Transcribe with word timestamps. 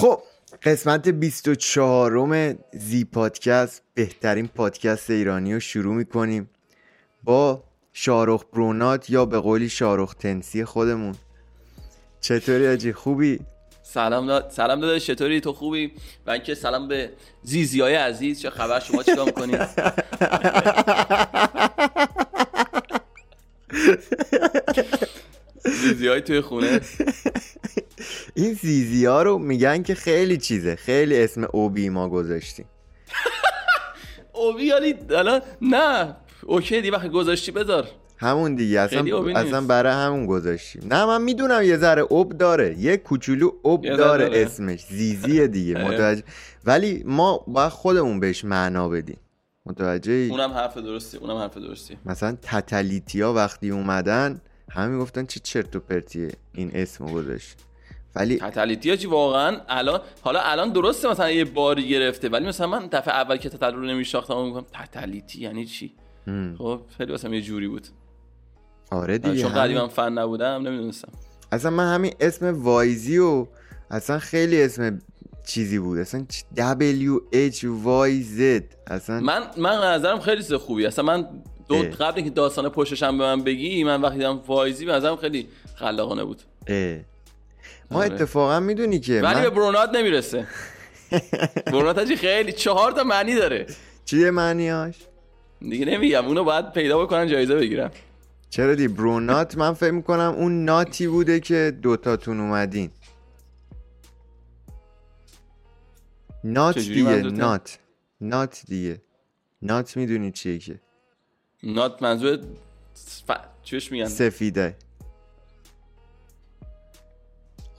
خب 0.00 0.22
قسمت 0.62 1.08
24 1.08 2.56
زی 2.72 3.04
پادکست 3.04 3.82
بهترین 3.94 4.48
پادکست 4.48 5.10
ایرانی 5.10 5.54
رو 5.54 5.60
شروع 5.60 5.94
می‌کنیم 5.94 6.50
با 7.24 7.64
شارخ 7.92 8.44
برونات 8.52 9.10
یا 9.10 9.24
به 9.24 9.38
قولی 9.38 9.68
شارخ 9.68 10.14
تنسی 10.14 10.64
خودمون. 10.64 11.14
چطوری 12.20 12.68
آجی؟ 12.68 12.92
خوبی؟ 12.92 13.40
سلام 13.82 14.26
داد 14.26 14.50
سلام 14.50 14.80
داداش 14.80 15.06
چطوری؟ 15.06 15.40
تو 15.40 15.52
خوبی؟ 15.52 15.92
و 16.26 16.30
اینکه 16.30 16.54
سلام 16.54 16.88
به 16.88 17.10
زیزی 17.42 17.80
های 17.80 17.94
عزیز 17.94 18.40
چه 18.40 18.50
خبر؟ 18.50 18.80
شما 18.80 19.02
چیکار 19.02 19.26
می‌کنید 19.26 19.60
زیزی 25.82 26.08
های 26.08 26.20
توی 26.20 26.40
خونه؟ 26.40 26.80
این 28.40 28.52
زیزی 28.54 29.04
ها 29.04 29.22
رو 29.22 29.38
میگن 29.38 29.82
که 29.82 29.94
خیلی 29.94 30.36
چیزه. 30.36 30.76
خیلی 30.76 31.22
اسم 31.22 31.48
اوبی 31.52 31.88
ما 31.88 32.08
گذاشتیم. 32.08 32.66
اوبی 34.32 34.64
یعنی 34.64 34.94
الان 35.10 35.40
نه. 35.62 36.16
اوکی 36.46 36.80
دی 36.80 36.90
وقتی 36.90 37.08
گذاشتی 37.08 37.52
بذار. 37.52 37.88
همون 38.16 38.54
دیگه. 38.54 38.80
اصلا 38.80 39.18
اصلا. 39.36 39.60
برای 39.60 39.92
همون 39.92 40.26
گذاشتیم. 40.26 40.82
نه 40.90 41.06
من 41.06 41.22
می‌دونم 41.22 41.62
یه 41.62 41.76
ذره 41.76 42.02
اوب 42.02 42.32
داره. 42.32 42.78
یه 42.78 42.96
کوچولو 42.96 43.50
ذره 43.64 43.96
داره 43.96 44.28
داره. 44.28 44.42
اسمش. 44.42 44.84
زیزیه 44.90 45.46
دیگه. 45.46 45.74
متوجه 45.88 46.22
ولی 46.64 47.02
ما 47.06 47.44
باید 47.46 47.72
خودمون 47.72 48.20
بهش 48.20 48.44
معنا 48.44 48.88
بدیم. 48.88 49.18
متوجه 49.66 50.12
اونم 50.12 50.50
حرف 50.50 50.78
درستی 50.78 51.16
اونم 51.16 51.36
حرف 51.36 51.56
درستی. 51.56 51.98
مثلا 52.06 52.36
تتلیتیا 52.42 53.32
وقتی 53.32 53.70
اومدن 53.70 54.40
همه 54.70 54.98
گفتن 54.98 55.26
چه 55.26 55.40
چرت 55.40 55.76
و 55.76 55.80
پرتیه 55.80 56.30
این 56.54 56.70
اسمو 56.74 57.12
گذاشت. 57.12 57.56
ولی 58.16 58.36
تتلیتی 58.36 58.96
چی 58.96 59.06
واقعا 59.06 59.60
الان 59.68 60.00
حالا 60.20 60.40
الان 60.40 60.72
درسته 60.72 61.10
مثلا 61.10 61.30
یه 61.30 61.44
باری 61.44 61.88
گرفته 61.88 62.28
ولی 62.28 62.46
مثلا 62.46 62.66
من 62.66 62.86
دفعه 62.86 63.14
اول 63.14 63.36
که 63.36 63.48
تتل 63.48 63.74
رو 63.74 63.82
نمیشناختم 63.82 64.44
میگم 64.44 64.64
تتلیتی 64.72 65.40
یعنی 65.40 65.66
چی 65.66 65.94
هم. 66.26 66.54
خب 66.58 66.80
خیلی 66.98 67.10
واسم 67.10 67.34
یه 67.34 67.42
جوری 67.42 67.68
بود 67.68 67.86
آره 68.90 69.18
دیگه 69.18 69.42
چون. 69.42 69.52
قدیما 69.52 69.88
فن 69.88 70.12
نبودم 70.12 70.62
نمی‌دونستم 70.68 71.12
اصلا 71.52 71.70
من 71.70 71.94
همین 71.94 72.14
اسم 72.20 72.62
وایزی 72.62 73.18
و 73.18 73.46
اصلا 73.90 74.18
خیلی 74.18 74.62
اسم 74.62 74.98
چیزی 75.46 75.78
بود 75.78 75.98
اصلا 75.98 76.26
W 76.56 77.20
H 77.52 77.58
Y 77.84 78.38
Z 78.38 78.62
اصلا 78.86 79.20
من 79.20 79.42
من 79.56 79.76
نظرم 79.84 80.20
خیلی 80.20 80.42
چیز 80.42 80.52
خوبی 80.54 80.86
اصلا 80.86 81.04
من 81.04 81.28
دو 81.68 81.74
اه. 81.74 81.82
قبل 81.82 82.16
اینکه 82.16 82.30
داستان 82.30 82.68
پشتش 82.68 83.02
هم 83.02 83.18
به 83.18 83.24
من 83.24 83.42
بگی 83.44 83.84
من 83.84 84.02
وقتی 84.02 84.16
دیدم 84.16 84.40
وایزی 84.46 84.84
به 84.84 84.92
نظرم 84.92 85.16
خیلی 85.16 85.48
خلاقانه 85.74 86.24
بود 86.24 86.42
اه. 86.66 86.98
ما 87.90 87.98
آره. 87.98 88.14
اتفاقا 88.14 88.60
می‌دونی 88.60 89.00
که 89.00 89.20
ولی 89.20 89.34
من... 89.34 89.42
به 89.42 89.50
برونات 89.50 89.90
نمی‌رسه. 89.94 90.46
برونات 91.66 92.14
خیلی 92.14 92.52
چهار 92.52 92.92
تا 92.92 93.04
معنی 93.04 93.34
داره. 93.34 93.66
چیه 94.04 94.30
معنیاش؟ 94.30 94.96
دیگه 95.60 95.86
نمیگم 95.86 96.26
اونو 96.26 96.44
باید 96.44 96.72
پیدا 96.72 97.04
بکنن 97.04 97.28
جایزه 97.28 97.54
بگیرن 97.54 97.90
چرا 98.50 98.74
دی؟ 98.74 98.88
برونات 98.88 99.58
من 99.58 99.72
فکر 99.72 99.90
می‌کنم 99.90 100.34
اون 100.36 100.64
ناتی 100.64 101.08
بوده 101.08 101.40
که 101.40 101.78
دوتاتون 101.82 102.40
اومدین. 102.40 102.90
نات 106.44 106.78
دیگه؟ 106.78 107.16
نات. 107.16 107.78
نات 108.20 108.62
دیگه. 108.66 109.00
نات 109.62 109.96
می‌دونی 109.96 110.32
چیه 110.32 110.58
که؟ 110.58 110.80
نات 111.62 112.02
منظور 112.02 112.38
ف... 113.26 113.32
چیش 113.62 113.92
میگن؟ 113.92 114.06
سفیده. 114.06 114.76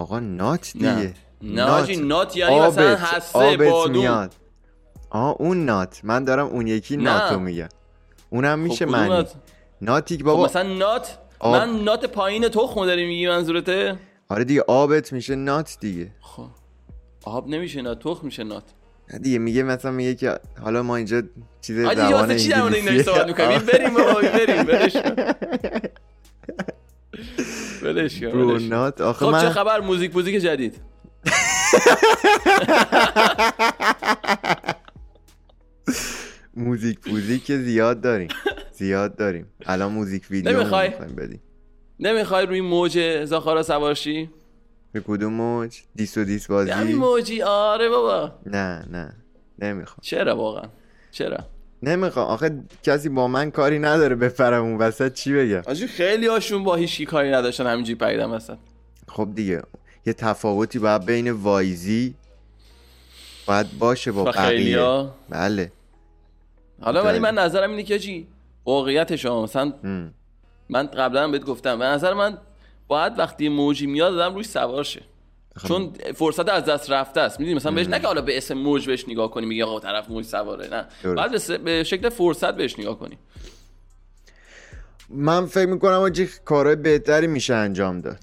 آقا 0.02 0.20
نات. 0.20 0.72
دیگه. 0.74 1.14
نه 1.42 1.64
حاجی 1.64 1.96
نات. 1.96 2.38
یعنی 2.38 2.60
مثلا 2.60 2.92
آبت. 2.92 3.00
هسته 3.00 3.40
آبت 3.40 3.70
بادون 3.70 3.98
میاد. 3.98 4.36
آه 5.10 5.36
اون 5.40 5.66
نات. 5.66 6.00
من 6.04 6.24
دارم 6.24 6.48
اون 6.48 6.68
یکی 6.68 6.98
نه. 6.98 7.04
ناتو 7.04 7.40
میگم. 7.40 7.70
اونم 8.30 8.56
خب 8.58 8.64
میشه 8.64 8.86
کدوم 8.86 8.98
معنی 8.98 9.10
نات؟ 9.10 9.34
ناتی 9.82 10.18
خب 10.18 10.24
بابا 10.24 10.46
مثلا 10.46 10.74
نات. 10.74 11.18
آب. 11.40 11.56
من 11.56 11.84
نات 11.84 12.06
پایین 12.06 12.50
تخم 12.50 12.86
داری 12.86 13.06
میگی 13.06 13.28
منظورته 13.28 13.96
آره 14.30 14.44
دیگه 14.44 14.62
آبت 14.68 15.14
میشه 15.14 15.36
نات 15.36 15.78
دیگه. 15.80 16.12
خب. 16.22 16.48
آب 17.24 17.48
نمیشه 17.48 17.82
نات 17.82 18.00
تخم 18.00 18.26
میشه 18.26 18.44
نات. 18.44 18.64
دیگه 19.22 19.38
میگه 19.38 19.64
مثلا 19.64 19.92
میگه 19.92 20.16
که 20.16 20.40
حالا 20.62 20.84
ما 20.84 20.96
اینجا 20.96 21.22
چیز 21.62 21.78
زبان 21.80 22.38
چی 22.38 22.50
در 22.50 22.62
مورد 22.62 22.74
این 22.76 22.86
داری 22.86 23.04
صحبت 23.04 23.28
می‌کنیم؟ 23.28 23.50
انگلیسیه 23.50 23.80
بریم 23.80 23.94
بابا 23.94 24.22
بریم 24.22 24.66
ولش 27.84 28.20
کن. 28.20 28.32
برونات 28.32 29.02
آخه 29.02 29.26
خب 29.26 29.32
چه 29.32 29.46
من 29.46 29.50
خبر؟ 29.50 29.80
موزیک 29.80 30.16
موزیک 30.16 30.36
جدید. 30.36 30.82
موزیک 36.56 37.00
پوزیک 37.00 37.46
که 37.46 37.58
زیاد 37.58 38.02
داریم. 38.02 38.28
زیاد 38.74 39.16
داریم. 39.16 39.48
الان 39.66 39.92
موزیک 39.92 40.24
ویدیو 40.30 40.58
نمی‌خوای؟ 40.58 40.90
بدیم. 40.90 41.42
نمی‌خوای 42.00 42.46
روی 42.46 42.62
موج 42.62 43.24
زاخارا 43.26 43.64
سوارشی؟ 43.64 44.30
به 44.92 45.02
کدوم 45.02 45.34
موج؟ 45.34 45.82
دیس 45.96 46.18
و 46.18 46.24
دیس 46.24 46.48
بازی؟ 46.48 46.72
همین 46.72 46.96
موجی؟ 46.96 47.42
آره 47.42 47.90
بابا. 47.90 48.36
نه 48.46 48.86
نه. 48.92 49.14
نمی‌خوام. 49.60 49.98
چرا 50.02 50.36
واقعا؟ 50.36 50.70
چرا؟ 51.12 51.38
نمی‌خوام. 51.84 52.28
آخه 52.28 52.64
کسی 52.84 53.10
با 53.10 53.28
من 53.28 53.52
کاری 53.52 53.80
نداره 53.80 54.16
بفرم 54.16 54.64
اون 54.64 54.78
وسط. 54.78 55.14
چی 55.14 55.34
بگم؟ 55.34 55.62
آجی 55.66 55.88
خیلی 55.88 56.28
هاشون 56.28 56.64
با 56.64 56.76
هیچی 56.76 57.06
کاری 57.06 57.32
نداشتن. 57.32 57.68
همینجوری 57.68 57.96
پریدن 57.96 58.26
وسط. 58.26 58.58
خب 59.08 59.30
دیگه 59.36 59.62
یه 60.06 60.14
تفاوتی 60.14 60.80
باید 60.80 61.06
بین 61.06 61.32
وایزی 61.32 62.16
باید 63.46 63.68
باشه 63.80 64.12
با 64.12 64.24
بقیه. 64.24 65.08
بله. 65.30 65.72
حالا 66.82 67.04
ولی. 67.04 67.20
من 67.20 67.34
نظرم 67.34 67.70
اینه 67.70 67.84
که 67.84 68.00
چی 68.00 68.28
واقعیتش 68.66 69.26
ها 69.26 69.44
مثلا. 69.44 69.74
من 70.70 70.88
قبلا 70.88 71.24
هم 71.24 71.32
بهت 71.32 71.44
گفتم. 71.44 71.80
به 71.80 71.86
نظر 71.86 72.14
من 72.14 72.38
باید 72.88 73.20
وقتی 73.20 73.50
موجی 73.50 73.88
میاد 73.88 74.14
آدم 74.14 74.36
روش 74.36 74.46
سوار 74.46 74.84
شه. 74.84 75.02
چون 75.68 75.94
فرصت 76.16 76.50
از 76.50 76.66
دست 76.66 76.92
رفته 76.92 77.22
است. 77.22 77.40
می‌دونی 77.40 77.56
مثلا 77.56 77.72
بهش 77.72 77.88
نه 77.88 78.00
که 78.00 78.08
حالا 78.08 78.22
به 78.22 78.38
اسم 78.38 78.54
موج 78.54 78.88
بهش 78.88 79.06
نگاه 79.08 79.32
کنی 79.32 79.46
میگه 79.46 79.66
آقا 79.66 79.80
طرف 79.80 80.10
موج 80.10 80.26
سواره 80.26 80.68
نه. 80.68 80.86
باید 81.16 81.64
به 81.64 81.84
شکل 81.84 82.10
فرصت 82.10 82.56
بهش 82.56 82.80
نگاه 82.80 83.00
کنی. 83.00 83.18
من 85.10 85.46
فکر 85.46 85.66
می‌کنم 85.66 86.00
آجی 86.00 86.30
کارهای 86.46 86.76
بهتری 86.76 87.28
میشه 87.28 87.54
انجام 87.54 88.02
داد. 88.02 88.18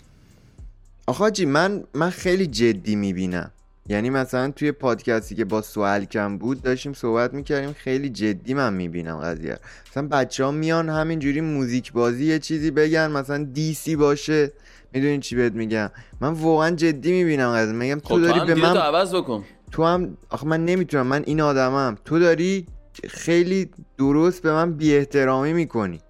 آخه 1.07 1.19
حاجی 1.19 1.45
من 1.47 1.85
من 1.95 2.11
خیلی 2.11 2.47
جدی 2.47 2.97
می‌بینم. 2.97 3.51
یعنی 3.91 4.11
مثلا 4.11 4.51
توی 4.51 4.73
پادکستی 4.73 5.35
که 5.35 5.45
با 5.45 5.63
سوال 5.63 6.05
کم 6.05 6.39
بود 6.39 6.63
داشتیم 6.63 6.93
صحبت 6.93 7.35
می‌کردیم 7.35 7.73
خیلی 7.73 8.11
جدی 8.11 8.55
من 8.55 8.75
می‌بینم 8.75 9.21
قضیه. 9.21 9.59
مثلا 9.91 10.09
بچه 10.09 10.45
ها 10.45 10.51
میان 10.51 10.89
همینجوری 10.89 11.41
موزیک 11.41 11.93
بازی 11.93 12.25
یه 12.25 12.39
چیزی 12.39 12.71
بگن 12.71 13.11
مثلا 13.11 13.45
دیسی 13.45 13.97
باشه. 13.97 14.53
می‌دونی 14.93 15.19
چی 15.19 15.37
بهت 15.37 15.53
میگم؟ 15.53 15.91
من 16.21 16.33
واقعا 16.33 16.71
جدی 16.71 17.13
می‌بینم 17.13 17.53
قضیه 17.53 17.75
میگم 17.75 18.01
خب 18.01 18.09
تو 18.09 18.15
تو 18.15 18.21
داری 18.21 18.41
به 18.41 18.55
من 18.55 18.73
تو 18.73 18.79
عوض 18.79 19.15
بکن. 19.15 19.45
تو 19.73 19.85
هم 19.85 20.17
آخه 20.31 20.47
من 20.47 20.65
نمی‌تونم 20.65 21.07
من 21.07 21.23
این 21.27 21.41
آدمم. 21.41 21.99
تو 22.05 22.19
داری 22.19 22.67
خیلی 23.09 23.71
درست 23.99 24.43
به 24.43 24.53
من 24.53 24.73
بی 24.73 24.97
احترامی 24.97 25.53
می‌کنی. 25.53 26.01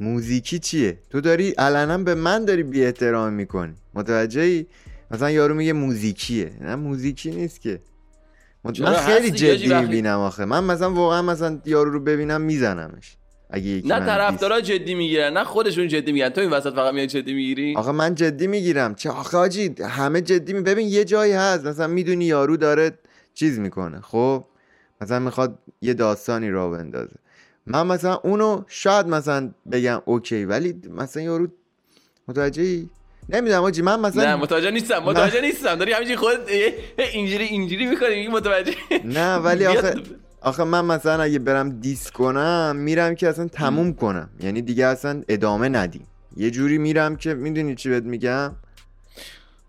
موزیکی 0.00 0.58
چیه؟ 0.58 0.98
تو 1.10 1.20
داری 1.20 1.50
علنا 1.50 1.98
به 1.98 2.14
من 2.14 2.44
داری 2.44 2.62
بی 2.62 2.84
احترامی 2.84 3.36
می‌کنی. 3.36 3.74
متوجهی 3.94 4.66
مثلا 5.10 5.30
یارو 5.30 5.54
میگه 5.54 5.72
موزیکیه. 5.72 6.52
نه 6.60 6.76
موزیکی 6.76 7.30
نیست 7.30 7.60
که. 7.60 7.80
من 8.64 8.94
خیلی 8.94 9.30
جدی 9.30 9.74
می‌بینم 9.74 10.18
آخه. 10.18 10.44
من 10.44 10.64
مثلا 10.64 10.92
واقعا 10.92 11.22
مثلا 11.22 11.60
یارو 11.64 11.90
رو 11.90 12.00
ببینم 12.00 12.40
میزنمش. 12.40 13.16
اگه 13.54 13.66
یکی 13.66 13.88
نه 13.88 13.98
طرفدارا 13.98 14.60
جدی 14.60 14.94
می‌گیرن 14.94 15.32
نه 15.32 15.44
خودشون 15.44 15.88
جدی 15.88 16.12
می‌گیرن. 16.12 16.28
تو 16.28 16.40
این 16.40 16.50
وسط 16.50 16.74
فقط 16.74 16.94
میای 16.94 17.06
جدی 17.06 17.34
می‌گیری؟ 17.34 17.74
آخه 17.76 17.92
من 17.92 18.14
جدی 18.14 18.46
می‌گیرم. 18.46 18.94
چه 18.94 19.10
آخه 19.10 19.38
آجی 19.38 19.74
همه 19.88 20.20
جدی 20.20 20.52
می 20.52 20.60
ببین 20.60 20.88
یه 20.88 21.04
جایی 21.04 21.32
هست. 21.32 21.66
مثلا 21.66 21.86
می‌دونی 21.86 22.24
یارو 22.24 22.56
داره 22.56 22.98
چیز 23.34 23.58
می‌کنه. 23.58 24.00
خب؟ 24.00 24.44
مثلا 25.00 25.18
می‌خواد 25.18 25.58
یه 25.82 25.94
داستانی 25.94 26.50
را 26.50 26.70
بندازه. 26.70 27.16
من 27.66 27.86
مثلا 27.86 28.14
اونو 28.14 28.62
شاید 28.68 29.06
مثلا 29.06 29.50
بگم 29.72 30.02
اوکی 30.04 30.44
ولی 30.44 30.80
مثلا 30.90 31.22
یارو 31.22 31.48
متوجهی؟ 32.28 32.88
نمی‌دونم 33.28 33.62
آجی 33.62 33.82
من 33.82 34.00
مثلا 34.00 34.24
نه 34.24 34.36
متوجه 34.36 34.70
نیستم 34.70 34.98
متوجه 34.98 35.40
نیستم. 35.40 35.74
داری 35.74 35.92
همینجوری 35.92 36.16
خود 36.16 36.38
اینجوری 36.98 37.44
اینجوری 37.44 37.86
می‌کنی 37.86 38.28
متوجه 38.28 38.74
نه 39.04 39.34
ولی 39.36 39.66
آخه 39.76 39.94
آخه 40.44 40.64
من 40.64 40.84
مثلا 40.84 41.22
اگه 41.22 41.38
برم 41.38 41.70
دیس 41.70 42.10
کنم 42.10 42.76
میرم 42.76 43.14
که 43.14 43.28
اصلا 43.28 43.48
تموم 43.48 43.92
کنم. 43.92 44.30
یعنی 44.40 44.62
دیگه 44.62 44.86
اصلا 44.86 45.22
ادامه 45.28 45.68
ندیم. 45.68 46.06
یه 46.36 46.50
جوری 46.50 46.78
میرم 46.78 47.16
که 47.16 47.34
می‌دونی 47.34 47.74
چی 47.74 47.88
بهت 47.88 48.04
میگم؟ 48.04 48.52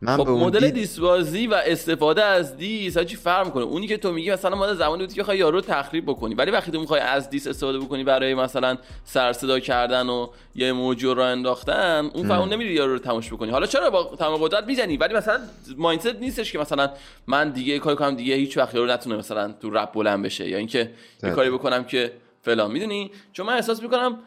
من 0.06 0.18
خب 0.18 0.30
مدل 0.30 0.60
دید 0.60 0.74
دیسبازی 0.74 1.48
و 1.48 1.62
استفاده 1.66 2.24
از 2.24 2.58
دیس 2.58 2.98
هاچی 2.98 3.16
فرق 3.16 3.46
می‌کنه. 3.46 3.64
اونی 3.64 3.88
که 3.88 3.98
تو 3.98 4.12
میگی 4.12 4.32
مثلا 4.32 4.56
مال 4.56 4.76
زمانی 4.76 5.06
بود 5.06 5.14
که 5.14 5.22
بخوای 5.22 5.38
یارو 5.38 5.56
رو 5.56 5.62
تخریب 5.62 6.06
بکنی 6.06 6.36
ولی 6.36 6.52
وقتی 6.52 6.72
تو 6.72 6.80
می‌خوای 6.80 7.00
از 7.00 7.30
دیس 7.30 7.48
استفاده 7.48 7.80
بکنی 7.80 8.04
برای 8.04 8.34
مثلا 8.34 8.78
سر 9.04 9.34
صدا 9.34 9.60
کردن 9.60 10.10
و 10.10 10.28
یه 10.56 10.72
موجو 10.72 11.14
رو 11.14 11.22
انداختن 11.22 12.10
اون 12.14 12.28
فاون 12.28 12.50
نمیری 12.50 12.74
یارو 12.74 12.94
رو 12.94 13.00
تماش 13.00 13.34
بکنی. 13.34 13.52
حالا 13.52 13.66
چرا 13.66 13.90
با 13.90 14.16
تمام 14.20 14.38
قدرت 14.38 14.64
می‌زنی؟ 14.68 14.98
ولی 14.98 15.14
مثلا 15.14 15.40
مایندست 15.78 16.16
نیستش 16.16 16.52
که 16.52 16.60
مثلا 16.60 16.90
من 17.28 17.50
دیگه 17.50 17.80
کاری 17.80 17.96
کنم 17.96 18.16
دیگه 18.16 18.36
هیچ 18.36 18.58
وقت 18.58 18.76
یارو 18.76 18.92
نتونه 18.92 19.16
مثلا 19.16 19.52
تو 19.62 19.70
رپ 19.70 19.94
بلند 19.94 20.26
بشه 20.26 20.50
یا 20.50 20.58
اینکه 20.58 20.92
یه. 21.24 21.30
کاری 21.30 21.50
بکنم 21.50 21.84
که 21.84 22.12
فلان. 22.42 22.72
می‌دونی؟ 22.72 23.12
چون 23.34 23.46
من 23.46 23.54
احساس 23.54 23.82
می‌کنم 23.82 24.18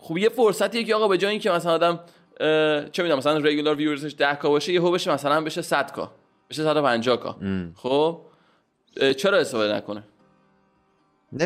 خب 0.00 0.18
یه 0.18 0.28
فرصتیه 0.28 0.84
که 0.84 0.94
آقا 0.94 1.08
به 1.08 1.18
جای 1.18 1.30
اینکه 1.30 1.50
مثلا 1.50 1.72
آدم 1.72 2.00
چه 2.92 3.02
می‌دونم 3.02 3.18
مثلا 3.18 3.38
رگولار 3.38 3.74
ویورزش 3.74 4.14
10 4.18 4.34
کا 4.34 4.50
باشه 4.50 4.72
یهو 4.72 4.90
بشه 4.90 5.12
مثلا 5.12 5.40
بشه 5.40 5.62
100 5.62 5.90
کا 5.90 6.12
بشه 6.50 6.62
150 6.62 7.16
کا 7.16 7.36
خب؟ 7.74 8.20
چرا 9.16 9.38
استفاده 9.38 9.74
نکنه؟ 9.74 10.02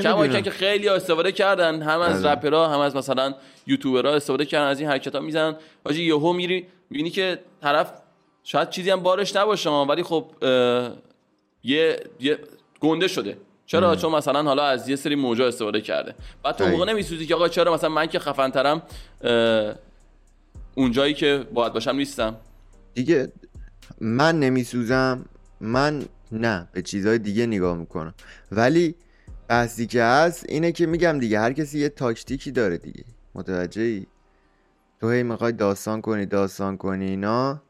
کما 0.02 0.28
که 0.28 0.50
خیلی 0.50 0.88
ها 0.88 0.94
استفاده 0.94 1.32
کردن 1.32 1.82
هم 1.82 2.00
از 2.00 2.24
آره. 2.24 2.32
رپرها 2.32 2.68
هم 2.68 2.80
از 2.80 2.96
مثلا 2.96 3.34
یوتیوبرها 3.66 4.14
استفاده 4.14 4.44
کردن 4.44 4.66
از 4.66 4.80
این 4.80 4.88
حرکت 4.88 5.14
ها 5.14 5.20
می‌زنن. 5.20 5.56
حاجی 5.84 6.04
یهو 6.04 6.32
میری 6.32 6.66
می‌بینی 6.90 7.10
که 7.10 7.38
طرف 7.62 7.92
شاید 8.44 8.70
چیزی 8.70 8.90
هم 8.90 9.00
بارش 9.00 9.36
نباشه 9.36 9.70
ولی 9.70 10.02
خب 10.02 10.30
یه 11.64 12.00
یه 12.20 12.38
گنده 12.80 13.08
شده. 13.08 13.36
چرا؟ 13.66 13.96
چون 13.96 14.12
مثلا 14.12 14.42
حالا 14.42 14.64
از 14.64 14.88
یه 14.88 14.96
سری 14.96 15.14
موجا 15.14 15.46
استفاده 15.46 15.80
کرده. 15.80 16.14
بعد 16.42 16.56
تو. 16.56 16.66
موقع 16.66 16.84
نمیسوزی 16.84 17.26
که 17.26 17.34
آقا 17.34 17.48
چرا 17.48 17.74
مثلا 17.74 17.90
من 17.90 18.06
که 18.06 18.18
خفن 18.18 18.50
ترم 18.50 18.82
اونجایی 20.74 21.14
که 21.14 21.46
باید 21.54 21.72
باشم 21.72 21.96
نیستم. 21.96 22.36
دیگه 22.94 23.32
من 24.00 24.40
نمیسوزم 24.40 25.24
من 25.60 26.04
نه 26.32 26.68
به 26.72 26.82
چیزهای 26.82 27.18
دیگه 27.18 27.46
نگاه 27.46 27.76
می‌کنم. 27.76 28.14
ولی 28.52 28.94
بحثی 29.48 29.86
که 29.86 30.02
هست 30.02 30.44
اینه 30.48 30.72
که 30.72 30.86
میگم 30.86 31.18
دیگه 31.18 31.40
هر 31.40 31.52
کسی 31.52 31.78
یه 31.78 31.88
تاکتیکی 31.88 32.50
داره 32.50 32.78
دیگه. 32.78 33.04
متوجه 33.34 33.82
ای 33.82 34.06
تو 35.00 35.10
هی 35.10 35.22
می‌خوای 35.22 35.52
داستان 35.52 36.00
کنی 36.00 36.26
داستان 36.26 36.76
کنی 36.76 37.04
اینا. 37.04 37.62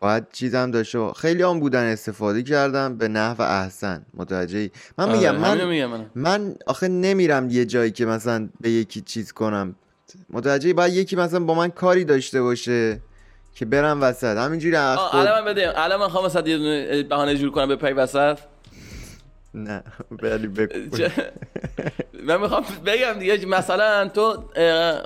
باید 0.00 0.26
چیزم 0.32 0.70
داشته 0.70 1.12
خیلی 1.12 1.42
هم 1.42 1.60
بودن 1.60 1.84
استفاده 1.84 2.42
کردم 2.42 2.96
به 2.96 3.08
نحو 3.08 3.42
احسن. 3.42 4.06
متوجه 4.14 4.58
ای 4.58 4.70
من 4.98 5.08
آره، 5.08 5.18
میگم 5.18 5.36
من 5.36 5.64
منم. 5.86 6.10
من 6.14 6.54
آخه 6.66 6.88
نمیرم 6.88 7.50
یه 7.50 7.64
جایی 7.64 7.90
که 7.90 8.06
مثلا 8.06 8.48
به 8.60 8.70
یکی 8.70 9.00
چیز 9.00 9.32
کنم. 9.32 9.74
متوجه 10.30 10.72
باید 10.72 10.94
یکی 10.94 11.16
مثلا 11.16 11.40
با 11.40 11.54
من 11.54 11.68
کاری 11.68 12.04
داشته 12.04 12.42
باشه 12.42 13.00
که 13.54 13.64
برم 13.64 14.02
وسط. 14.02 14.36
همینجوری 14.36 14.76
از 14.76 14.98
خود 14.98 15.20
الان 15.20 15.40
من 15.40 15.50
بده 15.52 15.82
الان 15.82 16.00
من 16.00 16.08
خواهم 16.08 16.26
مثلا 16.26 16.48
یه 16.48 16.58
دونه 16.58 17.02
بهانه 17.02 17.34
جور 17.34 17.50
کنم 17.50 17.68
به 17.68 17.76
پی 17.76 17.92
وسط. 17.92 18.38
نه 19.54 19.82
ولی 20.22 20.46
بگو. 20.46 21.08
من 22.22 22.40
می‌خوام 22.40 22.64
بگم 22.86 23.12
دیگه 23.12 23.46
مثلا 23.46 24.08
تو 24.08 24.32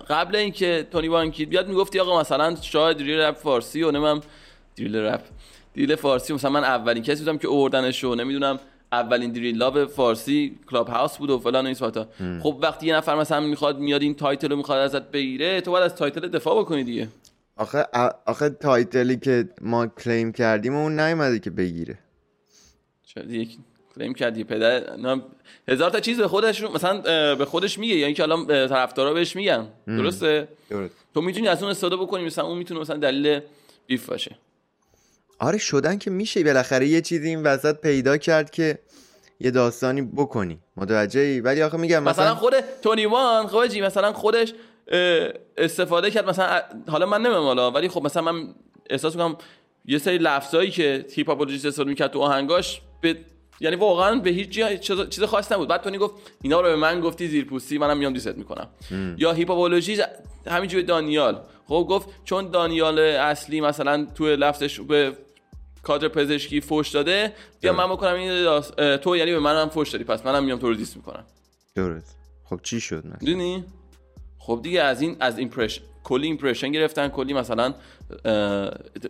قبل 0.08 0.37
اینکه 0.37 0.87
تونی 0.93 1.09
وانکید 1.09 1.49
بیاد 1.49 1.69
می‌گفتی 1.69 2.00
آقا 2.00 2.20
مثلا 2.20 2.56
شاید 2.62 2.97
دریل 2.97 3.20
رپ 3.20 3.37
فارسی 3.37 3.82
و 3.82 3.91
نمیم 3.91 4.20
دریل 4.76 4.97
رپ 4.97 5.20
دریل 5.75 5.97
فارسی. 5.97 6.32
مثلا 6.32 6.50
من 6.50 6.64
اولین 6.64 7.02
کسی 7.02 7.25
بودم 7.25 7.38
که 7.38 7.49
اوردنش 7.49 8.05
نمی‌دونم. 8.05 8.59
اولین 8.93 9.33
دریل 9.33 9.56
لاب 9.56 9.85
فارسی 9.85 10.59
کلاب 10.71 10.88
هاوس 10.88 11.17
بود 11.17 11.31
و 11.31 11.38
فلان 11.38 11.65
و 11.65 11.67
این 11.67 11.75
صحبتا 11.75 12.09
خب 12.43 12.59
وقتی 12.62 12.87
یه 12.87 12.97
نفر 12.97 13.15
مثلا 13.15 13.41
می‌خواد 13.41 13.79
میاد 13.79 14.03
این 14.03 14.15
تایتل 14.15 14.49
رو 14.49 14.56
می‌خواد 14.56 14.79
ازت 14.79 15.11
بگیره 15.11 15.61
تو 15.61 15.71
باید 15.71 15.85
از 15.85 15.94
تایتل 15.94 16.29
دفاع 16.29 16.61
بکنی 16.61 16.85
دیگه. 16.85 17.09
آخه 17.56 17.87
آخه 18.27 18.50
تایتلی 18.50 19.17
که 19.17 19.49
ما 19.61 19.87
کلیم 19.87 20.33
کردیم 20.33 20.75
اون 20.75 21.00
نیومده 21.00 21.38
که 21.38 21.50
بگیره. 21.50 21.99
شاید 23.06 23.31
یک 23.31 23.59
کلیم 23.94 24.15
کردی؟ 24.15 24.44
پدر 24.44 24.97
نه، 24.97 25.23
هزار 25.69 25.91
تا 25.91 26.00
چیز 26.00 26.21
به 26.21 26.29
خودش 26.29 26.61
رو 26.61 26.73
مثلا 26.75 27.00
به 27.35 27.44
خودش 27.44 27.79
میگه 27.79 27.94
یعنی 27.94 28.15
که 28.15 28.23
الان 28.23 28.47
طرفدارا 28.47 29.15
بهش 29.15 29.37
میگن. 29.37 29.67
درسته؟ 29.87 30.49
درست. 30.71 30.94
تو 31.15 31.21
می‌تونی 31.21 31.49
از 31.49 31.62
اون 31.62 31.71
استفاده 31.71 31.97
بکنی 31.97 32.25
مثلا 32.25 32.47
اون 32.47 32.59
می‌تونه 32.59 32.81
مثلا 32.81 32.97
دلیل 32.97 33.41
بیف 33.87 34.09
باشه. 34.09 34.37
آره 35.38 35.59
شدن 35.59 35.99
که 35.99 36.11
میشه. 36.11 36.44
بالاخره 36.44 36.87
یه 36.87 37.00
چیزی 37.00 37.29
این 37.29 37.43
وسط 37.43 37.81
پیدا 37.81 38.17
کرد 38.17 38.50
که 38.50 38.79
یه 39.41 39.50
داستانی 39.50 40.03
بکنی. 40.03 40.59
متوجهی؟ 40.77 41.41
ولی 41.41 41.62
آخه 41.62 41.77
میگم 41.77 42.03
مثلا 42.03 42.25
مثلا 42.25 42.35
خود 42.35 42.55
تونی 42.83 43.06
وان 43.06 43.47
خب 43.47 43.67
جی 43.67 43.81
مثلا 43.81 44.12
خودش 44.12 44.53
استفاده 45.56 46.11
کرد. 46.11 46.29
مثلا 46.29 46.62
حالا 46.88 47.06
من 47.06 47.23
نمیم 47.23 47.37
حالا 47.37 47.71
ولی 47.71 47.88
خب 47.88 48.03
مثلا 48.03 48.33
من 48.33 48.55
احساس 48.91 49.17
می‌کنم 49.17 49.37
یه 49.85 49.99
سری 49.99 50.19
لفظایی 50.19 50.71
که 50.71 51.06
هیپ 51.12 51.29
هاپولوژیست 51.29 51.67
استفاده 51.67 51.88
می‌کرد 51.88 52.11
تو 52.11 52.21
آهنگاش 52.21 52.81
به 53.00 53.17
یعنی 53.61 53.77
واقعا 53.77 54.15
به 54.15 54.31
هیچ 54.31 54.49
چیز 54.81 55.09
چیز 55.09 55.25
خاص 55.25 55.53
نبود. 55.53 55.69
بعد 55.69 55.83
تونی 55.83 55.99
گفت 55.99 56.15
اینا 56.43 56.61
رو 56.61 56.69
به 56.69 56.77
من 56.77 57.00
گفتی 57.00 57.29
زیرپوستی 57.29 57.79
منم 57.79 57.99
میام 57.99 58.12
دیست 58.12 58.37
می‌کنم. 58.37 58.69
یا 59.19 59.33
هیپ 59.33 59.50
هاپولوژی 59.50 60.03
همینجوری 60.47 60.83
دانیال. 60.83 61.41
خب 61.69 61.87
گفت 61.91 62.09
چون 62.25 62.50
دانیال 62.50 62.99
اصلی 62.99 63.61
مثلا 63.61 64.06
تو 64.15 64.27
لفظش 64.27 64.81
به 64.81 65.12
کادر 65.87 66.09
پزشکی 66.09 66.61
فوش 66.61 66.88
داده 66.88 67.33
بیا 67.61 67.73
من 67.73 67.87
بکنم 67.87 68.15
این 68.15 68.43
داست- 68.43 68.97
تو 68.97 69.17
یعنی 69.17 69.33
به 69.33 69.38
منم 69.38 69.69
فوش 69.69 69.91
دادی 69.91 70.05
پس 70.05 70.27
منم 70.27 70.44
میام 70.44 70.59
تو 70.59 70.69
رو 70.69 70.75
دیست 70.75 70.97
می‌کنم. 70.97 71.25
درست. 71.75 72.17
خب 72.44 72.61
چی 72.62 72.81
شد 72.81 73.06
مثلا؟ 73.06 73.62
خب 74.38 74.61
دیگه 74.62 74.83
از 74.83 75.00
این 75.00 75.17
از 75.21 75.38
impression 75.38 75.83
کلی 76.05 76.27
impression 76.27 76.73
گرفتن 76.73 77.09
کلی 77.09 77.33
مثلا 77.33 77.75
اه، 78.25 78.33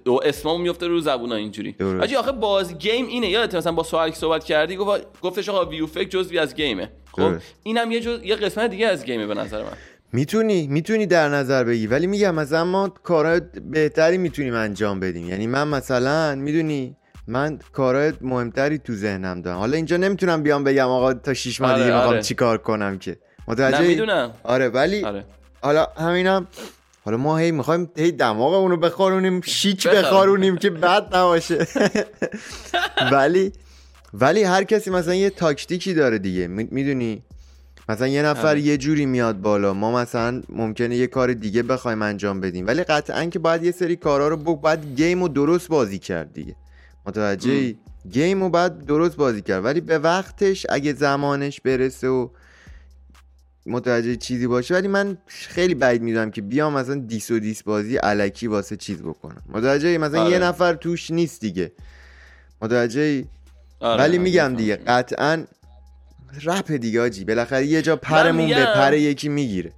و 0.07 0.21
اسممون 0.25 0.61
میفته 0.61 0.87
رو 0.87 1.01
زبونا 1.01 1.35
اینجوری. 1.35 1.75
آجی 2.01 2.15
آخه 2.17 2.33
باز 2.33 2.79
game 2.79 3.07
اینه 3.07 3.29
یادت 3.29 3.55
مثلا 3.55 3.73
با 3.73 3.83
سوال 3.83 4.11
صحبت 4.11 4.45
کردی 4.45 4.77
گفت 4.77 5.21
گفتش 5.23 5.49
آقا 5.49 5.65
view 5.71 5.87
fake 5.87 6.09
جزوی 6.09 6.39
از 6.39 6.55
game 6.55 6.79
ه. 6.79 6.91
خب. 7.13 7.33
اینم 7.63 7.91
یه 7.93 8.01
جز... 8.01 8.23
یه 8.25 8.37
قسمت 8.37 8.71
دیگه 8.71 8.87
از 8.87 9.05
game 9.05 9.23
ه 9.23 9.27
به 9.27 9.35
نظر 9.35 9.63
من. 9.63 9.77
می‌تونی 10.17 10.67
می‌تونی 10.67 11.07
در 11.07 11.29
نظر 11.29 11.65
بگیری 11.65 11.87
ولی 11.87 12.07
میگم 12.07 12.35
مثلا 12.35 12.65
ما 12.65 12.89
کارهای 12.89 13.41
بهتری 13.71 14.19
می‌تونیم 14.19 14.55
انجام 14.55 15.01
بدیم. 15.01 15.29
یعنی 15.29 15.47
من 15.47 15.69
مثلا 15.69 16.35
می‌دونی 16.35 16.97
من 17.29 17.59
کارهای 17.73 18.13
مهمتری 18.21 18.79
تو 18.79 18.95
ذهنم 18.95 19.43
دارم. 19.43 19.59
حالا 19.59 19.77
اینجا 19.77 19.97
نمی‌تونم 19.97 20.43
بیام 20.43 20.65
بگم 20.65 20.89
آقا 20.89 21.15
تا 21.15 21.35
شیش 21.35 21.61
ماه 21.61 21.71
آره، 21.73 21.83
دیگه 21.83 21.95
می‌خوام 21.95 22.13
آره. 22.13 22.23
چیکار 22.23 22.59
کنم 22.59 22.99
که. 22.99 23.17
متوجه 23.49 23.81
می‌دونم. 23.81 24.31
آره 24.43 24.69
ولی 24.69 25.05
آره. 25.05 25.25
حالا 25.61 25.87
همینم 25.97 26.47
حالا 27.05 27.17
ما 27.17 27.39
هی 27.39 27.51
می‌خوایم 27.53 27.91
هی 27.97 28.13
دماغ 28.13 28.53
اونو 28.55 28.77
بخارونیم 28.77 29.41
شیک 29.41 29.89
بخار. 29.89 30.03
بخارونیم 30.03 30.57
که 30.57 30.71
بد 30.71 31.17
نباشه. 31.17 31.67
ولی 33.13 33.53
ولی 34.15 34.43
هر 34.43 34.65
کسی 34.65 34.91
مثلا 34.91 35.15
یه 35.15 35.31
تاکتیکی 35.31 35.95
داره 35.95 36.19
دیگه. 36.19 36.47
می‌دونی؟ 36.47 37.23
مثلا 37.89 38.07
یه 38.09 38.23
نفر 38.23 38.47
آره. 38.47 38.61
یه 38.61 38.77
جوری 38.77 39.07
میاد 39.07 39.41
بالا 39.41 39.75
ما 39.75 39.93
مثلا 40.03 40.43
ممکنه 40.49 40.97
یه 40.97 41.07
کار 41.07 41.33
دیگه 41.33 41.63
بخوایم 41.63 42.03
انجام 42.03 42.41
بدیم. 42.41 42.67
ولی 42.67 42.85
قطعا 42.85 43.25
که 43.25 43.39
باید 43.39 43.63
یه 43.65 43.71
سری 43.73 43.97
کارا 43.97 44.29
رو 44.29 44.37
ب- 44.37 44.61
باید 44.61 44.85
گیم 44.97 45.23
رو 45.23 45.29
درست 45.29 45.69
بازی 45.69 45.99
کرد 45.99 46.33
دیگه. 46.33 46.57
متوجه 47.07 47.75
گیم 48.13 48.43
رو 48.43 48.49
باید 48.49 48.79
درست 48.79 49.17
بازی 49.17 49.43
کرد. 49.43 49.65
ولی 49.65 49.81
به 49.81 49.99
وقتش 49.99 50.67
اگه 50.69 50.93
زمانش 50.93 51.61
برسه 51.61 52.09
و 52.09 52.29
متوجه 53.67 54.17
چیزی 54.17 54.47
باشه 54.47 54.75
ولی 54.75 54.89
من 54.89 55.19
خیلی 55.27 55.75
بعید 55.75 56.03
می‌دونم 56.03 56.31
که 56.31 56.43
بیام 56.43 56.73
مثلا 56.73 56.95
دیس 56.95 57.31
و 57.31 57.39
دیس 57.39 57.63
بازی 57.63 57.97
علکی 57.97 58.47
واسه 58.47 58.77
چیز 58.77 59.03
بکنم. 59.03 59.43
متوجه 59.49 59.99
مثلا 59.99 60.23
آره. 60.23 60.31
یه 60.31 60.39
نفر 60.39 60.75
توش 60.75 61.11
نیست 61.11 61.41
دیگه. 61.41 61.73
متوجه 62.63 63.25
آره، 63.81 64.03
ولی 64.03 64.17
آره، 64.17 64.19
میگم 64.19 64.43
می‌فهمم. 64.51 64.57
دیگه 64.57 64.77
قطعا 64.77 65.45
رپ 66.45 66.73
دیگه 66.73 67.01
آجی. 67.01 67.25
بالاخره 67.25 67.67
یه 67.67 67.83
جا 67.83 67.97
پرمون 67.97 68.49
به 68.49 68.67
پر 68.75 68.95
یکی 68.95 69.29
می‌گیره. 69.29 69.73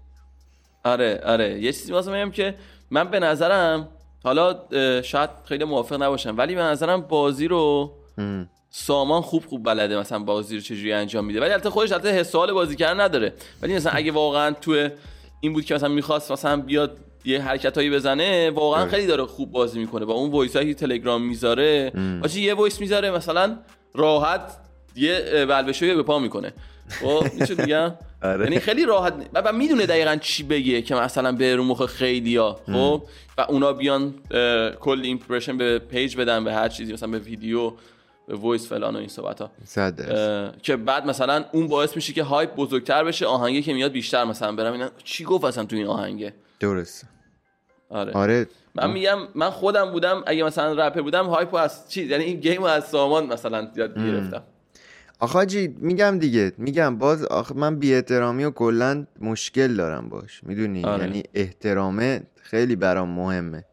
آره 0.85 1.21
آره. 1.25 1.61
یه 1.61 1.73
چیزی 1.73 1.93
واسه 1.93 2.13
میگم 2.13 2.31
که 2.31 2.55
من 2.91 3.11
به 3.11 3.21
نظرم 3.21 3.89
حالا 4.25 4.61
شاید 5.03 5.31
خیلی 5.45 5.65
موافق 5.65 6.03
نباشم 6.03 6.35
ولی 6.39 6.55
به 6.55 6.63
نظرم 6.63 7.01
بازی 7.01 7.49
رو 7.49 7.93
سامان 8.71 9.23
خوب 9.23 9.47
خوب 9.47 9.65
بلده 9.65 9.99
مثلا 9.99 10.19
بازی 10.19 10.55
رو 10.55 10.61
چجوری 10.61 10.93
انجام 10.93 11.25
میده. 11.25 11.41
ولی 11.41 11.51
البته 11.51 11.71
خودش 11.71 11.93
البته 11.93 12.13
حس 12.13 12.35
حال 12.35 12.53
بازی 12.53 12.77
کردن 12.77 13.01
نداره. 13.01 13.33
ولی 13.63 13.75
مثلا 13.75 13.93
اگه 13.93 14.13
واقعا 14.13 14.51
تو 14.51 14.89
این 15.41 15.53
بود 15.53 15.65
که 15.65 15.75
مثلا 15.75 15.89
می‌خواست 15.89 16.33
مثلا 16.33 16.57
بیاد 16.57 16.99
یه 17.25 17.43
حرکت 17.43 17.77
هایی 17.77 17.91
بزنه 17.91 18.51
واقعا 18.51 18.81
آره. 18.81 18.91
خیلی 18.91 19.07
داره 19.07 19.27
خوب 19.27 19.53
بازی 19.53 19.79
می‌کنه. 19.79 20.05
با 20.05 20.15
اون 20.15 20.31
voice 20.31 20.57
که 20.57 20.75
تلگرام 20.75 21.23
می‌ذاره 21.23 21.93
آجی 22.23 22.43
یه 22.43 22.55
voice 22.55 22.81
می‌ذاره 22.81 23.11
مثلا 23.11 23.59
راحت 23.95 24.57
یه 24.99 25.47
بلبشوی 25.49 25.95
به 25.95 26.03
پا 26.03 26.19
می‌کنه. 26.19 26.53
خب 26.89 27.25
میشه 27.41 27.55
میگم؟ 27.55 27.95
آره. 28.23 28.45
یعنی 28.45 28.61
خیلی 28.61 28.87
راحت 28.87 29.15
و, 29.35 29.53
می‌دونه 29.53 29.87
دقیقا 29.87 30.17
چی 30.17 30.43
بگه 30.43 30.83
که 30.83 30.95
مثلا 30.95 31.33
به 31.33 31.57
رو 31.57 31.65
مخ 31.65 31.87
خیلی 31.87 32.37
ها 32.37 32.61
خب؟ 32.67 33.03
و 33.39 33.47
اونا 33.49 33.73
بیان 33.73 34.15
کل 34.81 35.01
impression 35.03 35.59
به 35.59 35.79
page 35.79 36.17
بدن 36.17 36.45
به 36.45 36.55
هر 36.55 36.69
چیزی 36.69 36.93
مثلا 36.93 37.09
به 37.09 37.19
ویدیو 37.19 37.73
به 38.29 38.35
voice 38.35 38.69
فلان 38.69 38.97
و 38.97 38.99
این 38.99 39.09
صحبت 39.09 39.41
ها. 39.41 39.51
که 40.63 40.77
بعد 40.77 41.07
مثلا 41.07 41.45
اون 41.53 41.69
باعث 41.69 41.97
میشه 41.97 42.13
که 42.13 42.23
hype 42.23 42.55
بزرگتر 42.55 43.05
بشه 43.05 43.27
آهنگی 43.27 43.63
که 43.63 43.75
میاد 43.75 43.93
بیشتر 43.93 44.25
مثلا 44.25 44.53
برم. 44.53 44.73
اینا 44.73 44.91
چی 45.05 45.25
گفت 45.25 45.45
اصلا 45.45 45.65
تو 45.65 45.77
این 45.77 45.87
آهنگه؟ 45.87 46.33
درست 46.61 47.07
آره. 47.91 48.13
آره. 48.13 48.47
من 48.75 48.91
میگم 48.91 49.19
من 49.35 49.51
خودم 49.51 49.91
بودم 49.91 50.23
اگه 50.27 50.45
مثلا 50.45 50.87
رپر 50.87 51.03
بودم 51.03 51.27
hype 51.27 51.51
و 51.51 51.57
از 51.57 51.91
چی 51.91 52.05
یعنی 52.05 52.25
این 52.25 52.41
game 52.41 52.63
از 52.63 52.85
سامان 52.89 53.27
مثلا 53.27 53.69
یاد 53.77 53.95
گرفتم. 53.95 54.43
آخه 55.21 55.48
آجی 55.48 55.69
میگم 55.81 56.19
دیگه 56.19 56.53
میگم 56.59 56.99
باز 56.99 57.25
آخه 57.25 57.53
من 57.53 57.77
بی 57.77 57.95
احترامی 57.95 58.45
و 58.45 58.51
کلا 58.51 59.07
مشکل 59.21 59.77
دارم 59.77 60.09
باش 60.09 60.45
می‌دونی؟ 60.45 60.85
آره. 60.85 61.05
یعنی 61.05 61.23
احترامه 61.35 62.23
خیلی 62.43 62.77
برام 62.77 63.09
مهمه. 63.09 63.65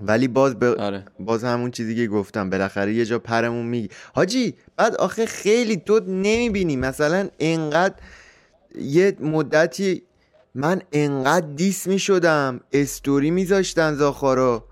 ولی 0.00 0.28
باز 0.28 0.58
به 0.58 0.74
آره. 0.74 1.04
باز 1.20 1.44
همون 1.44 1.70
چیزی 1.70 1.96
که 1.96 2.06
گفتم 2.06 2.50
بالاخره 2.50 2.94
یه 2.94 3.04
جا 3.04 3.18
پرمون 3.18 3.66
میگی. 3.66 3.88
حاجی 4.14 4.54
بعد 4.76 4.96
آخه 4.96 5.26
خیلی 5.26 5.76
تو 5.76 6.00
نمی‌بینی 6.08 6.76
مثلا 6.76 7.28
انقدر 7.40 7.94
یه 8.80 9.16
مدتی 9.20 10.02
من 10.54 10.82
انقدر 10.92 11.46
دیس 11.46 11.86
می‌شدم 11.86 12.60
استوری 12.72 13.30
میذاشتن 13.30 13.94
زاخارا. 13.94 14.64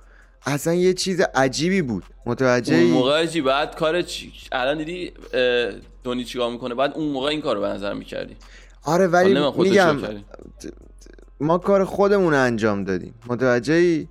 اصلا 0.46 0.74
یه 0.74 0.94
چیز 0.94 1.20
عجیبی 1.20 1.82
بود. 1.82 2.04
متوجه 2.26 2.74
اون 2.74 2.90
موقع 2.90 3.26
چی 3.26 3.40
بعد 3.40 3.76
کار 3.76 4.02
چی... 4.02 4.32
الان 4.52 4.78
دیدی 4.78 5.12
دونی 6.04 6.24
چیکار 6.24 6.50
می‌کنه؟ 6.50 6.74
بعد 6.74 6.92
اون 6.94 7.08
موقع 7.08 7.28
این 7.28 7.40
کارو 7.40 7.60
به 7.60 7.66
نظر 7.66 7.94
می‌کردی؟ 7.94 8.36
آره 8.84 9.06
ولی 9.06 9.40
خودت 9.40 9.70
میگم؟ 9.70 9.98
ما 11.40 11.58
کار 11.58 11.84
خودمون 11.84 12.34
انجام 12.34 12.84
دادیم. 12.84 13.14
متوجهی. 13.26 14.08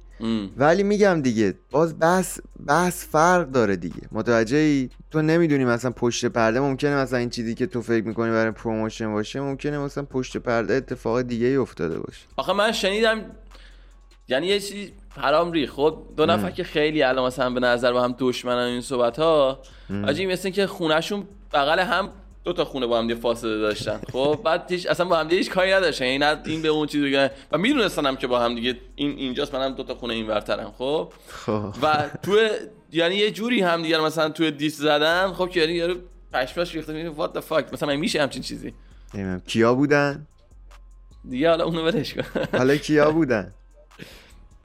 ولی 0.57 0.83
میگم 0.83 1.21
دیگه 1.21 1.53
باز 1.71 1.99
بحث 1.99 2.39
بحث 2.67 3.05
فرق 3.05 3.51
داره 3.51 3.75
دیگه. 3.75 4.01
متوجهی؟ 4.11 4.89
تو 5.11 5.21
نمی‌دونی 5.21 5.65
مثلا 5.65 5.91
پشت 5.91 6.25
پرده 6.25 6.59
ممکنه 6.59 6.95
مثلا 6.95 7.19
این 7.19 7.29
چیزی 7.29 7.55
که 7.55 7.65
تو 7.65 7.81
فکر 7.81 8.03
می‌کنی 8.03 8.31
برای 8.31 8.51
promotion 8.51 9.11
باشه 9.11 9.41
ممکنه 9.41 9.77
مثلا 9.77 10.03
پشت 10.03 10.37
پرده 10.37 10.73
اتفاق 10.73 11.21
دیگه 11.21 11.47
ای 11.47 11.55
افتاده 11.55 11.99
باشه. 11.99 12.21
آخه 12.37 12.53
من 12.53 12.71
شنیدم 12.71 13.21
یعنی 14.27 14.47
یه 14.47 14.59
چیزی 14.59 14.93
حرام 15.17 15.51
ری 15.51 15.67
خب 15.67 15.97
دو 16.17 16.25
نفر 16.25 16.51
که 16.51 16.63
خیلی 16.63 17.03
الان 17.03 17.25
مثلا 17.25 17.49
به 17.49 17.59
نظر 17.59 17.93
با 17.93 18.03
هم 18.03 18.15
دشمنن 18.19 18.57
این 18.57 18.81
صحبت 18.81 19.19
ها 19.19 19.59
آجی 20.07 20.25
مثل 20.25 20.41
اینکه 20.47 20.67
خونهشون 20.67 21.27
بغل 21.53 21.79
هم 21.79 22.09
دو 22.43 22.53
تا 22.53 22.65
خونه 22.65 22.87
با 22.87 22.99
هم 22.99 23.07
دیگه 23.07 23.19
فاصله 23.19 23.57
داشتن. 23.57 24.01
خب 24.13 24.39
بعد 24.43 24.71
هیچ 24.71 24.87
اصلا 24.87 25.05
با 25.05 25.17
هم 25.17 25.23
دیگه 25.27 25.37
هیچ 25.37 25.49
کاری 25.49 25.73
نداشتن. 25.73 26.05
یعنی 26.05 26.17
نه 26.17 26.37
این 26.45 26.61
به 26.61 26.67
اون 26.67 26.87
چیز 26.87 27.03
بگن 27.03 27.29
و 27.51 28.01
هم 28.07 28.15
که 28.15 28.27
با 28.27 28.39
هم 28.39 28.55
دیگه 28.55 28.77
این 28.95 29.11
اینجاست 29.17 29.55
منم 29.55 29.73
دو 29.75 29.83
تا 29.83 29.95
خونه 29.95 30.13
این 30.13 30.27
ورترم. 30.27 30.73
خب. 30.77 31.13
خب. 31.27 31.73
و 31.83 32.09
تو 32.23 32.37
یعنی 32.91 33.15
یه 33.15 33.31
جوری 33.31 33.61
هم 33.61 33.81
دیگه 33.81 33.99
مثلا 33.99 34.29
توی 34.29 34.51
دیس 34.51 34.77
زدن 34.77 35.33
خب 35.33 35.49
که 35.49 35.59
یعنی 35.59 35.73
یارو 35.73 35.95
پشماش 36.33 36.75
ریخته 36.75 36.93
میگه 36.93 37.09
وات 37.09 37.39
the 37.39 37.41
fuck 37.51 37.73
مثلا 37.73 37.95
میشه 37.95 38.21
همچین 38.21 38.41
چیزی. 38.41 38.73
نمی‌دونم. 39.13 39.41
کیا 39.47 39.73
بودن؟ 39.73 40.27
دیگه 41.29 41.49
حالا 41.49 41.63
اونو 41.65 41.83
ولش 41.85 42.13
کن. 42.13 42.23
حالا 42.57 42.77
کیا 42.77 43.11
بودن؟ 43.17 43.53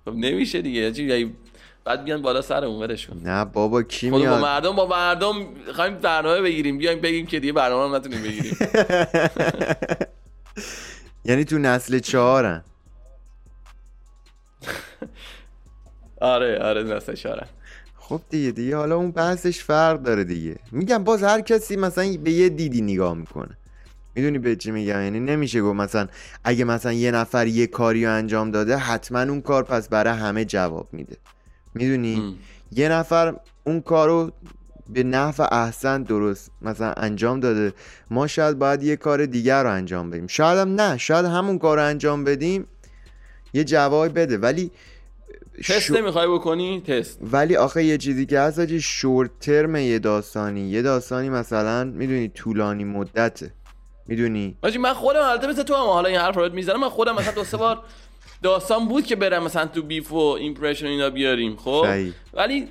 خب 0.05 0.15
نمیشه 0.15 0.63
دیگه 0.63 0.93
چی 0.93 1.05
یعنی 1.05 1.35
بعد 1.85 2.05
بیان 2.05 2.23
بالا 2.23 2.43
سرمون 2.43 2.83
ولش 2.83 3.07
کن. 3.07 3.21
نه 3.25 3.45
بابا 3.45 3.83
کی 3.83 4.11
با 4.11 4.19
میاد؟ 4.19 4.41
مردم 4.43 4.77
با 4.77 4.87
مردم 4.87 5.35
خواهیم 5.75 5.95
برنامه 5.99 6.41
بگیریم 6.41 6.79
بیایم 6.79 7.01
بگیم 7.01 7.27
که 7.27 7.41
دیگه 7.41 7.53
برنامه 7.53 7.89
هم 7.89 7.95
نتونیم 7.95 8.23
بگیریم. 8.23 8.55
یعنی 11.25 11.45
تو 11.45 11.59
نسل 11.59 11.99
چهارن؟ 11.99 12.65
آره 16.21 16.59
آره 16.59 16.85
دست 16.85 17.09
اشاره 17.09 17.47
خب 17.99 18.21
دیگه 18.31 18.51
دیگه 18.51 18.77
حالا 18.77 18.97
اون 18.97 19.11
بحثش 19.11 19.65
فرق 19.65 20.03
داره 20.03 20.25
دیگه. 20.25 20.57
میگم 20.73 21.05
باز 21.05 21.23
هر 21.23 21.41
کسی 21.41 21.77
مثلا 21.77 22.17
به 22.25 22.31
یه 22.31 22.49
دیدی 22.49 22.83
نگاه 22.83 23.15
می‌کنه. 23.15 23.57
می‌دونی 24.17 24.39
به 24.39 24.57
چی 24.57 24.71
میگم؟ 24.71 25.03
یعنی 25.03 25.21
نمیشه 25.21 25.63
گفت 25.63 25.77
مثلا 25.77 26.09
اگه 26.45 26.65
مثلا 26.65 26.93
یه 26.93 27.11
نفر 27.11 27.47
یه 27.47 27.67
کاری 27.67 28.05
رو 28.05 28.13
انجام 28.13 28.51
داده 28.51 28.77
حتما 28.77 29.21
اون 29.21 29.41
کار 29.41 29.63
پس 29.65 29.89
برای 29.89 30.19
همه 30.19 30.45
جواب 30.45 30.89
میده. 30.93 31.17
می‌دونی؟ 31.75 32.15
ام. 32.15 32.35
یه 32.73 32.89
نفر 32.89 33.35
اون 33.65 33.81
کارو 33.81 34.33
به 34.89 35.03
نحو 35.03 35.43
احسن 35.53 36.03
درست 36.03 36.51
مثلا 36.63 36.93
انجام 36.93 37.41
داده 37.41 37.73
ما 38.11 38.27
شاید 38.27 38.59
باید 38.59 38.83
یه 38.83 38.97
کار 38.97 39.27
دیگر 39.27 39.63
رو 39.63 39.71
انجام 39.71 40.11
بدیم. 40.11 40.27
شاید 40.27 40.59
هم 40.59 40.81
نه 40.81 40.99
شاید 40.99 41.25
همون 41.27 41.59
کار 41.59 41.77
رو 41.77 41.85
انجام 41.85 42.25
بدیم 42.25 42.67
یه 43.55 43.65
جواب 43.65 44.19
بده. 44.19 44.39
ولی 44.39 44.71
تست 45.59 45.79
شو- 45.79 45.97
نمی‌خوای 45.97 46.29
بکنی؟ 46.29 46.81
تست. 46.87 47.19
ولی 47.33 47.57
آخه 47.57 47.85
یه 47.85 47.99
چیزی 47.99 48.27
که 48.27 48.41
هست 48.41 48.79
short 48.79 49.31
term 49.41 49.77
یه 49.77 49.99
داستانی. 49.99 50.61
یه 50.61 50.83
داستانی 50.83 51.29
مثلا 51.29 51.85
می‌دونی 51.85 52.29
طولانی 52.29 52.85
مدته. 52.85 53.53
می‌دونی؟ 54.07 54.57
آجی 54.63 54.79
من 54.79 54.93
خودم 54.93 55.21
البته 55.21 55.47
مثل 55.47 55.63
تو 55.63 55.75
هم 55.75 55.81
حالا 55.87 56.09
این 56.09 56.19
حرف 56.19 56.37
رو 56.37 56.53
می‌زنم. 56.53 56.81
من 56.81 56.89
خودم 56.89 57.15
مثلا 57.15 57.35
دو 57.35 57.45
سه 57.45 57.57
بار 57.57 57.83
داستان 58.43 58.89
بود 58.89 59.07
که 59.07 59.17
برم 59.17 59.43
مثلا 59.45 59.67
تو 59.67 59.83
beef 59.83 60.13
و 60.13 60.17
impression 60.17 60.87
اینا 60.87 61.11
بیاریم 61.11 61.57
خب؟ 61.57 61.83
صحیح. 61.87 62.13
ولی 62.35 62.69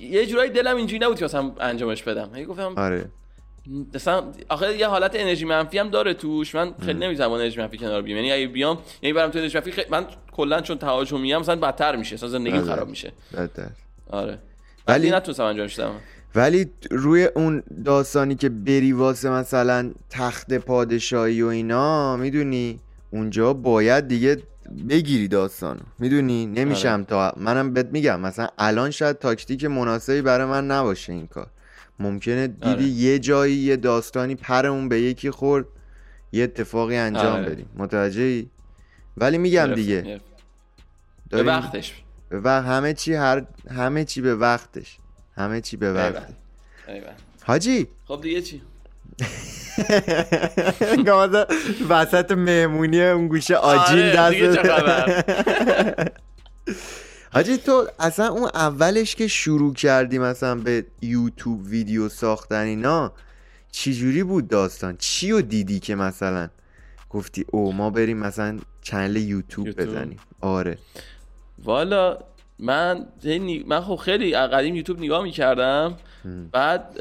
یه 0.00 0.26
جورایی 0.26 0.50
دلم 0.50 0.76
اینجوری 0.76 1.04
نبود 1.04 1.18
که 1.18 1.24
مثلا 1.24 1.52
انجامش 1.60 2.02
بدم. 2.02 2.30
هی 2.34 2.44
گفتم 2.44 2.74
آره. 2.76 3.08
مثلا 3.94 4.24
آخه 4.48 4.76
یه 4.76 4.86
حالت 4.86 5.10
انرژی 5.14 5.44
منفی 5.44 5.78
هم 5.78 5.88
داره 5.90 6.14
توش. 6.14 6.54
من 6.54 6.74
خیلی 6.84 6.98
نمی‌تونم 6.98 7.28
با 7.28 7.36
انرژی 7.38 7.60
منفی 7.60 7.78
کنار 7.78 8.02
بیام. 8.02 8.16
یعنی 8.16 8.32
اگه 8.32 8.46
بیام 8.46 8.78
یعنی 9.02 9.12
برم 9.12 9.30
تو 9.30 9.38
انرژی 9.38 9.58
منفی 9.58 9.72
خیلی 9.72 9.88
من 9.90 10.06
کلا 10.32 10.60
چون 10.60 10.78
تهاجمی 10.78 11.34
ام 11.34 11.40
مثلا 11.40 11.56
بدتر 11.56 11.96
میشه. 11.96 12.14
مثلا 12.14 12.28
زندگی 12.28 12.58
بله. 12.58 12.62
خراب 12.74 12.88
میشه. 12.88 13.12
بدتر. 13.32 13.68
آره. 14.10 14.38
ولی- 14.88 15.06
ولی 15.06 15.10
نتونستم 15.10 15.44
انجامش 15.44 15.78
بدم. 15.80 16.00
ولی 16.36 16.66
روی 16.90 17.24
اون 17.24 17.62
داستانی 17.84 18.34
که 18.34 18.48
بری 18.48 18.92
واسه 18.92 19.30
مثلا 19.30 19.92
تخت 20.10 20.54
پادشاهی 20.54 21.42
و 21.42 21.46
اینا 21.46 22.16
می‌دونی؟ 22.16 22.80
اونجا 23.10 23.52
باید 23.52 24.08
دیگه 24.08 24.42
بگیری 24.88 25.28
داستانو. 25.28 25.80
می‌دونی؟ 25.98 26.46
نمیشم 26.46 27.04
تا 27.04 27.34
منم 27.36 27.72
بهت 27.72 27.86
میگم 27.86 28.20
مثلا 28.20 28.48
الان 28.58 28.90
شاید 28.90 29.18
تاکتیک 29.18 29.64
مناسبی 29.64 30.22
برای 30.22 30.46
من 30.46 30.66
نباشه 30.66 31.12
این 31.12 31.26
کار. 31.26 31.46
ممکنه 31.98 32.46
دیدی 32.46 32.70
آره. 32.70 32.82
یه 32.84 33.18
جایی 33.18 33.54
یه 33.56 33.76
داستانی 33.76 34.34
پرمون 34.34 34.88
به 34.88 35.00
یکی 35.00 35.30
خورد 35.30 35.66
یه 36.32 36.44
اتفاقی 36.44 36.96
انجام 36.96 37.32
آره. 37.32 37.50
بدیم. 37.50 37.68
متوجهی؟ 37.76 38.50
ولی 39.16 39.38
میگم 39.38 39.74
دیگه. 39.74 40.20
به 41.30 41.42
وقتش. 41.42 42.02
به 42.28 42.40
وقت 42.40 42.64
همه 42.64 42.94
چی 42.94 43.14
هر 43.14 43.46
همه 43.70 44.04
چی 44.04 44.20
به 44.20 44.34
وقتش. 44.34 44.98
همه 45.36 45.60
چی 45.60 45.76
به 45.76 45.92
وقت. 45.92 46.26
حاجی. 47.42 47.88
خب 48.04 48.20
دیگه 48.22 48.42
چی؟ 48.42 48.62
گازه 51.06 51.46
وسط 51.88 52.32
مهمونی 52.32 53.02
اون 53.02 53.28
گوشه 53.28 53.56
آجیل 53.56 54.16
آره، 54.16 54.16
دست 54.16 54.68
حاجی 57.32 57.56
تو 57.56 57.88
اصلا 57.98 58.28
اون 58.28 58.50
اولش 58.54 59.14
که 59.14 59.28
شروع 59.28 59.74
کردی 59.74 60.18
مثلا 60.18 60.54
به 60.54 60.84
یوتیوب 61.02 61.66
ویدیو 61.66 62.08
ساختن 62.08 62.64
اینا 62.64 63.12
چجوری 63.72 64.22
بود 64.22 64.48
داستان؟ 64.48 64.96
چی 64.98 65.30
رو 65.30 65.42
دیدی 65.42 65.80
که 65.80 65.94
مثلا 65.94 66.48
گفتی 67.10 67.44
او 67.52 67.72
ما 67.72 67.90
بریم 67.90 68.18
مثلا 68.18 68.58
چنل 68.82 69.16
یوتیوب 69.16 69.66
یوتیوب؟ 69.66 69.88
بزنیم. 69.88 70.18
آره. 70.40 70.78
والا 71.64 72.18
من 72.58 73.06
من 73.66 73.80
خب 73.80 73.96
خیلی 73.96 74.32
قدیم 74.32 74.76
یوتیوب 74.76 74.98
نگاه 74.98 75.22
می‌کردم. 75.22 75.96
بعد 76.52 76.96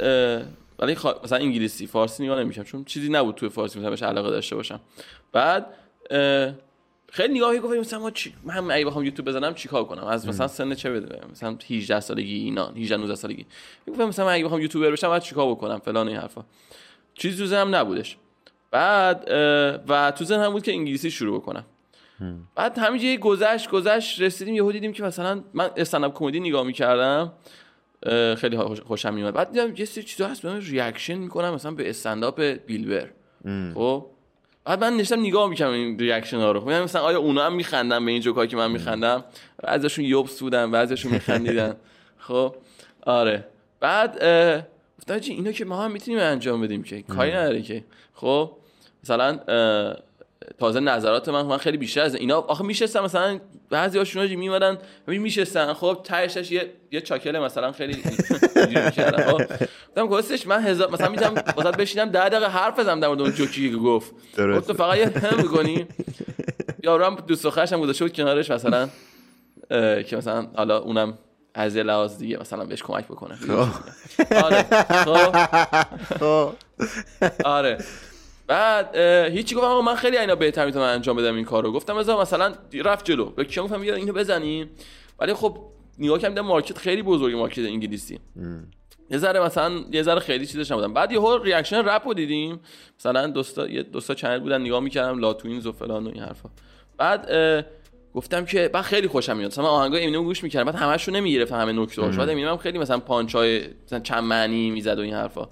ولی 0.79 0.95
خوا- 0.95 1.23
مثلا 1.23 1.37
انگلیسی 1.37 1.87
فارسی 1.87 2.23
نگاه 2.23 2.39
نمی‌کردم 2.39 2.63
چون 2.69 2.83
چیزی 2.85 3.09
نبود 3.09 3.35
توی 3.35 3.49
فارسی 3.49 3.79
مثلا 3.79 3.89
بهش 3.89 4.03
علاقه 4.03 4.29
داشته 4.29 4.55
باشم. 4.55 4.79
بعد 5.31 5.65
خیلی 7.11 7.33
نگاهی 7.37 7.59
گفتم 7.59 7.77
مثلا 7.77 7.99
ما 7.99 8.11
چی 8.11 8.33
من 8.43 8.71
اگه 8.71 8.85
بخوام 8.85 9.05
یوتیوب 9.05 9.27
بزنم 9.27 9.53
چیکار 9.53 9.83
کنم؟ 9.83 10.03
از 10.03 10.27
مثلا 10.27 10.47
سن 10.47 10.73
چه 10.75 10.91
بده 10.91 11.21
مثلا 11.31 11.57
18 11.69 11.99
سالگی 11.99 12.35
اینا 12.35 12.67
18 12.67 12.97
19 12.97 13.15
سالگی. 13.15 13.45
گفتم 13.87 14.05
مثلا 14.05 14.25
من 14.25 14.33
اگه 14.33 14.45
بخوام 14.45 14.61
یوتیوبر 14.61 14.91
بشم 14.91 15.07
باید 15.07 15.21
چیکار 15.21 15.51
بکنم؟ 15.51 15.79
فلان 15.79 16.07
این 16.07 16.17
حرفا. 16.17 16.43
چیزی 17.13 17.37
تو 17.37 17.45
ذهنم 17.45 17.75
نبودش. 17.75 18.17
بعد 18.71 19.25
و 19.87 20.11
تو 20.17 20.25
ذهنم 20.25 20.51
بود 20.51 20.63
که 20.63 20.71
انگلیسی 20.71 21.11
شروع 21.11 21.39
بکنم. 21.39 21.65
بعد 22.55 22.77
همینجوری 22.77 23.17
گذشت 23.17 23.69
گذشت 23.69 24.21
رسیدیم 24.21 24.55
یهو 24.55 24.71
دیدیم 24.71 24.93
که 24.93 25.03
مثلا 25.03 25.43
من 25.53 25.69
استنداپ 25.77 26.17
کمدی 26.17 26.39
نگاه 26.39 26.63
می‌کردم 26.63 27.33
خیلی 28.37 28.57
خوش- 28.57 28.81
خوشم 28.81 29.13
میومد 29.13 29.33
بعد 29.33 29.51
دیدم 29.51 29.73
یه 29.75 29.85
سری 29.85 30.03
چیزا 30.03 30.27
هست 30.27 30.45
من 30.45 30.61
reaction 30.61 31.15
می‌کنم 31.15 31.53
مثلا 31.53 31.71
به 31.71 31.89
استنداپ 31.89 32.41
Bill 32.41 32.72
Burr. 32.72 33.09
خب؟ 33.73 34.05
بعد 34.65 34.83
من 34.83 34.93
نشستم 34.97 35.19
نگاه 35.19 35.49
می‌کنم 35.49 35.69
این 35.71 35.99
reaction 35.99 36.37
ها 36.37 36.51
رو. 36.51 36.59
خب 36.59 36.69
مثلا 36.69 37.01
آیا 37.01 37.19
اونا 37.19 37.45
هم 37.45 37.55
میخندن 37.55 38.05
به 38.05 38.11
این 38.11 38.21
جوکایی 38.21 38.47
که 38.49 38.57
من 38.57 38.71
میخندم؟ 38.71 39.23
بعضیشون 39.63 40.05
یوبس 40.05 40.39
بودن 40.39 40.71
بعضیشون 40.71 41.11
میخندیدن. 41.11 41.75
خب؟ 42.27 42.55
آره. 43.01 43.47
بعد 43.79 44.13
گفتم 44.99 45.19
چی 45.19 45.33
اینا 45.33 45.51
که 45.51 45.65
ما 45.65 45.83
هم 45.83 45.91
می‌تونیم 45.91 46.19
انجام 46.19 46.61
بدیم 46.61 46.83
که. 46.83 47.01
کاری 47.01 47.31
نداره 47.31 47.61
که. 47.61 47.83
خب؟ 48.13 48.51
مثلا 49.03 49.39
تازه 50.59 50.79
نظرات 50.79 51.29
من 51.29 51.41
من 51.41 51.57
خیلی 51.57 51.77
بیشتر 51.77 52.01
از 52.01 52.15
اینا. 52.15 52.37
آخه 52.37 52.63
میشستم 52.63 53.03
مثلا 53.03 53.39
بعضی 53.69 53.97
هاشون 53.97 54.21
هاجی 54.21 54.35
میمدن 54.35 54.77
میشستن. 55.07 55.73
خب 55.73 56.01
تهش 56.03 56.51
یه 56.51 56.71
یه 56.91 57.01
چاکله 57.01 57.39
مثلا 57.39 57.71
خیلی 57.71 58.03
می‌کردن. 58.55 59.31
خب 59.31 59.41
گفتم 59.89 60.07
گفتش 60.07 60.47
من 60.47 60.63
هزار 60.63 60.91
مثلا 60.91 61.09
می‌تونم 61.09 61.33
واسه 61.55 61.71
بشینم 61.71 62.09
10 62.09 62.29
دقیقه 62.29 62.47
حرف 62.47 62.79
بزنم 62.79 62.99
در 62.99 63.07
مورد 63.07 63.21
اون 63.21 63.31
جوکی 63.31 63.71
که 63.71 63.77
گفت. 63.77 64.13
تو 64.35 64.73
فقط 64.73 64.97
یه 64.97 65.05
هم 65.05 65.37
می‌کنی 65.37 65.87
یارو 66.83 67.05
هم 67.05 67.15
دوست 67.15 67.43
دخترش 67.43 67.73
هم 67.73 67.81
گذاشته 67.81 68.05
بود 68.05 68.13
کنارش 68.13 68.51
مثلا 68.51 68.89
که 70.03 70.17
مثلا 70.17 70.47
حالا 70.55 70.77
اونم 70.77 71.17
از 71.53 71.75
یه 71.75 71.83
لحاظ 71.83 72.17
دیگه 72.17 72.37
مثلا 72.37 72.65
بهش 72.65 72.83
کمک 72.83 73.05
بکنه. 73.05 73.37
آره. 74.43 74.63
خب. 74.89 75.45
خب. 76.19 76.49
آره. 77.43 77.77
بعد 78.47 78.95
هیچی 79.31 79.55
گفتم 79.55 79.67
آقا 79.67 79.81
من 79.81 79.95
خیلی 79.95 80.17
اینا 80.17 80.35
بهتر 80.35 80.65
می‌تونم 80.65 80.85
انجام 80.85 81.15
بدم 81.15 81.35
این 81.35 81.45
کارو. 81.45 81.71
گفتم 81.71 81.97
بذار 81.97 82.21
مثلا 82.21 82.53
رفت 82.73 83.05
جلو. 83.05 83.25
به 83.25 83.45
کیا 83.45 83.63
گفتم 83.63 83.81
بیا 83.81 83.95
اینو 83.95 84.13
بزنیم. 84.13 84.69
ولی 85.19 85.33
خب 85.33 85.57
نگاه 85.99 86.19
کردم 86.19 86.33
دیدم 86.33 86.47
market 86.47 86.77
خیلی 86.77 87.01
بزرگی 87.01 87.35
market 87.35 87.59
انگلیسی. 87.59 88.19
یه 89.09 89.17
ذره 89.17 89.39
مثلا 89.39 89.71
یه 89.91 90.03
ذره 90.03 90.19
خیلی 90.19 90.45
چیزش 90.45 90.71
نبودم. 90.71 90.93
بعد 90.93 91.11
یهو 91.11 91.37
reaction 91.43 91.85
رپ 91.85 92.07
رو 92.07 92.13
دیدیم. 92.13 92.59
مثلا 92.99 93.27
دوستا 93.27 93.67
یه 93.67 93.83
دوستا 93.83 94.13
چنل 94.13 94.39
بودن 94.39 94.61
نگاه 94.61 94.79
می‌کردم 94.79 95.19
LawTWINZ 95.19 95.65
و 95.65 95.71
فلان 95.71 96.07
و 96.07 96.09
این 96.13 96.23
حرفا. 96.23 96.49
بعد 96.97 97.29
گفتم 98.13 98.45
که 98.45 98.69
بعد 98.73 98.83
خیلی 98.83 99.07
خوشم 99.07 99.37
میاد. 99.37 99.51
مثلا 99.51 99.65
آهنگای 99.65 100.03
امینم 100.03 100.23
گوش 100.23 100.43
می‌کردم 100.43 100.71
بعد 100.71 100.75
همش 100.75 101.07
رو 101.07 101.13
نمی‌گرفتم 101.13 101.55
همه 101.55 101.71
نکته‌هاش. 101.71 102.15
بعد 102.15 102.29
امینم 102.29 102.57
خیلی 102.57 102.77
مثلا 102.77 102.99
پانچای 102.99 103.61
مثلا 103.85 103.99
چند 103.99 104.23
معنی 104.23 104.71
می‌زد 104.71 104.99
و 104.99 105.01
این 105.01 105.13
حرفا. 105.13 105.47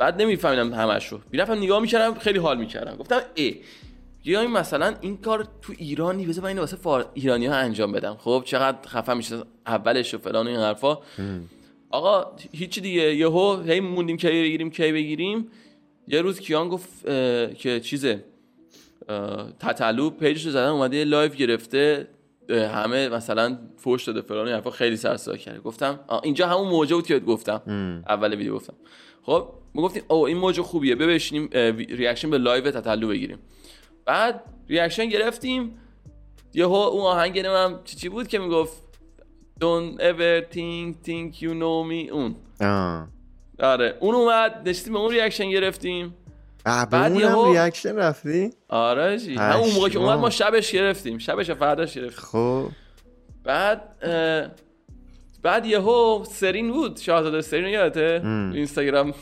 بعد 0.00 0.22
نمیفهمیدم 0.22 0.74
همش 0.74 1.06
رو 1.06 1.20
می‌رفتم 1.32 1.58
نگاه 1.58 1.80
می‌کردم 1.80 2.18
خیلی 2.18 2.38
حال 2.38 2.58
می‌کردم. 2.58 2.96
گفتم 2.96 3.20
ای 3.34 3.56
بیایم 4.24 4.50
مثلا 4.50 4.94
این 5.00 5.16
کار 5.16 5.48
تو 5.62 5.72
ایرانی 5.78 6.26
بذار 6.26 6.42
من 6.42 6.48
اینو 6.48 6.60
واسه 6.60 6.76
فار... 6.76 7.10
ایرانی 7.14 7.46
ها 7.46 7.54
انجام 7.54 7.92
بدم. 7.92 8.16
خب 8.18 8.42
چقدر 8.46 8.88
خفن 8.88 9.16
میشه 9.16 9.42
اولش 9.66 10.14
و 10.14 10.18
فلان 10.18 10.46
و 10.46 10.50
این 10.50 10.58
حرفا. 10.58 10.98
آقا 11.90 12.36
هیچی 12.52 12.80
دیگه. 12.80 13.14
یهو 13.14 13.62
هی 13.62 13.80
موندیم 13.80 14.16
کی 14.16 14.28
بگیریم 14.28 14.70
کی 14.70 14.92
بگیریم. 14.92 15.50
یه 16.08 16.22
روز 16.22 16.40
کیان 16.40 16.68
گفت 16.68 16.88
اه، 17.08 17.54
که 17.54 17.80
چیزه 17.80 18.24
اه، 19.08 19.52
تتلو 19.60 20.10
page 20.10 20.34
ش 20.34 20.46
رو 20.46 20.50
زدن 20.50 20.68
اومده 20.68 20.96
یه 20.96 21.04
live 21.04 21.32
گرفته 21.32 22.08
همه 22.50 23.08
مثلا 23.08 23.58
فوش 23.76 24.04
داده 24.04 24.20
فلان 24.20 24.42
و 24.42 24.46
این 24.46 24.54
حرفا. 24.54 24.70
خیلی 24.70 24.96
سر 24.96 25.16
صدا 25.16 25.36
کرد. 25.36 25.62
گفتم 25.62 26.00
اینجا 26.22 26.46
همون 26.46 26.68
موجه 26.68 26.94
بود 26.94 27.06
که 27.06 27.18
گفتم. 27.18 27.62
اول 28.08 28.34
ویدیو 28.34 28.54
گفتم. 28.54 28.74
خب 29.30 29.48
ما 29.74 29.82
گفتیم 29.82 30.02
او 30.08 30.26
این 30.26 30.36
موج 30.36 30.60
خوبیه 30.60 30.94
بشینیم 30.94 31.48
reaction 31.88 32.30
به 32.30 32.38
live 32.38 32.70
تتلو 32.70 33.08
بگیریم. 33.08 33.38
بعد 34.04 34.42
reaction 34.68 35.08
گرفتیم. 35.08 35.78
یهو 36.54 36.72
اون 36.72 37.02
آهنگ 37.02 37.38
نمیم 37.38 37.78
چی 37.84 37.96
چی 37.96 38.08
بود 38.08 38.28
که 38.28 38.38
می‌گفت؟ 38.38 38.82
Don't 39.60 40.00
ever 40.00 40.54
think 40.54 40.94
think 41.06 41.34
you 41.42 41.52
know 41.60 41.86
me 41.90 42.12
اون. 42.12 42.36
آه. 42.60 43.08
آره 43.62 43.96
اون 44.00 44.14
اومد 44.14 44.68
نشستیم 44.68 44.92
به 44.92 44.98
اون 44.98 45.10
reaction 45.10 45.50
گرفتیم. 45.50 46.14
بعد 46.64 46.94
اونم 46.94 47.20
یهو- 47.20 47.50
reaction 47.52 47.96
رفتی؟ 47.96 48.50
آره 48.68 49.18
جی 49.18 49.34
همون 49.34 49.70
موقع 49.70 49.88
که. 49.88 49.98
اومد 49.98 50.18
ما 50.18 50.30
شبش 50.30 50.72
گرفتیم 50.72 51.18
شبش 51.18 51.50
فرداش 51.50 51.94
گرفتیم. 51.94 52.24
خب. 52.24 52.68
بعد 53.44 53.82
بعد 55.42 55.66
یهو 55.66 56.24
سرین 56.24 56.72
بود 56.72 56.96
شاهزاده 56.96 57.40
سرین 57.40 57.66
یادته 57.66 58.20
ام. 58.24 58.52
اینستاگرام 58.52 59.14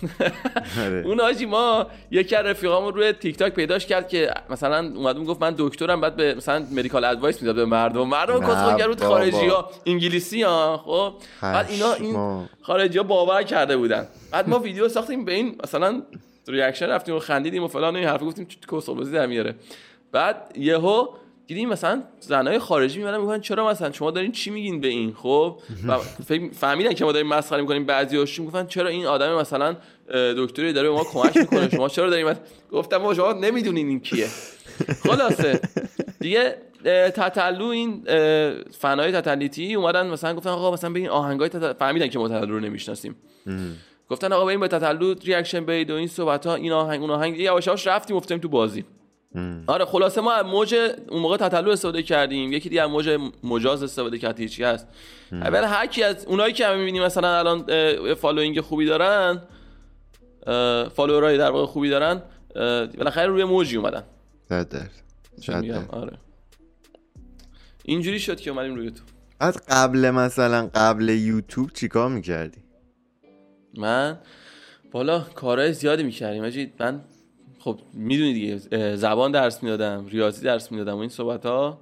آره. 0.80 1.02
اون 1.06 1.20
آجی 1.20 1.46
ما 1.46 1.86
یکی 2.10 2.36
از 2.36 2.46
رفیقامون 2.46 2.94
روی 2.94 3.12
تیک 3.12 3.36
تاک 3.36 3.54
پیداش 3.54 3.86
کرد 3.86 4.08
که 4.08 4.30
مثلا 4.50 4.92
اومد 4.96 5.18
گفت 5.18 5.42
من 5.42 5.54
دکترم 5.58 6.00
بعد 6.00 6.16
به 6.16 6.34
مثلا 6.34 6.66
medical 6.72 7.04
advice 7.04 7.42
می‌داد 7.42 7.56
به 7.56 7.64
مردم 7.64 8.08
مردم 8.08 8.34
بود 8.34 8.46
بابا. 8.46 8.96
خارجی 8.96 9.46
ها 9.46 9.70
انگلیسی 9.86 10.42
ها 10.42 10.82
خب 10.84 11.12
بعد 11.42 11.70
اینا 11.70 11.92
این. 11.92 12.46
خارجی 12.62 12.98
ها 12.98 13.04
باور 13.04 13.42
کرده 13.42 13.76
بودن 13.76 14.08
بعد 14.32 14.48
ما 14.48 14.58
ویدیو 14.58 14.88
ساختیم 14.88 15.24
به 15.24 15.32
این 15.32 15.56
مثلا 15.64 16.02
ریاکشن 16.48 16.86
رفتیم 16.86 17.14
و 17.14 17.18
خندیدیم 17.18 17.64
و 17.64 17.68
فلان 17.68 17.94
و 17.94 17.98
این 17.98 18.08
حرف 18.08 18.22
گفتیم 18.22 18.44
چه 18.44 18.56
کسخلبازی 18.72 19.12
در 19.12 19.26
میاره 19.26 19.54
بعد 20.12 20.52
یهو 20.56 21.06
دیدیم 21.48 21.68
مثلا 21.68 22.02
زنای 22.20 22.58
خارجی 22.58 22.98
میمدن 22.98 23.20
میگن 23.20 23.40
چرا 23.40 23.68
مثلا 23.68 23.92
شما 23.92 24.10
دارین 24.10 24.32
چی 24.32 24.50
میگین 24.50 24.80
به 24.80 24.88
این 24.88 25.14
خب؟ 25.14 25.58
و 25.88 25.98
فهمیدن 26.52 26.92
که 26.92 27.04
ما 27.04 27.12
داریم 27.12 27.28
مسخره 27.28 27.60
می‌کنیم 27.60 27.86
بعضیاشون 27.86 28.46
گفتن 28.46 28.66
چرا 28.66 28.88
این 28.88 29.06
آدم 29.06 29.34
مثلا 29.34 29.76
دکتری 30.14 30.72
داره 30.72 30.88
به 30.88 30.94
ما 30.94 31.04
کمک 31.04 31.36
می‌کنه؟ 31.36 31.68
شما 31.76 31.88
چرا 31.88 32.10
داریم 32.10 32.34
گفتم 32.72 32.96
ما 32.96 33.14
شما 33.14 33.32
نمی‌دونین 33.32 33.88
این 33.88 34.00
کیه. 34.00 34.26
خلاصه. 35.02 35.60
دیگه 36.20 36.56
تتلو 37.14 37.66
این 37.66 38.04
فنای 38.70 39.12
تتلیتی 39.12 39.74
اومدن 39.74 40.06
مثلا 40.06 40.34
گفتن 40.34 40.50
آقا 40.50 40.72
مثلا 40.72 40.90
به 40.90 40.98
این 40.98 41.08
آهنگای 41.08 41.48
تتل... 41.48 41.72
فهمیدن 41.72 42.08
که 42.08 42.18
ما 42.18 42.28
تتلو 42.28 42.54
رو 42.54 42.60
نمی‌شناسیم. 42.60 43.16
گفتن 44.10 44.32
آقا 44.32 44.44
بریم 44.44 44.60
به 44.60 44.68
تتلو 44.68 45.14
reaction 45.14 45.64
بدید 45.64 45.90
و 45.90 45.94
این 45.94 46.08
صحبت 46.08 46.46
ها 46.46 46.54
این 46.54 46.72
آهنگ 46.72 47.00
اون 47.00 47.10
آهنگ 47.10 47.38
یواش 47.38 47.66
یواش 47.66 47.86
رفتیم 47.86 48.16
افتادیم 48.16 48.42
تو 48.42 48.48
بازی. 48.48 48.84
آره 49.66 49.84
خلاصه 49.84 50.20
ما 50.20 50.32
از 50.32 50.46
موج 50.46 50.74
اون 51.08 51.22
موقع 51.22 51.36
تتلو 51.36 51.70
استفاده 51.70 52.02
کردیم. 52.02 52.52
یکی 52.52 52.68
دیگه 52.68 52.82
از 52.82 52.90
موج 52.90 53.18
مجاز 53.44 53.82
استفاده 53.82 54.18
کرد 54.18 54.40
هیچی 54.40 54.64
هست 54.64 54.86
اول 55.32 55.64
هر 55.64 55.86
کی 55.86 56.02
از 56.02 56.26
اونایی 56.26 56.52
که 56.52 56.66
هم 56.66 56.78
می‌بینیم 56.78 57.02
مثلا 57.02 57.38
الان 57.38 57.64
following 58.14 58.60
خوبی 58.60 58.86
دارن 58.86 59.42
follower 60.88 61.33
ای 61.33 61.38
در 61.38 61.50
واقع 61.50 61.66
خوبی 61.66 61.90
دارن 61.90 62.22
بالاخره 62.96 63.26
روی 63.26 63.44
موجی 63.44 63.76
اومدن. 63.76 64.04
درصد. 64.48 64.90
آره. 65.88 66.18
اینجوری 67.84 68.20
شد 68.20 68.40
که 68.40 68.50
اومدیم 68.50 68.74
روی 68.74 68.90
تو. 68.90 69.02
از 69.40 69.58
قبل 69.68 70.10
مثلا 70.10 70.70
قبل 70.74 71.08
یوتیوب 71.08 71.70
چیکار 71.72 72.08
می‌کردی؟ 72.08 72.58
من 73.78 74.18
بالا 74.90 75.20
کارهای 75.20 75.72
زیادی 75.72 76.02
می‌کردیم. 76.02 76.72
من 76.80 77.00
خب 77.58 77.78
می‌دونی 77.92 78.32
دیگه 78.32 78.56
زبان 78.96 79.32
درس 79.32 79.62
می‌دادم 79.62 80.06
ریاضی 80.06 80.44
درس 80.44 80.72
می‌دادم 80.72 80.96
و 80.96 80.98
این 80.98 81.08
صحبت 81.08 81.46
ها 81.46 81.78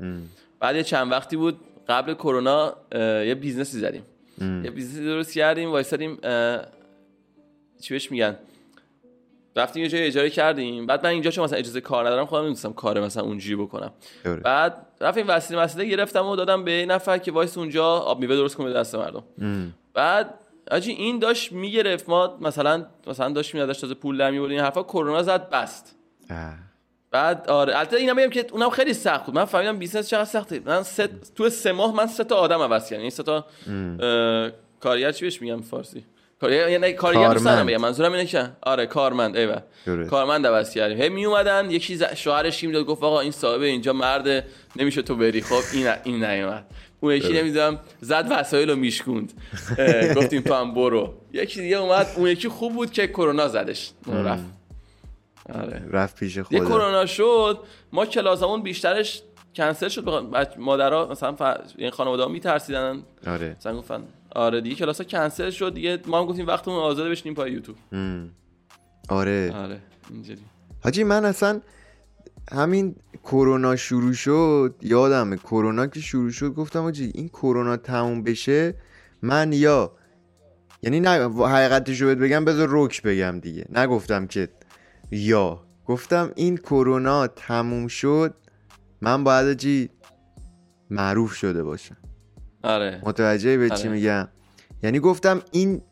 بعد 0.60 0.76
یه 0.76 0.82
چند 0.82 1.12
وقتی 1.12 1.36
بود 1.36 1.60
قبل 1.88 2.14
کرونا 2.14 2.72
یه 3.24 3.34
business 3.34 3.73
ی 3.73 3.78
زدیم. 3.78 4.02
یه 4.40 4.70
business 4.70 5.00
ی 5.00 5.04
درست 5.04 5.34
کردیم 5.34 5.70
وایسادیم 5.70 6.18
چی 7.80 7.94
بهش 7.94 8.10
میگن؟ 8.10 8.36
رفتیم 9.56 9.82
یه 9.82 9.88
جای 9.88 10.02
اجاره 10.02 10.30
کردیم. 10.30 10.86
بعد 10.86 11.04
من 11.04 11.10
اینجا 11.10 11.30
چون 11.30 11.44
مثلا 11.44 11.58
اجازه 11.58 11.80
کار 11.80 12.06
ندارم 12.06 12.26
خودم 12.26 12.42
نمی‌تونستم 12.42 12.72
کار 12.72 13.00
مثلا 13.00 13.22
اونجوری 13.22 13.56
بکنم. 13.56 13.92
دوره. 14.24 14.40
بعد 14.40 14.86
رفتیم 15.00 15.24
وسیله 15.28 15.60
مسئله 15.60 15.84
گرفتم 15.84 16.26
و 16.26 16.36
دادم 16.36 16.64
به 16.64 16.86
نفر 16.86 17.18
که 17.18 17.32
وایس 17.32 17.58
اونجا 17.58 17.86
آب 17.86 18.20
میوه 18.20 18.36
درست 18.36 18.56
کنه 18.56 18.72
دست 18.72 18.94
مردم. 18.94 19.22
ام. 19.40 19.74
بعد 19.94 20.34
آجی 20.70 20.90
این 20.92 21.18
داشت 21.18 21.52
می‌گرفت. 21.52 22.08
ما 22.08 22.36
مثلا 22.40 22.86
مثلا 23.06 23.28
داشت 23.32 23.54
میاد 23.54 23.66
داشت 23.66 23.80
تازه 23.80 23.94
پول 23.94 24.18
در 24.18 24.30
میورد 24.30 24.50
این 24.50 24.60
حرفا 24.60 24.82
کرونا 24.82 25.22
زد 25.22 25.50
بست. 25.50 25.96
اه. 26.30 26.54
بعد 27.10 27.48
آره. 27.50 27.78
البته 27.78 27.96
اینم 27.96 28.16
بگم 28.16 28.30
که 28.30 28.46
اونم 28.52 28.70
خیلی 28.70 28.94
سخت 28.94 29.26
بود. 29.26 29.34
من 29.34 29.44
فهمیدم 29.44 29.78
business 29.78 30.08
چقدر 30.08 30.24
سخته. 30.24 30.60
من 30.64 30.82
سه 30.82 31.08
تو 31.36 31.48
سه 31.50 31.72
ماه 31.72 31.94
من 31.94 32.06
سه 32.06 32.24
تا 32.24 32.36
آدم 32.36 32.60
عوض 32.62 32.90
کردم. 32.90 33.00
این 33.02 33.10
سه 33.10 33.22
تا 33.22 33.36
اه، 33.36 34.50
کارگر 34.80 35.12
چی 35.12 35.24
بهش 35.24 35.42
میگم 35.42 35.60
فارسی؟ 35.60 36.04
کارگر 36.40 36.68
یعنی 36.68 36.92
کارگر 36.92 37.20
دوست 37.32 37.40
ندارم 37.40 37.44
کارمند. 37.44 37.66
بگم. 37.68 37.80
منظورم 37.80 38.12
اینه 38.12 38.26
که 38.26 38.48
آره 38.62 38.86
کارمند. 38.86 39.62
درست. 39.86 40.10
کارمند 40.10 40.46
عوض 40.46 40.70
کردیم. 40.70 41.00
هی 41.02 41.08
می 41.08 41.24
اومدن 41.26 41.70
یکی 41.70 41.96
ز- 41.96 42.02
شوهرش 42.02 42.64
می 42.64 42.72
داد 42.72 42.84
گفت 42.86 43.02
آقا 43.02 43.20
این 43.20 43.30
صاحب 43.32 43.60
اینجا 43.60 43.92
مرد 43.92 44.44
نمیشه 44.76 45.02
تو 45.02 45.16
بری. 45.16 45.40
خب 45.40 45.60
این 45.72 45.88
این 46.04 46.24
نیومد. 46.24 46.64
اون 47.00 47.12
یکی 47.14 47.32
نمی‌دونم 47.32 47.78
زد 48.00 48.26
وسایل 48.30 48.70
رو 48.70 48.76
میشکوند. 48.76 49.32
گفتیم 50.16 50.42
تو 50.42 50.54
هم 50.54 50.74
برو. 50.74 51.14
یکی 51.32 51.60
دیگه 51.60 51.76
اومد 51.76 52.06
اون 52.16 52.28
یکی 52.28 52.48
خوب 52.48 52.74
بود 52.74 52.90
که 52.90 53.06
کرونا 53.08 53.48
زدش. 53.48 53.92
رفت. 54.12 54.44
آره. 55.54 55.82
رفت 55.90 56.16
پیش 56.16 56.36
یه 56.36 56.42
خدا 56.42 56.58
کرونا 56.58 57.06
شد 57.06 57.58
ما 57.92 58.06
کلاسمون 58.06 58.62
بیشترش 58.62 59.22
کنسل 59.54 59.88
شد. 59.88 60.04
بخ- 60.04 60.58
مادرها 60.58 61.06
مثلا 61.06 61.32
ف... 61.34 61.42
این 61.78 61.90
خانواده 61.90 62.22
ها 62.22 62.28
میترسیدن. 62.28 63.02
آره. 63.26 63.56
مثلا 63.58 63.76
گفتن 63.76 64.02
آره 64.34 64.60
دیگه 64.60 64.76
کلاس 64.76 65.00
ها 65.00 65.06
کنسل 65.06 65.50
شد. 65.50 65.74
دیگه 65.74 65.98
ما 66.06 66.18
هم 66.20 66.26
گفتیم 66.26 66.46
وقتمون 66.46 66.78
آزاده 66.78 67.10
بشینیم 67.10 67.34
پای 67.34 67.52
یوتیوب. 67.52 67.76
آره. 69.08 69.52
آره 69.54 69.78
اینجوری. 70.10 70.40
حاجی 70.84 71.04
من 71.04 71.24
اصلا 71.24 71.60
همین 72.52 72.96
کرونا 73.24 73.76
شروع 73.76 74.12
شد 74.12 74.74
یادمه. 74.82 75.36
کرونا 75.36 75.86
که 75.86 76.00
شروع 76.00 76.30
شد 76.30 76.54
گفتم 76.54 76.80
حاجی 76.82 77.12
این 77.14 77.28
کرونا 77.28 77.76
تموم 77.76 78.22
بشه 78.22 78.74
من 79.22 79.52
یا 79.52 79.92
یعنی 80.82 81.00
نه 81.00 81.28
حقیقتش 81.28 82.00
رو 82.00 82.14
بگم 82.14 82.44
بذار 82.44 82.68
روک 82.68 83.02
بگم 83.02 83.40
دیگه. 83.40 83.66
نگفتم 83.72 84.26
که 84.26 84.48
یا. 85.10 85.66
گفتم 85.86 86.32
این 86.36 86.56
کرونا 86.56 87.26
تموم 87.26 87.86
شد 87.88 88.34
من 89.00 89.24
باید 89.24 89.46
حاجی 89.46 89.90
معروف 90.90 91.32
شده 91.32 91.62
باشم. 91.62 91.96
آره. 92.62 93.00
متوجه 93.04 93.56
به 93.56 93.70
چی 93.70 93.74
آره. 93.74 93.88
میگم؟ 93.88 94.28
یعنی 94.82 95.00
گفتم 95.00 95.42
این 95.52 95.82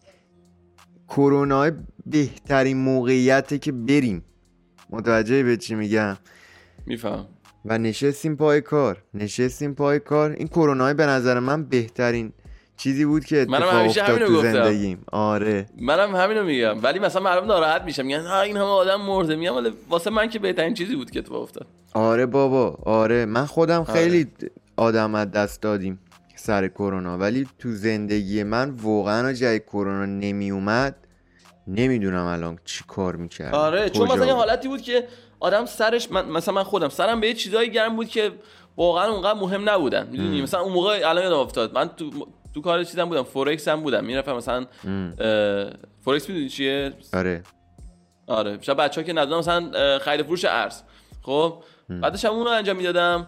کرونا 1.09 1.71
بهترین 2.07 2.77
موقعیته 2.77 3.59
که 3.59 3.73
بریم. 3.73 4.25
متوجه 4.91 5.43
به 5.43 5.57
چی 5.57 5.75
میگم؟ 5.75 6.17
میفهم 6.87 7.27
و 7.65 7.79
نشستیم 7.79 8.37
پای 8.37 8.61
کار. 8.61 9.03
نشستیم 9.15 9.75
پای 9.75 9.99
کار. 9.99 10.31
این 10.31 10.49
کرونا 10.49 10.95
به 10.95 11.07
نظر 11.07 11.39
من 11.39 11.65
بهترین 11.65 12.33
چیزی 12.77 13.05
بود 13.05 13.25
که 13.25 13.47
منم 13.49 13.55
اتفاق 13.55 13.75
همیشه 13.81 14.01
افتاد 14.01 14.17
همینو 14.17 14.27
تو 14.27 14.37
گفتم. 14.37 14.53
زندگیم. 14.53 15.05
آره. 15.13 15.67
منم 15.81 16.17
همینو 16.17 16.45
میگم. 16.45 16.83
ولی 16.83 16.99
مثلا 16.99 17.23
مردم 17.23 17.47
ناراحت 17.47 17.83
میشن 17.83 18.03
میگن 18.03 18.21
ها 18.21 18.41
این 18.41 18.57
همه 18.57 18.67
آدم 18.67 19.01
مرده. 19.01 19.37
میگم 19.37 19.57
ولی 19.57 19.71
واسه 19.91 20.11
من 20.11 20.29
که 20.29 20.39
بهترین 20.39 20.75
چیزی 20.75 20.97
بود 20.97 21.11
که 21.11 21.19
اتفاق 21.19 21.43
افتاد. 21.43 21.67
آره 21.93 22.27
بابا. 22.27 22.79
آره. 22.85 23.25
من 23.25 23.47
خودم 23.47 23.85
خیلی 23.85 24.27
آدم 24.77 25.15
از 25.15 25.31
دست 25.31 25.63
دادیم 25.63 25.99
سر 26.37 26.69
کرونا. 26.69 27.19
ولی 27.19 27.47
تو 27.59 27.73
زندگی 27.73 28.43
من 28.43 28.71
واقعا 28.71 29.33
جای 29.33 29.61
کرونا 29.61 30.07
نمی 30.07 30.51
اومد 30.51 30.97
نمی‌دونم 31.67 32.25
الان 32.25 32.59
چی 32.65 32.85
کار 32.89 33.17
می‌کرد 33.17 33.55
آره. 33.55 33.91
چون 33.91 34.13
مثلا 34.13 34.27
یه 34.27 34.33
حالتی 34.33 34.69
بود 34.69 34.83
که 34.83 35.05
آدم 35.45 35.67
سرش 35.67 36.11
من 36.11 36.29
مثلا 36.29 36.55
من 36.55 36.63
خودم 36.63 36.89
سرم 36.89 37.21
به 37.21 37.27
یه 37.27 37.35
چیزایی 37.35 37.71
گرم 37.71 37.97
بود 37.97 38.09
که 38.09 38.33
واقعا 38.77 39.13
اونقدر 39.13 39.39
مهم 39.39 39.69
نبودن 39.69 40.07
می‌دونی؟ 40.07 40.43
مثلا 40.43 40.61
اون 40.61 40.73
موقع 40.73 41.01
الان 41.05 41.25
یادم 41.25 41.39
افتاد. 41.39 41.75
من 41.75 41.89
تو 41.89 42.11
تو 42.55 42.61
کار 42.61 42.85
چیزم 42.85 43.05
بودم. 43.05 43.23
فورکس 43.23 43.69
هم 43.69 43.81
بودم. 43.83 44.05
می‌رفتم 44.05 44.33
مثلا 44.33 44.67
فورکس 46.05 46.29
می‌دونی 46.29 46.49
چیه؟ 46.49 46.93
آره. 47.15 47.43
آره. 48.27 48.59
شاید 48.63 48.79
بچه 48.79 49.01
ها 49.01 49.07
که 49.07 49.13
ندونم 49.13 49.39
مثلا 49.39 49.99
خرید 49.99 50.27
فروش 50.27 50.45
ارز. 50.45 50.83
خب؟ 51.23 51.65
بعدش 51.89 52.25
هم 52.25 52.33
اون 52.33 52.45
رو 52.45 52.51
انجام 52.51 52.77
می‌دادم. 52.77 53.27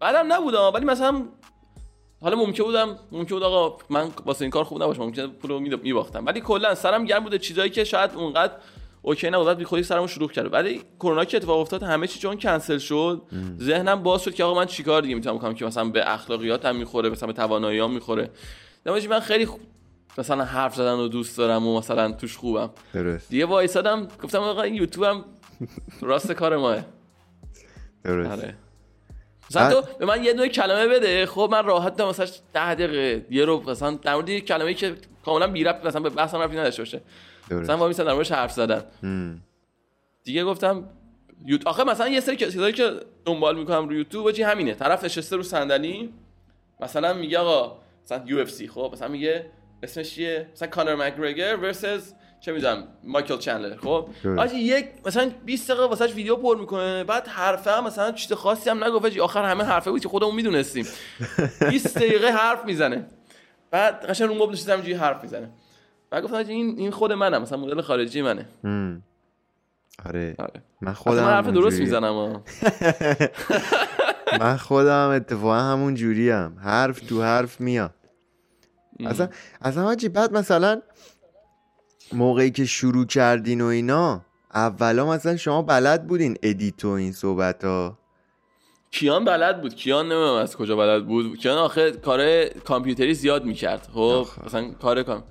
بعدم 0.00 0.32
نبودم. 0.32 0.70
ولی 0.74 0.84
مثلا 0.84 1.22
حالا 2.22 2.36
ممکن 2.36 2.64
بودم 2.64 2.98
ممکن 3.12 3.34
بود 3.34 3.42
آقا 3.42 3.76
من 3.90 4.08
واسه 4.26 4.42
این 4.42 4.50
کار 4.50 4.64
خوب 4.64 4.82
نباشم. 4.82 5.02
ممکن 5.02 5.26
پول 5.26 5.50
رو 5.50 5.60
میباختم. 5.60 6.26
ولی 6.26 6.40
کلا 6.40 6.74
سرم 6.74 7.04
گرم 7.04 7.24
بوده. 7.24 7.38
چیزایی 7.38 7.70
که 7.70 7.84
شاید 7.84 8.10
اونقدر 8.14 8.52
اوکی 9.02 9.30
نبود 9.30 9.46
بعد 9.46 9.56
بی 9.56 9.64
خودی 9.64 9.82
سرمو 9.82 10.08
شروع 10.08 10.28
کرد 10.28 10.52
ولی 10.52 10.80
کرونا 11.00 11.24
که 11.24 11.36
اتفاق 11.36 11.60
افتاد 11.60 11.82
همه 11.82 12.06
چی 12.06 12.18
چون 12.18 12.38
کنسل 12.38 12.78
شد. 12.78 13.22
ذهنم 13.60 14.02
باز 14.02 14.22
شد 14.22 14.34
که 14.34 14.44
آقا 14.44 14.60
من 14.60 14.66
چیکار 14.66 15.02
دیگه 15.02 15.14
می‌تونم 15.14 15.38
بکنم 15.38 15.54
که 15.54 15.64
مثلا 15.64 15.84
به 15.84 16.12
اخلاقیاتم 16.12 16.76
می‌خوره 16.76 17.10
مثلا 17.10 17.26
به 17.26 17.32
تواناییام 17.32 17.94
می‌خوره. 17.94 18.30
نمیشه 18.86 19.08
من 19.08 19.20
خیلی 19.20 19.46
خوب 19.46 19.60
مثلا 20.18 20.44
حرف 20.44 20.74
زدن 20.74 20.96
رو 20.96 21.08
دوست 21.08 21.38
دارم 21.38 21.66
و 21.66 21.78
مثلا 21.78 22.12
توش 22.12 22.36
خوبم. 22.36 22.70
درست. 22.94 23.30
دیگه 23.30 23.46
وایسادم 23.46 24.08
گفتم 24.22 24.38
آقا 24.38 24.62
این 24.62 24.74
یوتیوب 24.74 25.04
هم 25.04 25.24
راست 26.00 26.32
کار 26.32 26.56
ماه. 26.56 26.84
درست. 28.04 28.30
آره. 28.30 28.54
مثلا 29.50 29.80
تو 29.80 29.88
به 29.98 30.06
من 30.06 30.24
یه 30.24 30.32
دونه 30.32 30.48
کلمه 30.48 30.86
بده. 30.86 31.26
خب 31.26 31.48
من 31.52 31.64
راحت 31.64 31.96
دارم 31.96 32.10
مثلا 32.10 32.26
10 32.54 32.74
دقیقه. 32.74 33.26
یه 33.30 33.44
رو 33.44 33.70
مثلا 33.70 33.90
در 33.90 34.14
مورد 34.14 34.28
یه 34.28 34.40
کلمه 34.40 34.74
که 34.74 34.94
کاملا 35.24 35.46
بی 35.46 35.64
ربط 35.64 35.86
مثلا 35.86 36.00
به 36.00 36.10
بحثم 36.10 36.38
ربطی 36.38 36.56
نداشته 36.56 36.82
باشه. 36.82 37.00
مثلا 37.60 37.76
وایسادم 37.76 38.08
در 38.08 38.14
موردش 38.14 38.32
حرف 38.32 38.52
زدن. 38.52 38.84
دیگه 40.24 40.44
گفتم 40.44 40.88
یوت... 41.46 41.66
آخه 41.66 41.84
مثلا 41.84 42.08
یه 42.08 42.20
سری 42.20 42.36
چیزایی 42.36 42.72
که 42.72 42.92
دنبال 43.24 43.58
می‌کنم 43.58 43.88
رو 43.88 43.94
یوتیوب 43.94 44.30
چی 44.32 44.42
همینه. 44.42 44.74
طرف 44.74 45.04
نشسته 45.04 45.36
رو 45.36 45.42
صندلی 45.42 46.12
مثلا 46.80 47.14
میگه 47.14 47.38
آقا 47.38 47.78
مثلا 48.04 48.22
UFC 48.26 48.68
خب؟ 48.68 48.90
مثلا 48.92 49.08
میگه 49.08 49.46
اسمش 49.82 50.10
چیه؟ 50.14 50.48
مثلا 50.52 50.68
کانر 50.68 50.94
مکگرگر 50.94 51.56
versus 51.56 52.12
چه 52.40 52.52
می‌دونم 52.52 52.88
مایکل 53.04 53.38
چندلر 53.38 53.76
خب. 53.76 54.08
آجی 54.38 54.56
یک 54.56 54.86
مثلا 55.06 55.30
20 55.44 55.70
دقیقه 55.70 55.86
واسش 55.86 56.14
ویدیو 56.14 56.36
پر 56.36 56.56
می‌کنه 56.56 57.04
بعد 57.04 57.28
حرفه 57.28 57.70
هم 57.70 57.84
مثلا 57.84 58.12
چیز 58.12 58.32
خاصی 58.32 58.70
هم 58.70 58.84
نگفت. 58.84 59.18
آخر 59.18 59.44
همه 59.44 59.64
حرفه 59.64 59.90
بود 59.90 60.00
که 60.00 60.08
خودمون 60.08 60.34
می‌دونستیم. 60.34 60.86
20 61.70 61.94
دقیقه 61.98 62.28
حرف 62.28 62.64
می‌زنه. 62.64 63.06
بعد 63.70 64.06
قشنگ 64.06 64.28
رو 64.28 64.34
مبل 64.34 64.56
همینجوری 64.68 64.94
حرف 64.94 65.22
می‌زنه. 65.22 65.50
بعد 66.12 66.24
گفتم 66.24 66.36
این 66.36 66.78
این 66.78 66.90
خود 66.90 67.12
منم 67.12 67.42
مثلا 67.42 67.58
مدل 67.58 67.80
خارجی 67.80 68.22
منه. 68.22 68.48
ام. 68.64 69.02
آره. 70.06 70.34
آره. 70.38 70.62
من 70.80 70.92
خودم 70.92 71.24
من 71.24 71.30
حرف 71.30 71.46
درست. 71.46 71.80
می‌زنم. 71.80 72.14
من 74.40 74.56
خودم 74.56 75.08
اتفاقا 75.08 75.58
همون 75.60 75.94
جوریم. 75.94 76.58
حرف 76.58 77.00
تو 77.00 77.22
حرف 77.22 77.60
میاد. 77.60 77.94
اصلا 79.06 79.28
اصلا 79.62 79.82
حاجی 79.82 80.08
بعد 80.08 80.32
مثلا 80.32 80.82
موقعی 82.12 82.50
که 82.50 82.64
شروع 82.64 83.06
کردین 83.06 83.60
و 83.60 83.66
اینا 83.66 84.22
اولا 84.54 85.06
مثلا 85.06 85.36
شما 85.36 85.62
بلد 85.62 86.06
بودین 86.06 86.36
edit 86.42 86.84
و 86.84 86.88
این 86.88 87.12
صحبت 87.12 87.64
ها 87.64 87.98
کیان 88.90 89.24
بلد 89.24 89.60
بود. 89.62 89.74
کیان 89.74 90.06
نمی‌دونم 90.06 90.34
از 90.34 90.56
کجا 90.56 90.76
بلد 90.76 91.06
بود. 91.06 91.38
کیان 91.38 91.58
آخه 91.58 91.92
کار 91.92 92.44
کامپیوتری 92.44 93.14
زیاد 93.14 93.44
می‌کرد. 93.44 93.88
خب. 93.94 94.26
مثلا 94.46 94.70
کار 94.70 95.02
کام 95.02 95.24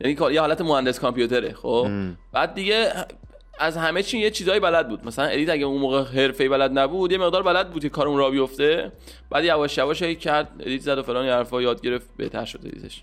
یعنی 0.00 0.14
کار- 0.14 0.32
یه 0.32 0.40
حالت 0.40 0.60
مهندس 0.60 1.00
کامپیوتره 1.00 1.52
خب. 1.52 1.88
بعد 2.32 2.54
دیگه 2.54 2.92
از 3.58 3.76
همه 3.76 4.02
چی 4.02 4.18
یه 4.18 4.30
چیزایی 4.30 4.60
بلد 4.60 4.88
بود 4.88 5.06
مثلا 5.06 5.24
edit 5.24 5.48
اگه 5.50 5.64
اون 5.64 5.80
موقع 5.80 6.02
حرفه‌ای 6.04 6.48
بلد 6.48 6.78
نبود 6.78 7.12
یه 7.12 7.18
مقدار 7.18 7.42
بلد 7.42 7.70
بود 7.70 7.82
که 7.82 7.88
کارمون 7.88 8.18
را 8.18 8.30
بیفته 8.30 8.92
بعد 9.30 9.44
یواش 9.44 9.78
یواش 9.78 10.02
هی 10.02 10.14
کرد 10.14 10.48
edit 10.60 10.80
زد 10.82 10.98
و 10.98 11.02
فلان 11.02 11.28
حرفا 11.28 11.62
یاد 11.62 11.80
گرفت 11.80 12.06
بهتر 12.16 12.44
شد 12.44 12.60
edit 12.64 12.86
ش. 12.86 13.02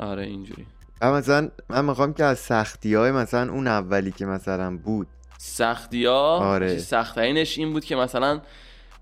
آره 0.00 0.22
اینجوری 0.22 0.66
مثلا 1.02 1.48
من 1.68 1.84
می‌خوام 1.84 2.14
که 2.14 2.24
از 2.24 2.38
سختی 2.38 2.94
های 2.94 3.10
مثلا 3.12 3.52
اون 3.52 3.66
اولی 3.66 4.12
که 4.12 4.26
مثلا 4.26 4.76
بود 4.76 5.06
سختی 5.38 6.06
ها 6.06 6.38
آره. 6.38 6.78
سختترینش 6.78 7.58
این 7.58 7.72
بود 7.72 7.84
که 7.84 7.96
مثلا 7.96 8.40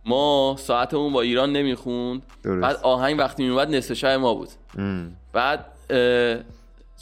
ما 0.04 0.56
ساعتمون 0.58 1.12
با 1.12 1.20
ایران 1.20 1.52
نمی‌خوند 1.52 2.22
درست. 2.42 2.62
بعد 2.62 2.76
آهنگ 2.82 3.18
وقتی 3.18 3.42
میومد 3.42 3.74
نصف 3.74 3.92
شب 3.94 4.08
ما 4.08 4.34
بود 4.34 4.48
ام. 4.78 5.16
بعد 5.32 5.66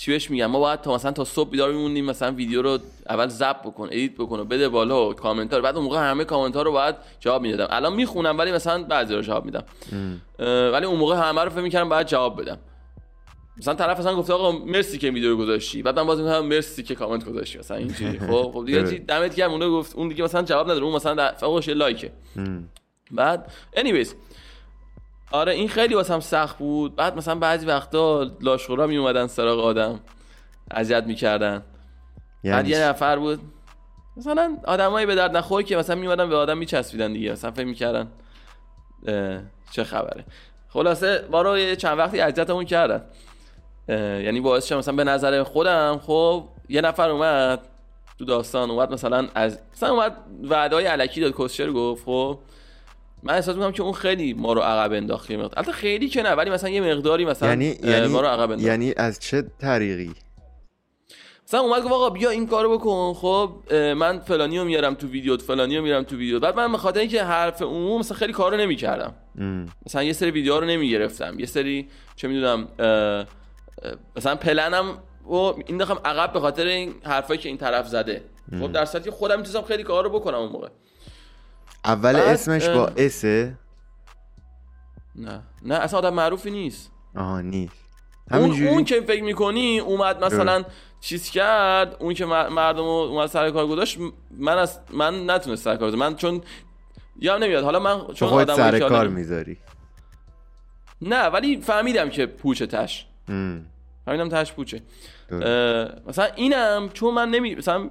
چی 0.03 0.11
بهش 0.11 0.31
میگم؟ 0.31 0.47
ما 0.47 0.59
باید 0.59 0.81
تا 0.81 0.95
مثلا 0.95 1.13
تا 1.13 1.25
صبح 1.25 1.51
بیدار 1.51 1.73
میمونیم 1.73 2.05
مثلا 2.05 2.33
ویدیو 2.33 2.63
رو 2.63 2.79
اول 3.09 3.29
ضبط 3.29 3.63
بکن 3.63 3.87
edit 3.87 4.15
بکن 4.15 4.41
و 4.41 4.45
بده 4.45 4.69
بالا 4.69 5.09
و 5.09 5.15
کامنتار 5.15 5.61
بعد 5.61 5.77
اون 5.77 5.85
موقع 5.85 6.11
همه 6.11 6.25
کامنتار 6.25 6.65
رو 6.65 6.73
باید 6.73 6.95
جواب 7.21 7.43
می‌دادم. 7.43 7.67
الان 7.71 7.93
می‌خونم 7.93 8.39
ولی 8.39 8.53
مثلا 8.53 8.83
بعضی 8.83 9.15
رو 9.15 9.23
جواب 9.23 9.45
میدم. 9.45 9.65
ولی 10.73 10.87
اون 10.87 10.99
موقع 10.99 11.17
همه 11.17 11.41
رو 11.45 11.51
فکر 11.51 11.61
می‌کردم 11.61 11.89
باید 11.89 12.07
جواب 12.07 12.41
بدم. 12.41 12.59
مثلا 13.59 13.75
طرف 13.75 14.01
مثلا 14.01 14.17
گفته 14.17 14.33
آقا 14.33 14.53
مرسی 14.53 14.99
که 14.99 15.11
ویدیو 15.11 15.37
گذاشتی. 15.37 15.83
بعد 15.83 15.99
من 15.99 16.07
باز 16.07 16.21
میگم 16.21 16.47
مرسی 16.47 16.83
که 16.83 16.95
کامنت 16.95 17.25
گذاشتی. 17.25 17.59
مثلا 17.59 17.77
اینجوری. 17.77 18.19
خب 18.31 18.51
خب 18.55 18.65
دیگه 18.67 18.91
چی؟ 18.91 18.99
دمت 18.99 19.35
گرم. 19.35 19.51
اون 19.51 19.71
گفت 19.71 19.97
اون 19.97 20.09
دیگه 20.09 20.25
مثلا 20.25 20.43
جواب 20.43 20.71
نداره 20.71 20.85
اون 20.85 20.95
مثلا 20.95 21.33
فوقش 21.33 21.69
like 21.69 21.98
ه. 21.98 22.13
بعد 23.11 23.53
anyways 23.77 24.09
آره 25.33 25.53
این 25.53 25.69
خیلی 25.69 25.95
واسم 25.95 26.21
سخت 26.21 26.59
بود. 26.59 26.97
بعد 26.97 27.17
مثلا 27.17 27.35
بعضی 27.35 27.67
وقتا 27.67 28.31
لاشخورا 28.41 28.87
می 28.87 28.97
اومدن 28.97 29.27
سراغ 29.27 29.61
آدم. 29.61 30.01
اذیت 30.71 31.05
می‌کردن. 31.05 31.63
بعد 32.45 32.55
یعنی 32.55 32.69
یه 32.69 32.89
نفر 32.89 33.19
بود. 33.19 33.41
مثلا 34.17 34.57
آدمایی 34.65 35.07
به 35.07 35.15
درد 35.15 35.37
نخور 35.37 35.63
که 35.63 35.77
مثلا 35.77 35.97
میومدن 35.97 36.29
به 36.29 36.37
آدم 36.37 36.59
میچسبیدن 36.59 37.13
دیگه. 37.13 37.33
مثلا 37.33 37.51
فکر 37.51 37.65
می‌کردن 37.65 38.09
چه 39.73 39.85
خبره. 39.85 40.25
خلاصه 40.69 41.25
ما 41.31 41.43
رو 41.43 41.59
یه 41.59 41.77
چند 41.77 41.99
وقتی 41.99 42.21
اذیتمون 42.21 42.65
کردن. 42.65 43.05
یعنی 43.89 44.41
باعث 44.41 44.67
شد 44.67 44.75
مثلا 44.75 44.95
به 44.95 45.05
نظر 45.05 45.43
خودم 45.43 46.01
خب 46.07 46.49
یه 46.69 46.81
نفر 46.81 47.11
اومد 47.11 47.61
تو 48.19 48.25
داستان 48.25 48.71
اومد 48.71 48.93
مثلا 48.93 49.29
از 49.35 49.59
مثلا 49.73 49.91
اومد 49.91 50.17
وعده 50.43 50.77
های 50.77 50.85
علکی 50.85 51.21
داد 51.21 51.35
کسچر 51.39 51.71
گفت 51.71 52.05
خب. 52.05 52.39
من 53.23 53.35
احساس 53.35 53.57
می‌کنم 53.57 53.73
که 53.73 53.83
اون 53.83 53.93
خیلی 53.93 54.35
ما 54.35 54.53
رو 54.53 54.61
عقب 54.61 54.93
انداخت 54.93 55.31
یه 55.31 55.37
مقدار. 55.37 55.53
البته 55.57 55.73
خیلی 55.73 56.09
که 56.09 56.23
نه 56.23 56.31
ولی 56.31 56.51
مثلا 56.51 56.71
یه 56.71 56.81
مقداری 56.81 57.25
مثلا 57.25 57.49
یعنی 57.49 57.77
یعنی 57.85 58.07
ما 58.07 58.21
رو 58.21 58.27
عقب 58.27 58.41
انداخت. 58.41 58.63
یعنی 58.63 58.95
از 58.97 59.21
چه 59.21 59.45
طریقی؟ 59.61 60.13
مثلا 61.47 61.61
اومد 61.61 61.83
گفت 61.83 61.93
آقا 61.93 62.11
بیا 62.11 62.31
این 62.31 62.47
کارو 62.47 62.79
بکن. 62.79 63.13
خب 63.15 63.75
من 63.75 64.19
فلانی 64.19 64.59
رو 64.59 64.65
میارم 64.65 64.95
تو 64.95 65.07
ویدیو 65.07 65.37
فلانی 65.37 65.77
رو 65.77 65.83
میارم 65.83 66.03
تو 66.03 66.17
ویدیو 66.17 66.41
بعد 66.41 66.57
من 66.57 66.73
به 66.73 66.79
خاطر 66.79 67.01
اینکه 67.01 67.25
حرف 67.25 67.63
عموم 67.63 68.01
مثلا 68.01 68.17
خیلی 68.17 68.33
کارو 68.33 68.57
نمی‌کردم. 68.57 69.15
مثلا 69.87 70.03
یه 70.03 70.13
سری 70.13 70.31
ویدیوها 70.31 70.59
رو 70.59 70.67
نمی‌گرفتم. 70.67 71.41
یه 71.41 71.47
سری 71.47 71.89
چه 72.17 72.29
می‌دونم 72.29 72.69
مثلا 74.17 74.37
پلنم 74.37 74.99
و 75.27 75.35
این 75.35 75.79
دخم 75.79 75.99
عقب 76.05 76.33
به 76.33 76.41
خاطر 76.41 76.67
این 76.67 76.95
حرفایی 77.05 77.41
که 77.41 77.49
این 77.49 77.59
طرف 77.59 77.89
زده. 77.89 78.25
خب 78.61 78.73
در 78.73 78.85
صورتی 78.85 79.11
خودم 79.11 79.37
می‌تونستم 79.37 79.63
خیلی 79.63 79.83
کار 79.83 80.05
رو 80.05 80.11
بکنم 80.11 80.39
اون 80.39 80.53
موقع. 80.53 80.69
اول 81.85 82.13
بعد، 82.13 82.29
اسمش 82.29 82.69
با. 82.69 82.87
اسه 82.97 83.59
نه. 85.17 85.43
نه 85.63 85.75
اصلا 85.75 85.99
آدم 85.99 86.15
معروفی 86.15 86.51
نیست. 86.51 86.91
آها 87.17 87.41
نیست. 87.41 87.75
اون, 88.31 88.41
همینجوری؟ 88.43 88.69
اون 88.69 88.85
که 88.85 89.01
فکر 89.01 89.23
می‌کنی 89.23 89.79
اومد 89.79 90.25
مثلا 90.25 90.65
چیز 91.01 91.31
کرد 91.31 91.97
اون 92.01 92.15
که 92.15 92.27
مر- 92.27 92.49
مردم 92.49 92.83
رو 92.83 92.89
اومد 92.89 93.27
سر 93.27 93.51
کار 93.51 93.67
گذاشت 93.67 93.99
من 94.31 94.59
از 94.59 94.79
من 94.91 95.31
نتونست 95.31 95.65
سر 95.65 95.77
کار 95.77 95.89
گذاشت. 95.89 96.03
من 96.03 96.17
چون 96.17 96.41
یادم 97.21 97.45
نمیاد. 97.45 97.65
حالا 97.65 97.79
من 97.79 98.15
چون 98.15 98.29
آدمایی 98.29 98.71
سر 98.71 98.89
کار 98.89 99.09
می‌ذاری. 99.09 99.59
نه 101.03 101.27
ولی 101.27 101.61
فهمیدم 101.61 102.11
که 102.11 102.27
پوچه 102.27 102.67
تش. 102.67 103.07
ام. 103.29 103.67
فهمیدم 104.05 104.29
تش 104.29 104.53
پوچه. 104.53 104.83
مثلا 106.07 106.25
اینم 106.37 106.89
چون 106.93 107.15
من 107.15 107.31
نمی 107.31 107.55
مثلا 107.55 107.91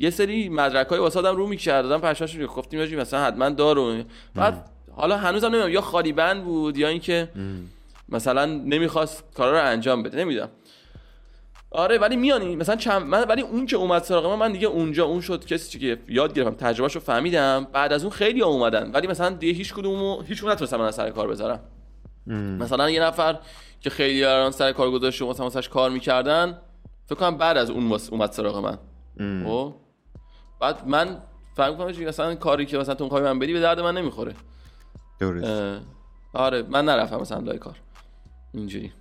یه 0.00 0.10
سری 0.10 0.48
مدرک 0.48 0.86
های 0.86 0.98
واسه 0.98 1.20
رو 1.20 1.46
می‌کرد 1.46 1.88
دادم 1.88 2.08
پشماش 2.08 2.34
رو 2.34 2.46
گفتیم 2.46 2.80
یه 2.80 2.96
مثلا 2.96 3.24
حتما 3.24 3.48
دارو 3.48 4.02
بعد 4.34 4.70
حالا 4.96 5.16
هنوزم 5.16 5.46
نمی‌دونم 5.46 5.72
یا 5.72 5.80
خالی 5.80 6.12
بند 6.12 6.44
بود 6.44 6.78
یا 6.78 6.88
اینکه 6.88 7.28
مثلا 8.08 8.46
نمی‌خواست 8.46 9.24
کارا 9.34 9.52
رو 9.52 9.66
انجام 9.66 10.02
بده 10.02 10.18
نمی‌دونم. 10.18 10.48
آره 11.70 11.98
ولی 11.98 12.16
میانی 12.16 12.56
مثلا 12.56 12.76
چند 12.76 13.02
من 13.02 13.24
ولی 13.24 13.42
اون 13.42 13.66
که 13.66 13.76
اومد 13.76 14.02
سراغ 14.02 14.26
من 14.26 14.34
من 14.34 14.52
دیگه 14.52 14.66
اونجا 14.66 15.04
اون 15.04 15.20
شد 15.20 15.46
کسی 15.46 15.78
که 15.78 15.98
یاد 16.08 16.34
گرفتم 16.34 16.54
تجربهش 16.54 16.94
رو 16.94 17.00
فهمیدم. 17.00 17.66
بعد 17.72 17.92
از 17.92 18.02
اون 18.02 18.12
خیلی 18.12 18.40
ها 18.40 18.48
اومدن 18.48 18.90
ولی 18.90 19.06
مثلا 19.06 19.30
دیگه 19.30 19.52
هیچ 19.52 19.74
کدومو 19.74 20.22
هیچ 20.22 20.38
کدوم 20.38 20.50
نتونستم 20.50 20.76
من 20.76 20.84
از 20.84 20.94
سر 20.94 21.10
کار 21.10 21.28
بذارم 21.28 21.60
مثلا 22.60 22.90
یه 22.90 23.02
نفر 23.02 23.38
که 23.80 23.90
خیلی 23.90 24.24
الان 24.24 24.50
سر 24.50 24.72
کار 24.72 24.90
گذاشته 24.90 25.24
و 25.24 25.30
مثلا 25.30 25.44
واسش 25.44 25.68
کار 25.68 25.90
می‌کردن 25.90 26.58
فکر 27.06 27.18
کنم 27.18 27.36
بعد 27.36 27.56
از 27.56 27.70
اون 27.70 27.98
اومد 28.10 28.32
سراغ 28.32 28.58
من. 28.58 28.78
بعد 30.60 30.88
من 30.88 31.22
فهم 31.56 31.76
کنم 31.76 31.92
چی 31.92 32.04
مثلا 32.04 32.34
کاری 32.34 32.66
که 32.66 32.78
مثلا 32.78 32.94
تو 32.94 33.04
می‌خوای 33.04 33.22
من 33.22 33.38
بدی 33.38 33.52
به 33.52 33.60
درد 33.60 33.80
من 33.80 33.96
نمی‌خوره. 33.96 34.34
درست. 35.18 35.82
آره 36.32 36.62
من 36.62 36.84
نرفتم 36.84 37.16
مثلا 37.16 37.38
لای 37.38 37.58
کار. 37.58 37.76
اینجوری. 38.54 38.92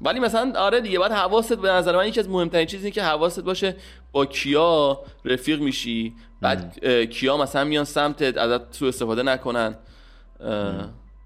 ولی 0.00 0.20
مثلا 0.20 0.52
آره 0.56 0.80
دیگه 0.80 0.98
باید 0.98 1.12
حواست 1.12 1.52
به 1.52 1.70
نظر 1.70 1.96
من 1.96 2.08
یکی 2.08 2.20
از 2.20 2.28
مهمترین 2.28 2.66
چیز 2.66 2.80
اینه 2.80 2.90
که 2.90 3.02
حواست 3.02 3.40
باشه 3.40 3.76
با 4.12 4.26
کیا 4.26 5.00
رفیق 5.24 5.60
میشی. 5.60 6.14
بعد 6.40 6.86
کیا 7.10 7.36
مثلا 7.36 7.64
میان 7.64 7.84
سمتت 7.84 8.36
ازت 8.36 8.74
سوء 8.74 8.88
استفاده 8.88 9.22
نکنن. 9.22 9.74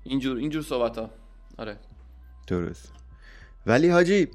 اینجور 0.03 0.37
اینجور 0.37 0.63
صحبت 0.63 0.99
ها 0.99 1.11
آره. 1.59 1.79
درست. 2.47 2.93
ولی 3.67 3.91
حاجی 3.91 4.29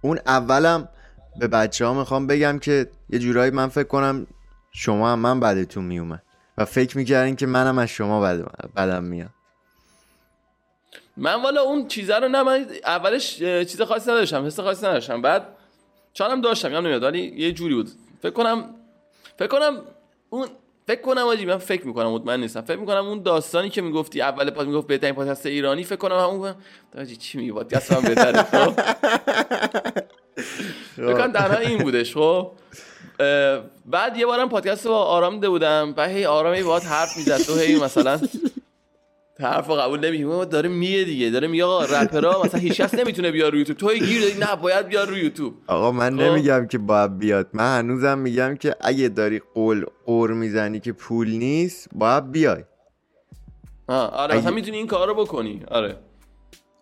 اون 0.00 0.18
اولم 0.26 0.88
به 1.36 1.48
بچه 1.48 1.86
ها 1.86 1.94
می‌خوام 1.94 2.26
بگم 2.26 2.58
که 2.58 2.90
یه 3.10 3.18
جورایی 3.18 3.50
من 3.50 3.68
فکر 3.68 3.88
کنم 3.88 4.26
شما 4.72 5.12
هم 5.12 5.18
من 5.18 5.40
بعدتون 5.40 5.84
میومد. 5.84 6.22
و 6.58 6.64
فکر 6.64 6.96
می‌کردین 6.96 7.36
که 7.36 7.46
منم 7.46 7.78
از 7.78 7.88
شما 7.88 8.20
بدم 8.76 9.04
میاد. 9.04 9.30
من 11.16 11.42
والا 11.42 11.62
اون 11.62 11.88
چیزه 11.88 12.16
رو 12.16 12.28
نه 12.28 12.42
من 12.42 12.66
اولش 12.84 13.36
چیز 13.38 13.82
خاصی 13.82 14.10
نداشتم 14.10 14.46
حس 14.46 14.60
خاصی 14.60 14.86
نداشتم. 14.86 15.22
بعد 15.22 15.46
چانم 16.12 16.40
داشتم 16.40 16.72
یادم 16.72 16.86
نمیاد 16.86 17.02
ولی 17.02 17.20
یه 17.20 17.52
جوری 17.52 17.74
بود. 17.74 17.90
فکر 18.22 18.32
کنم 18.32 18.74
فکر 19.38 19.48
کنم 19.48 19.78
اون 20.30 20.48
فکر 20.86 21.00
کنم 21.00 21.22
آجی 21.22 21.44
من 21.44 21.56
فکر 21.56 21.86
می‌کنم 21.86 22.10
مطمئن 22.10 22.40
نیستم. 22.40 22.60
فکر 22.60 22.76
می‌کنم 22.76 23.06
اون 23.06 23.22
داستانی 23.22 23.70
که 23.70 23.82
می‌گفتی 23.82 24.20
اول 24.22 24.50
پاد 24.50 24.66
می‌گفت 24.66 24.86
بهترین 24.86 25.14
پادکست 25.14 25.46
ایرانی 25.46 25.84
فکر 25.84 25.96
کنم 25.96 26.18
همون 26.18 26.54
آجی 26.98 27.16
چی 27.16 27.38
میگی؟ 27.38 27.52
پادکست 27.52 27.92
من 27.92 28.00
بهتره 28.02 28.44
خب 30.96 31.02
فکر 31.06 31.12
کنم 31.12 31.32
تنها 31.32 31.56
این 31.58 31.78
بودش 31.78 32.14
خب؟ 32.16 32.50
بعد 33.86 34.16
یه 34.16 34.26
بارم 34.26 34.48
پادکست 34.48 34.86
با 34.86 34.98
آرام 35.04 35.40
ده 35.40 35.48
بودم 35.48 35.92
بعد 35.92 36.10
هی 36.10 36.24
آرامی 36.24 36.62
باهات 36.62 36.86
حرف 36.86 37.16
می‌زد 37.16 37.36
تو 37.38 37.54
هی 37.54 37.80
مثلا 37.80 38.20
حرف 39.40 39.70
قبول 39.70 40.00
نمی‌کنه 40.08 40.44
داره 40.44 40.68
میگه 40.68 41.04
دیگه 41.04 41.30
داره 41.30 41.48
میگه 41.48 41.64
آقا 41.64 41.84
رپرها 41.84 42.42
مثلا 42.44 42.60
هیچ 42.60 42.80
کس 42.80 42.94
نمی‌تونه 42.94 43.30
بیاد 43.30 43.50
روی 43.52 43.58
یوتیوب. 43.58 43.78
تو 43.78 43.88
هی 43.88 44.00
گیر 44.00 44.20
دادی 44.22 44.38
نه 44.38 44.56
باید 44.62 44.86
بیاد 44.88 45.08
روی 45.08 45.20
یوتیوب. 45.20 45.54
آقا 45.66 45.92
من 45.92 46.16
خب. 46.16 46.22
نمیگم 46.22 46.66
که 46.66 46.78
باید 46.78 47.18
بیاد 47.18 47.48
من 47.52 47.78
هنوزم 47.78 48.18
میگم 48.18 48.56
که 48.56 48.76
اگه 48.80 49.08
داری 49.08 49.42
قول 49.54 49.84
قور 50.06 50.32
می‌زنی 50.32 50.80
که 50.80 50.92
پول 50.92 51.30
نیست 51.30 51.88
باید 51.92 52.30
بیای. 52.32 52.64
آره 53.88 54.24
اگه- 54.24 54.36
مثلا 54.36 54.50
می‌تونی 54.54 54.76
این 54.76 54.86
کار 54.86 55.08
رو 55.08 55.14
بکنی 55.14 55.62
آره. 55.70 55.96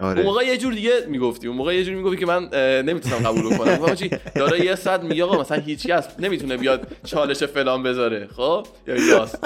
اون 0.00 0.08
آره 0.10 0.22
موقع 0.22 0.44
یه 0.44 0.56
جور 0.56 0.72
دیگه 0.72 0.92
می‌گفتی 1.08 1.46
اون 1.48 1.56
موقع 1.56 1.74
یه 1.74 1.84
جور 1.84 1.94
می‌گفتی 1.94 2.16
که 2.16 2.26
من 2.26 2.44
نمی‌تونم 2.82 3.16
قبول 3.16 3.56
کنم 3.56 3.76
گفتم 3.76 3.94
چی؟ 4.00 4.10
داره 4.34 4.64
یه 4.64 4.74
صد 4.74 5.02
میگه 5.02 5.24
آقا 5.24 5.40
مثلا 5.40 5.58
هیچ 5.58 5.86
کس 5.86 6.08
نمی‌تونه 6.18 6.56
بیاد 6.56 6.86
چالش 7.04 7.44
فلان 7.44 7.82
بذاره. 7.82 8.28
خب؟ 8.36 8.66
یا 8.86 8.96
یاس 8.96 9.34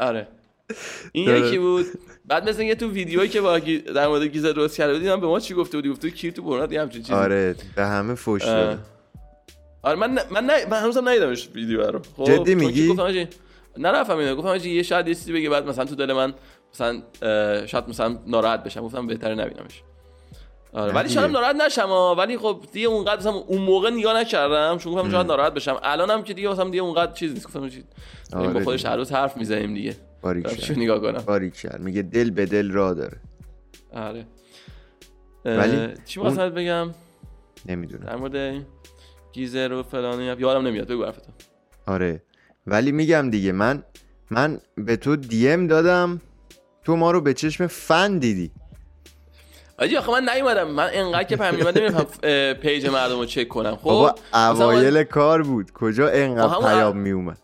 آره. 0.00 0.28
این. 1.12 1.36
یکی 1.36 1.58
بود. 1.58 1.86
بعد 2.24 2.48
مثل 2.48 2.60
اینکه 2.60 2.74
تو 2.74 2.90
ویدیویی 2.90 3.28
که 3.28 3.40
با 3.40 3.58
در 3.94 4.06
مورد 4.08 4.22
گیزه 4.22 4.52
درست 4.52 4.76
کرده 4.76 4.92
بودی 4.92 5.08
من 5.08 5.20
به 5.20 5.26
ما 5.26 5.40
چی 5.40 5.54
گفته 5.54 5.78
بودی؟ 5.78 5.90
گفته 5.90 6.10
کیر 6.10 6.32
تو 6.32 6.42
برنات 6.42 6.72
یه 6.72 6.80
همچین 6.80 7.02
چیزی. 7.02 7.12
آره 7.14 7.54
به 7.76 7.86
همه 7.86 8.14
فوش 8.14 8.44
اه. 8.44 8.54
داده. 8.54 8.78
آره 9.82 9.98
من 9.98 10.18
من 10.30 10.44
نه 10.44 10.66
من 10.70 10.82
هنوزم 10.82 11.08
ندیدمش 11.08 11.48
ویدیو 11.54 11.82
رو. 11.82 12.00
خب 12.16 12.24
جدی 12.24 12.54
میگی؟ 12.54 12.94
نرفتم 13.78 14.16
اینو 14.16 14.36
گفتم 14.36 14.48
آجی 14.48 14.70
یه 14.70 14.82
شاید 14.82 15.08
یه 15.08 15.14
چیزی 15.14 15.32
بگه 15.32 15.50
بعد 15.50 15.68
مثلا 15.68 15.84
تو 15.84 15.94
دل 15.94 16.12
من 16.12 16.34
مثلا 16.74 17.02
شاید 17.66 17.88
مثلا 17.88 18.18
ناراحت 18.26 18.64
بشم. 18.64 18.80
گفتم 18.80 19.06
بهتره 19.06 19.34
نبینمش. 19.34 19.82
آره 20.72 20.92
ولی. 20.92 21.08
شاید 21.08 21.30
ناراحت 21.30 21.56
نشم. 21.56 21.90
ولی 22.18 22.38
خب 22.38 22.64
دیگه 22.72 22.86
اونقدر 22.86 23.16
مثلا 23.16 23.32
اون 23.32 23.62
موقع 23.62 23.90
نگاه 23.90 24.20
نکردم 24.20 24.78
چون 24.78 24.92
گفتم 24.92 25.10
شاید 25.10 25.26
ناراحت 25.26 25.54
بشم. 25.54 25.80
الانم 25.82 26.22
که 26.22 26.34
دیگه 26.34 26.48
مثلا 26.48 26.64
دیگه 26.64 26.82
اونقدر 26.82 27.12
چیز 27.12 27.32
نیست. 27.32 27.46
گفتم 27.46 27.68
چی 27.68 27.84
آره 28.32 28.48
با 28.48 28.60
خودش 28.60 28.80
دیگه. 28.80 28.90
هر 28.90 28.96
روز 28.96 29.12
حرف 29.12 29.36
می‌زنیم 29.36 29.74
دیگه. 29.74 29.96
باریک 30.22 30.44
دارم 30.44 30.56
کرد. 30.56 30.66
چی 30.66 30.74
نگاه 30.80 31.00
کنم. 31.00 31.22
باریک 31.26 31.54
کرد. 31.54 31.80
میگه 31.80 32.02
دل 32.02 32.30
به 32.30 32.46
دل 32.46 32.70
را 32.70 32.94
داره. 32.94 33.18
آره. 33.94 34.26
ولی 35.44 35.88
چی 36.04 36.20
می‌خواستم 36.20 36.48
بگم؟ 36.48 36.90
نمی‌دونم. 37.66 38.04
در 38.04 38.16
مورد 38.16 38.66
گیزر 39.32 39.72
و 39.72 39.82
فلان 39.82 40.20
اینا. 40.20 40.40
یادم 40.40 40.66
نمیاد. 40.66 40.88
بگو 40.88 41.04
حرفتو. 41.04 41.32
آره. 41.86 42.22
ولی 42.66 42.92
میگم 42.92 43.30
دیگه 43.30 43.52
من 43.52 43.82
من 44.30 44.60
به 44.74 44.96
تو 44.96 45.16
دیم 45.16 45.66
دادم 45.66 46.20
تو 46.84 46.96
ما 46.96 47.10
رو 47.10 47.20
به 47.20 47.34
چشم 47.34 47.66
فن 47.66 48.18
دیدی. 48.18 48.50
آجی 49.78 49.96
آخه 49.96 50.12
من 50.12 50.28
نیومدم. 50.34 50.70
من 50.70 50.90
انقدر 50.92 51.24
که 51.24 51.36
میاد 51.36 51.78
نمیفهم 51.78 52.06
پیج 52.52 52.86
مردم 52.86 53.18
رو 53.18 53.24
چک 53.24 53.48
کنم. 53.48 53.76
خب؟ 53.76 53.82
بابا 53.82 54.14
اوایل 54.34 55.02
کار 55.02 55.42
بود. 55.42 55.72
کجا 55.72 56.08
انقدر 56.08 56.58
پیام 56.58 56.96
میومد؟ 56.96 57.38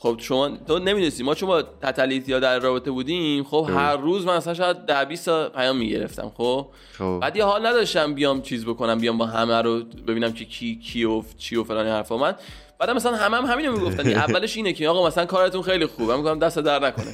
خب 0.00 0.16
شما 0.18 0.48
تو 0.48 0.78
نمی‌دونستی. 0.78 1.22
ما 1.22 1.34
چون 1.34 1.48
با 1.48 1.62
تتلیت 1.62 2.28
یا 2.28 2.40
در 2.40 2.58
رابطه 2.58 2.90
بودیم 2.90 3.44
خب 3.44 3.70
هر 3.70 3.96
روز 3.96 4.26
من 4.26 4.36
مثلا 4.36 4.54
شاید 4.54 4.76
ده 4.76 5.04
20 5.04 5.24
تا 5.24 5.48
پیام 5.48 5.76
می‌گرفتم 5.76 6.32
خب؟ 6.34 6.68
خب. 6.98 7.18
بعد 7.22 7.36
یه 7.36 7.44
حال 7.44 7.66
نداشتم 7.66 8.14
بیام 8.14 8.42
چیز 8.42 8.64
بکنم 8.64 8.98
بیام 8.98 9.18
با 9.18 9.26
همه 9.26 9.62
رو 9.62 9.82
ببینم 9.82 10.32
که 10.32 10.44
کی 10.44 10.76
کی 10.76 11.04
و 11.04 11.22
چی 11.38 11.56
و 11.56 11.64
فلان 11.64 11.86
حرفا. 11.86 12.16
من 12.16 12.34
بعد 12.78 12.90
مثلا 12.90 13.16
همه 13.16 13.36
هم 13.36 13.44
همینو 13.44 13.72
می‌گفتن. 13.72 14.02
دیگه. 14.02 14.16
اولش 14.16 14.56
اینه 14.56 14.72
که 14.72 14.88
آقا 14.88 15.06
مثلا 15.06 15.26
کارتون 15.26 15.62
خیلی 15.62 15.86
خوبه 15.86 16.16
من 16.16 16.20
میگم 16.20 16.38
دست 16.38 16.58
در 16.58 16.78
نکنه. 16.78 17.12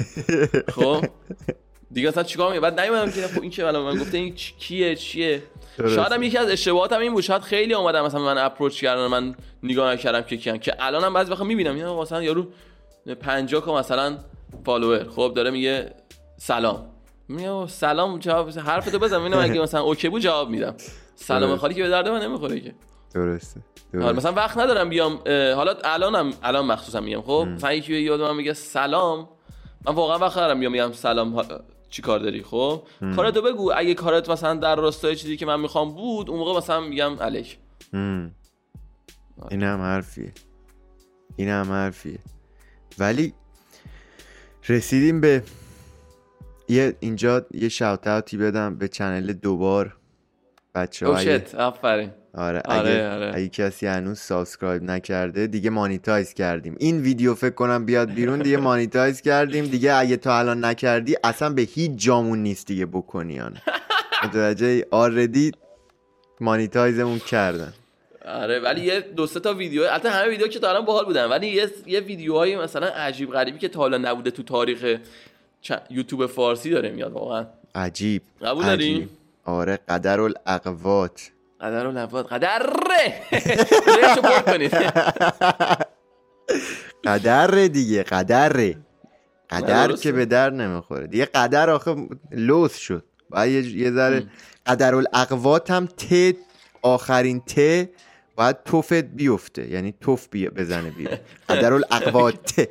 خب؟ 0.75 1.05
دیگه 1.93 2.09
مثلا 2.09 2.23
چیکار 2.23 2.49
میگه 2.49 2.61
بعد 2.61 2.81
نیومدم 2.81 3.11
که 3.11 3.21
خب 3.27 3.43
این 3.43 3.51
که 3.51 3.67
الان 3.67 3.83
من 3.95 4.01
گفته 4.01 4.19
این 4.19 4.35
چ- 4.37 4.53
کیه 4.59 4.97
چیه. 4.97 5.43
شاید 5.79 6.13
هم 6.13 6.23
یکی 6.23 6.39
از 6.39 6.49
اشتباهاتم 6.49 6.99
این 6.99 7.13
بود. 7.13 7.23
شاید 7.23 7.43
خیلی 7.43 7.75
اومدم 7.75 8.05
مثلا 8.05 8.21
من 8.21 8.39
approach 8.39 8.81
کردن 8.81 9.07
من 9.07 9.35
نگاه 9.63 9.93
نکردم 9.93 10.21
که 10.23 10.37
کیان. 10.37 10.59
که 10.59 10.75
الانم 10.79 11.13
بعضی 11.15 11.31
وقتا 11.33 11.45
می‌بینم 11.45 11.75
اینا 11.75 12.01
مثلا 12.01 12.23
یارو 12.23 12.47
50 13.21 13.61
K 13.65 13.79
مثلا 13.79 14.19
follower. 14.65 15.05
خب 15.17 15.33
داره 15.37 15.51
میگه 15.51 15.91
سلام. 16.37 16.87
میگه 17.29 17.67
سلام 17.67 18.19
جواب 18.19 18.51
حرف 18.59 18.91
تو 18.91 18.99
بزن. 18.99 19.19
ببینم 19.21 19.39
اگه 19.39 19.61
مثلا 19.67 19.81
okay 19.83 20.09
بود 20.09 20.23
جواب 20.23 20.51
میدم. 20.51 20.75
سلام. 21.17 21.57
خالی 21.57 21.75
که 21.75 21.83
به 21.83 21.89
درد 21.89 22.09
من 22.09 22.23
نمی‌خوره 22.23 22.61
که. 22.61 22.75
درسته 23.15 23.61
آره 23.95 24.03
درسته. 24.03 24.17
مثلا 24.17 24.33
وقت 24.33 24.59
ندارم 24.59 24.89
بیام 24.89 25.17
حالا 25.27 25.75
الانم 25.85 26.33
الان 26.43 26.67
مخصوصا 26.67 27.01
میگم 27.01 27.21
خب 27.21 27.49
مثلا 27.55 27.73
یکی 27.73 28.01
یاد 28.01 28.21
من 28.21 28.37
میگه 28.37 28.53
سلام 28.53 29.29
من 29.87 29.95
واقعا 29.95 30.19
وقت 30.19 30.37
ندارم 30.39 30.61
بیام 30.61 30.73
میگم 30.73 30.93
سلام 30.93 31.45
چی 31.91 32.03
کار 32.03 32.19
داری 32.19 32.43
خب؟ 32.43 32.83
کارتو 33.17 33.43
بگو 33.43 33.73
اگه 33.77 33.95
کارت 33.95 34.31
مثلا 34.31 34.55
در 34.55 34.77
راستای 34.77 35.17
چیزی 35.17 35.37
که 35.37 35.47
من 35.47 35.61
می‌خوام 35.61 35.95
بود 35.95 36.31
اون 36.31 36.39
موقع 36.39 36.57
مثلا 36.57 36.81
میگم 36.81 37.17
علیک. 37.21 37.59
مم. 37.93 38.35
این 39.51 39.63
هم 39.63 39.81
حرفیه. 39.81 40.33
این 41.37 41.49
هم 41.49 41.73
حرفیه. 41.73 42.19
ولی 42.99 43.35
رسیدیم 44.69 45.21
به 45.21 45.43
یه 46.69 46.97
اینجا 47.01 47.47
یه 47.55 47.69
shout 47.69 48.35
بدم 48.35 48.77
به 48.79 48.89
channel 48.89 49.33
دوبار 49.33 49.97
بچه 50.75 51.09
اگه 51.09 51.39
شت 51.39 51.55
آفرین. 51.55 52.11
آره 52.37 52.61
آره، 52.65 52.91
اگه, 52.91 53.09
آره. 53.11 53.33
اگه 53.35 53.49
کسی 53.49 53.87
هنوز 53.87 54.19
subscribe 54.19 54.83
نکرده 54.83 55.47
دیگه 55.47 55.71
monetize 55.71 56.35
کردیم. 56.35 56.77
این 56.79 57.01
ویدیو 57.01 57.35
فکر 57.35 57.55
کنم 57.55 57.85
بیاد 57.85 58.11
بیرون 58.11 58.39
دیگه 58.39 58.57
monetize 58.57 59.21
کردیم. 59.21 59.65
دیگه 59.65 59.95
اگه 59.95 60.17
تا 60.17 60.39
الان 60.39 60.65
نکردی 60.65 61.17
اصلا 61.25 61.51
به 61.51 61.63
هیچ 61.63 61.91
جامون 61.97 62.39
نیست 62.43 62.67
دیگه 62.67 62.87
بکنی 62.87 63.41
آن 63.41 63.57
متوجه 64.25 64.87
آردی 64.91 65.53
مانیتایزمون 66.41 67.19
کردن. 67.19 67.73
آره 68.27 68.61
ولی 68.61 68.81
یه 68.81 69.01
دو 69.01 69.27
سه 69.27 69.41
تا 69.41 69.55
ویدیو 69.55 69.83
البته 69.83 70.11
همه 70.11 70.29
ویدیو 70.29 70.47
که 70.49 70.59
تا 70.59 70.69
الان 70.71 70.85
باحال 70.85 71.05
بودن 71.05 71.25
ولی 71.25 71.47
یه 71.47 71.69
یه 71.87 72.01
ویدیوهای 72.01 72.57
مثلا 72.57 72.87
عجیب 72.87 73.31
غریبی 73.33 73.59
که 73.59 73.69
تا 73.69 73.81
حالا 73.81 73.99
نبوده 73.99 74.31
تو 74.31 74.43
تاریخ 74.43 74.99
چ- 75.69 75.81
یوتیوب 75.91 76.27
فارسی 76.27 76.71
داره 76.71 76.91
میاد 76.91 77.13
واقعا. 77.13 77.47
عجیب. 77.75 78.23
قبول. 78.43 78.65
داری؟ 78.65 79.09
آره 79.45 79.79
قدر 79.89 80.21
الاقوات 80.21 81.31
قدر 81.65 81.87
و 81.87 81.93
نفات 81.93 82.33
قدر 82.33 82.63
پر 84.23 84.53
کنید. 84.53 84.75
قدر 87.05 87.67
دیگه 87.67 88.03
قدر 88.03 88.75
قدر. 89.51 89.93
که 89.93 90.13
به 90.13 90.25
در 90.25 90.51
نمی‌خوره. 90.51 91.07
دیگه 91.07 91.25
قدر 91.25 91.71
آخه 91.71 92.09
لوس 92.31 92.77
شد. 92.77 93.05
باید 93.31 93.65
یه, 93.67 93.91
ذره 93.91 94.27
قدر 94.67 94.95
الاقوات 94.95 95.71
هم 95.71 95.87
ت 95.87 96.35
آخرین 96.83 97.41
ت 97.41 97.89
باید 98.37 98.63
توفت 98.65 98.93
بیفته. 98.93 99.71
یعنی 99.71 99.95
توف 100.01 100.29
بی 100.31 100.49
بزنه 100.49 100.91
بیرون. 100.91 101.19
قدر 101.49 101.73
الاقوات 101.73 102.61
ت. 102.61 102.69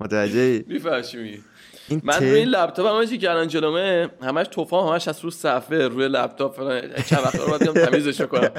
متوجه 0.00 0.64
می‌فهمی 0.68 1.44
این 1.88 2.00
من 2.04 2.20
روی 2.20 2.38
این 2.38 2.48
لپتاپ 2.48 2.86
هم 2.86 3.06
چی 3.06 3.18
که 3.18 3.30
الان 3.30 3.48
جلومه 3.48 4.10
همش 4.22 4.46
توفام 4.50 4.92
همش 4.92 5.08
از 5.08 5.20
رو 5.20 5.30
صفحه 5.30 5.88
روی 5.88 6.08
لپتاپ 6.08 6.56
فلان. 6.56 6.80
چند 6.80 7.18
وقت 7.18 7.36
رو 7.36 7.46
باید 7.46 7.86
تمیزش 7.86 8.20
کنم. 8.20 8.50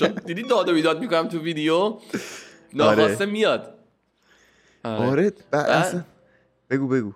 چون 0.00 0.08
دیدی 0.26 0.42
داد 0.42 0.68
و 0.68 0.72
بیداد 0.72 1.00
می‌کنم 1.00 1.28
تو 1.28 1.38
ویدیو؟ 1.38 1.98
ناخواسته 2.74 3.26
میاد. 3.26 3.74
آره. 4.84 5.06
آره 5.10 5.32
اصلا 5.52 6.04
بگو 6.70 6.88
بگو. 6.88 7.12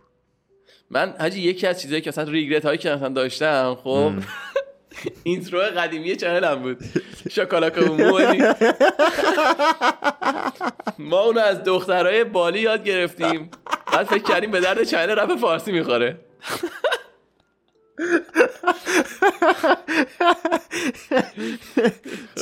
من 0.90 1.14
حاجی 1.18 1.40
یکی 1.40 1.66
از 1.66 1.80
چیزایی 1.80 2.00
که 2.00 2.10
مثلا 2.10 2.30
regret 2.30 2.64
هایی 2.64 2.78
که 2.78 2.90
مثلا 2.90 3.08
داشتم 3.08 3.76
خب 3.84 4.12
intro 5.22 5.60
قدیمی 5.60 6.16
channel 6.16 6.56
م 6.56 6.62
بود. 6.62 6.78
شاکالاکا 7.30 7.84
بومو 7.84 8.18
حاجی. 8.18 8.42
ما 10.98 11.20
اونو 11.20 11.40
از 11.40 11.64
دخترای 11.64 12.24
بالی 12.24 12.60
یاد 12.60 12.84
گرفتیم. 12.84 13.50
بعد 13.92 14.06
فکر 14.06 14.22
کردیم 14.22 14.50
به 14.50 14.60
درد 14.60 14.82
channel 14.82 15.10
رپ 15.10 15.36
فارسی 15.36 15.72
می‌خوره. 15.72 16.18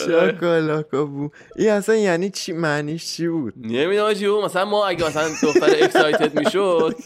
شاکالاکا 0.06 1.04
بو 1.04 1.30
این 1.56 1.70
اصلا 1.70 1.94
یعنی 1.94 2.30
چی 2.30 2.52
معنیش 2.52 3.16
چی 3.16 3.28
بود؟ 3.28 3.54
نمی‌دونم 3.56 4.14
چی 4.14 4.28
بود. 4.28 4.44
مثلا 4.44 4.64
ما 4.64 4.86
اگه 4.86 5.06
مثلا 5.06 5.28
دختر 5.42 5.84
اکسایتد 5.84 6.38
می‌شد 6.38 6.96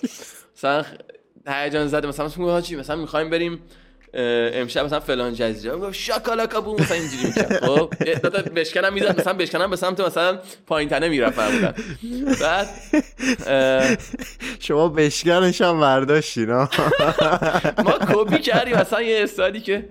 مثلا 0.57 0.85
هیجان 1.47 1.87
زده 1.87 2.09
مثلا 2.09 2.27
مثلا 2.79 2.97
می‌خوایم 2.97 3.31
بریم 3.31 3.61
امشب 4.15 4.85
مثلا 4.85 5.01
فلان 5.01 5.35
جزیره. 5.35 5.75
میگم 5.75 5.93
شاکالاکا 5.93 6.61
بوم 6.61 6.81
مثلا 6.81 6.97
اینجوری 6.97 7.27
می‌کرد 7.27 7.65
خب 7.65 7.95
بشکنم 8.57 8.93
می‌زد 8.93 9.21
مثلا 9.21 9.33
بشکنم 9.33 9.71
به 9.71 9.77
سمت 9.77 10.01
مثلا 10.01 10.39
پایین 10.67 10.89
تنه 10.89 11.09
می‌رفتم. 11.09 11.75
بعد 12.41 12.69
شما 14.61 14.89
بشکنش 14.89 15.61
هم 15.61 15.81
برداشتین 15.81 16.51
ها 16.51 16.71
ما 17.85 17.93
کپی 17.93 18.39
کردیم 18.39 18.77
مثلا 18.77 19.03
یه 19.03 19.23
استادی 19.23 19.61
که 19.61 19.89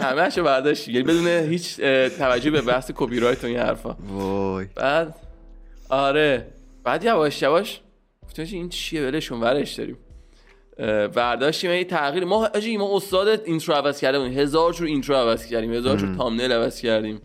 همهشو 0.00 0.42
برداشتیم. 0.42 0.94
یعنی 0.94 1.06
بدون 1.06 1.26
هیچ 1.26 1.80
توجه 2.18 2.50
به 2.50 2.62
بحث 2.62 2.90
کپی 2.94 3.20
رایت 3.20 3.44
و 3.44 3.46
این 3.46 3.58
حرفا. 3.58 3.96
وای. 4.08 4.66
بعد 4.76 5.14
آره. 5.88 6.46
بعد 6.84 7.04
یواش 7.04 7.42
یواش 7.42 7.80
گفتم 8.22 8.42
این 8.42 8.68
چیه؟ 8.68 9.02
ولشون 9.02 9.40
ورش 9.40 9.72
داریم. 9.72 9.98
برداشتیم 11.14 11.70
یه 11.70 11.84
تغییر. 11.84 12.24
ما 12.24 12.46
حاجی 12.54 12.76
ما 12.76 12.96
استاد 12.96 13.28
intro 13.44 13.74
عوض 13.74 14.00
کرده 14.00 14.18
بودیم 14.18 14.38
هزار 14.38 14.72
جور 14.72 14.86
intro 14.86 15.16
عوض 15.16 15.46
کردیم 15.46 15.72
هزار 15.72 15.96
جور 15.96 16.14
thumbnail 16.16 16.52
عوض 16.52 16.80
کردیم. 16.80 17.20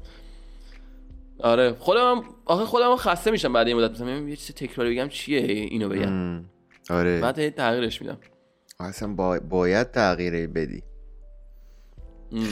آره. 1.40 1.74
خودم 1.80 2.24
آخه 2.46 2.66
خودم 2.66 2.96
خسته 2.96 3.32
میشم 3.32 3.54
بعد 3.54 3.68
این 3.68 3.78
مدت. 3.78 3.92
مثلا 3.92 4.20
یه 4.20 4.36
چیز 4.36 4.56
تکراری 4.56 4.96
بگم 4.96 5.10
چیه 5.10 5.40
اینو 5.42 5.90
بگم. 5.90 6.46
آره. 6.90 7.22
بعد 7.22 7.40
هی 7.40 7.50
تغییرش 7.50 8.02
میدم. 8.02 8.18
اصلا 8.80 9.14
با... 9.14 9.40
باید 9.40 9.92
تغییره 9.92 10.48
بدی. 10.48 10.84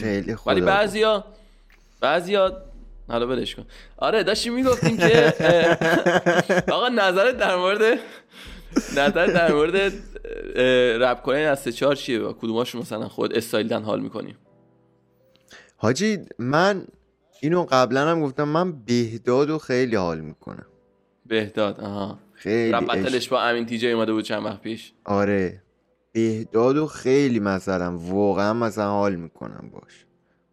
خیلی 0.02 0.36
خدا. 0.36 0.52
ولی 0.52 0.62
بعضیا 0.62 1.24
بعضیا 2.02 2.64
حالا 3.08 3.26
بدش 3.26 3.56
کن. 3.56 3.66
آره 3.98 4.24
داشتیم 4.24 4.54
می‌گفتیم 4.54 4.98
که 4.98 5.34
آقا 6.74 6.90
نظرت 6.90 7.38
در 7.38 7.56
مورد 7.56 8.00
نظرت 8.98 9.34
در 9.34 9.54
مورد 9.54 9.94
رپ 11.02 11.22
کنن 11.22 11.38
از 11.38 11.60
سه 11.60 11.72
چهار 11.72 11.96
چیه؟ 11.96 12.20
با 12.20 12.34
کدوماشون 12.34 12.82
مثلا 12.82 13.08
خود 13.08 13.34
استایلدن 13.34 13.84
حال 13.84 14.00
می‌کنی؟ 14.00 14.36
حاجی 15.78 16.20
من 16.40 16.88
اینو 17.42 17.66
قبلا 17.70 18.08
هم 18.08 18.22
گفتم 18.22 18.44
من 18.44 18.72
بهداد 18.72 19.50
و 19.50 19.58
خیلی 19.58 19.96
حال 19.96 20.20
می‌کنم. 20.20 20.66
بهداد 21.26 21.80
آها. 21.80 22.20
خیلی 22.34 22.72
رپ 22.72 23.30
با 23.30 23.42
امین 23.42 23.66
تیجه 23.66 23.88
اومده 23.88 24.14
بود 24.14 24.24
چند 24.24 24.46
وقت 24.46 24.62
پیش. 24.62 24.94
آره. 25.06 25.64
بهداد 26.12 26.78
و 26.78 26.88
خیلی 26.88 27.40
مثلا 27.40 27.98
واقعا 27.98 28.54
مثلا 28.54 28.90
حال 28.90 29.16
می‌کنم 29.16 29.70
باش. 29.74 30.07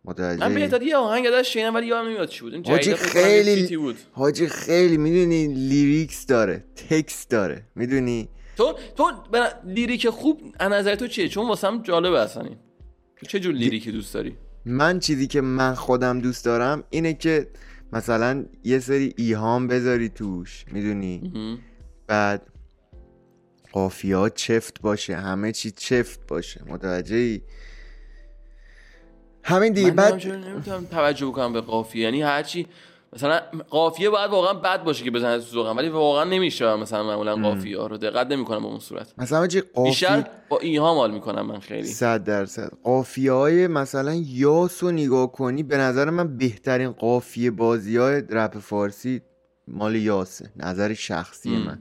متوجه 0.04 0.48
من 0.48 0.54
بهداد 0.54 0.82
یه 0.82 0.96
آهنگ 0.96 1.26
ازش 1.26 1.52
شنیدم 1.52 1.74
ولی 1.74 1.86
یادم 1.86 2.08
نمیاد 2.08 2.28
چی 2.28 2.40
بود. 2.40 2.54
این 2.54 2.66
حاجی 2.66 2.94
خیلی- 2.94 3.76
بود. 3.76 3.96
حاجی 4.12 4.46
خیلی 4.48 4.96
می‌دونی 4.96 5.46
lyrics 5.46 6.26
داره 6.26 6.64
text 6.88 7.30
داره 7.30 7.62
می‌دونی؟ 7.74 8.28
تو 8.56 8.74
تو 8.96 9.12
به 9.32 9.40
lyric 9.64 10.08
خوب 10.08 10.40
از 10.58 10.72
نظر 10.72 10.94
تو 10.94 11.06
چیه؟ 11.08 11.28
چون 11.28 11.48
واسم 11.48 11.82
جالبه 11.82 12.20
اصلا 12.20 12.42
این. 12.42 12.56
تو 13.16 13.26
چه 13.26 13.40
جور 13.40 13.54
lyric 13.54 13.86
ی 13.86 13.92
دوست 13.92 14.14
داری؟ 14.14 14.36
من 14.64 14.98
چیزی 14.98 15.26
که 15.26 15.40
من 15.40 15.74
خودم 15.74 16.20
دوست 16.20 16.44
دارم 16.44 16.84
اینه 16.90 17.14
که 17.14 17.48
مثلا 17.92 18.44
یه 18.64 18.78
سری 18.78 19.14
ایهام 19.16 19.66
بذاری 19.66 20.08
توش 20.08 20.64
می‌دونی. 20.72 21.32
بعد 22.06 22.42
قافیات 23.72 24.34
چفت 24.34 24.80
باشه 24.80 25.16
همه 25.16 25.52
چی 25.52 25.70
چفت 25.70 26.20
باشه. 26.28 26.60
متوجهی 26.68 27.42
همین 29.44 29.72
دیگه 29.72 29.88
من 29.88 29.94
بعد 29.96 30.26
نمی‌تونم 30.26 30.84
توجه 30.90 31.26
بکنم 31.26 31.52
به 31.52 31.60
قافیه. 31.60 32.02
یعنی 32.02 32.22
هرچی 32.22 32.66
مثلا 33.12 33.40
قافیه 33.70 34.10
باید 34.10 34.30
واقعا 34.30 34.54
بد 34.54 34.84
باشه 34.84 35.04
که 35.04 35.10
بزنه 35.10 35.38
تو 35.38 35.44
ذوقم 35.44 35.76
ولی 35.76 35.88
واقعا 35.88 36.24
نمیشه 36.24 36.76
مثلا 36.76 37.02
معمولا 37.02 37.36
قافیه 37.36 37.78
ها 37.78 37.86
رو 37.86 37.96
دقت 37.96 38.26
نمی‌کنم 38.26 38.60
به 38.60 38.66
اون 38.66 38.78
صورت. 38.78 39.14
مثلا 39.18 39.38
حاجی 39.38 39.60
قافی 39.60 39.88
بیشتر 39.90 40.24
با 40.48 40.58
ایهام 40.58 40.98
حال 40.98 41.10
می‌کنم 41.10 41.46
من 41.46 41.58
خیلی. 41.58 41.86
صد 41.86 42.24
درصد. 42.24 42.72
قافیه 42.82 43.32
های 43.32 43.66
مثلا 43.66 44.14
یاس 44.26 44.82
رو 44.82 44.90
نگاه 44.90 45.32
کنی 45.32 45.62
به 45.62 45.76
نظر 45.76 46.10
من 46.10 46.36
بهترین 46.36 46.90
قافیه 46.92 47.50
بازی 47.50 47.96
های 47.96 48.22
رپ 48.30 48.58
فارسی 48.58 49.22
مال 49.68 49.94
یاسه 49.96 50.50
نظر 50.56 50.94
شخصی 50.94 51.50
م. 51.50 51.58
من. 51.58 51.78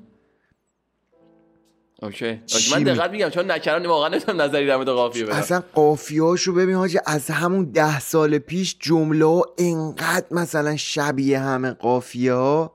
اوکی, 2.03 2.39
من 2.71 2.83
دقت 2.83 3.11
میگم 3.11 3.29
چون 3.29 3.51
نکردم 3.51 3.89
واقعا 3.89 4.07
نمی‌تونم 4.07 4.41
نظری 4.41 4.67
در 4.67 4.75
مورد 4.75 4.89
قافیه 4.89 5.25
بدم. 5.25 5.35
اصلا 5.35 5.63
قافیه‌هاشو 5.73 6.53
ببین 6.53 6.75
حاجی 6.75 6.99
از 7.05 7.29
همون 7.29 7.71
ده 7.71 7.99
سال 7.99 8.37
پیش 8.37 8.77
جمله 8.79 9.25
ها 9.25 9.45
انقدر 9.57 10.25
مثلا 10.31 10.75
شبیه 10.75 11.39
همه 11.39 11.71
قافیه 11.71 12.33
ها 12.33 12.73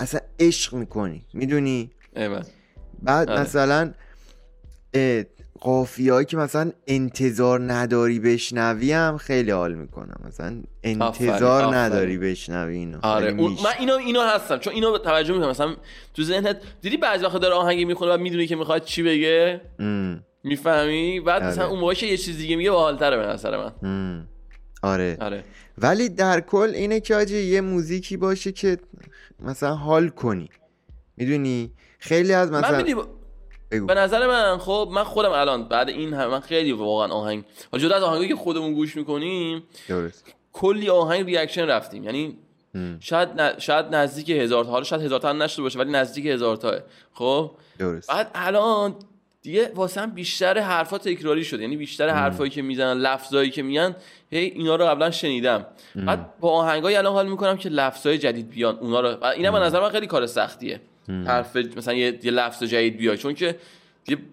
اصلا 0.00 0.20
عشق 0.40 0.74
می‌کنی 0.74 1.24
می‌دونی. 1.32 1.90
بعد 3.02 3.30
آره. 3.30 3.40
مثلا 3.40 3.92
قافیه 5.60 6.12
هایی 6.12 6.26
که 6.26 6.36
مثلا 6.36 6.72
انتظار 6.86 7.72
نداری 7.72 8.20
بشنوی 8.20 8.92
هم 8.92 9.16
خیلی 9.16 9.50
حال 9.50 9.74
می‌کنم 9.74 10.20
مثلا 10.26 10.62
انتظار 10.82 11.64
آفرین. 11.64 11.74
نداری 11.74 12.18
بشنوی 12.18 12.76
اینو. 12.76 12.98
آره 13.02 13.32
اون 13.32 13.52
من 13.52 13.72
اینو 13.78 13.94
اینو 13.94 14.20
هستم 14.22 14.58
چون 14.58 14.72
اینو 14.72 14.98
توجه 14.98 15.34
می‌کنم. 15.34 15.50
مثلا 15.50 15.76
تو 16.14 16.22
ذهنت 16.22 16.60
دیدی 16.82 16.96
بعضی 16.96 17.24
وقت 17.24 17.36
داره 17.36 17.54
آهنگی 17.54 17.84
می‌خونه 17.84 18.14
و 18.14 18.18
می‌دونی 18.18 18.46
که 18.46 18.56
می‌خواد 18.56 18.84
چی 18.84 19.02
بگه؟ 19.02 19.60
ام، 19.78 20.24
می‌فهمی؟ 20.44 21.20
بعد 21.20 21.42
آره. 21.42 21.52
مثلا 21.52 21.68
اون 21.68 21.80
موقع 21.80 21.94
که 21.94 22.06
یه 22.06 22.16
چیز 22.16 22.36
دیگه 22.36 22.56
میگه 22.56 22.70
باحالتره 22.70 23.16
به 23.16 23.26
نظر 23.26 23.56
من. 23.56 23.72
ام. 23.82 24.28
آره. 24.82 25.16
آره. 25.20 25.44
ولی 25.78 26.08
در 26.08 26.40
کل 26.40 26.72
اینه 26.74 27.00
که 27.00 27.14
آجی 27.14 27.42
یه 27.42 27.60
موزیکی 27.60 28.16
باشه 28.16 28.52
که 28.52 28.78
مثلا 29.40 29.74
حال 29.74 30.08
کنی. 30.08 30.48
می‌دونی؟ 31.16 31.72
خیلی 31.98 32.32
از 32.32 32.50
من 32.50 32.58
مثلا 32.58 32.76
می‌دونی 32.76 33.08
بگو. 33.70 33.86
به 33.86 33.94
نظر 33.94 34.26
من 34.26 34.58
خب 34.58 34.88
من 34.92 35.04
خودم 35.04 35.30
الان 35.30 35.68
بعد 35.68 35.88
این 35.88 36.14
هم 36.14 36.30
من 36.30 36.40
خیلی 36.40 36.72
واقعا 36.72 37.08
آهنگ 37.08 37.44
حالا 37.72 37.84
جدا 37.84 37.96
از 37.96 38.02
آهنگایی 38.02 38.28
که 38.28 38.36
خودمون 38.36 38.74
گوش 38.74 38.96
می‌کنیم 38.96 39.62
درست. 39.88 40.34
کلی 40.52 40.90
آهنگ 40.90 41.26
ریاکشن 41.26 41.66
رفتیم. 41.66 42.04
یعنی. 42.04 42.36
شاید 43.00 43.40
ن- 43.40 43.58
شاید 43.58 43.86
نزدیک 43.94 44.30
هزار 44.30 44.64
تا 44.64 44.70
حالا 44.70 44.84
شاید 44.84 45.02
هزار 45.02 45.20
تا 45.20 45.32
نشده 45.32 45.62
باشه 45.62 45.78
ولی 45.78 45.90
نزدیک 45.90 46.26
هزار 46.26 46.56
تاه 46.56 46.74
خب؟ 47.14 47.50
درست. 47.78 48.08
بعد 48.08 48.30
الان 48.34 48.94
دیگه 49.42 49.72
واسه 49.74 50.00
هم 50.00 50.10
بیشتر 50.10 50.58
حرفا 50.58 50.98
تکراری 50.98 51.44
شده. 51.44 51.62
یعنی 51.62 51.76
بیشتر 51.76 52.08
حرفایی 52.08 52.50
که 52.50 52.62
می‌زنن 52.62 53.00
لفظایی 53.00 53.50
که 53.50 53.62
میگن 53.62 53.96
هی 54.30 54.38
اینا 54.38 54.76
رو 54.76 54.84
قبلا 54.86 55.10
شنیدم. 55.10 55.66
بعد 55.94 56.38
با 56.40 56.50
آهنگای 56.50 56.96
الان 56.96 57.12
حال 57.12 57.28
می‌کنم 57.28 57.56
که 57.56 57.68
لفظای 57.68 58.18
جدید 58.18 58.50
بیان 58.50 58.78
اونا 58.78 59.00
رو. 59.00 59.08
و 59.08 59.24
اینم 59.24 59.52
به 59.52 59.58
نظر 59.58 59.80
من 59.80 59.88
خیلی 59.90 60.06
کار 60.06 60.26
سختیه. 60.26 60.80
حرف 61.08 61.56
مثلا 61.56 61.94
یه, 61.94 62.18
یه 62.22 62.30
لفظ 62.30 62.62
جدید 62.62 62.96
بیای. 62.96 63.16
چون 63.18 63.34
که 63.34 63.56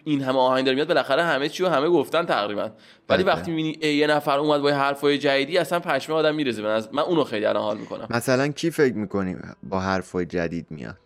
این 0.03 0.21
همه 0.21 0.37
آهنگ 0.39 0.65
داره 0.65 0.75
میاد 0.75 0.87
بالاخره 0.87 1.23
همه 1.23 1.49
چی 1.49 1.63
رو 1.63 1.69
همه 1.69 1.89
گفتن 1.89 2.25
تقریبا. 2.25 2.69
ولی 3.09 3.23
بله. 3.23 3.33
وقتی 3.33 3.51
می‌بینی 3.51 3.93
یه 3.95 4.07
نفر 4.07 4.37
اومد 4.37 4.61
با 4.61 4.69
حرفای 4.71 5.17
جدیدی 5.17 5.57
اصلا 5.57 5.79
پشمه 5.79 6.15
آدم 6.15 6.35
میرزه 6.35 6.61
به 6.61 6.67
نظر- 6.67 6.89
من 6.91 7.03
اونو 7.03 7.23
خیلی 7.23 7.45
الان 7.45 7.63
حال 7.63 7.77
می‌کنم. 7.77 8.07
مثلا 8.09 8.47
کی 8.47 8.71
فکر 8.71 8.93
می‌کنی 8.93 9.35
با 9.63 9.79
حرفای 9.79 10.25
جدید 10.25 10.65
میاد؟ 10.69 10.97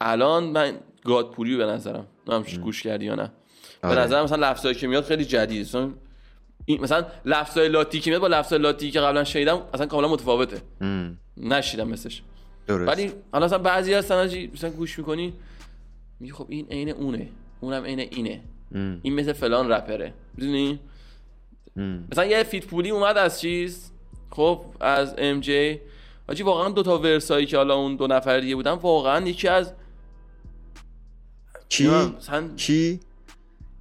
الان 0.00 0.44
من 0.44 0.72
گادپوری 1.04 1.56
به 1.56 1.66
نظرم. 1.66 2.06
نمی‌دونم 2.28 2.62
گوش 2.62 2.82
کردی 2.82 3.04
یا 3.04 3.14
نه. 3.14 3.32
به 3.82 3.88
آره. 3.88 4.00
نظرم 4.00 4.24
مثلا 4.24 4.50
لفظایی 4.50 4.74
که 4.74 4.86
میاد 4.86 5.04
خیلی 5.04 5.24
جدیده 5.24 5.60
مثلا 5.60 5.90
این 6.64 6.80
مثلا 6.80 7.06
لفظای 7.24 7.68
لاتی 7.68 8.00
که 8.00 8.10
میاد 8.10 8.20
با 8.20 8.26
لفظای 8.28 8.58
لاتی 8.58 8.90
که 8.90 9.00
قبلا 9.00 9.24
شنیدم 9.24 9.62
اصلا 9.74 9.86
کاملا 9.86 10.08
متفاوته. 10.08 10.62
نشیدم 11.36 11.88
مثلش. 11.88 12.22
درست. 12.66 12.88
ولی 12.88 13.12
حالا 13.32 13.46
مثلا 13.46 13.58
بعضی 13.58 13.94
هستن 13.94 14.14
حاجی، 14.14 14.50
مثلا 14.54 14.70
گوش 14.70 14.98
می‌کنی 14.98 15.32
میگی 16.20 16.32
خب 16.32 16.46
این 16.48 16.66
عین 16.70 16.90
اونه 16.90 17.28
اونم 17.60 17.84
عین 17.84 18.00
اینه. 18.00 18.40
ام، 18.74 19.00
این 19.02 19.14
مثل 19.14 19.32
فلان 19.32 19.68
رپره. 19.68 20.14
می‌دونی. 20.34 20.80
مثلا 22.12 22.24
یه 22.24 22.42
feat 22.42 22.66
پولی 22.66 22.90
اومد 22.90 23.16
از 23.16 23.40
چیز 23.40 23.90
خب 24.30 24.64
از 24.80 25.14
ام 25.18 25.40
جی 25.40 25.80
حاجی 26.28 26.42
واقعا 26.42 26.68
دو 26.68 26.82
تا 26.82 26.98
verse 26.98 27.32
ایی 27.32 27.46
که 27.46 27.56
حالا 27.56 27.74
اون 27.74 27.96
دو 27.96 28.06
نفر 28.06 28.40
دیگه 28.40 28.54
بودن 28.54 28.72
واقعا 28.72 29.28
یکی 29.28 29.48
از 29.48 29.72
کی؟ 31.68 31.88
مثلا 31.88 32.48
کی؟ 32.56 33.00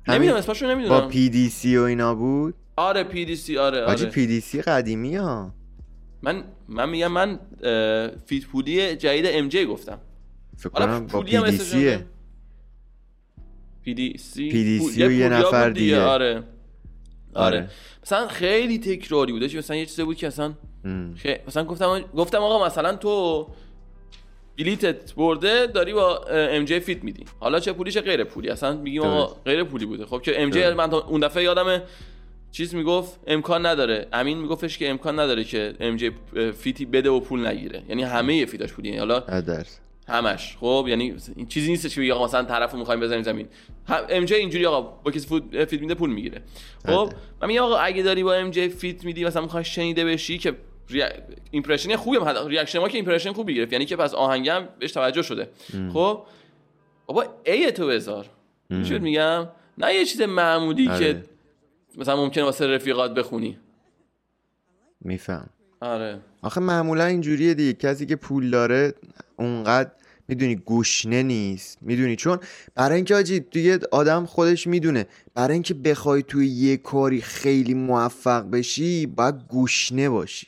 نمی‌دونم 0.07 0.37
اسمشو 0.37 0.65
با 0.65 0.73
نمی‌دونم 0.73 1.07
پی 1.07 1.29
دی 1.29 1.49
سی 1.49 1.77
و 1.77 1.81
اینا 1.81 2.15
بود؟ 2.15 2.53
آره 2.75 3.03
پی 3.03 3.25
دی 3.25 3.35
سی 3.35 3.57
آره 3.57 3.83
آره. 3.83 4.05
پی 4.05 4.27
دی 4.27 4.39
سی 4.39 4.61
قدیمی 4.61 5.15
ها 5.15 5.53
من 6.21 6.43
من 6.67 6.89
میگم 6.89 7.11
من 7.11 7.39
feat 8.25 8.45
پولی 8.45 8.95
جدید 8.95 9.25
ام 9.27 9.47
جی 9.47 9.65
گفتم. 9.65 9.99
فکر 10.57 10.69
حالا 10.73 10.85
کنم 10.85 11.07
با 11.07 11.21
پی 11.21 11.29
دی 11.31 11.37
اسمش 11.37 11.61
سیه. 11.61 11.79
نمی‌دونم. 11.79 12.07
پی 13.83 13.93
دی 13.93 14.17
سی؟ 14.17 15.03
و 15.05 15.11
یه 15.11 15.29
نفر 15.29 15.69
دیگه. 15.69 16.01
آره. 16.01 16.43
آره. 17.33 17.57
آره. 17.57 17.69
مثلا 18.03 18.27
خیلی 18.27 18.79
تکراری 18.79 19.31
بوده 19.31 19.57
مثلا 19.57 19.75
یه 19.75 19.85
چیزی 19.85 20.03
بود 20.03 20.17
که 20.17 20.27
اصلا 20.27 20.53
خی... 21.15 21.35
مثلا 21.47 21.63
گفتم 21.63 21.99
گفتم 22.17 22.37
آقا 22.37 22.65
مثلا 22.65 22.95
تو 22.95 23.47
بلیتت 24.57 25.13
برده 25.13 25.67
داری 25.67 25.93
با 25.93 26.25
ام 26.25 26.65
جی 26.65 26.79
feat 26.79 27.03
میدی. 27.03 27.25
حالا 27.39 27.59
چه 27.59 27.73
پولی 27.73 27.91
چه 27.91 28.01
غیر 28.01 28.23
پولی. 28.23 28.49
اصلا 28.49 28.77
میگیم 28.77 29.01
آقا 29.01 29.35
غیر 29.45 29.63
پولی 29.63 29.85
بوده. 29.85 30.05
خب 30.05 30.21
که 30.21 30.41
ام 30.41 30.49
جی. 30.49 30.69
من 30.73 30.93
اون 30.93 31.21
دفعه 31.21 31.43
یادمه 31.43 31.83
چیز 32.55 32.75
می‌گفت؟ 32.75 33.19
امکان 33.27 33.65
نداره. 33.65 34.07
امین 34.13 34.37
میگفتش 34.37 34.77
که 34.77 34.89
امکان 34.89 35.19
نداره 35.19 35.43
که 35.43 35.73
ام 35.79 35.95
جی 35.95 36.11
feat 36.57 36.80
ی 36.80 36.85
بده 36.85 37.09
و 37.09 37.19
پول 37.19 37.47
نگیره. 37.47 37.83
یعنی 37.89 38.03
همه 38.03 38.45
feat 38.45 38.64
اش 38.64 38.73
پولی 38.73 38.87
یعنی 38.87 38.99
حالا 38.99 39.19
درس. 39.19 39.79
همش. 40.07 40.57
خب 40.59 40.85
یعنی 40.89 41.15
این 41.35 41.47
چیزی 41.47 41.71
نیست 41.71 41.95
که 41.95 42.13
آقا 42.13 42.25
مثلا 42.25 42.43
طرفو 42.43 42.77
می‌خوایم 42.77 42.99
بزنیم 42.99 43.23
زمین. 43.23 43.47
ام 44.09 44.25
جی 44.25 44.35
اینجوری 44.35 44.65
آقا 44.65 44.81
با 44.81 45.11
کسی 45.11 45.27
فوت 45.27 45.65
feat 45.65 45.81
میده 45.81 45.93
پول 45.93 46.09
می‌گیره. 46.09 46.41
خب 46.85 47.05
بله. 47.05 47.15
من 47.41 47.47
میگم 47.47 47.61
آقا 47.61 47.77
اگه 47.77 48.03
داری 48.03 48.23
با 48.23 48.33
ام 48.33 48.51
جی 48.51 48.69
feat 48.69 49.05
میدی 49.05 49.25
مثلا 49.25 49.41
می‌خوای 49.41 49.63
شنیده 49.63 50.05
بشی 50.05 50.37
که 50.37 50.55
ریا... 50.89 51.07
impression 51.51 51.95
خوبه 51.95 52.19
مثلا 52.19 52.47
reaction 52.47 52.79
ما 52.79 52.89
که 52.89 52.97
impression 52.97 53.33
خوبی 53.33 53.55
گرفت. 53.55 53.73
یعنی 53.73 53.85
که 53.85 53.95
پس 53.95 54.13
آهنگم 54.13 54.67
بهش 54.79 54.91
توجه 54.91 55.21
شده. 55.21 55.49
خب 55.93 56.23
بابا 57.05 57.25
ای 57.45 57.71
تو 57.71 58.01
میشه 58.69 58.99
میگم؟ 58.99 59.47
نه 59.77 59.93
یه 59.93 60.05
چیز 60.05 60.21
معمولی 60.21 60.89
آره. 60.89 60.99
که 60.99 61.23
مثلا 61.97 62.15
ممکنه 62.15 62.43
واسه 62.43 62.67
رفیقات 62.67 63.13
بخونی. 63.13 63.57
میفهم. 65.01 65.49
آره. 65.81 66.19
آخه 66.41 66.61
معمولا 66.61 67.05
اینجوریه 67.05 67.53
دیگه. 67.53 67.73
کسی 67.73 68.05
که 68.05 68.15
پول 68.15 68.49
داره 68.49 68.93
اونقدر 69.35 69.91
می‌دونی 70.27 70.61
گشنه 70.65 71.23
نیست. 71.23 71.77
می‌دونی؟ 71.81 72.15
چون 72.15 72.39
برای 72.75 72.95
اینکه 72.95 73.15
آجی 73.15 73.39
دیگه 73.39 73.79
آدم 73.91 74.25
خودش 74.25 74.67
می‌دونه. 74.67 75.07
برای 75.33 75.53
اینکه 75.53 75.73
بخوای 75.73 76.23
توی 76.23 76.47
یه 76.47 76.77
کاری 76.77 77.21
خیلی 77.21 77.73
موفق 77.73 78.49
بشی 78.49 79.05
باید 79.05 79.35
گشنه 79.49 80.09
باشی. 80.09 80.47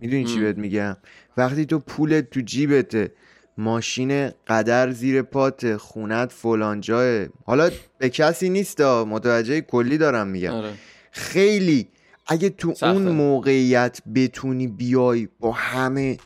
می‌دونی 0.00 0.24
چی. 0.24 0.40
بهت 0.40 0.58
میگم؟ 0.58 0.96
وقتی 1.36 1.66
تو 1.66 1.78
پولت 1.78 2.30
تو 2.30 2.40
جیبته 2.40 3.12
ماشین 3.58 4.30
قدر 4.48 4.90
زیر 4.90 5.22
پات 5.22 5.76
خونت 5.76 6.32
فلان 6.32 6.80
جاه. 6.80 7.26
حالا 7.44 7.70
به 7.98 8.08
کسی 8.08 8.50
نیست 8.50 8.80
ها، 8.80 9.04
متوجه 9.04 9.60
کلی 9.60 9.98
دارم 9.98 10.26
میگم. 10.26 10.52
آره. 10.52 10.72
خیلی 11.12 11.88
اگه 12.26 12.48
تو 12.50 12.74
سخته. 12.74 12.86
اون 12.86 13.08
موقعیت 13.08 13.98
بتونی 14.14 14.66
بیای 14.66 15.28
با 15.40 15.52
همه 15.52 16.16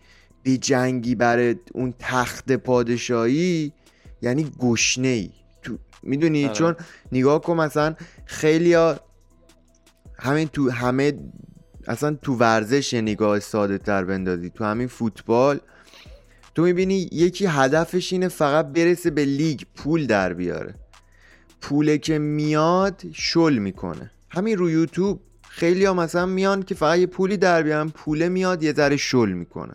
به 0.42 0.56
جنگی 0.56 1.14
برای 1.14 1.56
اون 1.72 1.94
تخت 1.98 2.52
پادشاهی 2.52 3.72
یعنی 4.22 4.52
گشنه 4.58 5.08
ای 5.08 5.30
تو 5.62 5.78
می‌دونی؟ 6.02 6.44
آره. 6.44 6.54
چون 6.54 6.76
نگاه 7.12 7.40
کن 7.40 7.56
مثلا 7.56 7.94
خیلی 8.24 8.76
همین 10.18 10.48
تو 10.48 10.70
همه 10.70 11.12
اصلا 11.86 12.16
تو 12.22 12.34
ورزش 12.34 12.94
نگاه 12.94 13.40
ساده 13.40 13.78
تر 13.78 14.04
بندازی. 14.04 14.50
تو 14.50 14.64
همین 14.64 14.88
فوتبال 14.88 15.60
تو 16.54 16.62
می‌بینی 16.62 17.08
یکی 17.12 17.46
هدفش 17.46 18.12
اینه 18.12 18.28
فقط 18.28 18.66
برسه 18.66 19.10
به 19.10 19.24
لیگ 19.24 19.60
پول 19.76 20.06
در 20.06 20.34
بیاره. 20.34 20.74
پوله 21.60 21.98
که 21.98 22.18
میاد 22.18 23.02
شل 23.12 23.58
می‌کنه. 23.58 24.10
همین 24.30 24.58
رو 24.58 24.70
یوتیوب 24.70 25.20
خیلی 25.48 25.84
ها 25.84 25.94
مثلا 25.94 26.26
میان 26.26 26.62
که 26.62 26.74
فقط 26.74 26.98
یه 26.98 27.06
پولی 27.06 27.36
در 27.36 27.62
بیارن 27.62 27.88
پوله 27.88 28.28
میاد 28.28 28.62
یه 28.62 28.72
ذره 28.72 28.96
شل 28.96 29.28
می‌کنه 29.28 29.74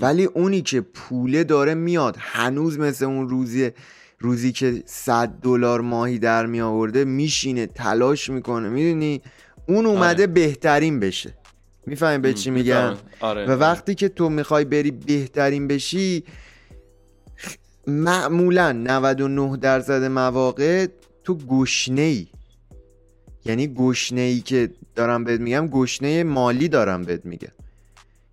ولی 0.00 0.24
اونی 0.24 0.62
که 0.62 0.80
پوله 0.80 1.44
داره 1.44 1.74
میاد 1.74 2.16
هنوز 2.18 2.78
مثل 2.78 3.04
اون 3.04 3.28
روزی 3.28 3.70
روزی 4.18 4.52
که 4.52 4.82
100 4.86 5.28
دلار 5.28 5.80
ماهی 5.80 6.18
در 6.18 6.46
می 6.46 6.60
آورده 6.60 7.04
میشینه 7.04 7.66
تلاش 7.66 8.30
می‌کنه. 8.30 8.68
می‌دونی؟ 8.68 9.22
اون 9.66 9.86
اومده 9.86 10.26
بهترین 10.26 11.00
بشه. 11.00 11.34
می‌فهمی 11.90 12.18
به 12.18 12.32
چی 12.34 12.50
میگم. 12.50 12.96
آره 13.20 13.46
و 13.46 13.50
وقتی 13.50 13.94
که 13.94 14.08
تو 14.08 14.28
می‌خوای 14.28 14.64
بری 14.64 14.90
بهترین 14.90 15.68
بشی 15.68 16.24
معمولا 17.86 18.72
99 18.72 19.56
درصد 19.56 20.04
مواقع 20.04 20.86
تو 21.24 21.38
گشنه 21.38 22.00
ای 22.00 22.26
یعنی 23.44 23.74
گشنه 23.74 24.20
ای 24.20 24.40
که 24.40 24.70
دارم 24.94 25.24
بهت 25.24 25.40
میگم 25.40 25.66
گشنه 25.68 26.24
مالی 26.24 26.68
دارم 26.68 27.02
بهت 27.02 27.26
میگم. 27.26 27.52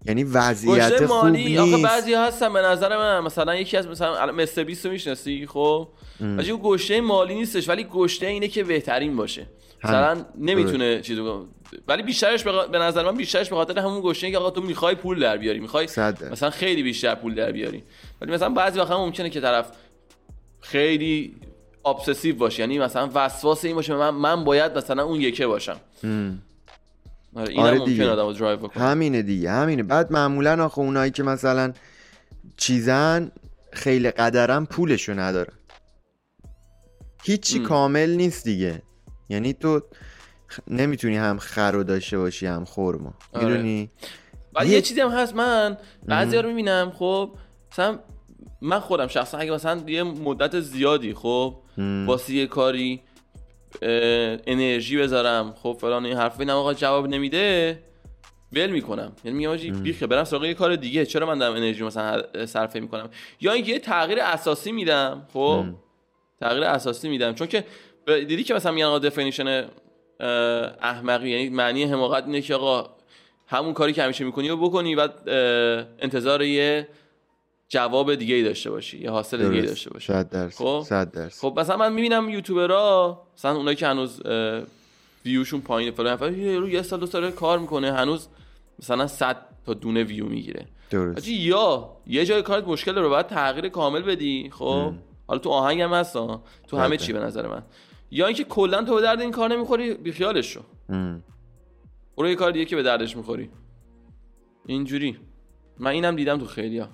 یعنی 0.08 0.24
وضعیت 0.24 1.06
خوب 1.06 1.26
مالی 1.26 1.58
آخه 1.58 1.70
نیست. 1.70 1.84
بعضی 1.84 2.14
هستن 2.14 2.54
به 2.54 2.62
نظر 2.62 2.98
من 2.98 3.20
مثلا 3.20 3.56
یکی 3.56 3.78
از 3.78 3.88
مثلا 3.88 4.32
مستر 4.32 4.64
بیست 4.64 4.86
رو 4.86 4.92
می‌شناسی؟ 4.92 5.46
خب. 5.48 5.88
ولی 6.22 6.60
گشنه 6.64 7.02
مالی 7.02 7.36
نیستش 7.36 7.70
ولی 7.70 7.84
گشنه 7.84 8.30
اینه 8.30 8.48
که 8.48 8.64
بهترین 8.64 9.16
باشه. 9.16 9.46
مثلا 9.84 10.26
نمی‌تونه 10.38 11.02
چیزو 11.02 11.46
ولی 11.88 12.04
بیشترش 12.04 12.44
به 12.44 12.52
غ- 12.52 12.70
به 12.70 12.80
نظر 12.80 13.04
من 13.04 13.18
بیشترش 13.18 13.50
به 13.50 13.56
خاطر 13.56 13.80
همون 13.80 14.02
گشنه 14.04 14.32
که 14.32 14.38
آقا 14.38 14.50
تو 14.50 14.62
می‌خوای 14.62 14.96
پول 14.96 15.20
در 15.20 15.38
بیاری 15.38 15.60
می‌خوای. 15.60 15.88
مثلا 16.32 16.50
خیلی 16.50 16.84
بیشتر 16.84 17.16
پول 17.16 17.36
در 17.36 17.52
بیاری. 17.52 17.84
ولی 18.22 18.32
مثلا 18.32 18.50
بعضی 18.50 18.80
وقتا 18.80 19.06
ممکنه 19.06 19.30
که 19.30 19.42
طرف 19.42 19.72
خیلی 20.62 21.36
obsessive 21.86 22.36
باشه 22.36 22.60
یعنی 22.60 22.80
مثلا 22.80 23.10
وسواس 23.14 23.66
این 23.66 23.76
باشه 23.76 23.96
من 23.96 24.10
من 24.10 24.44
باید 24.44 24.78
مثلا 24.78 25.04
اون 25.04 25.22
یکه 25.22 25.48
باشم. 25.48 25.78
آره 27.38 27.60
آره 27.60 27.86
دیگه. 27.86 28.10
آدمو 28.10 28.34
درایو 28.34 28.58
بکنه. 28.58 28.84
همینه 28.84 29.22
دیگه 29.22 29.52
همینه. 29.52 29.84
بعد 29.84 30.12
معمولا 30.12 30.66
آخه 30.66 30.80
اونایی 30.80 31.12
که 31.12 31.24
مثلا 31.24 31.74
چیزن 32.58 33.32
خیلی 33.74 34.12
قدرن 34.12 34.66
پولشو 34.66 35.14
ندارن. 35.20 35.54
هیچی 37.24 37.60
م. 37.60 37.64
کامل 37.64 38.10
نیست 38.10 38.44
دیگه. 38.44 38.82
یعنی 39.30 39.54
تو 39.54 39.82
نمی‌تونی 40.68 41.18
هم 41.18 41.38
خر 41.38 41.72
رو 41.72 41.84
داشته 41.84 42.18
باشی 42.18 42.46
هم 42.46 42.66
خورما 42.66 43.14
آره. 43.34 43.48
می‌دونی؟ 43.48 43.92
ولی 44.56 44.70
یه- 44.70 44.82
چیزی 44.82 45.02
هم 45.02 45.10
هست 45.10 45.36
من 45.36 45.78
بعضی 46.06 46.38
رو 46.38 46.50
می‌بینم 46.50 46.92
خب 46.96 47.36
مثلا 47.72 48.00
من 48.62 48.80
خودم 48.80 49.08
شخصا 49.08 49.38
اگه 49.38 49.52
مثلا 49.52 49.82
یه 49.88 50.04
مدت 50.04 50.60
زیادی 50.60 51.14
خب 51.14 51.56
واسه 52.08 52.34
یه 52.34 52.48
کاری 52.48 53.02
انرژی 53.82 54.98
بذارم. 54.98 55.54
خب 55.64 55.78
فلان 55.82 56.06
این 56.06 56.18
حرف. 56.18 56.40
اینم 56.40 56.56
آقا 56.56 56.74
جواب 56.74 57.08
نمیده 57.08 57.80
ول 58.54 58.68
می‌کنم. 58.68 59.12
یعنی 59.24 59.38
میگم 59.38 59.50
آجی 59.50 59.72
بیخه 59.72 60.08
برم 60.08 60.24
سراغ 60.24 60.46
یه 60.46 60.54
کار 60.54 60.76
دیگه. 60.76 61.06
چرا 61.06 61.28
من 61.28 61.38
دارم 61.38 61.56
انرژی 61.56 61.84
مثلا 61.84 62.24
صرفه 62.46 62.80
می‌کنم؟ 62.80 63.10
یا 63.42 63.52
اینکه 63.52 63.72
یه 63.72 63.80
تغییر 63.80 64.20
اساسی 64.22 64.72
میدم. 64.72 65.28
خب؟ 65.34 65.66
تغییر 66.42 66.64
اساسی 66.64 67.10
میدم. 67.10 67.34
چون 67.34 67.48
که 67.48 67.64
دیدی 68.08 68.44
که 68.44 68.54
مثلا 68.54 68.72
میگن 68.72 68.86
آقا 68.86 69.00
دفینیشن 69.00 69.66
احمقی. 70.82 71.30
یعنی 71.30 71.50
معنی 71.50 71.84
حماقت 71.84 72.26
اینه 72.26 72.42
که 72.42 72.56
آقا 72.56 72.90
همون 73.48 73.74
کاری 73.74 73.94
که 73.94 74.04
همیشه 74.04 74.24
می‌کنی 74.24 74.50
رو 74.50 74.58
بکنی 74.58 74.96
و 74.96 75.10
انتظار 76.00 76.44
یه 76.44 76.88
جواب 77.70 78.16
دیگه 78.16 78.36
ای 78.36 78.44
داشته 78.44 78.70
باشی 78.70 79.00
یه 79.00 79.12
حاصل 79.12 79.38
دیگه 79.38 79.62
ای. 79.62 79.68
داشته 79.68 79.90
باشی. 79.90 80.14
صد 80.14 80.30
درصد 80.30 80.58
خب. 80.58 80.84
صد 80.86 81.12
درصد. 81.12 81.42
خب 81.42 81.60
مثلا 81.60 81.78
من 81.78 81.94
می‌بینم 81.94 82.30
یوتیوبرها 82.30 83.28
مثلا 83.38 83.56
اونایی 83.56 83.76
که 83.76 83.88
هنوز 83.88 84.22
ویوشون 85.26 85.62
پایینه 85.62 85.92
فلان 85.92 86.14
نفر 86.14 86.32
یه 86.32 86.60
رو 86.60 86.70
یه 86.70 86.82
سال 86.82 87.00
دو 87.00 87.06
سال 87.06 87.32
کار 87.32 87.60
می‌کنه 87.60 87.92
هنوز 87.94 88.28
مثلا 88.80 89.08
100 89.08 89.38
تا 89.66 89.74
دونه 89.74 90.04
ویو 90.04 90.26
می‌گیره. 90.26 90.66
درست. 90.90 91.28
یا 91.28 91.98
یه 92.08 92.26
جای 92.26 92.42
کارت 92.42 92.68
مشکل 92.68 92.98
رو 92.98 93.10
باید 93.10 93.28
تغییر 93.28 93.70
کامل 93.70 94.02
بدی 94.02 94.50
خب؟ 94.54 94.94
حالا 95.28 95.40
تو 95.40 95.50
آهنگ 95.50 95.82
هم 95.82 95.94
هست. 95.94 96.14
تو 96.68 96.78
همه. 96.78 96.98
چی 96.98 97.14
به 97.14 97.20
نظر 97.20 97.48
من. 97.48 97.64
یا 98.12 98.28
اینکه 98.28 98.44
کلا 98.44 98.84
تو 98.84 98.96
به 98.96 99.02
درد 99.02 99.22
این 99.22 99.32
کار 99.32 99.50
نمی‌خوری 99.50 99.94
بیخیالش 99.94 100.46
شو. 100.46 100.62
برو 102.18 102.30
یه 102.30 102.36
کار 102.36 102.52
دیگه 102.52 102.66
که 102.66 102.76
به 102.76 102.84
دردش 102.84 103.18
می‌خوری. 103.18 103.50
اینجوری. 104.66 105.18
من 105.80 105.92
اینم 105.92 106.16
دیدم 106.16 106.38
تو 106.38 106.46
خیلی 106.46 106.80
ها 106.80 106.88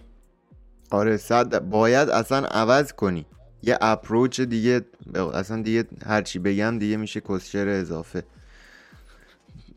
آره 0.93 1.17
صد 1.17 1.59
باید 1.59 2.09
اصلا 2.09 2.47
عوض 2.47 2.93
کنی. 2.93 3.25
یه 3.61 3.77
اپروچ 3.81 4.41
دیگه 4.41 4.81
اصلا 5.33 5.61
دیگه 5.61 5.85
هرچی 6.05 6.39
بگم 6.39 6.79
دیگه 6.79 6.97
میشه 6.97 7.21
کسچر 7.21 7.67
اضافه. 7.67 8.23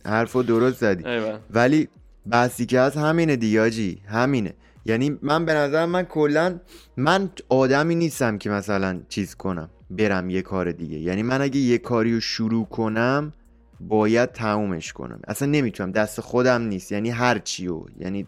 حرفو 0.07 0.43
درست 0.43 0.81
زدی. 0.81 1.07
ایوه. 1.07 1.39
ولی 1.51 1.89
بحثی 2.31 2.67
که 2.67 2.81
هست 2.81 2.97
همینه 2.97 3.37
دیاجی 3.37 4.03
همینه. 4.09 4.55
یعنی 4.85 5.19
من 5.23 5.45
به 5.45 5.55
نظر 5.55 5.87
من 5.87 6.03
کلا 6.03 6.61
من 6.97 7.31
آدمی 7.49 7.95
نیستم 7.95 8.39
که 8.39 8.51
مثلا 8.51 9.01
چیز 9.09 9.35
کنم 9.35 9.71
برم 9.91 10.31
یه 10.31 10.43
کار 10.43 10.73
دیگه. 10.73 10.99
یعنی 10.99 11.23
من 11.23 11.43
اگه 11.43 11.59
یه 11.59 11.79
کاری 11.79 12.15
رو 12.15 12.21
شروع 12.21 12.67
کنم 12.67 13.33
باید 13.81 14.33
تمومش 14.33 14.93
کنم. 14.93 15.21
اصلا 15.29 15.49
نمی‌تونم 15.49 15.93
دست 15.93 16.21
خودم 16.21 16.63
نیست. 16.63 16.93
یعنی 16.93 17.11
هر 17.11 17.39
چیو. 17.39 17.85
یعنی 17.99 18.27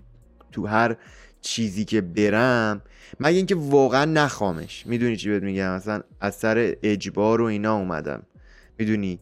تو 0.53 0.67
هر 0.67 0.97
چیزی 1.49 1.85
که 1.85 2.01
برم 2.01 2.83
مگه 3.21 3.37
اینکه 3.37 3.55
واقعا 3.55 4.05
نخوامش. 4.05 4.87
می‌دونی 4.87 5.17
چی 5.17 5.29
بهت 5.29 5.43
میگم؟ 5.43 5.75
مثلا 5.75 6.03
از 6.21 6.35
سر 6.35 6.77
اجبار 6.83 7.41
و 7.41 7.45
اینا 7.45 7.77
اومدم. 7.77 8.23
می‌دونی؟ 8.79 9.21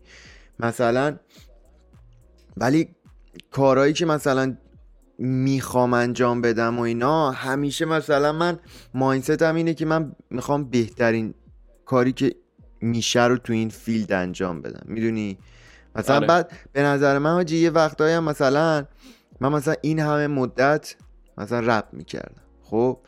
مثلا 0.60 1.16
ولی 2.56 2.88
کارهایی 3.50 3.92
که 3.92 4.06
مثلا 4.06 4.56
می‌خوام 5.18 5.94
انجام 5.94 6.40
بدم 6.40 6.78
و 6.78 6.80
اینا 6.82 7.30
همیشه 7.30 7.84
مثلا 7.84 8.32
من 8.32 8.58
ماینستم 8.94 9.54
اینه 9.54 9.74
که 9.74 9.86
من 9.86 10.12
می‌خوام 10.30 10.64
بهترین 10.64 11.34
کاری 11.84 12.12
که 12.12 12.34
میشه 12.80 13.24
رو 13.24 13.36
تو 13.36 13.52
این 13.52 13.68
فیلد 13.68 14.12
انجام 14.12 14.62
بدم. 14.62 14.82
می‌دونی؟ 14.84 15.38
مثلا 15.96 16.16
آره. 16.16 16.26
بعد 16.26 16.52
به 16.72 16.82
نظر 16.82 17.18
من 17.18 17.32
حاجی 17.32 17.56
یه 17.56 17.70
وقتایی 17.70 18.14
هم 18.14 18.24
مثلا 18.24 18.84
من 19.40 19.52
مثلا 19.52 19.74
این 19.82 19.98
همه 19.98 20.26
مدت 20.26 20.96
مثلا 21.38 21.78
رپ 21.78 21.84
می‌کردم. 21.92 22.42
خب 22.62 22.98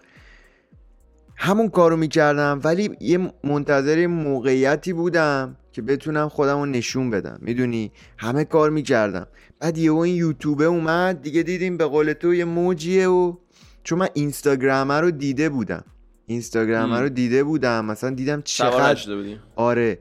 همون 1.36 1.68
کارو 1.68 1.96
می‌کردم 1.96 2.60
ولی 2.64 2.90
یه 3.00 3.32
منتظر 3.44 4.06
موقعیتی 4.06 4.92
بودم 4.92 5.56
که 5.72 5.82
بتونم 5.82 6.28
خودم 6.28 6.58
رو 6.58 6.66
نشون 6.66 7.10
بدم. 7.10 7.38
می‌دونی؟ 7.42 7.92
همه 8.18 8.44
کار 8.44 8.70
می‌کردم. 8.70 9.26
بعد 9.60 9.78
یهو 9.78 9.96
این 9.96 10.16
یوتیوبه 10.16 10.64
اومد 10.64 11.22
دیگه 11.22 11.42
دیدیم 11.42 11.76
به 11.76 11.84
قول 11.84 12.12
تو 12.12 12.34
یه 12.34 12.44
موجیه 12.44 13.08
و 13.08 13.36
چون 13.84 13.98
من 13.98 14.08
اینستاگرامه 14.14 14.94
رو 14.94 15.10
دیده 15.10 15.48
بودم. 15.48 15.84
اینستاگرامه 16.26 16.94
ام. 16.94 17.02
رو 17.02 17.08
دیده 17.08 17.44
بودم. 17.44 17.84
مثلا 17.84 18.10
دیدم 18.10 18.42
چقدر 18.42 19.14
بودی. 19.14 19.38
آره. 19.56 19.98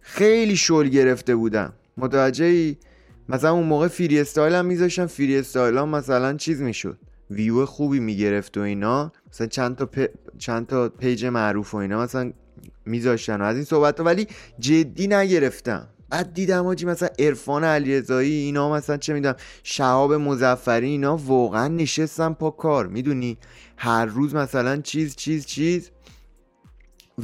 خیلی 0.00 0.56
شل 0.56 0.88
گرفته 0.88 1.36
بودم. 1.36 1.72
متوجهی؟ 1.96 2.78
مثلا 3.28 3.52
اون 3.52 3.66
موقع 3.66 3.88
freestyle 3.88 4.54
هم 4.54 4.66
میذاشتم. 4.66 5.06
freestyle 5.06 5.78
هم 5.78 5.88
مثلا 5.88 6.36
چیز 6.36 6.62
می‌شد. 6.62 6.98
ویو 7.30 7.66
خوبی 7.66 8.00
می‌گرفت 8.00 8.56
و 8.56 8.60
اینا. 8.60 9.12
مثلا 9.32 9.46
چند 9.46 9.76
تا 9.76 9.86
پ... 9.86 10.06
چند 10.38 10.66
تا 10.66 10.88
page 10.88 11.24
معروف 11.24 11.74
و 11.74 11.76
اینا 11.76 12.02
مثلا 12.02 12.32
میذاشتن 12.84 13.40
و 13.40 13.44
از 13.44 13.56
این 13.56 13.64
صحبت 13.64 13.98
ها 13.98 14.06
ولی 14.06 14.26
جدی 14.58 15.06
نگرفتم. 15.06 15.88
بعد 16.10 16.34
دیدم 16.34 16.66
آجی 16.66 16.86
مثلا 16.86 17.08
عرفان 17.18 17.64
علیرضایی 17.64 18.32
اینا 18.32 18.72
مثلا 18.72 18.96
چه 18.96 19.14
می‌دونم 19.14 19.36
شهاب 19.62 20.12
مزفری 20.12 20.86
اینا 20.86 21.16
واقعا 21.16 21.68
نشستم 21.68 22.34
پا 22.34 22.50
کار. 22.50 22.86
می‌دونی؟ 22.86 23.38
هر 23.76 24.04
روز 24.04 24.34
مثلا 24.34 24.76
چیز 24.76 25.16
چیز 25.16 25.46
چیز. 25.46 25.90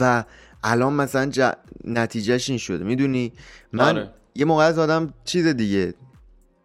و 0.00 0.24
الان 0.64 0.92
مثلا 0.92 1.30
ج... 1.30 1.52
نتیجهش 1.84 2.48
این 2.48 2.58
شده. 2.58 2.84
می‌دونی؟ 2.84 3.32
من 3.72 3.98
آره. 3.98 4.10
یه 4.34 4.44
موقع 4.44 4.64
از 4.64 4.78
آدم 4.78 5.14
چیز 5.24 5.46
دیگه 5.46 5.94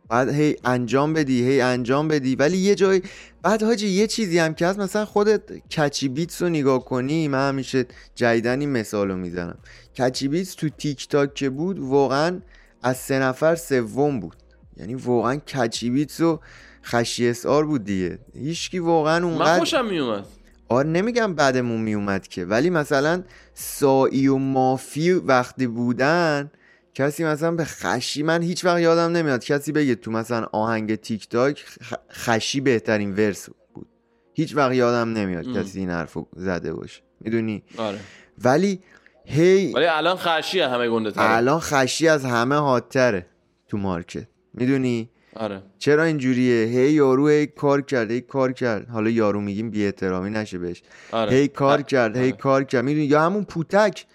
بعد 0.09 0.29
هی 0.29 0.55
انجام 0.65 1.13
بدی 1.13 1.43
هی 1.43 1.61
انجام 1.61 2.07
بدی. 2.07 2.35
ولی 2.35 2.57
یه 2.57 2.75
جای 2.75 3.01
بعد 3.41 3.63
حاجی 3.63 3.87
یه 3.87 4.07
چیزی 4.07 4.39
هم 4.39 4.53
که 4.53 4.67
هست 4.67 4.79
مثلا 4.79 5.05
خودت 5.05 5.41
کچی 5.67 6.07
بیتس 6.09 6.41
رو 6.41 6.49
نگاه 6.49 6.85
کنی 6.85 7.27
من 7.27 7.49
همیشه 7.49 7.85
جیدن 8.15 8.59
این 8.59 8.69
مثال 8.69 9.07
رو 9.07 9.17
می‌زنم. 9.17 9.57
کچی 9.97 10.27
بیتس 10.27 10.55
تو 10.55 10.69
تیک 10.69 11.07
تاک 11.07 11.33
که 11.33 11.49
بود 11.49 11.79
واقعا 11.79 12.41
از 12.83 12.97
سه 12.97 13.19
نفر 13.19 13.55
سوم 13.55 14.19
بود. 14.19 14.35
یعنی 14.77 14.95
واقعا 14.95 15.35
کچی 15.35 15.89
بیتس 15.89 16.21
و 16.21 16.39
خشی 16.85 17.29
اس 17.29 17.45
آر 17.45 17.65
بود 17.65 17.83
دیگه. 17.83 18.19
هیچکی 18.33 18.79
واقعا 18.79 19.19
من 19.19 19.25
اونقدر 19.25 19.59
خوشم 19.59 19.85
میومد. 19.85 20.25
آره 20.69 20.89
نمیگم 20.89 21.33
بعدمون 21.33 21.81
میومد 21.81 22.27
که. 22.27 22.45
ولی 22.45 22.69
مثلا 22.69 23.23
سایی 23.53 24.27
و 24.27 24.37
مافی 24.37 25.11
وقتی 25.11 25.67
بودن 25.67 26.51
کسی 26.97 27.23
مثلا 27.25 27.51
به 27.51 27.65
خشی 27.65 28.23
من 28.23 28.41
هیچ 28.41 28.65
وقت 28.65 28.79
یادم 28.79 29.11
نمیاد 29.17 29.43
کسی 29.43 29.71
بگه 29.71 29.95
تو 29.95 30.11
مثلا 30.11 30.47
آهنگ 30.51 30.95
تیک 30.95 31.29
تاک 31.29 31.65
خشی 32.11 32.61
بهترین 32.61 33.13
ورس 33.15 33.49
بود. 33.73 33.87
هیچ 34.33 34.55
وقت 34.55 34.73
یادم 34.73 35.13
نمیاد 35.13 35.47
ام. 35.47 35.53
کسی 35.53 35.79
این 35.79 35.89
حرف 35.89 36.17
زده 36.35 36.73
باشه. 36.73 37.01
می‌دونی؟ 37.21 37.63
آره. 37.77 37.99
ولی 38.43 38.79
هی 39.25 39.73
ولی 39.73 39.85
الان 39.85 40.15
خشیه 40.17 40.67
همه 40.67 40.89
گنده 40.89 41.11
تره. 41.11 41.35
الان 41.35 41.59
خشی 41.59 42.07
از 42.07 42.25
همه 42.25 42.55
هاتره 42.55 43.25
تو 43.67 43.77
مارکت. 43.77 44.27
می‌دونی؟ 44.53 45.09
آره. 45.35 45.61
چرا 45.77 46.03
اینجوریه؟ 46.03 46.65
هی 46.65 46.91
یارو 46.91 47.27
هی 47.27 47.47
کار 47.47 47.81
کرد 47.81 48.11
هی 48.11 48.21
کار 48.21 48.51
کرد. 48.51 48.89
حالا 48.89 49.09
یارو 49.09 49.41
میگیم 49.41 49.69
بی 49.69 49.85
احترامی 49.85 50.29
نشه 50.29 50.57
بهش. 50.57 50.81
آره. 51.11 51.31
هی 51.31 51.47
کار 51.47 51.79
آ- 51.79 51.81
کرد 51.81 52.17
هی 52.17 52.23
آره. 52.23 52.31
کار 52.31 52.63
کرد. 52.63 52.85
می‌دونی؟ 52.85 53.05
یا 53.05 53.21
همون 53.21 53.43
پوتک 53.43 54.05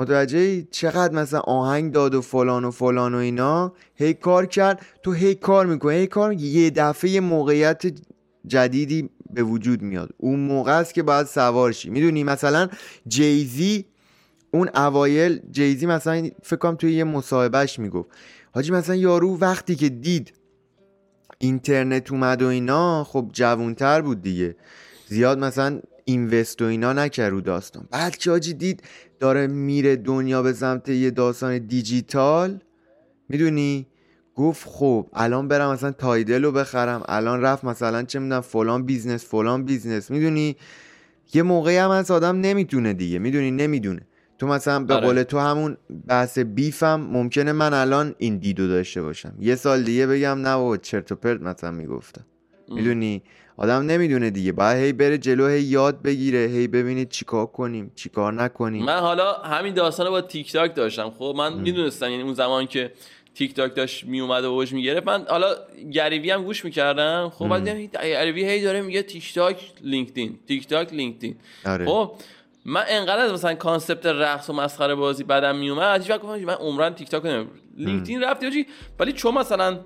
متوجه 0.00 0.62
چقدر 0.62 1.14
مثلا 1.14 1.40
آهنگ 1.40 1.92
داد 1.92 2.14
و 2.14 2.20
فلان 2.20 2.64
و 2.64 2.70
فلان 2.70 3.14
و 3.14 3.18
اینا. 3.18 3.72
هی 3.94 4.14
کار 4.14 4.46
کرد. 4.46 4.86
تو 5.02 5.12
هی 5.12 5.34
کار 5.34 5.66
می‌کنی. 5.66 5.96
هی 5.96 6.06
کار 6.06 6.32
یه 6.32 6.70
دفعه 6.70 7.10
یه 7.10 7.20
موقعیت 7.20 7.82
جدیدی 8.46 9.10
به 9.30 9.42
وجود 9.42 9.82
میاد. 9.82 10.10
اون 10.16 10.40
موقع 10.40 10.78
است 10.78 10.94
که 10.94 11.02
باید 11.02 11.26
سوار 11.26 11.72
شی. 11.72 11.90
می‌دونی 11.90 12.24
مثلا 12.24 12.68
جیزی 13.08 13.84
اون 14.50 14.70
اوایل 14.74 15.40
جیزی 15.50 15.86
مثلا 15.86 16.30
فکر 16.42 16.56
کنم 16.56 16.74
توی 16.74 16.92
یه 16.92 17.04
مصاحبهش 17.04 17.78
می‌گفت. 17.78 18.08
حاجی 18.54 18.72
مثلا 18.72 18.96
یارو 18.96 19.38
وقتی 19.38 19.74
که 19.74 19.88
دید 19.88 20.32
اینترنت 21.38 22.12
اومد 22.12 22.42
و 22.42 22.46
اینا 22.46 23.04
خب 23.04 23.30
جوونتر 23.32 24.00
بود 24.00 24.22
دیگه. 24.22 24.56
زیاد 25.06 25.38
مثلا 25.38 25.80
اینوست 26.10 26.62
و 26.62 26.64
اینا 26.64 26.92
نکرد 26.92 27.30
رو 27.30 27.40
داستان. 27.40 27.88
بعد 27.90 28.16
که 28.16 28.30
حاجی 28.30 28.54
دید 28.54 28.82
داره 29.20 29.46
میره 29.46 29.96
دنیا 29.96 30.42
به 30.42 30.52
سمت 30.52 30.88
یه 30.88 31.10
داستان 31.10 31.58
دیجیتال 31.58 32.60
می‌دونی؟ 33.28 33.86
گفت 34.34 34.68
خب 34.68 35.06
الان 35.12 35.48
برم 35.48 35.72
مثلا 35.72 35.90
تایدل 35.90 36.44
رو 36.44 36.52
بخرم. 36.52 37.02
الان 37.08 37.40
رفت 37.40 37.64
مثلا 37.64 38.02
چه 38.02 38.18
می‌دونم 38.18 38.40
فلان 38.40 38.86
business 38.86 39.24
فلان 39.24 39.64
business. 39.64 40.10
می‌دونی؟ 40.10 40.56
یه 41.34 41.42
موقعی 41.42 41.76
هم 41.76 41.90
از 41.90 42.10
آدم 42.10 42.40
نمی‌تونه 42.40 42.92
دیگه. 42.92 43.18
می‌دونی؟ 43.18 43.50
نمی‌دونه. 43.50 44.00
تو 44.38 44.46
مثلا 44.46 44.84
به 44.84 44.94
آره. 44.94 45.06
قول 45.06 45.22
تو 45.22 45.38
همون 45.38 45.76
بحث 46.06 46.38
beef 46.38 46.88
م 46.88 47.00
ممکنه 47.00 47.52
من 47.52 47.74
الان 47.74 48.14
این 48.18 48.36
دیدو 48.36 48.68
داشته 48.68 49.02
باشم. 49.02 49.34
یه 49.40 49.54
سال 49.54 49.82
دیگه 49.82 50.06
بگم 50.06 50.38
نه 50.38 50.56
بابا 50.56 50.76
چرت 50.76 51.12
و 51.12 51.14
پرت 51.14 51.40
مثلا 51.40 51.70
می‌گفتم. 51.70 52.24
می‌دونی؟ 52.68 53.22
آدم 53.60 53.82
نمی‌دونه 53.82 54.30
دیگه. 54.30 54.52
باید 54.52 54.78
هی 54.78 54.92
بره 54.92 55.18
جلو 55.18 55.46
هی 55.46 55.60
یاد 55.60 56.02
بگیره 56.02 56.38
هی 56.38 56.68
ببینید 56.68 57.08
چیکار 57.08 57.46
کنیم 57.46 57.92
چیکار 57.94 58.32
نکنیم. 58.32 58.84
من 58.84 58.98
حالا 58.98 59.32
همین 59.32 59.74
داستان 59.74 60.06
رو 60.06 60.12
با 60.12 60.20
تیک 60.20 60.52
تاک 60.52 60.74
داشتم. 60.74 61.10
خب 61.10 61.34
من 61.36 61.52
می‌دونستم 61.52 62.10
یعنی 62.10 62.22
اون 62.22 62.34
زمان 62.34 62.66
که 62.66 62.92
تیک 63.34 63.54
تاک 63.54 63.74
داشت 63.74 64.04
میومد 64.04 64.44
و 64.44 64.52
اوج 64.52 64.72
می‌گرفت. 64.72 65.06
من 65.06 65.24
حالا 65.28 65.54
گریوی 65.92 66.30
هم 66.30 66.44
گوش 66.44 66.64
می‌کردم. 66.64 67.32
خب 67.34 67.48
بعد 67.48 67.68
گریوی 67.92 68.44
هی 68.44 68.62
داره 68.62 68.82
میگه 68.82 69.02
تیک 69.02 69.34
تاک 69.34 69.72
لینکدین 69.82 70.38
تیک 70.48 70.66
تاک 70.66 70.92
لینکدین. 70.92 71.36
آره. 71.66 71.86
خب 71.86 72.12
من 72.64 72.84
انقدر 72.88 73.18
از 73.24 73.32
مثلا 73.32 73.54
concept 73.54 74.06
رقص 74.06 74.50
و 74.50 74.52
مسخره 74.52 74.94
بازی 74.94 75.24
بدم 75.24 75.56
میومد 75.56 76.00
هیچ 76.00 76.10
وقت 76.10 76.24
من 76.24 76.54
عمرن 76.54 76.94
تیک 76.94 77.08
تاک 77.08 77.26
نمیم 77.26 77.50
لینکدین 77.76 78.22
رفتی 78.22 78.46
آجی 78.46 78.66
ولی 78.98 79.12
چون 79.12 79.34
مثلا 79.34 79.78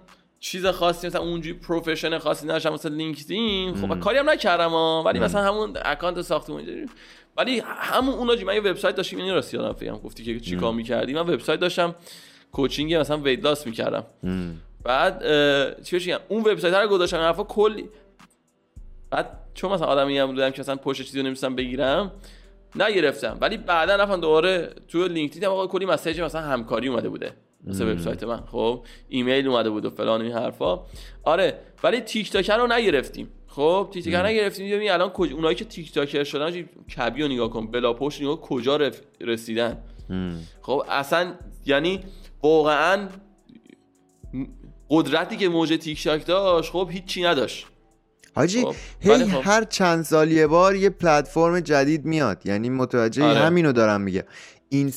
چیز 0.45 0.67
خاصی 0.67 1.07
مثلا 1.07 1.21
اونجوری 1.21 1.59
profession 1.59 2.19
خاصی 2.19 2.47
نداشتم 2.47 2.73
مثلا 2.73 2.95
لینکدین 2.95 3.75
خب 3.75 4.01
کاری 4.01 4.19
هم 4.19 4.31
نکردم 4.31 4.73
ولی 4.75 5.19
مثلا 5.19 5.43
همون 5.43 5.77
اکانت 5.85 6.23
ساختم 6.23 6.67
ولی 7.37 7.63
همون 7.67 8.15
اون 8.15 8.31
آجی 8.31 8.45
من 8.45 8.55
یه 8.55 8.61
وبسایت 8.61 8.95
داشتم 8.95 9.17
این 9.17 9.35
راستی 9.35 9.57
یادم 9.57 9.73
فکرم 9.73 9.97
گفتی 9.97 10.25
که 10.25 10.41
چیکار 10.41 10.73
می‌کردی. 10.73 11.15
من 11.15 11.21
وبسایت 11.21 11.61
داشتم 11.61 11.95
coaching 12.53 12.95
مثلا 12.95 13.17
weight 13.17 13.45
loss 13.45 13.67
می‌کردم. 13.67 14.05
بعد 14.83 15.83
چی 15.83 16.13
اون 16.29 16.41
وبسایت 16.41 16.75
رو 16.75 16.89
گذاشتم. 16.89 17.17
حرفا 17.17 17.45
کلی 17.45 17.89
بعد 19.11 19.39
چون 19.55 19.73
مثلا 19.73 19.87
آدمی 19.87 20.19
هم 20.19 20.27
بودم 20.27 20.51
که 20.51 20.61
مثلا 20.61 20.77
پشت 20.77 21.03
چیزی 21.03 21.21
رو 21.21 21.27
نمیستم 21.27 21.55
بگیرم 21.55 22.13
نگرفتم. 22.77 23.39
ولی 23.41 23.57
بعدا 23.57 23.97
رفتم 23.97 24.21
دوباره 24.21 24.71
تو 24.89 25.09
لینکدین 25.09 25.45
آقا 25.45 25.67
کلی 25.67 25.87
message 25.87 26.21
مثلا 26.21 26.41
همکاری 26.41 26.89
اومده 26.89 27.09
بوده. 27.09 27.33
مثل 27.67 27.93
وبسایت 27.93 28.23
من. 28.23 28.41
خب 28.53 28.85
ایمیل 29.09 29.49
اومده 29.49 29.71
بود 29.71 29.85
و 29.85 29.91
فلان 29.91 30.23
این 30.23 30.33
حرفا. 30.33 30.81
آره 31.23 31.59
ولی 31.83 32.01
تیک 32.01 32.33
تاکر 32.33 32.57
رو 32.57 32.67
نگرفتیم. 32.67 33.29
خب 33.47 33.89
تیک 33.93 34.05
تاکر 34.05 34.27
نگرفتیم. 34.27 34.67
دیدیم 34.67 34.93
الان 34.93 35.11
کج... 35.15 35.33
اونایی 35.33 35.55
که 35.57 35.65
تیک 35.65 35.93
تاکر 35.93 36.25
شدن 36.25 36.63
کبی 36.97 37.23
رو 37.23 37.29
نگاه 37.29 37.51
کن. 37.51 37.67
بلا 37.67 37.93
پشت 37.93 38.23
نگاه 38.23 38.41
کجا 38.41 38.77
رف... 38.77 39.01
رسیدن؟ 39.21 39.79
ام. 40.11 40.41
خب 40.63 40.85
اصلا 40.89 41.35
یعنی 41.67 42.01
واقعا 42.43 43.09
قدرتی 44.91 45.37
که 45.37 45.49
موج 45.49 45.79
تیک 45.81 46.05
تاک 46.05 46.27
داشت 46.27 46.73
خب 46.73 46.89
هیچی 46.93 47.23
نداشت. 47.23 47.67
حاجی 48.37 48.63
خب، 48.63 48.75
هی 49.01 49.25
خب. 49.25 49.41
هر 49.45 49.65
چند 49.65 50.05
سال 50.05 50.33
یه 50.33 50.47
بار 50.47 50.77
یه 50.77 50.91
پلتفرم 50.91 51.61
جدید 51.61 52.05
میاد. 52.05 52.47
یعنی 52.47 52.71
متوجه 52.71 53.25
آره. 53.25 53.39
همینو 53.39 53.73
دارم 53.73 54.01
میگه 54.01 54.25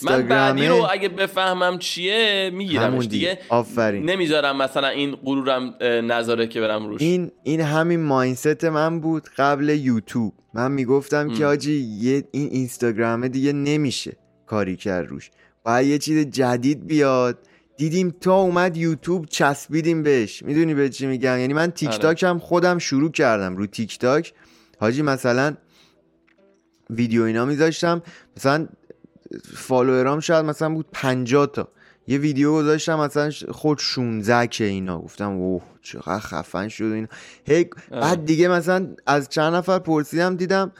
من 0.04 0.28
بعدی 0.28 0.68
رو 0.68 0.88
اگه 0.92 1.10
بفهمم 1.10 1.80
چیه 1.80 2.52
میگیرمش 2.54 3.08
دیگه. 3.08 3.40
آفرین. 3.50 4.10
نمی‌ذارم 4.10 4.58
مثلا 4.58 4.88
این 4.88 5.16
غرورم 5.16 5.76
نذاره 5.82 6.48
که 6.48 6.62
برم 6.62 6.88
روش. 6.88 7.02
این 7.02 7.32
این 7.44 7.62
همین 7.62 8.00
ماینست 8.00 8.64
من 8.64 9.00
بود 9.00 9.30
قبل 9.38 9.70
یوتیوب. 9.70 10.34
من 10.54 10.72
می‌گفتم 10.72 11.34
که. 11.34 11.46
آجی 11.46 11.74
یه 12.00 12.24
این 12.32 12.50
اینستاگرامه 12.52 13.30
دیگه 13.30 13.54
نمیشه 13.54 14.18
کاری 14.46 14.76
کرد 14.76 15.08
روش. 15.08 15.32
باید 15.64 15.88
یه 15.88 15.98
چیز 15.98 16.28
جدید 16.28 16.88
بیاد. 16.88 17.40
دیدیم 17.78 18.16
تا 18.22 18.36
اومد 18.36 18.78
یوتیوب 18.78 19.26
چسبیدیم 19.26 20.04
بهش. 20.04 20.44
می‌دونی 20.44 20.74
به 20.74 20.90
چی 20.90 21.08
میگم؟ 21.08 21.40
یعنی 21.40 21.54
من 21.54 21.72
تیک 21.72 21.90
آره. 21.90 21.98
تاک 21.98 22.24
هم 22.24 22.40
خودم 22.40 22.78
شروع 22.78 23.12
کردم 23.12 23.58
رو 23.58 23.66
تیک 23.66 24.00
تاک 24.00 24.34
حاجی 24.80 25.02
مثلا 25.02 25.54
ویدیو 26.90 27.24
اینا 27.24 27.46
میذاشتم. 27.46 28.02
مثلا 28.38 28.68
فالوورام 29.54 30.20
شاید 30.20 30.46
مثلا 30.46 30.70
بود 30.70 30.86
50 30.94 31.48
تا. 31.48 31.68
یه 32.08 32.18
ویدیو 32.18 32.54
گذاشتم 32.54 33.00
مثلا 33.00 33.32
خود 33.52 33.78
16 33.78 34.48
که 34.48 34.64
اینا. 34.64 35.02
گفتم 35.02 35.32
اوه 35.32 35.64
چقدر 35.82 36.20
خفن 36.20 36.68
شد 36.68 36.84
اینا. 36.84 37.08
هی. 37.46 37.70
بعد 37.92 38.26
دیگه 38.26 38.48
مثلا 38.48 38.88
از 39.06 39.30
چند 39.30 39.54
نفر 39.54 39.80
پرسیدم 39.80 40.36
دیدم 40.36 40.72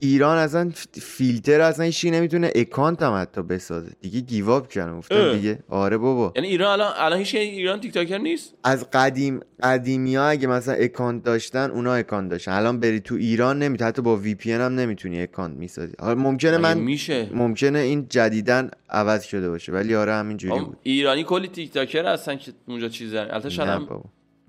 ایران 0.00 0.38
اصلا 0.38 0.70
فیلتر 0.92 1.60
اصلا 1.60 1.84
هیچی 1.84 2.10
نمی‌تونه 2.10 2.50
اکانت 2.54 3.02
هم 3.02 3.20
حتی 3.20 3.42
بسازه. 3.42 3.92
دیگه 4.00 4.20
give 4.20 4.52
up 4.52 4.68
کردم. 4.68 4.98
گفتم. 4.98 5.32
دیگه 5.32 5.58
آره 5.68 5.96
بابا. 5.96 6.32
یعنی 6.36 6.48
ایران 6.48 6.80
الان 6.80 6.92
الان 6.96 7.18
هیچ 7.18 7.34
ایران 7.34 7.80
تیک 7.80 7.94
تاکر 7.94 8.18
نیست؟ 8.18 8.54
از 8.64 8.90
قدیم 8.90 9.40
قدیمی 9.62 10.16
ها 10.16 10.28
اگه 10.28 10.46
مثلا 10.46 10.74
اکانت 10.74 11.22
داشتن 11.24 11.70
اونا 11.70 11.94
اکانت 11.94 12.30
داشتن. 12.30 12.52
الان 12.52 12.80
بری 12.80 13.00
تو 13.00 13.14
ایران 13.14 13.58
نمی‌تونی. 13.58 13.88
حتی 13.88 14.02
با 14.02 14.16
وی 14.16 14.34
پی 14.34 14.52
هم 14.52 14.74
نمی‌تونی 14.74 15.22
اکانت 15.22 15.56
می‌سازی. 15.56 15.92
حالا 16.00 16.14
ممکنه 16.20 16.58
من 16.58 16.78
میشه؟ 16.78 17.30
ممکنه 17.34 17.78
این 17.78 18.06
جدیدن 18.08 18.70
عوض 18.90 19.24
شده 19.24 19.50
باشه. 19.50 19.72
ولی 19.72 19.94
آره 19.94 20.12
همینجوری 20.12 20.60
بود. 20.60 20.76
ایرانی 20.82 21.24
کلی 21.24 21.48
تیک 21.48 21.72
تاکر 21.72 22.06
هستن 22.12 22.36
که 22.36 22.52
اونجا 22.66 22.88
چیز 22.88 23.12
دارن. 23.12 23.30
البته 23.30 23.50
شاید 23.50 23.88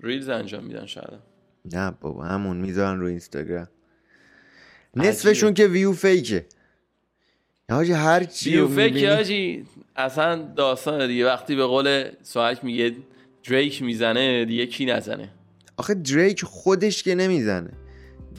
ریلز 0.00 0.28
انجام 0.28 0.64
میدن 0.64 0.86
شاید. 0.86 1.30
نه 1.72 1.90
بابا 2.00 2.24
همون 2.24 2.56
می‌ذارن 2.56 3.00
رو 3.00 3.06
اینستاگرام. 3.06 3.68
نصفشون 4.96 5.54
که 5.54 5.66
ویو 5.66 5.92
فیکه. 5.92 6.46
حاجی 7.70 7.92
هر 7.92 8.24
چی 8.24 8.50
ویو 8.50 8.68
می‌بینی- 8.68 9.04
حاجی 9.06 9.64
اصلا 9.96 10.42
داستان 10.56 11.06
دیگه. 11.06 11.26
وقتی 11.26 11.56
به 11.56 11.64
قول 11.64 12.10
سوالک 12.22 12.64
میگه 12.64 12.92
دریک 13.48 13.82
می‌زنه 13.82 14.44
دیگه 14.44 14.66
کی 14.66 14.84
نزنه؟ 14.86 15.28
آخه 15.76 15.94
دریک 15.94 16.44
خودش 16.44 17.02
که 17.02 17.14
نمی‌زنه. 17.14 17.70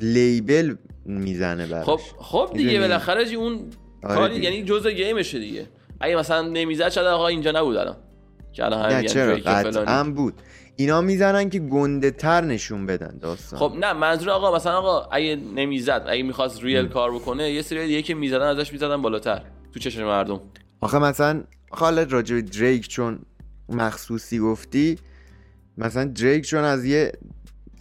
لیبل 0.01 0.75
می‌زنه 1.05 1.67
براش. 1.67 1.85
خب 1.85 1.99
خب 2.19 2.51
دیگه؟ 2.53 2.79
بالاخره 2.79 3.25
جی 3.25 3.35
اون 3.35 3.69
آره 4.03 4.15
کاری 4.15 4.33
دیگه. 4.35 4.51
یعنی 4.51 4.63
جزء 4.65 4.91
گیمشه 4.91 5.39
دیگه. 5.39 5.67
اگه 5.99 6.15
مثلا 6.15 6.41
نمی‌زد 6.41 6.89
شاید 6.89 7.07
آقا 7.07 7.27
اینجا 7.27 7.51
نبود 7.51 7.75
الان. 7.77 7.95
که 8.53 8.65
الان 8.65 8.91
نه 8.91 8.97
میگن 8.97 9.13
چرا. 9.13 9.35
قطعا 9.35 10.03
بود. 10.03 10.33
اینا 10.81 11.01
می‌زنن 11.01 11.49
که 11.49 11.59
گنده 11.59 12.11
تر 12.11 12.41
نشون 12.41 12.85
بدن 12.85 13.17
داستان. 13.17 13.59
خب 13.59 13.75
نه 13.79 13.93
منظور 13.93 14.29
آقا 14.29 14.55
مثلا 14.55 14.77
آقا 14.77 15.09
اگه 15.11 15.35
نمی‌زد 15.35 16.05
اگه 16.07 16.23
می‌خواست 16.23 16.63
ریل 16.63 16.87
کار 16.87 17.11
بکنه 17.11 17.51
یه 17.51 17.61
سری 17.61 17.87
دیگه 17.87 18.01
که 18.01 18.13
می‌زدن 18.13 18.45
ازش 18.45 18.73
می‌زدن 18.73 19.01
بالاتر 19.01 19.41
تو 19.73 19.79
چشم 19.79 20.03
مردم. 20.03 20.41
آخه 20.79 20.99
مثلا 20.99 21.43
حالا 21.69 22.03
راجع 22.03 22.35
به 22.35 22.41
دریک 22.41 22.87
چون 22.87 23.19
مخصوصی 23.69 24.39
گفتی 24.39 24.97
مثلا 25.77 26.05
دریک 26.05 26.45
چون 26.45 26.63
از 26.63 26.85
یه 26.85 27.11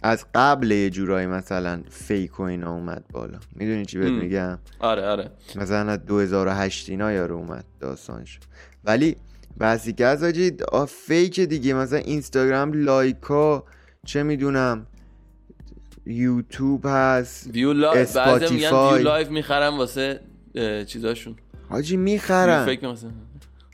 از 0.03 0.25
قبل 0.35 0.71
یه 0.71 0.89
جورایی 0.89 1.27
مثلا 1.27 1.81
فیک 1.89 2.39
و 2.39 2.43
اینا 2.43 2.73
اومد 2.73 3.03
بالا. 3.13 3.39
می‌دونی 3.55 3.85
چی 3.85 3.97
بهت. 3.97 4.11
میگم؟ 4.11 4.59
آره 4.79 5.07
آره. 5.07 5.31
مثلا 5.55 5.91
از 5.91 6.05
2008 6.05 6.89
اینا 6.89 7.11
یارو 7.11 7.35
اومد 7.35 7.65
داستانش. 7.79 8.39
ولی 8.83 9.15
آجی 10.23 10.51
آ، 10.71 10.85
fake 10.85 11.39
دیگه 11.39 11.73
مثلا 11.73 11.99
اینستاگرام 11.99 12.73
لایکا 12.73 13.63
چه 14.05 14.23
می‌دونم 14.23 14.85
یوتیوب 16.05 16.85
هست 16.85 17.47
view 17.47 17.73
live 17.73 18.17
بعضی 18.17 18.53
میگن. 18.53 18.69
ویو 18.69 18.97
live 18.97 19.29
می‌خرن 19.29 19.77
واسه 19.77 20.19
چیزاشون 20.87 21.35
حاجی 21.69 21.97
می‌خواستن. 21.97 23.13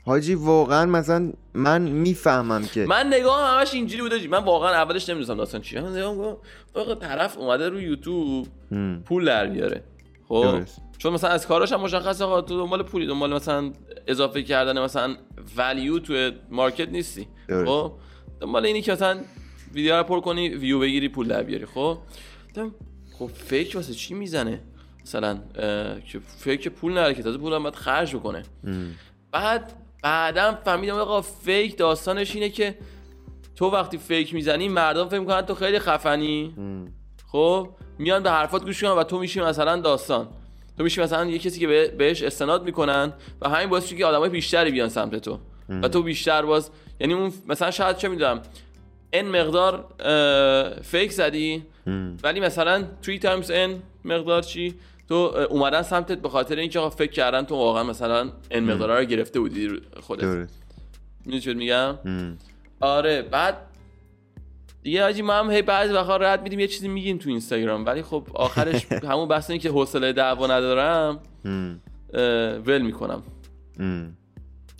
حاجی 0.04 0.34
واقعا 0.34 0.86
مثلا 0.86 1.32
من 1.54 1.82
می‌فهمم 1.82 2.62
که 2.62 2.86
من 2.86 3.06
نگاه 3.06 3.58
همش 3.58 3.74
اینجوری 3.74 4.02
بوده 4.02 4.20
جی. 4.20 4.28
من 4.28 4.44
واقعا 4.44 4.70
اولش 4.70 5.08
نمی‌دونستم 5.08 5.36
داستان 5.36 5.60
چیه 5.60 5.80
من 5.80 5.92
نگاه 5.92 6.36
آقا 6.74 6.94
طرف 6.94 7.38
اومده 7.38 7.68
رو 7.68 7.80
یوتیوب 7.80 8.48
پول 9.04 9.24
در 9.24 9.46
بیاره 9.46 9.82
خب. 10.28 10.60
چون 10.98 11.12
مثلا 11.12 11.30
از 11.30 11.46
کاراش 11.46 11.72
هم 11.72 11.80
مشخصه 11.80 12.24
تو 12.24 12.42
دنبال 12.42 12.82
پولی 12.82 13.06
دنبال 13.06 13.34
مثلا 13.34 13.72
اضافه 14.08 14.42
کردن 14.42 14.82
مثلا 14.82 15.16
value 15.56 15.98
تو 15.98 16.30
market 16.50 16.88
نیستی. 16.88 17.28
خب؟ 17.66 17.92
دنبال 18.40 18.66
اینی 18.66 18.82
که 18.82 18.92
مثلا 18.92 19.20
ویدیو 19.74 19.96
رو 19.96 20.02
پر 20.02 20.20
کنی 20.20 20.48
ویو 20.48 20.80
بگیری 20.80 21.08
پول 21.08 21.28
در 21.28 21.42
بیاری. 21.42 21.66
خب؟ 21.66 21.98
خب 23.18 23.26
fake 23.26 23.74
واسه 23.74 23.94
چی 23.94 24.14
می‌زنه؟ 24.14 24.60
مثلا 25.02 25.38
که 26.12 26.20
fake 26.38 26.68
پول 26.68 26.92
نره 26.92 27.14
که 27.14 27.22
تازه 27.22 27.38
پول 27.38 27.52
هم 27.52 27.62
باید 27.62 27.74
خرج 27.74 28.16
بکنه. 28.16 28.42
هم. 28.64 28.94
بعد 29.32 29.72
بعدم 30.02 30.58
فهمیدم 30.64 30.94
آقا 30.94 31.22
fake 31.22 31.76
داستانش 31.78 32.34
اینه 32.34 32.48
که 32.48 32.78
تو 33.56 33.66
وقتی 33.70 33.98
fake 33.98 34.34
می‌زنی 34.34 34.68
مردم 34.68 35.08
فکر 35.08 35.20
می‌کنن 35.20 35.42
تو 35.42 35.54
خیلی 35.54 35.78
خفنی. 35.78 36.54
خب؟ 37.26 37.68
میان 37.98 38.22
به 38.22 38.30
حرفات 38.30 38.64
گوش 38.64 38.82
کنن 38.82 38.90
و 38.90 39.04
تو 39.04 39.18
میشی 39.18 39.40
مثلا 39.40 39.80
داستان. 39.80 40.28
تو 40.78 40.84
میشی 40.84 41.00
مثلا 41.00 41.24
یه 41.24 41.38
کسی 41.38 41.60
که 41.60 41.66
به- 41.66 41.88
بهش 41.88 42.22
استناد 42.22 42.64
می‌کنن 42.64 43.12
و 43.42 43.48
همین 43.48 43.68
باعث 43.68 43.92
که 43.94 44.06
آدمای 44.06 44.28
بیشتری 44.30 44.70
بیان 44.70 44.88
سمت 44.88 45.16
تو. 45.16 45.38
و 45.82 45.88
تو 45.88 46.02
بیشتر 46.02 46.42
باز 46.42 46.70
یعنی 47.00 47.14
اون 47.14 47.32
مثلا 47.48 47.70
شاید 47.70 47.96
چه 47.96 48.08
می‌دونم 48.08 48.42
n 49.12 49.26
مقدار 49.40 49.84
fake 50.82 51.12
زدی. 51.12 51.62
ولی 52.22 52.40
مثلا 52.40 52.84
3 53.02 53.18
times 53.18 53.50
n 53.54 53.82
مقدار 54.04 54.42
چی؟ 54.42 54.74
تو 55.08 55.14
اومدن 55.50 55.82
سمتت 55.82 56.18
به 56.18 56.28
خاطر 56.28 56.56
اینکه 56.56 56.80
فکر 56.88 57.12
کردن 57.12 57.42
تو 57.44 57.54
واقعا 57.54 57.82
مثلا 57.82 58.30
n 58.50 58.64
مقدار 58.64 58.98
رو 58.98 59.04
گرفته 59.04 59.40
بودی 59.40 59.68
خودت. 60.00 60.24
می‌دونی 61.24 61.40
چی 61.40 61.54
میگم. 61.54 61.94
آره 62.80 63.22
بعد 63.22 63.56
دیگه 64.88 65.02
حاجی 65.02 65.22
ما 65.22 65.32
هم 65.32 65.50
هی 65.50 65.62
بعضی 65.62 65.92
وقتا 65.92 66.16
رد 66.16 66.42
میدیم 66.42 66.60
یه 66.60 66.66
چیزی 66.66 66.88
میگیم 66.88 67.18
تو 67.18 67.28
اینستاگرام. 67.28 67.86
ولی 67.86 68.02
خب 68.02 68.26
آخرش 68.34 68.86
همون 69.10 69.28
بحث 69.28 69.50
اینه 69.50 69.62
که 69.62 69.70
حوصله 69.70 70.12
دعوا 70.12 70.46
ندارم. 70.46 71.20
ول 72.66 72.82
می‌کنم. 72.82 73.22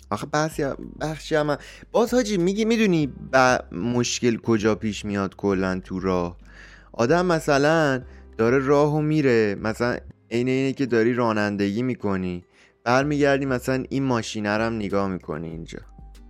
آخه 0.09 0.25
بحثی 0.25 0.65
بخشی 1.01 1.35
هم 1.35 1.57
باز 1.91 2.13
حاجی 2.13 2.37
میگی 2.37 2.65
می‌دونی 2.65 3.07
ب... 3.33 3.59
مشکل 3.71 4.37
کجا 4.37 4.75
پیش 4.75 5.05
میاد 5.05 5.35
کلا 5.35 5.79
تو 5.79 5.99
راه؟ 5.99 6.37
آدم 6.93 7.25
مثلا 7.25 8.01
داره 8.37 8.59
راهو 8.59 9.01
میره 9.01 9.55
مثلا 9.55 9.97
عین 10.31 10.47
اینه 10.47 10.73
که 10.73 10.85
داری 10.85 11.13
رانندگی 11.13 11.81
می‌کنی 11.81 12.43
برمیگردی 12.83 13.45
مثلا 13.45 13.83
این 13.89 14.03
ماشینه 14.03 14.57
رو 14.57 14.63
هم 14.63 14.75
نگاه 14.75 15.07
می‌کنی 15.07 15.47
اینجا. 15.47 15.79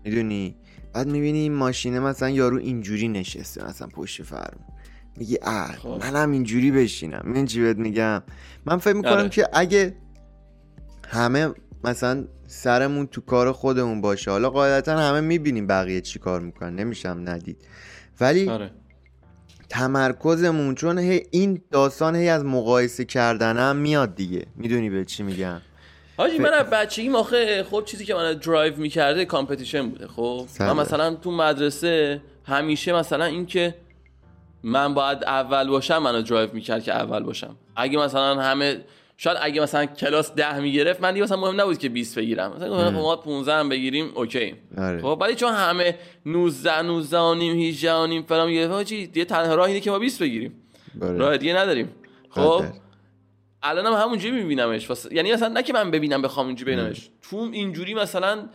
می‌دونی؟ 0.04 0.56
بعد 0.94 1.08
می‌بینی 1.08 1.40
این 1.40 1.54
ماشینه 1.54 2.00
مثلا 2.00 2.30
یارو 2.30 2.58
اینجوری 2.58 3.08
نشسته 3.08 3.66
مثلا 3.66 3.88
پشت 3.88 4.24
فرمون 4.24 4.66
میگی 5.18 5.38
اه 5.42 5.72
خب. 5.72 6.02
منم 6.02 6.32
اینجوری 6.32 6.72
بشینم. 6.72 7.22
من 7.26 7.46
چی 7.46 7.62
بهت 7.62 7.78
میگم؟ 7.78 8.24
من 8.66 8.78
فکر 8.78 8.94
می‌کنم 8.94 9.12
آره. 9.12 9.30
که 9.30 9.48
اگه 9.54 9.96
همه 11.08 11.50
مثلا 11.84 12.26
سرمون 12.48 13.08
تو 13.08 13.22
کار 13.22 13.52
خودمون 13.52 14.02
باشه 14.02 14.32
حالا 14.32 14.50
قاعدتا 14.50 14.98
همه 14.98 15.22
می‌بینیم 15.22 15.68
بقیه 15.68 16.02
چی 16.02 16.20
کار 16.20 16.42
می‌کنن. 16.42 16.76
نمیشم 16.76 17.22
ندید. 17.26 17.58
ولی 18.22 18.50
آره. 18.50 18.72
تمرکزمون 19.70 20.76
چون 20.76 20.98
هی 21.00 21.24
این 21.32 21.62
داستان 21.72 22.16
هی 22.16 22.30
از 22.30 22.46
مقایسه 22.46 23.06
کردن 23.06 23.58
هم 23.58 23.76
میاد 23.76 24.16
دیگه. 24.16 24.46
می‌دونی 24.56 24.90
به 24.90 25.06
چی 25.06 25.24
میگم؟ 25.24 25.62
حاجی 26.20 26.38
من 26.38 26.54
از 26.54 26.70
بچگیم 26.70 27.16
آخه 27.16 27.64
خب 27.64 27.84
چیزی 27.86 28.06
که 28.06 28.16
من 28.16 28.34
درایو 28.34 28.78
می‌کرده 28.78 29.26
competition 29.26 29.90
بوده 29.90 30.08
خب. 30.08 30.46
من 30.60 30.74
مثلا 30.74 31.16
تو 31.16 31.32
مدرسه 31.32 32.22
همیشه 32.46 32.94
مثلا 32.94 33.26
این 33.26 33.46
که 33.46 33.76
من 34.64 34.94
باید 34.94 35.24
اول 35.24 35.68
باشم 35.68 35.98
منو 35.98 36.22
درایو 36.22 36.50
می‌کرد 36.54 36.84
که 36.84 36.94
اول 36.94 37.24
باشم. 37.24 37.56
اگه 37.76 37.98
مثلا 37.98 38.42
همه 38.42 38.78
شاید 39.18 39.38
اگه 39.42 39.62
مثلا 39.62 39.86
کلاس 39.86 40.34
ده 40.34 40.60
می‌گرفت 40.60 41.02
من 41.02 41.12
دیگه 41.12 41.24
مثلا 41.24 41.38
مهم 41.38 41.62
نبود 41.62 41.78
که 41.78 41.90
20 41.90 42.18
بگیرم. 42.18 42.54
مثلا 42.56 42.92
ما 42.92 43.16
15 43.16 43.54
هم 43.54 43.70
بگیریم 43.70 44.12
okay. 44.16 44.56
آره. 44.78 45.02
خب 45.02 45.18
ولی 45.22 45.36
چون 45.36 45.54
همه 45.54 45.96
19 46.26 46.82
19 46.82 47.18
و 47.18 47.36
نیم 47.36 47.60
18 47.60 47.94
و 47.94 48.08
نیم 48.08 48.24
فلان 48.24 48.48
میگه 48.48 48.68
حاجی 48.68 49.08
دیگه 49.08 49.26
تنها 49.26 49.56
راه 49.56 49.68
اینه 49.68 49.80
که 49.80 49.92
ما 49.92 50.00
20 50.00 50.22
بگیریم. 50.22 50.54
آره. 51.02 51.18
راه 51.18 51.38
دیگه 51.38 51.54
نداریم. 51.58 51.90
خب؟ 52.30 52.64
قدر. 53.64 53.70
الان 53.70 53.94
هم 53.94 54.02
همونجوری 54.02 54.36
میبینمش. 54.36 54.90
واسه... 54.90 55.16
یعنی 55.16 55.34
مثلا 55.34 55.48
نه 55.48 55.64
که 55.64 55.74
من 55.74 55.92
ببینم 55.92 56.22
بخوام 56.22 56.48
اینجوری 56.48 56.76
ببینمش. 56.76 57.10
تو 57.22 57.50
اینجوری 57.52 57.94
مثلا 57.94 58.50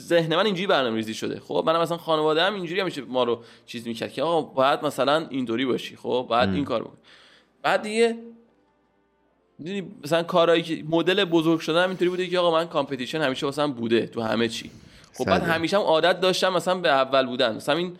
ذهن 0.00 0.36
من 0.36 0.46
اینجوری 0.46 0.66
برنامه 0.66 0.96
ریزی 0.96 1.14
شده. 1.14 1.40
خب 1.40 1.62
منم 1.66 1.80
مثلا 1.80 1.96
خانواده 1.96 2.42
هم 2.42 2.54
اینجوری 2.54 2.80
همیشه 2.80 3.02
ما 3.02 3.24
رو 3.24 3.42
چیز 3.66 3.86
می‌کرد 3.86 4.12
که 4.12 4.22
آقا 4.22 4.42
باید 4.42 4.84
مثلا 4.84 5.26
اینطوری 5.30 5.66
باشی. 5.66 5.96
خب 5.96 6.26
باید 6.28 6.54
این 6.54 6.64
کار 6.64 6.82
بکنی. 6.82 6.98
بعد 7.62 7.82
دیگه 7.82 8.18
می‌دونی 9.58 9.90
مثلا 10.04 10.22
کارهایی 10.22 10.62
که 10.62 10.84
مدل 10.88 11.24
بزرگ 11.24 11.60
شدن 11.60 11.82
هم 11.82 11.88
اینطوری 11.88 12.10
بوده 12.10 12.26
که 12.26 12.38
آقا 12.38 12.50
من 12.50 12.68
کامپتیشن 12.68 13.20
همیشه 13.20 13.46
واسم 13.46 13.72
بوده 13.72 14.06
تو 14.06 14.22
همه 14.22 14.48
چی. 14.48 14.70
خب 15.14 15.24
بعد. 15.24 15.42
همیشه 15.42 15.76
هم 15.76 15.82
عادت 15.82 16.20
داشتم 16.20 16.52
مثلا 16.52 16.74
به 16.74 16.88
اول 16.88 17.26
بودن. 17.26 17.56
مثلا 17.56 17.76
این 17.76 17.96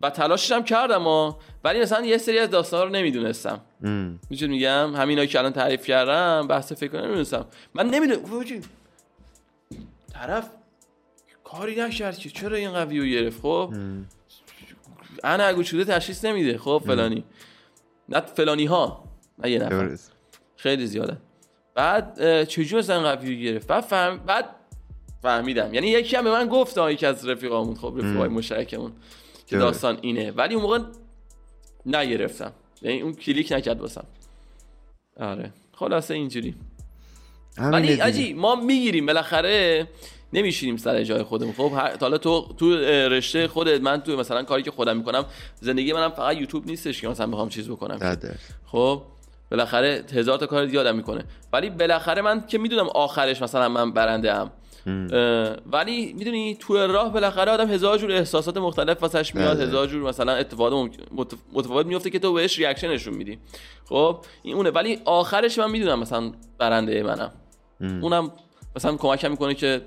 و 0.00 0.10
تلاشش 0.10 0.52
هم 0.52 0.64
کردم 0.64 1.02
ها 1.02 1.38
ولی 1.64 1.80
مثلا 1.80 2.06
یه 2.06 2.18
سری 2.18 2.38
از 2.38 2.50
داستانا 2.50 2.84
رو 2.84 2.90
نمی‌دونستم. 2.90 3.60
میشه 4.30 4.46
میگم؟ 4.46 4.96
همینا 4.96 5.26
که 5.26 5.38
الان 5.38 5.52
تعریف 5.52 5.86
کردم 5.86 6.46
بحث 6.48 6.72
فکر 6.72 7.00
نمی‌دونستم. 7.00 7.46
من 7.74 7.86
نمی‌دونم 7.86 8.62
طرف 10.12 10.50
کاری 11.44 11.80
نکرد 11.80 12.18
که 12.18 12.30
چرا 12.30 12.56
این 12.56 12.72
قوی 12.72 12.98
رو 12.98 13.06
گرفت؟ 13.06 13.40
خب؟ 13.40 13.72
انا 15.24 15.44
اگه 15.44 15.62
شده 15.62 15.84
تشخیص 15.84 16.24
نمیده. 16.24 16.58
خب؟ 16.58 16.82
فلانی. 16.86 17.24
نه 18.08 18.20
فلانی 18.20 18.64
ها 18.64 19.04
نه 19.38 19.50
یه 19.50 19.58
نفر. 19.58 19.98
خیلی 20.56 20.86
زیاده. 20.86 21.16
بعد 21.74 22.16
اه، 22.20 22.44
چجوری 22.44 22.78
مثلا 22.78 23.02
قوی 23.02 23.36
رو 23.36 23.42
گرفت؟ 23.42 23.66
بعد 23.66 23.84
فهم... 23.84 24.16
بعد 24.16 24.44
فهمیدم. 25.22 25.74
یعنی 25.74 25.86
یکی 25.86 26.16
هم 26.16 26.24
به 26.24 26.30
من 26.30 26.48
گفت 26.48 26.78
یکی 26.78 27.06
از 27.06 27.28
رفیقامون. 27.28 27.74
خب 27.74 27.94
رفیقای 27.98 28.28
مشترکمون 28.28 28.92
که. 29.46 29.58
داستان 29.58 29.98
اینه. 30.00 30.30
ولی 30.30 30.54
اون 30.54 30.62
موقع 30.62 30.78
نگرفتم. 31.86 32.52
یعنی 32.82 33.00
اون 33.00 33.14
کلیک 33.14 33.52
نکرد 33.52 33.80
واسم. 33.80 34.04
آره. 35.20 35.52
خلاصه 35.72 36.14
اینجوری. 36.14 36.54
ولی. 37.58 38.02
آجی 38.02 38.32
ما 38.32 38.54
می‌گیریم. 38.54 39.06
بالاخره 39.06 39.86
نمیشینیم 40.32 40.76
سر 40.76 41.04
جای 41.04 41.22
خودمون. 41.22 41.52
خب 41.52 41.70
حالا 42.00 42.18
تو 42.18 42.54
تو 42.58 42.74
رشته 43.08 43.48
خودت 43.48 43.80
من 43.80 44.00
تو 44.00 44.16
مثلا 44.16 44.42
کاری 44.42 44.62
که 44.62 44.70
خودم 44.70 44.96
می‌کنم 44.96 45.24
زندگی 45.60 45.92
منم 45.92 46.10
فقط 46.10 46.36
یوتیوب 46.36 46.66
نیستش 46.66 47.00
که 47.00 47.08
مثلا 47.08 47.26
بخوام 47.26 47.48
چیز 47.48 47.68
بکنم. 47.68 47.96
درصد. 47.96 48.34
خب 48.66 49.02
بالاخره 49.50 50.04
هزار 50.12 50.38
تا 50.38 50.46
کار 50.46 50.66
دیگه 50.66 50.80
آدم 50.80 50.96
می‌کنه. 50.96 51.24
ولی 51.52 51.70
بالاخره 51.70 52.22
من 52.22 52.46
که 52.46 52.58
می‌دونم 52.58 52.88
آخرش 52.88 53.42
مثلا 53.42 53.68
من 53.68 53.92
برنده 53.92 54.32
ام 54.32 54.50
ولی 55.72 56.12
می‌دونی 56.12 56.56
تو 56.60 56.74
راه 56.86 57.12
بالاخره 57.12 57.52
آدم 57.52 57.70
هزار 57.70 57.98
جور 57.98 58.12
احساسات 58.12 58.56
مختلف 58.56 59.02
واسش 59.02 59.34
میاد 59.34 59.56
بله. 59.56 59.66
هزار 59.66 59.86
جور 59.86 60.02
مثلا 60.02 60.32
اتفاقات 60.32 60.90
متفاوت 61.52 61.86
میفته 61.86 62.10
که 62.10 62.18
تو 62.18 62.32
بهش 62.32 62.58
reaction 62.58 62.88
نشون 62.88 63.14
میدی. 63.14 63.38
خب 63.84 64.24
این 64.42 64.56
اونه. 64.56 64.70
ولی 64.70 65.00
آخرش 65.04 65.58
من 65.58 65.70
می‌دونم 65.70 66.00
مثلا 66.00 66.32
برنده 66.58 67.02
منم. 67.02 67.32
اونم 68.02 68.32
مثلا 68.76 68.96
کمکم 68.96 69.30
می‌کنه 69.30 69.54
که 69.54 69.82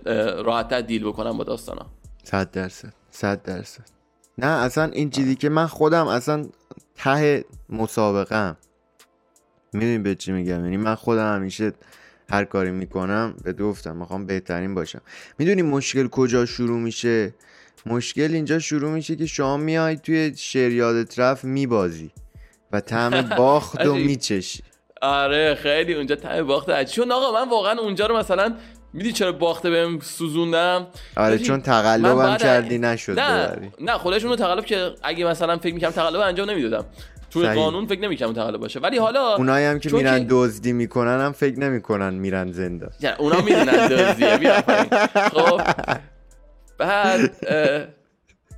راحتتر 0.45 0.81
deal 0.81 1.03
بکنم 1.03 1.37
با 1.37 1.43
داستانا. 1.43 1.85
صد 2.23 2.51
درصد 2.51 2.93
صد 3.09 3.43
درصد. 3.43 3.83
نه 4.37 4.47
اصلا 4.47 4.83
این 4.83 5.09
چیزی 5.09 5.35
که 5.35 5.49
من 5.49 5.67
خودم 5.67 6.07
اصلا 6.07 6.45
ته 6.95 7.45
مسابقم 7.69 8.57
می‌دونی 9.73 9.97
به 9.97 10.15
چی 10.15 10.31
میگم؟ 10.31 10.63
یعنی 10.63 10.77
من 10.77 10.95
خودم 10.95 11.35
همیشه 11.35 11.73
هر 12.31 12.43
کاری 12.43 12.71
می‌کنم 12.71 13.35
به 13.43 13.53
گفتم 13.53 13.95
می‌خوام 13.97 14.25
بهترین 14.25 14.75
باشم. 14.75 15.01
می‌دونی 15.39 15.61
مشکل 15.61 16.07
کجا 16.07 16.45
شروع 16.45 16.79
میشه؟ 16.79 17.33
مشکل 17.85 18.33
اینجا 18.33 18.59
شروع 18.59 18.91
میشه 18.91 19.15
که 19.15 19.25
شما 19.25 19.57
میای 19.57 19.95
توی 19.95 20.33
شریاد 20.37 21.13
رفت 21.17 21.45
میبازی 21.45 22.11
و 22.71 22.81
طعم 22.81 23.21
باخت 23.37 23.85
و. 23.85 23.95
میچشی. 23.95 24.63
آره 25.01 25.55
خیلی 25.55 25.93
اونجا 25.93 26.43
باخته. 26.43 26.73
عجیب. 26.73 26.95
چون 26.95 27.11
آقا 27.11 27.45
من 27.45 27.49
واقعا 27.49 27.79
اونجا 27.79 28.05
رو 28.05 28.17
مثلا 28.17 28.55
میدی 28.93 29.11
چرا 29.11 29.31
باخته 29.31 29.69
بهم 29.69 29.99
سوزوندم؟ 29.99 30.87
آره 31.17 31.37
چون 31.37 31.61
تقلبم 31.61 32.37
کردی 32.37 32.77
نشد 32.77 33.19
نه 33.19 33.47
ببری. 33.47 33.71
نه 33.81 33.97
خودش 33.97 34.23
اونو 34.23 34.35
تقلب 34.35 34.65
که 34.65 34.91
اگه 35.03 35.25
مثلا 35.25 35.57
فکر 35.57 35.73
می‌کنم 35.73 35.91
تقلب 35.91 36.19
انجام 36.19 36.49
نمی‌دادم. 36.49 36.85
تو 37.41 37.47
صحیح. 37.47 37.63
قانون 37.63 37.85
فکر 37.85 37.99
نمی‌کنم 38.01 38.33
تقلب 38.33 38.59
باشه 38.59 38.79
ولی 38.79 38.97
حالا 38.97 39.35
اونایی 39.35 39.65
هم 39.65 39.79
که 39.79 39.93
میرن 39.93 40.19
که- 40.19 40.25
دزدی 40.29 40.73
می‌کنن 40.73 41.21
هم 41.21 41.31
فکر 41.31 41.59
نمی‌کنن 41.59 42.13
میرن 42.13 42.51
زندان 42.51 42.89
نه، 43.03 43.15
اونا 43.19 43.41
می‌دونن 43.41 43.87
دزدیه. 43.87 44.51
خب 45.33 45.61
بعد 46.77 47.31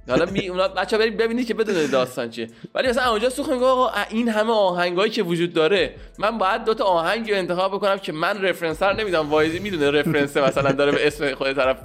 حالا 0.09 0.25
می 0.25 0.47
اونا 0.47 0.67
بچا 0.67 0.97
برید 0.97 1.17
ببینید 1.17 1.47
که 1.47 1.53
بدون 1.53 1.85
داستان 1.85 2.29
چیه 2.29 2.47
ولی 2.75 2.87
مثلا 2.87 3.11
اونجا 3.11 3.29
سوخ 3.29 3.49
میگه 3.49 3.65
آقا 3.65 3.91
این 4.09 4.29
همه 4.29 4.51
آهنگایی 4.53 5.11
که 5.11 5.23
وجود 5.23 5.53
داره 5.53 5.93
من 6.19 6.37
باید 6.37 6.63
دوتا 6.63 6.83
آهنگ 6.83 7.31
رو 7.31 7.37
انتخاب 7.37 7.71
بکنم 7.73 7.97
که 7.97 8.11
من 8.11 8.41
رفرنسر 8.41 8.93
نمیدم 8.93 9.29
وایزی 9.29 9.59
می‌دونه 9.59 9.91
رفرنس 9.91 10.37
مثلا 10.37 10.71
داره 10.71 10.91
به 10.91 11.07
اسم 11.07 11.35
خود 11.35 11.53
طرف 11.53 11.77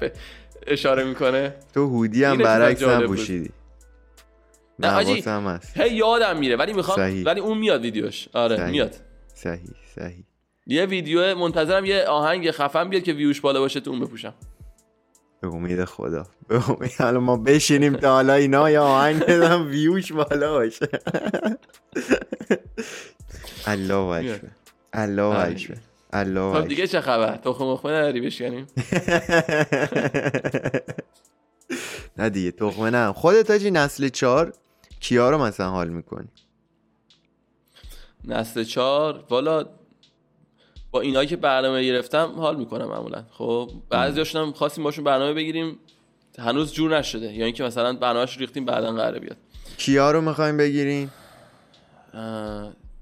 اشاره 0.66 1.04
می‌کنه 1.04 1.54
تو 1.74 1.86
هودی 1.88 2.24
هم 2.24 2.38
برعکس 2.38 2.82
هم. 2.82 3.06
پوشیدی 3.06 3.50
نه، 4.78 4.88
هست. 4.88 5.76
هی 5.76 5.94
یادم 5.94 6.36
میره 6.36 6.56
ولی 6.56 6.72
می‌خوام 6.72 6.96
صحیح. 6.96 7.26
ولی 7.26 7.40
اون 7.40 7.58
میاد 7.58 7.80
ویدیوش. 7.82 8.28
آره 8.32 8.56
صحیح. 8.56 8.70
میاد. 8.70 8.96
صحیح 9.34 9.70
صحیح. 9.94 10.24
یه 10.66 10.86
ویدیو 10.86 11.34
منتظرم 11.38 11.84
یه 11.84 12.04
آهنگ 12.04 12.50
خفن 12.50 12.88
بیاد 12.88 13.02
که 13.02 13.12
ویوش 13.12 13.40
بالا 13.40 13.60
باشه 13.60 13.80
تو 13.80 13.90
اون 13.90 14.00
بپوشم. 14.00 14.34
به 15.40 15.48
امید 15.48 15.84
خدا. 15.84 16.26
به 16.48 16.70
امید 16.70 16.92
حالا 16.98 17.20
ما 17.20 17.36
بشینیم 17.36 17.96
تا 17.96 18.08
حالا 18.08 18.32
اینا 18.34 18.70
یا 18.70 18.84
آهنگ 18.84 19.24
بدم 19.24 19.66
ویوش 19.66 20.12
بالا 20.12 20.52
باشه. 20.52 20.88
الله 23.66 23.94
اکبر. 23.94 24.40
الله 24.92 25.22
آره. 25.22 25.50
اکبر. 25.50 25.76
الله 26.12 26.52
خب 26.60 26.68
دیگه 26.68 26.86
چه 26.86 27.00
خبر؟ 27.00 27.36
تخم 27.36 27.64
مخمه 27.64 27.92
نداری 27.92 28.20
بشکنیم؟ 28.20 28.66
نه 32.18 32.30
دیگه 32.30 32.50
تخمه 32.50 32.90
نه. 32.90 33.12
خودت 33.12 33.50
آجی 33.50 33.70
نسل 33.70 34.08
چهار؟ 34.08 34.52
کیا 35.04 35.30
رو 35.30 35.38
مثلا 35.38 35.70
حال 35.70 35.88
می‌کنی؟ 35.88 36.28
نسل 38.24 38.64
چهار؟ 38.64 39.24
والا 39.30 39.66
با 40.90 41.00
اینایی 41.00 41.28
که 41.28 41.36
برنامه 41.36 41.84
گرفتم 41.84 42.32
حال 42.36 42.56
می‌کنم 42.56 42.84
معمولا. 42.84 43.24
خب 43.30 43.70
بعضیاشون 43.88 44.42
هم 44.42 44.52
خواستیم 44.52 44.84
باشون 44.84 45.04
برنامه 45.04 45.32
بگیریم 45.32 45.78
هنوز 46.38 46.72
جور 46.72 46.98
نشده. 46.98 47.32
یا 47.32 47.44
اینکه 47.44 47.64
مثلا 47.64 47.92
برنامهش 47.92 48.38
ریختیم 48.38 48.64
بعدا 48.64 48.92
قراره 48.92 49.20
بیاد. 49.20 49.36
کیا 49.78 50.10
رو 50.10 50.20
می‌خوایم 50.20 50.56
بگیریم؟ 50.56 51.12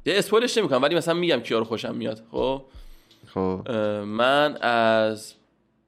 یه 0.07 0.18
اسپویلش 0.18 0.59
نمی‌کنم 0.59 0.82
ولی 0.82 0.94
مثلا 0.94 1.14
میگم 1.14 1.40
کیا 1.40 1.59
رو 1.59 1.64
خوشم 1.64 1.94
میاد. 1.94 2.22
خب؟ 2.30 2.64
خب. 3.26 3.70
من 4.07 4.57
از 4.57 5.34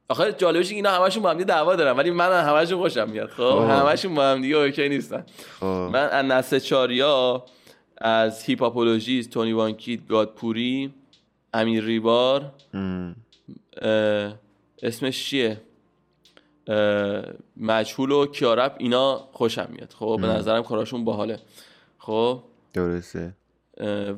آخه 0.09 0.33
جالبش 0.33 0.71
اینا 0.71 0.91
همشون 0.91 1.23
با 1.23 1.31
هم 1.31 1.39
دعوا 1.39 1.77
دارن 1.77 1.97
ولی 1.97 2.11
من 2.11 2.45
همشون 2.45 2.79
خوشم 2.79 3.11
میاد. 3.11 3.29
خب 3.29 3.51
خب. 3.51 3.71
همشون 3.71 4.15
با 4.15 4.25
هم 4.25 4.43
دیگه 4.43 4.57
اوکی 4.57 4.89
نیستن. 4.89 5.25
خب. 5.61 5.67
من 5.67 6.09
از 6.09 6.25
نسل 6.25 6.59
چاریا 6.59 7.45
از 7.99 8.45
هیپاپولوژی 8.45 9.25
تونی 9.25 9.53
وانکید 9.53 10.09
گادپوری 10.09 10.95
امیر 11.55 11.85
ریبار. 11.85 12.53
ام. 12.75 13.17
اه، 13.83 14.35
اسمش 14.83 15.25
چیه؟ 15.25 15.61
مجهول 17.57 18.11
و 18.11 18.27
کیارب 18.27 18.75
اینا 18.79 19.29
خوشم 19.33 19.69
میاد. 19.73 19.95
خب 19.99 20.19
به 20.21 20.27
نظرم 20.27 20.63
کاراشون 20.63 21.05
باحاله. 21.05 21.39
خب. 21.99 22.43
درسته. 22.73 23.33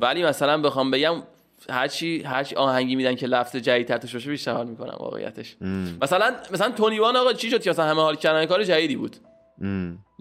ولی 0.00 0.24
مثلا 0.24 0.60
بخوام 0.60 0.90
بگم 0.90 1.22
هرچی 1.70 2.22
هرچی 2.22 2.54
آهنگی 2.54 2.96
میدن 2.96 3.14
که 3.14 3.26
لفظ 3.26 3.56
جدید 3.56 3.86
تحتش 3.86 4.12
باشه 4.12 4.30
بیشتر 4.30 4.52
حال 4.52 4.66
می‌کنم 4.66 4.96
واقعیتش. 5.00 5.56
ام. 5.60 5.98
مثلا 6.02 6.34
مثلا 6.52 6.70
twenty 6.70 6.98
one 6.98 7.16
آقا 7.16 7.32
چی 7.32 7.50
شد 7.50 7.62
که 7.62 7.70
مثلا 7.70 7.84
همه 7.84 8.00
حال 8.00 8.16
کردن؟ 8.16 8.46
کار 8.46 8.64
جدیدی 8.64 8.96
بود. 8.96 9.16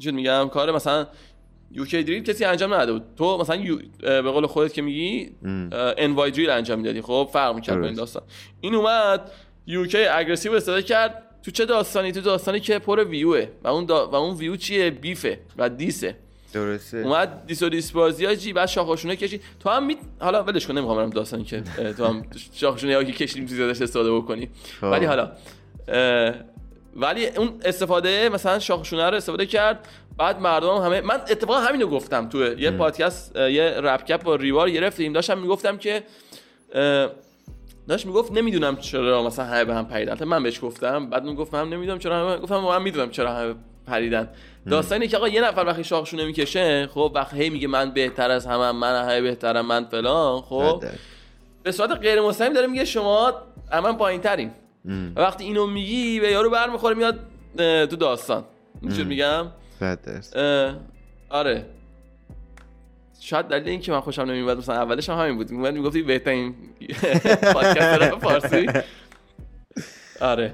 چون 0.03 0.13
میگم 0.13 0.49
کار 0.53 0.71
مثلا 0.71 1.07
UK 1.71 2.03
drill 2.03 2.23
کسی 2.23 2.45
انجام 2.45 2.73
نداده 2.73 2.93
بود. 2.93 3.03
تو 3.17 3.37
مثلا 3.37 3.55
یو... 3.55 3.77
به 3.99 4.21
قول 4.21 4.45
خودت 4.45 4.73
که 4.73 4.81
میگی 4.81 5.31
ام. 5.45 5.69
NY 5.73 6.11
drill 6.11 6.49
انجام 6.49 6.79
می‌دادی. 6.79 7.01
خب 7.01 7.29
فرق 7.33 7.55
می‌کرد 7.55 7.79
با 7.79 7.85
این. 7.85 7.95
داستان. 7.95 8.23
این 8.61 8.75
اومد 8.75 9.31
UK 9.67 9.97
aggressive 9.97 10.53
استفاده 10.53 10.81
کرد. 10.81 11.21
تو 11.43 11.51
چه 11.51 11.65
داستانی؟ 11.65 12.11
تو 12.11 12.21
داستانی 12.21 12.59
که 12.59 12.79
پر 12.79 13.03
ویوه. 13.03 13.47
و 13.63 13.67
اون 13.67 13.85
دا... 13.85 14.09
و 14.09 14.15
اون 14.15 14.35
ویو 14.37 14.55
چیه؟ 14.55 14.89
beef 14.89 15.29
ه 15.29 15.39
و 15.57 15.69
diss 15.69 16.01
ه. 16.01 16.17
درسته. 16.55 16.97
اومد 16.97 17.45
دیس 17.47 17.63
و 17.63 17.69
دیس 17.69 17.91
بازی 17.91 18.25
ها 18.25 18.35
جی 18.35 18.53
بعد 18.53 18.67
شاخشونه 18.67 19.15
کشید. 19.15 19.41
تو 19.59 19.69
هم 19.69 19.85
می... 19.85 19.97
حالا 20.19 20.43
ولش 20.43 20.67
کن 20.67 20.73
نمی‌خوام 20.73 20.97
برم 20.97 21.09
داستانی 21.09 21.43
که 21.43 21.63
تو 21.97 22.05
هم 22.05 22.25
شاخشونه 22.53 22.91
یا 22.91 23.03
که 23.03 23.11
کشیدیم 23.11 23.45
تو 23.45 23.55
زیادش 23.55 23.81
استفاده 23.81 24.11
بکنی. 24.11 24.49
خب. 24.81 24.83
ولی 24.83 25.05
حالا 25.05 25.31
ولی 26.95 27.27
اون 27.27 27.49
استفاده 27.65 28.29
مثلا 28.29 28.59
شاخشونه 28.59 29.09
رو 29.09 29.15
استفاده 29.15 29.45
کرد 29.45 29.87
بعد 30.17 30.41
مردم 30.41 30.69
هم 30.69 30.81
همه 30.81 31.01
من 31.01 31.15
اتفاقا 31.15 31.59
همینو 31.59 31.87
گفتم 31.87 32.29
تو 32.29 32.59
یه 32.59 32.71
پادکست 32.71 33.35
یه 33.35 33.69
رپ 33.77 34.05
کپ 34.05 34.23
با 34.23 34.35
ریوار 34.35 34.69
گرفتیم. 34.69 35.13
داشتم 35.13 35.37
می‌گفتم 35.37 35.77
که 35.77 36.03
داشت 37.87 38.05
می‌گفت 38.05 38.31
نمی‌دونم 38.31 38.75
چرا 38.75 39.23
مثلا 39.23 39.45
همه 39.45 39.65
به 39.65 39.75
هم 39.75 39.87
پریدن. 39.87 40.23
من 40.23 40.43
بهش 40.43 40.59
گفتم 40.61 41.09
بعد 41.09 41.23
می‌گفت 41.23 41.53
من 41.53 41.69
نمی‌دونم 41.69 41.99
چرا 41.99 42.29
همه 42.29 42.37
گفتم 42.37 42.59
من 42.59 42.81
می‌دونم 42.81 43.09
چرا 43.09 43.33
همه 43.33 43.55
پریدن. 43.87 44.29
داستانی 44.71 45.07
که 45.07 45.17
آقا 45.17 45.27
یه 45.27 45.41
نفر 45.41 45.63
وقتی 45.67 45.83
شاخشونه 45.83 46.25
می‌کشه 46.25 46.87
خب 46.87 47.11
وقتی 47.15 47.37
هی 47.37 47.49
میگه 47.49 47.67
من 47.67 47.91
بهتر 47.91 48.31
از 48.31 48.45
همه 48.45 48.71
من 48.71 49.03
همه 49.03 49.21
بهترم 49.21 49.65
من 49.65 49.85
فلان 49.85 50.41
خب. 50.41 50.83
به 51.63 51.71
صورت 51.71 51.91
غیر 51.91 52.21
مستقیم 52.21 52.53
داره 52.53 52.67
میگه 52.67 52.85
شما 52.85 53.33
من 53.71 53.97
پایین 53.97 54.21
ترین. 54.21 54.51
و 55.15 55.19
وقتی 55.21 55.43
اینو 55.43 55.67
میگی 55.67 56.19
به 56.19 56.31
یارو 56.31 56.49
برمیخوره 56.49 56.95
میاد 56.95 57.19
تو 57.89 57.95
داستان. 57.95 58.43
این 58.81 58.91
چی 58.91 59.03
میگم؟ 59.03 59.47
آره. 61.29 61.65
شاید 63.19 63.45
دلیل 63.47 63.69
این 63.69 63.79
که 63.79 63.91
من 63.91 63.99
خوشم 63.99 64.21
نمیومد 64.21 64.57
مثلا 64.57 64.75
اولش 64.75 65.09
هم 65.09 65.19
همین 65.19 65.35
بود. 65.35 65.51
میومد 65.51 65.73
می‌گفتی 65.73 66.01
بهترین 66.01 66.55
پادکست 67.53 68.15
فارسی؟ 68.15 68.67
آره. 70.21 70.53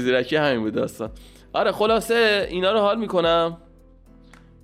زیرکی 0.00 0.36
همین 0.36 0.60
بود 0.60 0.74
داستان. 0.74 1.10
آره 1.52 1.72
خلاصه 1.72 2.46
اینا 2.50 2.72
رو 2.72 2.78
حال 2.78 2.98
می‌کنم. 2.98 3.56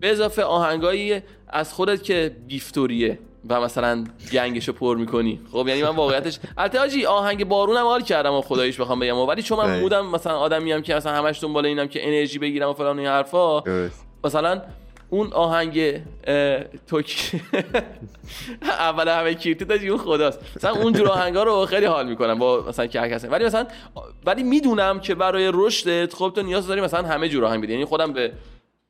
به 0.01 0.11
اضافه 0.11 0.43
آهنگایی 0.43 1.23
از 1.49 1.73
خودت 1.73 2.03
که 2.03 2.37
بیفتوریه 2.47 3.19
و 3.49 3.61
مثلا 3.61 4.05
گنگشو 4.33 4.73
پر 4.73 4.97
می‌کنی. 4.97 5.41
خب 5.53 5.65
یعنی 5.69 5.83
من 5.83 5.97
واقعیتش 5.97 6.39
البته 6.59 6.79
حاجی 6.79 7.07
آهنگ 7.07 7.45
بارونم 7.45 7.85
حال 7.85 8.03
کردم 8.03 8.33
و 8.33 8.41
خداییش 8.41 8.81
بخوام 8.81 9.01
بگم. 9.01 9.17
ولی 9.17 9.43
چون 9.43 9.59
من. 9.59 9.81
مودم 9.81 10.07
مثلا 10.07 10.39
آدمی 10.39 10.73
هم 10.73 10.83
که 10.83 10.95
مثلا 10.95 11.13
همش 11.13 11.43
دنبال 11.43 11.67
اینم 11.67 11.89
که 11.89 12.09
انرژی 12.09 12.39
بگیرم 12.39 12.69
و 12.69 12.73
فلان 12.73 12.99
این 12.99 13.09
حرفا 13.09 13.63
مثلا 14.25 14.63
اون 15.11 15.33
آهنگ 15.33 16.03
اه، 16.27 16.65
تو 16.65 17.03
کی- 17.03 17.41
اول 18.63 19.09
همه 19.09 19.35
کیرتی 19.35 19.65
داشتی 19.65 19.89
اون 19.89 19.99
خداست. 19.99 20.41
مثلا 20.57 20.71
اونجور 20.71 21.09
آهنگا 21.09 21.43
رو 21.43 21.67
خیلی 21.67 21.87
حال 21.87 22.09
می‌کنم 22.09 22.39
با 22.39 22.65
مثلا 22.69 22.87
کرکس 22.87 23.25
ولی 23.25 23.45
مثلا 23.45 23.67
ولی 24.27 24.43
می‌دونم 24.43 25.01
که 25.01 25.15
برای 25.15 25.51
رشدت 25.55 26.15
خب 26.15 26.33
تو 26.35 26.43
نیاز 26.43 26.67
داری 26.67 26.81
مثلا 26.81 27.09
همه 27.09 27.29
جور 27.29 27.45
آهنگ 27.45 27.63
بدی. 27.63 27.73
یعنی 27.73 27.85
خودم 27.85 28.13
به 28.13 28.33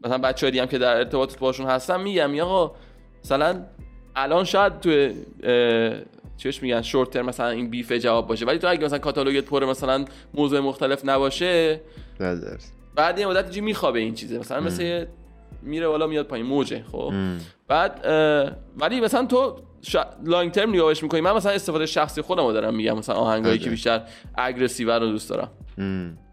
مثلا 0.05 0.19
بچه‌های 0.19 0.51
دیگه 0.51 0.63
هم 0.63 0.69
که 0.69 0.79
در 0.79 0.97
ارتباط 0.97 1.39
باشون 1.39 1.67
هستم 1.67 2.01
میگم 2.01 2.35
یا 2.35 2.47
آقا 2.47 2.75
مثلا 3.25 3.63
الان 4.17 4.45
شاید 4.45 4.81
تو 4.81 5.09
چیش 6.37 6.63
میگن؟ 6.63 6.83
شورت 6.83 7.11
ترم 7.11 7.27
مثلا 7.27 7.49
این 7.49 7.71
بیف 7.71 7.93
جواب 7.93 8.27
باشه. 8.27 8.47
ولی 8.47 8.59
تو 8.59 8.69
اگه 8.71 8.85
مثلا 8.85 8.99
کاتالوگت 8.99 9.45
پر 9.45 9.65
مثلا 9.65 10.05
موضوع 10.35 10.61
مختلف 10.61 11.01
نباشه 11.05 11.81
بعد 12.95 13.19
یه 13.19 13.27
مدت 13.27 13.59
میخوابه 13.59 13.99
این 13.99 14.15
چیزه. 14.15 14.39
مثلا 14.39 14.61
مثل 14.61 15.07
میره 15.69 15.89
بالا 15.89 16.07
میاد 16.07 16.27
پایین. 16.27 16.47
موجه. 16.47 16.85
خب. 16.93 17.13
بعد 17.69 18.01
ولی 18.77 19.01
مثلا 19.01 19.27
تو 19.27 19.57
شا... 19.83 20.05
لانگ 20.25 20.53
ترم 20.53 20.71
نگاهش 20.71 21.03
می‌کنی. 21.03 21.21
من 21.21 21.33
مثلا 21.33 21.53
استفاده 21.53 21.87
شخصی 21.87 22.23
خودم 22.23 22.47
رو 22.47 22.53
دارم 22.53 22.75
میگم. 22.75 22.99
مثلا 22.99 23.15
آهنگایی 23.15 23.59
که 23.59 23.71
بیشتر 23.71 24.03
اگریسیو 24.35 24.91
رو 24.99 25.07
دوست 25.07 25.31
دارم. 25.31 25.51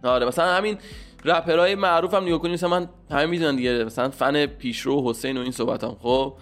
آره 0.04 0.26
مثلا 0.26 0.46
همین 0.46 0.78
رپرهای 1.26 1.76
معروف 1.76 2.14
هم 2.14 2.24
نگاه 2.24 2.40
کنیم 2.40 2.54
مثلا 2.54 2.70
من 2.70 2.90
همه 3.12 3.26
می‌دونن 3.26 3.56
دیگه. 3.56 3.84
مثلا 3.84 4.10
فن 4.10 4.46
پیشرو 4.46 5.10
حسین 5.10 5.38
و 5.38 5.42
این 5.42 5.52
صحبت 5.52 5.84
هم 5.84 5.96
خب 6.02 6.34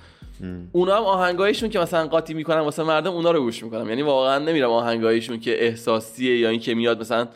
اونا 0.72 0.96
هم 0.96 1.04
آهنگایشون 1.04 1.70
که 1.70 1.80
مثلا 1.80 2.08
قاطی 2.08 2.34
می‌کنن 2.34 2.60
واسه 2.60 2.84
مردم 2.84 3.12
اونا 3.12 3.32
رو 3.32 3.40
گوش 3.40 3.64
می‌کنم. 3.64 3.90
یعنی 3.90 4.02
واقعا 4.02 4.40
نمیرم 4.40 4.70
آهنگایشون 4.70 5.40
که 5.40 5.66
احساسیه 5.66 6.40
یا 6.40 6.50
این 6.50 6.60
که 6.60 6.76
میاد. 6.76 7.00
مثلا 7.00 7.28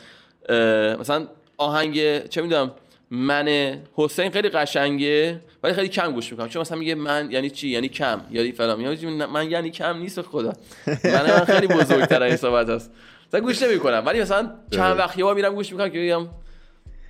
مثلا 1.00 1.28
آهنگ 1.58 2.28
چه 2.28 2.42
می‌دونم 2.42 2.72
من 3.12 3.78
حسین 3.94 4.32
خیلی 4.32 4.50
قشنگه 4.50 5.42
ولی 5.64 5.74
خیلی 5.74 5.88
کم 5.88 6.12
گوش 6.12 6.32
می‌کنم. 6.32 6.48
چون 6.48 6.62
مثلا 6.62 6.78
میگه 6.78 6.96
من 6.96 7.32
یعنی 7.32 7.50
چی؟ 7.50 7.68
یعنی 7.68 7.90
کم. 7.90 8.22
یعنی 8.32 8.52
فلان. 8.52 8.82
یعنی 8.82 9.26
من 9.26 9.52
یعنی 9.52 9.70
کم 9.70 9.98
نیست 9.98 10.22
خدا. 10.22 10.54
من 10.88 11.22
من 11.22 11.46
خیلی 11.46 11.68
بزرگتر 11.68 12.24
این 12.24 12.36
صحبت 12.36 12.70
هست. 12.70 12.92
مثلا 13.28 13.42
گوش 13.42 13.62
نمی‌کنم. 13.62 14.04
ولی 14.06 14.22
مثلا 14.22 14.52
چند 14.72 14.98
وقت 14.98 15.18
یه 15.18 15.24
بار 15.24 15.36
میرم 15.36 15.56
گوش 15.56 15.72
می‌کنم 15.72 15.90
که 15.90 16.00
بگم 16.00 16.28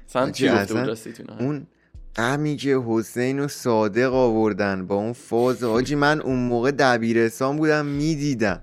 مثلا 0.10 0.32
چی 0.32 0.50
گفته 0.50 1.24
اون 1.40 1.68
غمی 2.16 2.58
که 2.58 2.80
حسین 2.88 3.40
و 3.40 3.48
صادق 3.48 4.14
آوردن 4.14 4.88
با 4.88 4.96
اون 4.96 5.14
فاز. 5.14 5.64
حاجی 5.64 5.96
من 5.96 6.22
اون 6.22 6.40
موقع 6.40 6.72
دبیرستان 6.72 7.58
بودم 7.58 7.86
می‌دیدم. 7.86 8.62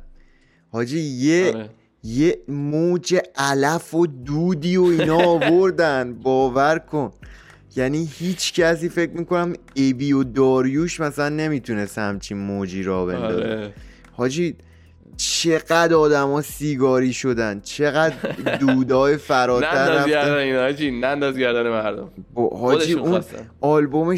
حاجی 0.73 1.01
یه 1.01 1.53
آره. 1.55 1.69
یه 2.05 2.39
موج 2.49 3.21
علف 3.37 3.95
و 3.95 4.07
دودی 4.07 4.77
و 4.77 4.83
اینا 4.85 5.17
آوردن. 5.17 6.15
باور 6.23 6.79
کن. 6.79 7.11
یعنی 7.77 8.09
هیچ 8.19 8.53
کسی 8.55 8.89
فکر 8.89 9.11
می‌کنم 9.11 9.53
ایبی 9.75 10.13
و 10.13 10.25
داریوش 10.25 11.01
مثلا 11.01 11.29
نمی‌تونست 11.29 11.99
همچین 11.99 12.39
موجی 12.39 12.83
را 12.83 13.07
بندازه. 13.07 13.43
آره. 13.43 13.73
حاجی 14.13 14.57
چقدر 15.17 15.93
ها 15.95 16.43
سیگاری 16.43 17.13
شدن. 17.13 17.61
چقدر 17.61 18.15
دودای 18.61 19.17
فراتر 19.29 19.95
رفتن. 19.95 20.11
گردن 20.11 20.59
حاجی 20.59 20.91
ننداز 20.91 21.37
گردن 21.37 21.69
مردم. 21.71 22.09
حاجی 22.35 22.93
اون 22.93 23.25
آلبوم 23.61 24.17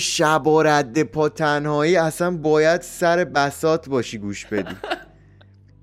رد 0.62 1.03
پا 1.03 1.28
تنهایی 1.28 1.97
اصلا 1.97 2.37
باید 2.37 2.80
سر 2.80 3.24
بسات 3.24 3.89
باشی 3.89 4.18
گوش 4.18 4.47
بدی. 4.47 4.74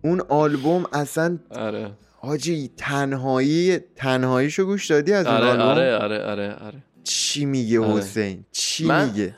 اون 0.03 0.21
آلبوم 0.29 0.85
اصلا 0.93 1.39
آره. 1.51 1.91
حاجی 2.21 2.71
تنهایی 2.77 3.79
تنهاییشو 3.95 4.65
گوش 4.65 4.91
دادی 4.91 5.13
از 5.13 5.25
آره 5.25 5.45
اون 5.49 5.59
آلبوم؟ 5.59 5.67
آره 5.67 5.95
آره 5.95 6.23
آره 6.23 6.53
آره. 6.53 6.83
چی 7.03 7.45
میگه 7.45 7.79
آره. 7.79 7.93
حسین؟ 7.93 8.45
چی 8.51 8.83
میگه؟ 8.83 9.35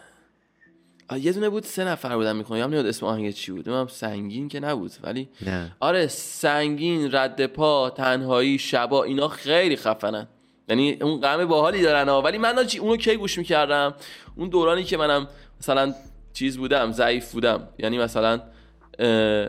یه 1.19 1.31
دونه 1.31 1.49
بود 1.49 1.63
سه 1.63 1.83
نفر 1.83 2.15
بودن 2.15 2.35
می‌خونم 2.35 2.59
یا 2.59 2.67
نمیاد 2.67 2.85
اسم 2.85 3.05
آهنگ 3.05 3.31
چی 3.31 3.51
بود. 3.51 3.69
من 3.69 3.87
سنگین 3.87 4.47
که 4.47 4.59
نبود 4.59 4.91
ولی 5.03 5.29
نه. 5.41 5.75
آره 5.79 6.07
سنگین 6.07 7.09
رد 7.11 7.45
پا 7.45 7.89
تنهایی 7.89 8.57
شبا 8.57 9.03
اینا 9.03 9.27
خیلی 9.27 9.75
خفنن. 9.75 10.27
یعنی 10.69 10.97
اون 11.01 11.21
غم 11.21 11.45
باحالی 11.45 11.81
دارن 11.81 12.09
ها. 12.09 12.21
ولی 12.21 12.37
من 12.37 12.55
اونو 12.79 12.97
کی 12.97 13.15
گوش 13.15 13.37
می‌کردم؟ 13.37 13.93
اون 14.35 14.49
دورانی 14.49 14.83
که 14.83 14.97
منم 14.97 15.27
مثلا 15.59 15.93
چیز 16.33 16.57
بودم 16.57 16.91
ضعیف 16.91 17.31
بودم. 17.31 17.67
یعنی 17.79 17.97
مثلا 17.97 18.41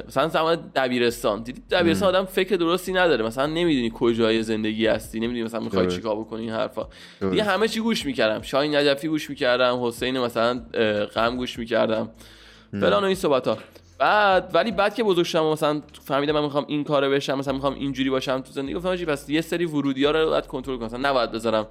مثلا 0.09 0.29
زمان 0.29 0.71
دبیرستان. 0.75 1.43
دیدی 1.43 1.63
دبیرستان 1.71 2.09
آدم 2.09 2.25
فکر 2.25 2.57
درستی 2.57 2.93
نداره. 2.93 3.25
مثلا 3.25 3.47
نمی‌دونی 3.47 3.93
کجای 3.95 4.43
زندگی 4.43 4.87
هستی 4.87 5.21
نمی‌دونی 5.21 5.43
مثلا 5.43 5.61
می‌خوای 5.61 5.87
چیکار 5.87 6.17
بکنی 6.17 6.43
این 6.43 6.51
حرفا. 6.51 6.89
دیگه 7.31 7.43
همه 7.43 7.69
چی 7.69 7.81
گوش 7.81 8.07
می‌کردم. 8.07 8.43
شاهین 8.43 8.77
نجفی 8.77 9.09
گوش 9.09 9.31
می‌کردم 9.31 9.79
حسین 9.83 10.19
مثلا 10.19 10.59
غم 11.15 11.37
گوش 11.37 11.59
می‌کردم. 11.59 12.11
فلان 12.73 13.03
و 13.03 13.07
این 13.07 13.15
صحبت 13.15 13.49
ها 13.49 13.59
بعد 13.99 14.51
ولی 14.55 14.71
بعد 14.71 14.95
که 14.95 15.05
بزرگ 15.05 15.25
شدم 15.25 15.45
مثلا 15.45 15.83
فهمیدم 16.03 16.33
من 16.33 16.43
می‌خوام 16.43 16.65
این 16.69 16.85
کارو 16.85 17.11
بشم 17.11 17.39
مثلا 17.39 17.55
می‌خوام 17.55 17.75
اینجوری 17.75 18.11
باشم 18.11 18.41
تو 18.41 18.53
زندگی 18.53 18.75
گفتم 18.75 18.97
پس 18.97 19.31
یه 19.31 19.41
سری 19.41 19.65
ورودی 19.65 20.05
ها 20.05 20.11
رو 20.11 20.31
باید 20.31 20.47
کنترل 20.47 20.77
کنم. 20.77 20.87
مثلا 20.87 21.11
نباید 21.11 21.33
بذارم 21.33 21.67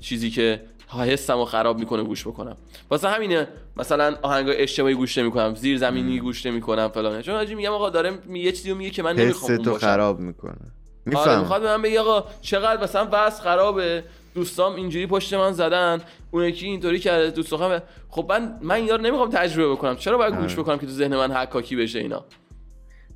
چیزی 0.00 0.30
که 0.30 0.60
حسمو 0.88 1.44
خراب 1.44 1.78
می‌کنه 1.78 2.02
گوش 2.02 2.26
بکنم. 2.26 2.56
واسه 2.90 3.08
همینه 3.08 3.48
مثلا 3.76 4.16
آهنگ 4.22 4.46
اشتباهی 4.50 4.94
گوش 4.94 5.18
نمی‌کنم 5.18 5.54
زیر 5.54 5.78
زمینی 5.78 6.20
گوش 6.20 6.46
نمی‌کنم 6.46 6.88
فلان 6.88 7.22
چون 7.22 7.34
حاجی 7.34 7.54
میگم 7.54 7.72
آقا 7.72 7.90
داره 7.90 8.18
یه 8.32 8.52
چیزی 8.52 8.74
میگه 8.74 8.90
که 8.90 9.02
من 9.02 9.16
نمی‌خوام 9.16 9.56
تو 9.56 9.74
خراب 9.74 10.20
می‌کنه. 10.20 10.72
میفهم 11.04 11.28
آره 11.28 11.38
می‌خواد 11.38 11.62
به 11.62 11.66
من 11.66 11.82
بگه 11.82 12.00
آقا 12.00 12.24
چقدر 12.40 12.82
مثلا 12.82 13.04
بس 13.04 13.40
خرابه. 13.40 14.04
دوستام 14.34 14.74
اینجوری 14.74 15.06
پشت 15.06 15.34
من 15.34 15.52
زدن 15.52 16.00
اون 16.30 16.44
یکی 16.44 16.66
اینطوری 16.66 16.98
کرده 16.98 17.30
دوست 17.30 17.56
خب 18.08 18.26
من 18.28 18.58
من 18.62 18.74
اینا 18.74 18.96
رو 18.96 19.02
نمی‌خوام 19.02 19.30
تجربه 19.30 19.72
بکنم. 19.72 19.96
چرا 19.96 20.18
باید 20.18 20.34
گوش 20.34 20.52
آره. 20.52 20.62
بکنم 20.62 20.78
که 20.78 20.86
تو 20.86 20.92
ذهن 20.92 21.16
من 21.16 21.32
حکاکی 21.32 21.76
بشه 21.76 21.98
اینا؟ 21.98 22.24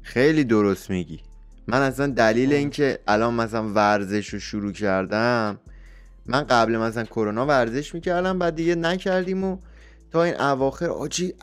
خیلی 0.02 0.44
درست 0.44 0.90
میگی. 0.90 1.20
من 1.66 1.82
اصلا 1.82 2.06
دلیل 2.06 2.52
اینکه 2.52 2.98
الان 3.08 3.34
مثلا 3.34 3.68
ورزش 3.68 4.28
رو 4.28 4.38
شروع 4.38 4.72
کردم 4.72 5.60
من 6.30 6.44
قبل 6.44 6.76
مثلا 6.76 7.04
کرونا 7.04 7.46
ورزش 7.46 7.94
می‌کردم 7.94 8.38
بعد 8.38 8.54
دیگه 8.54 8.74
نکردیم 8.74 9.44
و 9.44 9.58
تا 10.10 10.24
این 10.24 10.40
اواخر 10.40 10.86
آجی 10.90 11.34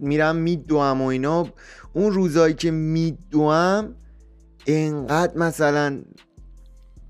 میرم 0.00 0.36
میدوم 0.36 1.02
و 1.02 1.06
اینا. 1.06 1.48
اون 1.92 2.12
روزایی 2.12 2.54
که 2.54 2.70
میدوم 2.70 3.94
انقدر 4.66 5.38
مثلا 5.38 6.02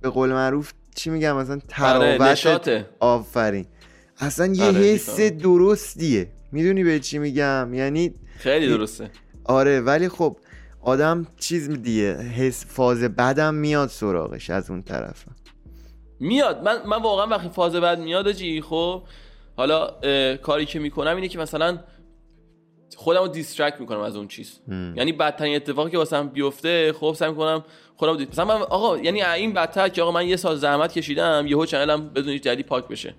به 0.01 0.09
قول 0.09 0.33
معروف 0.33 0.73
چی 0.95 1.11
میگم؟ 1.11 1.37
مثلا 1.37 1.55
آره، 1.55 2.19
تراوت 2.19 2.87
آفرین. 3.01 3.67
اصلا 4.19 4.47
یه 4.47 4.65
آره، 4.65 4.79
حس 4.79 5.21
درستیه. 5.21 6.29
می‌دونی 6.53 6.85
به 6.85 6.99
چی 7.01 7.19
میگم؟ 7.19 7.75
یعنی 7.75 8.15
خیلی 8.39 8.69
درسته. 8.69 9.11
آره 9.45 9.81
ولی 9.81 10.09
خب 10.09 10.37
آدم 10.81 11.27
چیز 11.37 11.71
دیگه 11.71 12.17
حس 12.17 12.67
فاز 12.67 13.03
بدم 13.03 13.55
میاد 13.55 13.89
سراغش 13.89 14.51
از 14.51 14.71
اون 14.71 14.83
طرف. 14.83 15.25
میاد. 16.21 16.63
من 16.63 16.87
من 16.87 17.03
واقعا 17.03 17.27
وقتی 17.27 17.49
فاز 17.49 17.77
بعد 17.77 17.99
میاد 17.99 18.33
جی 18.33 18.61
خب 18.61 19.03
حالا 19.57 19.91
کاری 20.37 20.67
که 20.67 20.79
می‌کنم 20.79 21.17
اینه 21.17 21.29
که 21.29 21.39
مثلا 21.39 21.79
خودم 22.97 23.21
رو 23.21 23.29
distract 23.29 23.81
می‌کنم 23.81 24.01
از 24.01 24.17
اون 24.17 24.29
چیز. 24.29 24.61
یعنی 24.69 25.13
بدترین 25.13 25.57
اتفاقی 25.57 25.91
که 25.91 25.99
واسم 25.99 26.29
بیفته 26.29 26.93
خب 26.93 27.15
سعی 27.19 27.31
می‌کنم 27.31 27.65
خودم 27.97 28.17
دید. 28.17 28.29
مثلا 28.31 28.45
من 28.45 28.63
آقا 28.63 28.99
یعنی 28.99 29.23
این 29.23 29.53
بدتر 29.53 29.89
که 29.89 30.03
آقا 30.03 30.13
من 30.13 30.27
یه 30.27 30.37
سال 30.37 30.57
زحمت 30.57 30.93
کشیدم 30.93 31.45
یهو 31.47 31.67
channel 31.67 32.03
م 32.04 32.09
بدون 32.09 32.33
هیچ 32.33 32.43
دلیلی 32.43 32.63
پاک 32.63 32.89
بشه. 32.89 33.15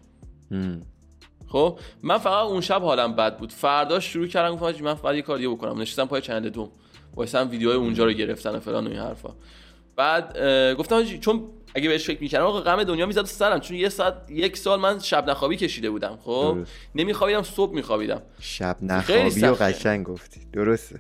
خب 1.48 1.80
من 2.04 2.18
فقط 2.18 2.46
اون 2.46 2.62
شب 2.62 2.82
حالم 2.82 3.16
بد 3.16 3.38
بود. 3.38 3.52
فردا 3.52 4.00
شروع 4.00 4.28
کردم 4.28 4.56
گفتم 4.56 4.84
من 4.84 4.94
فقط 4.94 5.16
یه 5.16 5.22
کار 5.22 5.38
دیگه 5.38 5.50
بکنم. 5.50 5.82
نشستم 5.82 6.06
پای 6.06 6.22
channel 6.22 6.50
دوم. 6.50 6.72
واسه 7.16 7.44
ویدیوهای 7.44 7.78
اونجا 7.78 8.06
رو 8.06 8.12
گرفتن 8.12 8.56
و 8.56 8.60
فلان 8.60 8.88
و 8.88 8.90
این 8.90 9.00
حرفا. 9.00 9.30
بعد 9.96 10.38
گفتم 10.76 11.04
چون 11.04 11.44
اگه 11.76 11.90
بهش 11.90 12.06
فکر 12.06 12.22
می‌کردم 12.22 12.46
آقا 12.46 12.62
غم 12.62 12.84
دنیا 12.84 13.06
می‌زد 13.06 13.26
سرم. 13.26 13.60
چون 13.60 13.78
یه 13.78 13.90
ساعت 13.90 14.14
یک 14.30 14.58
سال 14.58 14.80
من 14.80 15.00
شب 15.00 15.30
نخوابی 15.30 15.58
کشیده 15.58 15.90
بودم 15.90 16.20
خب؟ 16.24 16.58
نمیخوابیدم 16.96 17.44
صبح 17.44 17.74
میخوابیدم. 17.74 18.22
شب 18.40 18.78
نخوابی 18.82 19.42
و 19.42 19.54
قشنگ 19.54 20.06
گفتی. 20.06 20.42
درسته. 20.54 21.00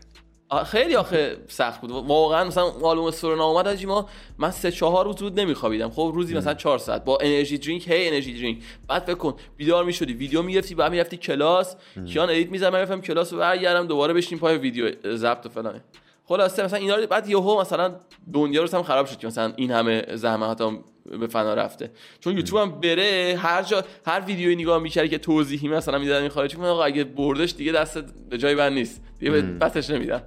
خیلی 0.65 0.95
آخه 0.95 1.37
سخت 1.47 1.81
بود. 1.81 1.91
واقعا 1.91 2.43
مثلا 2.43 2.63
آلبوم 2.63 3.11
سورنا 3.11 3.45
اومد 3.45 3.67
از 3.67 3.85
ما 3.85 4.09
من 4.37 4.51
سه 4.51 4.71
چهار 4.71 5.05
روز 5.05 5.15
بود 5.15 5.39
نمیخوابیدم. 5.39 5.89
خب 5.89 6.11
روزی 6.15 6.37
مثلا 6.37 6.53
چهار 6.53 6.77
ساعت 6.77 7.03
با 7.05 7.17
energy 7.21 7.57
drink 7.57 7.87
هی 7.87 8.07
energy 8.07 8.33
drink. 8.33 8.63
بعد 8.87 9.03
فکر 9.03 9.15
کن 9.15 9.35
بیدار 9.57 9.83
می‌شدی 9.83 10.13
ویدیو 10.13 10.41
می‌گرفتی 10.41 10.75
بعد 10.75 10.91
می‌رفتی 10.91 11.17
کلاس. 11.17 11.75
کیان 12.07 12.29
edit 12.29 12.49
می‌زدم 12.49 12.69
من 12.69 13.01
کلاس 13.01 13.33
و 13.33 13.37
برگردم 13.37 13.87
دوباره 13.87 14.13
بشین 14.13 14.39
پای 14.39 14.57
ویدیو 14.57 14.91
ضبط 15.15 15.45
و 15.45 15.49
فلانه. 15.49 15.83
خلاصه 16.29 16.63
مثلا 16.63 16.79
اینا 16.79 16.95
رو 16.95 17.07
بعد 17.07 17.29
یهو 17.29 17.61
مثلا 17.61 17.95
دنیا 18.33 18.63
رو 18.63 18.77
هم 18.77 18.83
خراب 18.83 19.05
شد 19.05 19.17
که 19.17 19.27
مثلا 19.27 19.53
این 19.55 19.71
همه 19.71 20.15
زحمت 20.15 20.61
هم 20.61 20.83
به 21.19 21.27
فنا 21.27 21.53
رفته. 21.53 21.91
چون 22.19 22.37
یوتیوب 22.37 22.61
هم 22.61 22.79
بره 22.79 23.39
هر 23.41 23.63
جا 23.63 23.83
هر 24.05 24.19
ویدیوی 24.19 24.55
نگاه 24.55 24.81
می‌کردی 24.81 25.09
که 25.09 25.17
توضیحی 25.17 25.67
مثلا 25.67 25.99
می‌دادن 25.99 26.21
این 26.21 26.29
خارجی 26.29 26.57
آقا 26.57 26.83
اگه 26.83 27.03
بردش 27.03 27.53
دیگه 27.53 27.71
دست 27.71 27.97
به 28.29 28.37
جای 28.37 28.55
بند 28.55 28.73
نیست. 28.73 29.01
دیگه 29.19 29.31
بسش 29.31 29.89
نمیدن. 29.89 30.21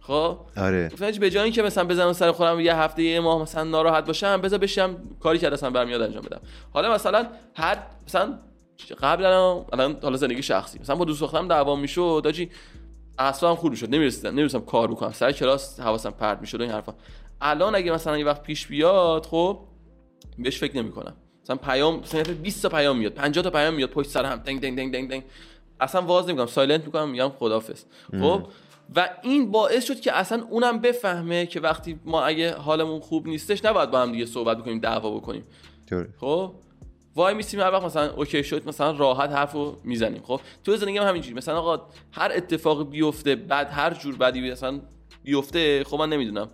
خب؟ 0.00 0.38
آره. 0.56 0.90
به 1.20 1.30
جای 1.30 1.44
اینکه 1.44 1.62
مثلا 1.62 1.84
بزنم 1.84 2.12
سر 2.12 2.32
خودم 2.32 2.60
یه 2.60 2.76
هفته 2.76 3.02
یه 3.02 3.20
ماه 3.20 3.42
مثلا 3.42 3.64
ناراحت 3.64 4.06
باشم 4.06 4.40
بذار 4.40 4.58
بشم 4.58 4.96
کاری 5.20 5.38
که 5.38 5.52
اصلا 5.52 5.70
برمیاد 5.70 6.02
انجام 6.02 6.22
بدم. 6.22 6.40
حالا 6.72 6.94
مثلا 6.94 7.26
هر 7.54 7.78
مثلا 8.06 8.38
قبلا 9.02 9.64
الان 9.72 9.96
حالا 10.02 10.16
زندگی 10.16 10.42
شخصی. 10.42 10.78
مثلا 10.78 10.96
با 10.96 11.04
دوست 11.04 11.20
دخترم 11.20 11.48
دعوا 11.48 11.76
می‌شد 11.76 12.20
داجی 12.24 12.50
اصلا 13.18 13.54
خوب 13.54 13.74
شد 13.74 13.94
نمی‌رسیدم 13.94 14.30
نمی‌رسم 14.30 14.60
کار 14.60 14.90
بکنم. 14.90 15.12
سر 15.12 15.32
کلاس 15.32 15.80
حواسم 15.80 16.10
پرت 16.10 16.40
می‌شد 16.40 16.60
این 16.60 16.70
حرفا. 16.70 16.94
الان 17.40 17.74
اگه 17.74 17.92
مثلا 17.92 18.18
یه 18.18 18.24
وقت 18.24 18.42
پیش 18.42 18.66
بیاد 18.66 19.26
خب 19.26 19.58
بهش 20.38 20.58
فکر 20.58 20.76
نمی‌کنم. 20.76 21.14
مثلا 21.42 21.56
پیام 21.56 22.00
مثلا 22.00 22.22
20 22.42 22.62
تا 22.62 22.68
پیام 22.68 22.98
میاد 22.98 23.12
50 23.12 23.44
تا 23.44 23.50
پیام 23.50 23.74
میاد 23.74 23.90
پشت 23.90 24.10
سر 24.10 24.24
هم 24.24 24.36
دنگ 24.36 24.60
دنگ 24.60 24.76
دنگ 24.76 24.92
دنگ 24.92 25.10
دنگ. 25.10 25.22
اصلا 25.80 26.02
واز 26.02 26.28
نمی‌کنم. 26.28 26.46
silent 26.46 26.84
می‌کنم 26.84 27.08
میگم 27.08 27.28
خدافظ 27.28 27.84
خب؟ 28.20 28.46
و 28.96 29.08
این 29.22 29.50
باعث 29.50 29.84
شد 29.84 30.00
که 30.00 30.16
اصلا 30.16 30.44
اونم 30.50 30.80
بفهمه 30.80 31.46
که 31.46 31.60
وقتی 31.60 32.00
ما 32.04 32.22
اگه 32.22 32.56
حالمون 32.56 33.00
خوب 33.00 33.26
نیستش 33.26 33.64
نباید 33.64 33.90
با 33.90 34.02
هم 34.02 34.12
دیگه 34.12 34.26
صحبت 34.26 34.58
بکنیم 34.58 34.78
دعوا 34.78 35.10
بکنیم. 35.10 35.44
خب؟ 36.20 36.52
وای 37.16 37.34
میسیم 37.34 37.60
هر 37.60 37.70
وقت 37.70 37.84
مثلا 37.84 38.10
okay 38.10 38.44
شد 38.44 38.68
مثلا 38.68 38.90
راحت 38.90 39.30
حرفو 39.30 39.76
می‌زنیم. 39.84 40.22
خب؟ 40.22 40.40
تو 40.64 40.76
زندگی 40.76 40.98
هم 40.98 41.08
همینجوری. 41.08 41.34
مثلا 41.34 41.58
آقا 41.58 41.86
هر 42.12 42.32
اتفاق 42.34 42.90
بیفته 42.90 43.36
بعد 43.36 43.68
هر 43.70 43.94
جور 43.94 44.16
بدی 44.16 44.50
مثلا 44.50 44.80
بیفته 45.24 45.84
خب 45.84 45.98
من 45.98 46.08
نمی‌دونم. 46.08 46.48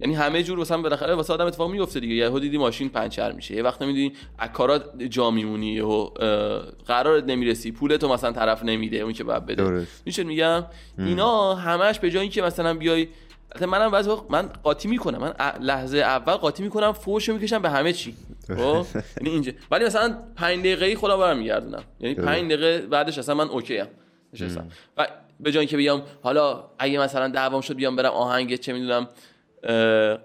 یعنی 0.00 0.14
همه 0.14 0.42
جور 0.42 0.58
مثلا 0.58 0.82
بالاخره 0.82 1.14
واسه 1.14 1.32
آدم 1.32 1.46
اتفاق 1.46 1.70
میفته 1.70 2.00
دیگه. 2.00 2.14
یهو 2.14 2.38
دیدی 2.38 2.58
ماشین 2.58 2.88
پنچر 2.88 3.32
میشه. 3.32 3.54
یه 3.54 3.62
وقت 3.62 3.82
نمی‌دونی 3.82 4.12
از 4.38 4.50
کارات 4.50 5.02
جا 5.02 5.30
میمونی 5.30 5.72
یهو 5.72 6.04
قرارت 6.86 7.24
نمی‌رسی 7.24 7.72
پولتو 7.72 8.08
مثلا 8.08 8.32
طرف 8.32 8.64
نمیده 8.64 8.96
اون 8.96 9.12
که 9.12 9.24
بعد 9.24 9.46
بده. 9.46 9.86
میشه 10.04 10.24
میگم؟ 10.24 10.64
اینا 10.98 11.54
همش 11.54 11.98
به 11.98 12.10
جای 12.10 12.22
اینکه 12.22 12.42
مثلا 12.42 12.74
بیای 12.74 13.08
منم 13.60 13.90
بعضی 13.90 14.10
وقت 14.10 14.22
من 14.28 14.50
قاطی 14.62 14.88
می‌کنم. 14.88 15.18
من 15.18 15.34
لحظه 15.60 15.98
اول 15.98 16.34
قاطی 16.34 16.62
می‌کنم 16.62 16.92
فوشو 16.92 17.32
می‌کشم 17.32 17.62
به 17.62 17.70
همه 17.70 17.92
چی. 17.92 18.14
خب؟ 18.48 18.86
یعنی 19.20 19.30
اینجا. 19.30 19.52
ولی 19.70 19.84
مثلا 19.84 20.18
5 20.36 20.58
دقیقه 20.58 20.96
خودم 20.96 21.16
برم 21.16 21.38
میگردونم. 21.38 21.82
یعنی 22.00 22.14
5 22.14 22.52
دقیقه 22.52 22.86
بعدش 22.86 23.18
اصلا 23.18 23.34
من 23.34 23.48
اوکی 23.48 23.78
ام 23.78 23.88
و 24.96 25.08
به 25.40 25.52
جای 25.52 25.60
اینکه 25.60 25.76
بیام 25.76 26.02
حالا 26.22 26.64
اگه 26.78 26.98
مثلا 26.98 27.28
دعوام 27.28 27.60
شد 27.60 27.74
بیام 27.74 27.96
برم 27.96 28.12
آهنگ 28.12 28.56
چه 28.56 28.72
می‌دونم 28.72 29.08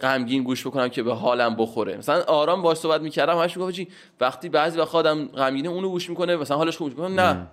غمگین 0.02 0.44
گوش 0.44 0.68
بکنم 0.68 0.90
که 0.90 1.04
به 1.04 1.14
حالم 1.14 1.56
بخوره. 1.56 1.98
مثلا 1.98 2.24
آرام 2.24 2.62
باش 2.62 2.78
صحبت 2.78 3.02
می‌کردم 3.02 3.38
همش 3.38 3.58
می‌گفت 3.58 3.80
وقتی 4.20 4.50
بعضی 4.50 4.80
وقت 4.80 4.96
آدم 4.96 5.26
غمگینه 5.26 5.70
اونو 5.70 5.90
گوش 5.90 6.10
می‌کنه 6.10 6.36
مثلا 6.36 6.58
حالش 6.58 6.78
خوب 6.78 6.88
می‌کنه 6.88 7.08
نه. 7.08 7.48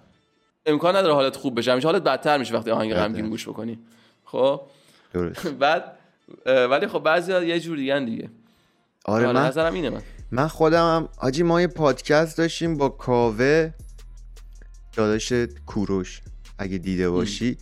امکان 0.67 0.97
نداره 0.97 1.15
حالت 1.15 1.37
خوب 1.37 1.59
بشه. 1.59 1.73
همیشه 1.73 1.89
حالت 1.89 2.03
بدتر 2.03 2.39
میشه 2.39 2.55
وقتی 2.55 2.71
آهنگ 2.71 2.95
غمگین 2.95 3.29
گوش 3.29 3.49
بکنی. 3.49 3.79
خب؟ 4.25 4.61
بعد 5.61 5.99
ولی 6.47 6.87
خب 6.87 6.99
بعضی 6.99 7.33
یه 7.33 7.61
جور 7.61 7.77
دیگه 7.77 8.01
دیگه. 8.01 8.31
آره, 9.05 9.27
آره، 9.27 9.41
من 9.41 9.47
نظرم 9.47 9.75
اینه 9.75 9.91
من. 9.91 10.03
من 10.31 10.49
خودم 10.49 10.97
هم 10.97 11.09
آجی 11.19 11.43
ما 11.43 11.61
یه 11.61 11.67
پادکست 11.67 12.39
داشتیم 12.39 12.77
با 12.77 12.89
کاوه 12.89 13.71
داداش 14.97 15.33
کوروش 15.67 16.21
اگه 16.59 16.79
دیده 16.79 17.11
باشی. 17.11 17.59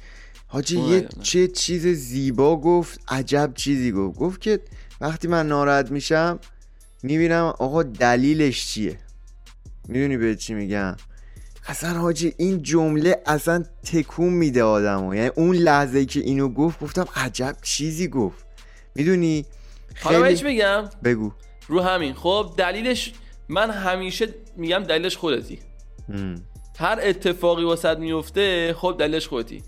حاجی 0.47 0.81
یه 0.81 1.09
چه 1.23 1.49
چیز 1.49 1.87
زیبا 1.87 2.57
گفت 2.57 3.01
عجب 3.09 3.53
چیزی 3.55 3.93
گفت. 3.93 4.19
گفت 4.19 4.41
که 4.41 4.61
وقتی 5.01 5.29
من 5.29 5.49
ناراحت 5.49 5.91
میشم 5.91 6.39
می‌بینم 7.03 7.55
آقا 7.59 7.83
دلیلش 7.83 8.67
چیه. 8.67 8.99
می‌دونی 9.89 10.17
به 10.17 10.37
چی 10.37 10.55
میگم؟ 10.55 10.97
اصلا 11.67 11.99
حاجی 12.01 12.35
این 12.37 12.63
جمله 12.63 13.23
اصلا 13.27 13.65
تکون 13.93 14.33
میده 14.33 14.63
آدمو. 14.63 15.15
یعنی 15.15 15.31
اون 15.37 15.57
لحظه 15.57 16.05
که 16.05 16.21
اینو 16.21 16.49
گفت 16.49 16.81
گفتم 16.81 17.07
عجب 17.17 17.57
چیزی 17.63 18.09
گفت. 18.09 18.47
می‌دونی؟ 18.95 19.45
خیلی... 19.95 20.15
حالا 20.15 20.37
بگم. 20.45 20.91
بگو. 21.05 21.33
رو 21.69 21.81
همین. 21.81 22.15
خب 22.15 22.55
دلیلش 22.57 23.13
من 23.49 23.71
همیشه 23.71 24.29
میگم 24.57 24.79
دلیلش 24.79 25.17
خودتی. 25.17 25.59
هر 26.79 26.99
اتفاقی 27.03 27.65
واسط 27.65 27.99
میفته 27.99 28.75
خب 28.79 28.97
دلیلش 28.99 29.29
خودتی. 29.29 29.63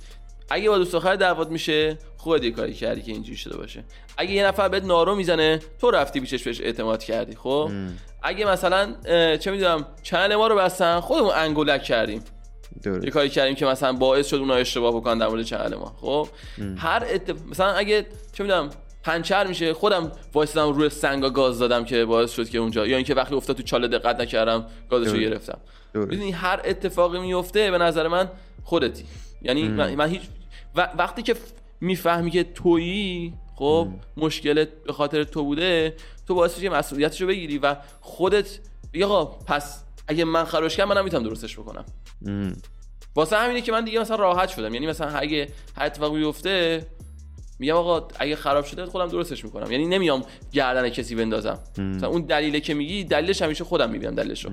اگه 0.51 0.70
با 0.70 0.78
دوست 0.78 0.92
دختر 0.92 1.16
دعوت 1.16 1.49
میشه 1.49 1.99
خودت 2.16 2.44
یه 2.44 2.51
کاری 2.51 2.74
کردی 2.74 3.03
که 3.03 3.12
اینجوری 3.12 3.36
شده 3.36 3.57
باشه. 3.57 3.84
اگه 4.16 4.30
یه 4.30 4.46
نفر 4.46 4.68
بهت 4.68 4.84
نارو 4.84 5.14
می‌زنه 5.14 5.61
تو 5.80 5.90
رفتی 5.90 6.20
بیشش 6.20 6.42
بهش 6.42 6.61
اعتماد 6.61 7.05
کردی 7.05 7.36
خب؟ 7.36 7.70
اگه 8.22 8.44
مثلا 8.46 8.94
چه 9.36 9.51
می‌دونم 9.51 9.86
چند 10.03 10.32
ما 10.32 10.46
رو 10.46 10.57
بستن 10.57 11.01
خودمون 11.01 11.32
انگولک 11.34 11.82
کردیم. 11.82 12.24
داره. 12.82 13.05
یه 13.05 13.11
کاری 13.11 13.28
کردیم 13.28 13.55
که 13.55 13.66
مثلا 13.66 13.92
باعث 13.92 14.26
شد 14.26 14.36
اونها 14.36 14.57
اشتباه 14.57 14.96
بکنن 14.96 15.18
در 15.18 15.28
مورد 15.28 15.42
چهل 15.42 15.74
ما 15.74 15.96
خب؟ 16.01 16.28
هر 16.76 17.05
مثلا 17.51 17.72
اگه 17.72 18.07
چه 18.32 18.42
می‌دونم 18.44 18.70
پنچر 19.03 19.46
میشه 19.46 19.74
خودم 19.74 20.12
وایسادم 20.34 20.72
روی 20.72 20.88
سنگا 20.88 21.30
گاز 21.30 21.59
دادم 21.59 21.84
که 21.84 22.05
باعث 22.05 22.32
شد 22.32 22.49
که 22.49 22.59
اونجا 22.59 22.86
یا 22.86 22.96
اینکه 22.96 23.14
وقتی 23.14 23.34
افتاد 23.34 23.57
تو 23.57 23.62
چاله 23.62 23.88
دقت 23.88 24.20
نکردم 24.20 24.66
گازشو 24.90 25.16
گرفتم. 25.16 25.59
می‌دونی 25.94 26.30
هر 26.30 26.61
اتفاقی 26.64 27.20
میفته 27.20 27.70
به 27.70 27.78
نظر 27.78 28.09
من 28.09 28.30
خودتی. 28.64 29.05
یعنی 29.42 29.68
من, 29.68 30.09
هیچ 30.09 30.22
وقتی 30.75 31.23
که 31.23 31.37
می‌فهمی 31.81 32.31
که 32.31 32.45
تویی 32.45 33.35
خب 33.55 33.89
مشکلت 34.16 34.69
به 34.87 34.93
خاطر 34.93 35.25
تو 35.25 35.45
بوده 35.45 35.97
تو 36.27 36.35
باعث 36.35 36.61
که 36.61 36.71
مسئولیتشو 36.71 37.27
بگیری 37.27 37.59
و 37.59 37.77
خودت 38.01 38.59
آقا 39.05 39.25
پس 39.25 39.85
اگه 40.09 40.25
من 40.25 40.45
خرابش 40.45 40.77
کردم 40.77 40.89
منم 40.91 41.05
می‌تونم 41.05 41.23
درستش 41.23 41.59
بکنم. 41.59 41.85
واسه 43.16 43.37
همینه 43.37 43.61
که 43.61 43.73
من 43.73 43.85
دیگه 43.85 44.01
مثلا 44.01 44.16
راحت 44.16 44.49
شدم. 44.49 44.75
یعنی 44.75 44.87
مثلا 44.87 45.09
اگه 45.09 45.49
هر 45.77 45.87
اتفاقی 45.87 46.19
بیفته 46.19 46.87
میگم 47.59 47.75
آقا 47.75 48.09
اگه 48.19 48.37
خراب 48.37 48.64
شده 48.64 48.87
خودم 48.87 49.07
درستش 49.07 49.45
می‌کنم. 49.45 49.73
یعنی 49.73 49.87
نمیام 49.87 50.25
گردن 50.53 50.89
کسی 50.89 51.14
بندازم. 51.14 51.59
مثلا 51.79 52.09
اون 52.09 52.23
دلیله 52.23 52.61
که 52.61 52.75
میگی 52.75 53.05
دلیلش 53.05 53.43
همیشه 53.43 53.64
خودم 53.64 53.91
می‌بینم 53.91 54.14
دلیلشو. 54.14 54.51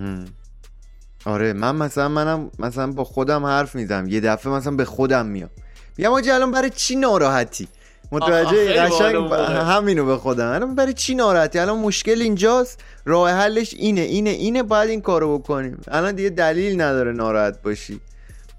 آره 1.25 1.53
من 1.53 1.75
مثلا 1.75 2.09
منم 2.09 2.51
مثلا 2.59 2.91
با 2.91 3.03
خودم 3.03 3.45
حرف 3.45 3.75
می‌زنم. 3.75 4.07
یه 4.07 4.19
دفعه 4.19 4.53
مثلا 4.53 4.75
به 4.75 4.85
خودم 4.85 5.25
میام. 5.25 5.49
میگم 5.97 6.11
آجی 6.11 6.31
الان 6.31 6.51
برای 6.51 6.69
چی 6.69 6.95
ناراحتی؟ 6.95 7.67
متوجه 8.11 8.73
قشنگ 8.73 9.15
همینو 9.51 10.05
به 10.05 10.17
خودم. 10.17 10.51
الان 10.51 10.75
برای 10.75 10.93
چی 10.93 11.15
ناراحتی؟ 11.15 11.59
الان 11.59 11.79
مشکل 11.79 12.21
اینجاست. 12.21 12.83
راه 13.05 13.31
حلش 13.31 13.73
اینه 13.73 14.01
اینه 14.01 14.29
اینه 14.29 14.63
باید 14.63 14.89
این 14.89 15.01
کارو 15.01 15.39
بکنیم. 15.39 15.81
الان 15.87 16.15
دیگه 16.15 16.29
دلیل 16.29 16.81
نداره 16.81 17.11
ناراحت 17.11 17.61
باشی. 17.61 18.01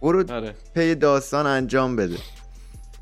برو 0.03 0.33
آره. 0.33 0.55
پی 0.75 0.95
داستان 0.95 1.47
انجام 1.47 1.97
بده. 1.97 2.17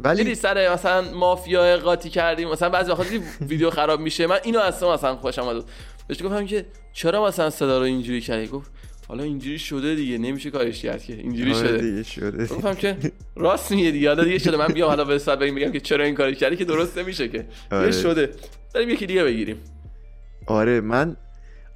ولی 0.01 0.35
سر 0.35 0.73
مثلا 0.73 1.13
مافیا 1.13 1.77
قاطی 1.77 2.11
کردیم؟ 2.11 2.49
مثلا 2.49 2.69
بعضی 2.69 2.91
وقتا 2.91 3.05
ویدیو 3.41 3.71
خراب 3.71 4.01
میشه؟ 4.01 4.27
من 4.27 4.39
اینو 4.43 4.59
اصلا 4.59 4.95
مثلا 4.95 5.17
خوشم 5.17 5.43
اومد. 5.43 5.65
بهش 6.07 6.23
گفتم 6.23 6.47
که 6.47 6.67
چرا 6.93 7.25
مثلا 7.25 7.51
صدا 7.51 7.79
رو 7.79 7.85
اینجوری 7.85 8.21
کردی؟ 8.21 8.47
گفت 8.47 8.71
حالا 9.09 9.23
اینجوری 9.23 9.59
شده 9.59 9.95
دیگه 9.95 10.19
نمیشه 10.19 10.51
کارش 10.51 10.83
کرد 10.83 11.05
که. 11.05 11.13
اینجوری 11.13 11.53
آره 11.53 11.69
شده. 11.69 11.79
دیگه 11.79 12.03
شده. 12.03 12.47
گفتم 12.47 12.75
که 12.75 12.97
راست 13.37 13.71
میگه 13.71 13.91
دیگه. 13.91 14.09
حالا 14.09 14.25
دیگه 14.25 14.39
شده. 14.39 14.57
من 14.57 14.67
بیام 14.67 14.89
حالا 14.89 15.05
به 15.05 15.15
حساب 15.15 15.45
بگم 15.45 15.73
که 15.73 15.81
چرا 15.81 16.05
این 16.05 16.15
کاری 16.15 16.35
کردی 16.35 16.57
که 16.57 16.65
درست 16.65 16.99
نمیشه 16.99 17.29
که. 17.29 17.47
آره. 17.71 17.93
شده. 17.93 18.31
بریم 18.75 18.91
یکی 18.91 19.07
دیگه 19.07 19.25
بگیریم. 19.25 19.57
آره 20.47 20.81
من 20.81 21.17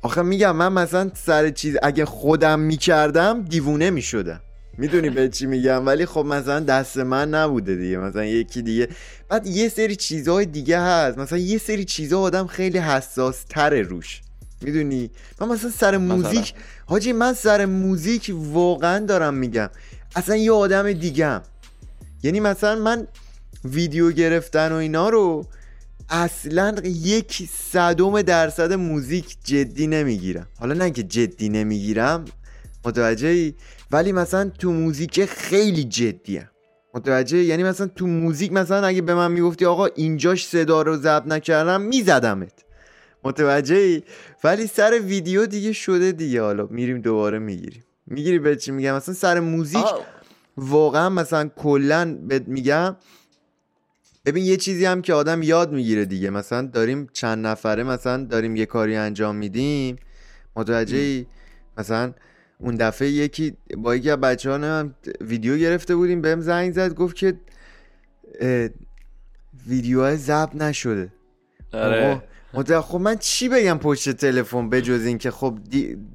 آخه 0.02 0.22
میگم 0.22 0.56
من 0.56 0.72
مثلا 0.72 1.10
سر 1.14 1.50
چیز 1.50 1.76
اگه 1.82 2.04
خودم 2.04 2.60
می‌کردم 2.60 3.42
دیوونه 3.42 3.90
می‌شدم. 3.90 4.40
می‌دونی 4.78 5.10
به 5.10 5.28
چی 5.28 5.46
میگم؟ 5.46 5.86
ولی 5.86 6.06
خب 6.06 6.24
مثلا 6.24 6.60
دست 6.60 6.98
من 6.98 7.28
نبوده 7.34 7.76
دیگه. 7.76 7.98
مثلا 7.98 8.24
یکی 8.24 8.62
دیگه. 8.62 8.88
بعد 9.28 9.46
یه 9.46 9.68
سری 9.68 9.96
چیزهای 9.96 10.46
دیگه 10.46 10.80
هست. 10.80 11.18
مثلا 11.18 11.38
یه 11.38 11.58
سری 11.58 11.84
چیزها 11.84 12.20
آدم 12.20 12.46
خیلی 12.46 12.78
حساس 12.78 13.44
تره 13.44 13.82
روش. 13.82 14.20
می‌دونی؟ 14.62 15.10
من 15.40 15.48
مثلا 15.48 15.70
سر 15.70 15.96
موزیک 15.96 16.54
حاجی 16.86 17.12
من 17.12 17.32
سر 17.32 17.66
موزیک 17.66 18.34
واقعا 18.36 19.06
دارم 19.06 19.34
میگم. 19.34 19.70
اصلا 20.16 20.36
یه 20.36 20.52
آدم 20.52 20.92
دیگم 20.92 21.42
یعنی 22.22 22.40
مثلا 22.40 22.74
من 22.80 23.06
ویدیو 23.64 24.10
گرفتن 24.10 24.72
و 24.72 24.74
اینا 24.74 25.08
رو 25.08 25.46
اصلا 26.10 26.74
یک 26.84 27.48
صدوم 27.72 28.22
درصد 28.22 28.72
موزیک 28.72 29.36
جدی 29.44 29.86
نمی‌گیرم. 29.86 30.46
حالا 30.60 30.74
نه 30.74 30.90
که 30.90 31.02
جدی 31.02 31.48
نمی‌گیرم 31.48 32.24
متوجهی؟ 32.84 33.54
ولی 33.90 34.12
مثلا 34.12 34.50
تو 34.58 34.72
موزیک 34.72 35.24
خیلی 35.24 35.84
جدیه 35.84 36.50
متوجه 36.94 37.38
یعنی 37.38 37.62
مثلا 37.62 37.86
تو 37.86 38.06
موزیک 38.06 38.52
مثلا 38.52 38.86
اگه 38.86 39.02
به 39.02 39.14
من 39.14 39.32
می‌گفتی 39.32 39.64
آقا 39.64 39.86
اینجاش 39.86 40.46
صدا 40.46 40.82
رو 40.82 40.96
ضبط 40.96 41.26
نکردم 41.26 41.80
میزدمت. 41.80 42.52
متوجهی؟ 43.24 44.02
ولی 44.44 44.66
سر 44.66 45.00
ویدیو 45.04 45.46
دیگه 45.46 45.72
شده 45.72 46.12
دیگه. 46.12 46.42
حالا 46.42 46.66
میریم 46.70 47.00
دوباره 47.00 47.38
می‌گیریم. 47.38 47.84
می‌گیری 48.06 48.38
به 48.38 48.56
چی 48.56 48.70
میگم؟ 48.72 48.94
مثلا 48.94 49.14
سر 49.14 49.40
موزیک 49.40 49.84
واقعا 50.56 51.08
مثلا 51.08 51.48
کلا 51.48 52.18
بهت 52.28 52.48
میگم 52.48 52.96
ببین 54.26 54.44
یه 54.44 54.56
چیزی 54.56 54.84
هم 54.84 55.02
که 55.02 55.14
آدم 55.14 55.42
یاد 55.42 55.72
می‌گیره 55.72 56.04
دیگه. 56.04 56.30
مثلا 56.30 56.66
داریم 56.66 57.08
چند 57.12 57.46
نفره 57.46 57.82
مثلا 57.82 58.24
داریم 58.24 58.56
یه 58.56 58.66
کاری 58.66 58.96
انجام 58.96 59.36
میدیم. 59.36 59.96
متوجهی؟ 60.56 61.26
مثلا 61.78 62.12
اون 62.58 62.76
دفعه 62.76 63.08
یکی 63.08 63.56
با 63.76 63.96
یکی 63.96 64.10
از 64.10 64.20
بچه 64.20 64.50
ها 64.50 64.90
ویدیو 65.20 65.56
گرفته 65.56 65.96
بودیم 65.96 66.20
بهم 66.20 66.40
زنگ 66.40 66.72
زد 66.72 66.94
گفت 66.94 67.16
که 67.16 67.40
ویدیو 69.66 70.16
ضبط 70.16 70.54
نشده. 70.54 71.12
آره. 71.72 72.22
متوجه 72.54 72.80
خب 72.80 72.98
من 72.98 73.16
چی 73.16 73.48
بگم 73.48 73.78
پشت 73.78 74.10
تلفن 74.10 74.70
بجز 74.70 75.06
این 75.06 75.18
که 75.18 75.30
خب 75.30 75.58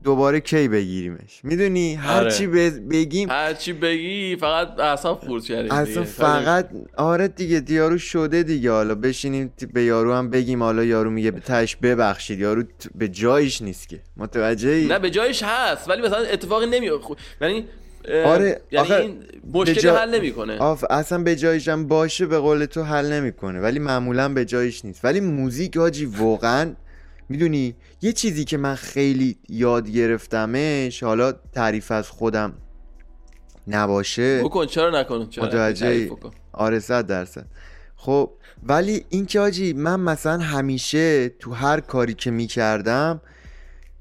دوباره 0.03 0.39
کی 0.39 0.67
بگیریمش؟ 0.67 1.39
می‌دونی؟ 1.43 1.95
هر 1.95 2.19
آره. 2.19 2.31
چی 2.31 2.47
بگیم 2.47 3.29
هر 3.29 3.53
چی 3.53 3.73
بگی 3.73 4.36
فقط 4.36 4.79
اصلا 4.79 5.15
خورد 5.15 5.43
کردیم 5.43 5.71
اصلا 5.71 6.03
فقط 6.03 6.69
آره 6.97 7.27
دیگه 7.27 7.59
دیارو 7.59 7.97
شده 7.97 8.43
دیگه. 8.43 8.71
حالا 8.71 8.95
بشینیم 8.95 9.53
به 9.73 9.84
یارو 9.84 10.13
هم 10.13 10.29
بگیم 10.29 10.63
حالا 10.63 10.84
یارو 10.84 11.09
میگه 11.09 11.31
به 11.31 11.39
تش 11.39 11.75
ببخشید. 11.75 12.39
یارو 12.39 12.63
به 12.95 13.07
جایش 13.07 13.61
نیست 13.61 13.89
که. 13.89 13.99
متوجهی 14.17 14.86
نه 14.88 14.99
به 14.99 15.09
جایش 15.09 15.43
هست 15.43 15.89
ولی 15.89 16.01
مثلا 16.01 16.17
اتفاقی 16.19 16.65
نمیاد 16.65 17.01
یعنی 17.41 17.65
آره، 18.25 18.61
یعنی 18.71 18.93
این 18.93 19.23
مشکلی 19.53 19.75
به 19.75 19.81
جا- 19.81 19.95
حل 19.95 20.15
نمی‌کنه. 20.15 20.57
آف 20.57 20.83
اصلا 20.89 21.23
به 21.23 21.35
جایش 21.35 21.67
هم 21.67 21.87
باشه 21.87 22.25
به 22.25 22.39
قول 22.39 22.65
تو 22.65 22.83
حل 22.83 23.13
نمی‌کنه. 23.13 23.59
ولی 23.59 23.79
معمولا 23.79 24.29
به 24.29 24.45
جایش 24.45 24.85
نیست. 24.85 25.05
ولی 25.05 25.19
موزیک 25.19 25.77
حاجی 25.77 26.05
واقعا 26.05 26.73
می‌دونی 27.29 27.75
یه 28.01 28.13
چیزی 28.13 28.45
که 28.45 28.57
من 28.57 28.75
خیلی 28.75 29.37
یاد 29.49 29.89
گرفتمش 29.89 31.03
حالا 31.03 31.31
تعریف 31.31 31.91
از 31.91 32.09
خودم 32.09 32.53
نباشه. 33.67 34.43
بکن 34.43 34.65
چرا 34.65 34.99
نکن؟ 35.01 35.29
چرا؟ 35.29 35.45
بکن. 36.09 36.31
آره 36.51 36.79
صد 36.79 37.07
درصد. 37.07 37.45
خب 37.95 38.31
ولی 38.63 39.05
این 39.09 39.25
که 39.25 39.39
آجی 39.39 39.73
من 39.73 39.99
مثلا 39.99 40.37
همیشه 40.37 41.29
تو 41.29 41.51
هر 41.51 41.79
کاری 41.79 42.13
که 42.13 42.31
می‌کردم 42.31 43.21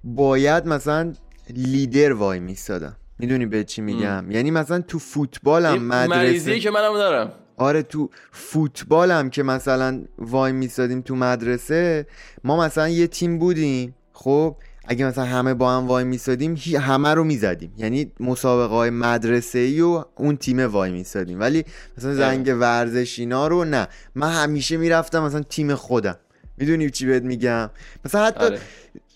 باید 0.05 0.67
مثلا 0.67 1.13
لیدر 1.51 2.13
وای 2.13 2.41
میستادم. 2.41 2.97
می‌دونی 3.19 3.47
به 3.47 3.65
چی 3.65 3.83
میگم؟ 3.83 4.31
یعنی 4.31 4.51
مثلا 4.51 4.81
تو 4.81 4.99
فوتبالم 4.99 5.83
مدرسه 5.83 6.59
که 6.61 6.71
منم 6.71 6.93
دارم. 6.93 7.33
آره 7.57 7.83
تو 7.83 8.11
فوتبالم 8.33 9.31
که 9.31 9.43
مثلا 9.43 10.05
وای 10.19 10.53
میستادیم 10.53 11.01
تو 11.01 11.17
مدرسه 11.17 12.07
ما 12.45 12.61
مثلا 12.61 12.89
یه 12.89 13.07
تیم 13.07 13.39
بودیم 13.39 13.95
خب؟ 14.13 14.57
اگه 14.85 15.05
مثلا 15.07 15.25
همه 15.25 15.55
با 15.55 15.77
هم 15.77 15.87
وای 15.87 16.05
میستادیم 16.05 16.55
هی- 16.59 16.77
همه 16.77 17.15
رو 17.15 17.25
می‌زدیم. 17.25 17.73
یعنی 17.77 18.13
مسابقه 18.21 18.75
های 18.75 18.91
مدرسه 18.91 19.59
ای 19.59 19.81
و 19.81 20.05
اون 20.17 20.37
تیم 20.37 20.67
وای 20.67 20.91
میستادیم 20.91 21.41
ولی 21.41 21.65
مثلا 21.99 22.15
زنگ 22.15 22.57
ورزش 22.61 23.19
اینا 23.19 23.47
رو 23.49 23.65
نه. 23.65 23.89
من 24.15 24.31
همیشه 24.33 24.77
می‌رفتم 24.77 25.23
مثلا 25.23 25.43
تیم 25.43 25.75
خودم. 25.75 26.17
می‌دونی 26.59 26.91
چی 26.91 27.07
بهت 27.07 27.23
میگم؟ 27.23 27.71
مثلا 28.05 28.25
حتی 28.27 28.45
آره. 28.45 28.59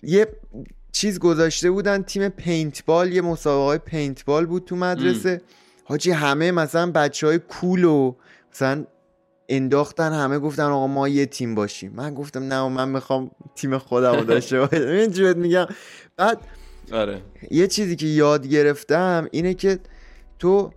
یه 0.02 0.26
چیز 0.96 1.18
گذاشته 1.18 1.70
بودن 1.70 2.02
تیم 2.02 2.28
پینتبال 2.28 3.12
یه 3.12 3.22
مسابقه 3.22 3.64
های 3.64 3.78
پینتبال 3.78 4.46
بود 4.46 4.64
تو 4.64 4.76
مدرسه. 4.76 5.40
حاجی 5.84 6.10
همه 6.10 6.50
مثلا 6.52 6.90
بچه 6.90 7.26
های 7.26 7.38
کول 7.38 7.84
و 7.84 8.14
مثلا 8.52 8.84
انداختن 9.48 10.12
همه 10.12 10.38
گفتن 10.38 10.62
آقا 10.62 10.86
ما 10.86 11.08
یه 11.08 11.26
تیم 11.26 11.54
باشیم. 11.54 11.92
من 11.92 12.14
گفتم 12.14 12.42
نه 12.42 12.68
من 12.68 12.88
می‌خوام 12.88 13.30
تیم 13.54 13.78
خودم 13.78 14.14
رو 14.14 14.24
داشته 14.24 14.60
باشم. 14.60 14.76
این 15.16 15.32
میگم؟ 15.32 15.66
بعد 16.16 16.38
آره. 16.92 17.22
یه 17.50 17.66
چیزی 17.66 17.96
که 17.96 18.06
یاد 18.06 18.46
گرفتم 18.46 19.28
اینه 19.30 19.54
که 19.54 19.78
تو 20.38 20.72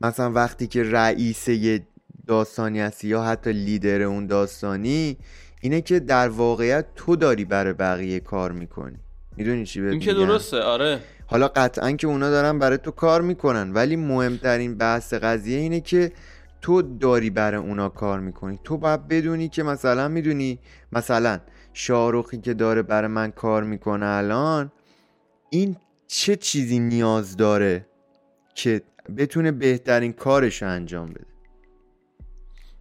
مثلا 0.00 0.32
وقتی 0.32 0.66
که 0.66 0.82
رئیس 0.82 1.48
یه 1.48 1.86
داستانی 2.26 2.80
هستی 2.80 3.08
یا 3.08 3.22
حتی 3.22 3.52
لیدر 3.52 4.02
اون 4.02 4.26
داستانی 4.26 5.16
اینه 5.60 5.80
که 5.80 6.00
در 6.00 6.28
واقعیت 6.28 6.86
تو 6.96 7.16
داری 7.16 7.44
برای 7.44 7.72
بقیه 7.72 8.20
کار 8.20 8.52
می‌کنی 8.52 8.98
می‌دونی 9.36 9.66
چی 9.66 9.80
بهت 9.80 9.92
این 9.92 10.00
که؟ 10.00 10.12
درسته 10.14 10.60
آره 10.60 11.00
حالا 11.26 11.48
قطعا 11.48 11.92
که 11.92 12.06
اونا 12.06 12.30
دارن 12.30 12.58
برای 12.58 12.78
تو 12.78 12.90
کار 12.90 13.20
می‌کنن 13.22 13.72
ولی 13.72 13.96
مهمترین 13.96 14.78
بحث 14.78 15.14
قضیه 15.14 15.58
اینه 15.58 15.80
که 15.80 16.12
تو 16.60 16.82
داری 16.82 17.30
برای 17.30 17.60
اونا 17.60 17.88
کار 17.88 18.20
می‌کنی 18.20 18.60
تو 18.64 18.76
باید 18.76 19.08
بدونی 19.08 19.48
که 19.48 19.62
مثلا 19.62 20.08
می‌دونی 20.08 20.58
مثلا 20.92 21.40
شاروخی 21.72 22.38
که 22.38 22.54
داره 22.54 22.82
برای 22.82 23.08
من 23.08 23.30
کار 23.30 23.62
می‌کنه 23.62 24.06
الان 24.06 24.72
این 25.50 25.76
چه 26.06 26.36
چیزی 26.36 26.78
نیاز 26.78 27.36
داره 27.36 27.86
که 28.54 28.82
بتونه 29.16 29.52
بهترین 29.52 30.12
کارش 30.12 30.62
رو 30.62 30.68
انجام 30.68 31.10
بده. 31.10 31.37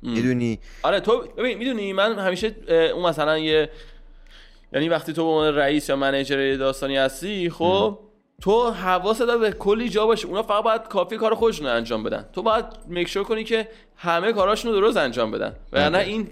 می‌دونی؟ 0.02 0.60
آره 0.84 1.00
تو 1.00 1.28
ببین 1.38 1.58
می‌دونی 1.58 1.94
من 1.94 2.20
همیشه 2.20 2.56
اون 2.96 3.10
مثلا 3.10 3.38
یه 3.38 3.70
یعنی 4.74 4.90
وقتی 4.90 5.14
تو 5.14 5.24
به 5.24 5.30
عنوان 5.30 5.56
رئیس 5.56 5.90
یا 5.90 5.96
منیجر 5.96 6.56
داستانی 6.56 6.98
هستی 6.98 7.50
خب 7.50 8.00
تو 8.42 8.72
حواست 8.72 9.38
به 9.38 9.52
کلی 9.52 9.90
جا 9.90 10.06
باشه. 10.06 10.28
اونا 10.28 10.44
فقط 10.44 10.64
باید 10.64 10.82
کافی 10.82 11.18
کار 11.18 11.36
خودشون 11.36 11.68
رو 11.68 11.74
انجام 11.74 12.04
بدن. 12.04 12.26
تو 12.34 12.42
باید 12.42 12.66
میکشور 12.88 13.24
کنی 13.24 13.44
که 13.44 13.68
همه 13.96 14.34
کاراشون 14.34 14.72
رو 14.72 14.80
درست 14.80 14.98
انجام 14.98 15.32
بدن. 15.32 15.56
وگرنه. 15.74 15.98
این 15.98 16.30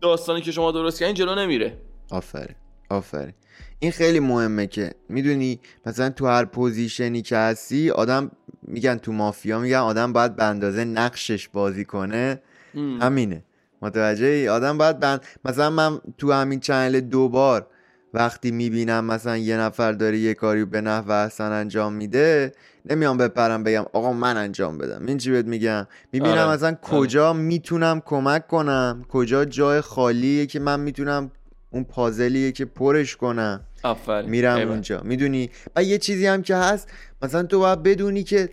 داستانی 0.00 0.40
که 0.40 0.52
شما 0.52 0.72
درست 0.72 1.00
کردین 1.00 1.14
جلو 1.14 1.34
نمیره. 1.34 1.78
آفرین 2.10 2.54
آفرین. 2.90 3.34
این 3.78 3.92
خیلی 3.92 4.20
مهمه 4.20 4.66
که 4.66 4.94
می‌دونی 5.08 5.60
مثلا 5.86 6.10
تو 6.10 6.26
هر 6.26 6.44
position 6.44 7.13
ی 7.13 7.22
که 7.22 7.36
هستی 7.36 7.90
آدم 7.90 8.30
میگن 8.62 8.98
تو 8.98 9.12
مافیا 9.12 9.58
میگن 9.58 9.76
آدم 9.76 10.12
باید 10.12 10.36
به 10.36 10.44
اندازه 10.44 10.84
نقشش 10.84 11.48
بازی 11.48 11.84
کنه. 11.84 12.42
ام. 12.74 13.02
همینه. 13.02 13.44
متوجه 13.82 14.26
ای 14.26 14.48
آدم 14.48 14.78
باید 14.78 15.00
بند... 15.00 15.20
مثلا 15.44 15.70
من 15.70 16.00
تو 16.18 16.32
همین 16.32 16.60
channel 16.60 17.00
دوبار 17.00 17.66
وقتی 18.14 18.50
می‌بینم 18.50 19.04
مثلا 19.04 19.36
یه 19.36 19.56
نفر 19.56 19.92
داره 19.92 20.18
یه 20.18 20.34
کاری 20.34 20.64
به 20.64 20.80
نحو 20.80 21.10
احسن 21.10 21.52
انجام 21.52 21.92
میده 21.92 22.52
نمیام 22.90 23.16
بپرم 23.16 23.62
بگم 23.62 23.84
آقا 23.92 24.12
من 24.12 24.36
انجام 24.36 24.78
بدم. 24.78 25.06
این 25.06 25.18
چی 25.18 25.30
بهت 25.30 25.44
میگم؟ 25.44 25.86
می‌بینم 26.12 26.38
آره. 26.38 26.50
مثلا 26.50 26.74
کجا 26.82 27.32
می‌تونم 27.32 28.02
کمک 28.04 28.46
کنم 28.46 29.04
کجا 29.08 29.44
جای 29.44 29.80
خالیه 29.80 30.46
که 30.46 30.60
من 30.60 30.80
می‌تونم 30.80 31.30
اون 31.70 31.84
پازلیه 31.84 32.52
که 32.52 32.64
پرش 32.64 33.16
کنم. 33.16 33.60
آفرین. 33.82 34.30
میرم 34.30 34.56
ایول. 34.56 34.70
اونجا. 34.70 35.00
می‌دونی؟ 35.04 35.50
و 35.76 35.82
یه 35.82 35.98
چیزی 35.98 36.26
هم 36.26 36.42
که 36.42 36.56
هست 36.56 36.88
مثلا 37.22 37.42
تو 37.42 37.58
باید 37.58 37.82
بدونی 37.82 38.22
که 38.22 38.50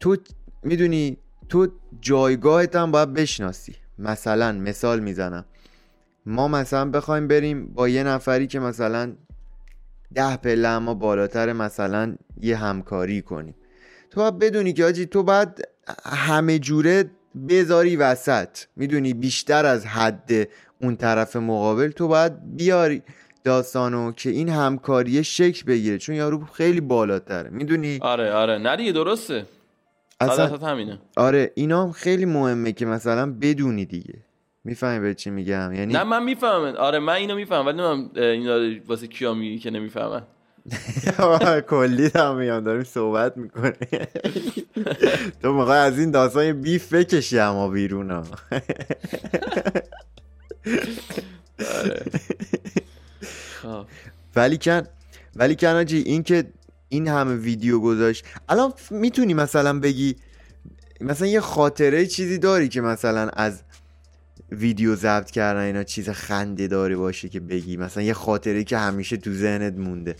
تو 0.00 0.16
می‌دونی 0.62 1.18
تو 1.48 1.68
جایگاهت 2.00 2.76
هم 2.76 2.90
باید 2.90 3.12
بشناسی. 3.12 3.74
مثلا 3.98 4.52
مثال 4.52 5.00
می‌زنم. 5.00 5.44
ما 6.26 6.48
مثلا 6.48 6.90
بخوایم 6.90 7.28
بریم 7.28 7.66
با 7.66 7.88
یه 7.88 8.02
نفری 8.02 8.46
که 8.46 8.60
مثلا 8.60 9.12
ده 10.14 10.36
پله 10.36 10.68
اما 10.68 10.94
بالاتر 10.94 11.52
مثلا 11.52 12.14
یه 12.40 12.56
همکاری 12.56 13.22
کنیم. 13.22 13.54
تو 14.10 14.20
باید 14.20 14.38
بدونی 14.38 14.72
که 14.72 14.84
آجی 14.84 15.06
تو 15.06 15.22
باید 15.22 15.48
همه 16.04 16.58
جوره 16.58 17.10
بذاری 17.48 17.96
وسط. 17.96 18.48
می‌دونی 18.76 19.14
بیشتر 19.14 19.66
از 19.66 19.86
حد 19.86 20.30
اون 20.80 20.96
طرف 20.96 21.36
مقابل 21.36 21.90
تو 21.90 22.08
باید 22.08 22.56
بیاری 22.56 23.02
داستانو 23.44 24.12
که 24.12 24.30
این 24.30 24.48
همکاری 24.48 25.24
شکل 25.24 25.64
بگیره. 25.66 25.98
چون 25.98 26.14
یارو 26.14 26.44
خیلی 26.44 26.80
بالاتره. 26.80 27.50
می‌دونی؟ 27.50 27.98
آره 28.02 28.32
آره. 28.32 28.58
نه 28.58 28.76
دیگه 28.76 28.92
درسته. 28.92 29.46
اصلا 30.20 30.56
همینه. 30.56 30.98
آره 31.16 31.52
اینا 31.54 31.82
هم 31.82 31.92
خیلی 31.92 32.24
مهمه 32.24 32.72
که 32.72 32.86
مثلا 32.86 33.32
بدونی 33.32 33.84
دیگه. 33.84 34.14
می‌فهمی 34.64 35.00
به 35.00 35.14
چی 35.14 35.30
میگم؟ 35.30 35.72
یعنی 35.74 35.92
نه 35.92 36.04
من 36.04 36.22
می‌فهمم. 36.24 36.74
آره 36.76 36.98
من 36.98 37.12
اینو 37.12 37.34
می‌فهمم 37.34 37.66
ولی 37.66 37.82
من 37.82 38.10
اینا 38.16 38.80
واسه 38.88 39.06
کیا 39.06 39.34
میگی 39.34 39.58
که 39.58 39.70
نمی‌فهمن. 39.70 40.22
کلی 41.70 42.10
هم 42.14 42.36
میام 42.36 42.64
داریم 42.64 42.84
صحبت 42.84 43.36
می‌کنه 43.36 43.72
تو 45.42 45.52
می‌خوای 45.52 45.78
از 45.78 45.98
این 45.98 46.10
داستان 46.10 46.52
بیف 46.52 46.92
بکشی 46.94 47.38
اما 47.38 47.68
بیرون 47.68 48.10
ها. 48.10 48.22
آره. 51.78 52.04
ولی 54.36 54.58
کن 54.58 54.82
ولی 55.36 55.56
کن 55.56 55.66
آجی 55.66 55.98
این 55.98 56.22
که 56.22 56.44
این 56.88 57.08
همه 57.08 57.34
ویدیو 57.34 57.80
گذاشت. 57.80 58.24
الان 58.48 58.72
می‌تونی 58.90 59.34
مثلا 59.34 59.80
بگی 59.80 60.16
مثلا 61.00 61.28
یه 61.28 61.40
خاطره 61.40 62.06
چیزی 62.06 62.38
داری 62.38 62.68
که 62.68 62.80
مثلا 62.80 63.28
از 63.28 63.62
ویدیو 64.52 64.94
ضبط 64.96 65.30
کردن 65.30 65.60
اینا 65.60 65.84
چیز 65.84 66.10
خنده 66.10 66.66
داری 66.66 66.96
باشه 66.96 67.28
که 67.28 67.40
بگی؟ 67.40 67.76
مثلا 67.76 68.02
یه 68.02 68.14
خاطره 68.14 68.64
که 68.64 68.78
همیشه 68.78 69.16
تو 69.16 69.32
ذهنت 69.32 69.74
مونده. 69.74 70.16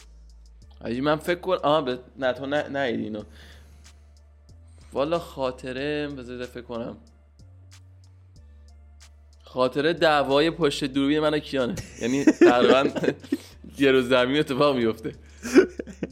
حاجی 0.82 1.00
من 1.00 1.16
فکر 1.16 1.40
کن 1.40 1.56
آها 1.62 1.80
به 1.80 1.98
نه 2.18 2.32
تو 2.32 2.46
نه 2.46 2.68
نه 2.68 2.78
اینو. 2.78 3.22
والا 4.92 5.18
خاطره 5.18 6.08
بذار 6.08 6.46
فکر 6.46 6.62
کنم. 6.62 6.96
خاطره 9.42 9.92
دعوای 9.92 10.50
پشت 10.50 10.84
دوربین 10.84 11.20
من 11.20 11.38
کیانه. 11.38 11.74
یعنی 12.00 12.24
تقریبا 12.24 12.90
یه 13.78 13.92
روز 13.92 14.08
زمین 14.08 14.38
اتفاق 14.38 14.76
میفته 14.76 15.12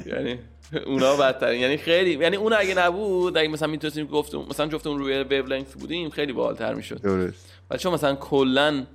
یعنی 0.06 0.38
اونا 0.86 1.16
بدترین. 1.16 1.60
یعنی 1.60 1.76
خیلی 1.76 2.10
یعنی 2.10 2.36
اون 2.36 2.52
اگه 2.52 2.74
نبود 2.74 3.38
اگه 3.38 3.48
مثلا 3.48 3.68
می‌تونستیم 3.68 4.06
گفتم 4.06 4.38
مثلا 4.38 4.66
جفتمون 4.66 4.98
روی 4.98 5.22
ویو 5.22 5.64
بودیم 5.80 6.10
خیلی 6.10 6.32
باحالتر 6.32 6.74
می‌شد. 6.74 7.00
درست. 7.00 7.52
ولی 7.70 7.78
چون 7.78 7.94
مثلا 7.94 8.14
کلا 8.14 8.86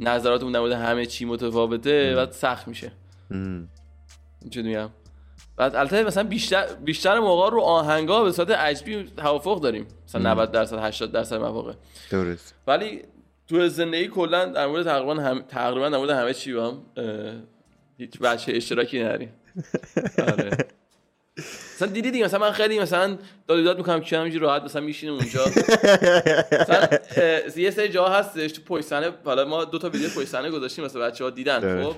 نظراتمون 0.00 0.52
در 0.52 0.60
مورد 0.60 0.72
همه 0.72 1.06
چی 1.06 1.24
متفاوته 1.24 2.14
بعد 2.16 2.32
سخت 2.32 2.68
میشه. 2.68 2.92
چه 4.50 4.62
میگم 4.62 4.90
بعد 5.56 5.76
البته 5.76 6.04
مثلا 6.04 6.24
بیشتر 6.24 6.66
بیشتر 6.84 7.18
موقع 7.18 7.50
رو 7.50 7.60
آهنگا 7.60 8.24
به 8.24 8.32
صورت 8.32 8.50
عجبی 8.50 9.04
توافق 9.16 9.60
داریم. 9.60 9.86
مثلا 10.08 10.32
90 10.32 10.52
درصد 10.52 10.78
80 10.78 11.12
درصد 11.12 11.36
مواقع. 11.36 11.72
درست. 12.10 12.54
ولی 12.66 13.02
تو 13.48 13.68
زندگی 13.68 14.08
کلا 14.08 14.44
در 14.44 14.66
مورد 14.66 14.84
تقریبا 14.84 15.14
هم... 15.14 15.42
تقریبا 15.42 15.88
در 15.88 15.98
مورد 15.98 16.10
همه 16.10 16.34
چی 16.34 16.52
با 16.52 16.68
هم 16.68 16.82
اه، 16.96 17.34
هیچ 17.98 18.18
بچه 18.18 18.52
اشتراکی 18.56 19.02
نداریم. 19.02 19.32
آره. 20.18 20.50
مثلا 21.74 21.88
دیدی 21.88 22.10
دیگه 22.10 22.24
مثلا 22.24 22.40
من 22.40 22.52
خیلی 22.52 22.78
مثلا 22.78 23.18
داد 23.48 23.78
می‌کنم 23.78 24.00
که 24.00 24.18
همینجوری 24.18 24.44
راحت 24.44 24.62
مثلا 24.62 24.82
میشینیم 24.82 25.14
اونجا. 25.14 25.44
مثلا 26.60 26.88
یه 27.56 27.70
سری 27.70 27.88
جا 27.88 28.08
هستش 28.08 28.52
تو 28.52 28.62
پشت 28.62 28.84
صحنه 28.84 29.10
حالا 29.24 29.44
ما 29.44 29.64
دو 29.64 29.78
تا 29.78 29.88
ویدیو 29.88 30.08
پشت 30.08 30.28
صحنه 30.28 30.50
گذاشتیم 30.50 30.84
مثلا 30.84 31.02
بچه‌ها 31.02 31.30
دیدن. 31.30 31.84
خب. 31.84 31.94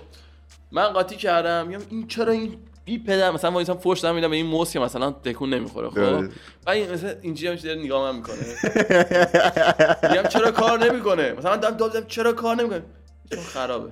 من 0.73 0.87
قاطی 0.87 1.17
کردم 1.17 1.67
میگم 1.67 1.83
این 1.91 2.07
چرا 2.07 2.33
این 2.33 2.57
بی 2.85 2.99
پدر 2.99 3.31
مثلا 3.31 3.51
وایسام 3.51 3.79
فوش 3.79 4.01
دارم 4.01 4.15
میدم 4.15 4.31
به 4.31 4.37
این 4.37 4.47
موس 4.47 4.73
که 4.73 4.81
مثلا 4.81 5.11
تکون 5.11 5.55
نمی‌خوره 5.55 5.91
خب. 5.91 6.25
این 6.69 6.91
مثلا 6.93 7.15
اینجوری 7.23 7.49
هم 7.49 7.55
داره 7.55 7.81
نگاه 7.81 8.13
من 8.13 8.17
می‌کنه. 8.17 8.37
میگم 10.11 10.29
چرا 10.29 10.51
کار 10.51 10.79
نمی‌کنه؟ 10.79 11.33
مثلا 11.33 11.51
من 11.51 11.61
دارم 11.61 12.07
چرا 12.07 12.33
کار 12.33 12.57
نمی‌کنه؟ 12.57 12.83
چون 13.35 13.43
خرابه. 13.43 13.91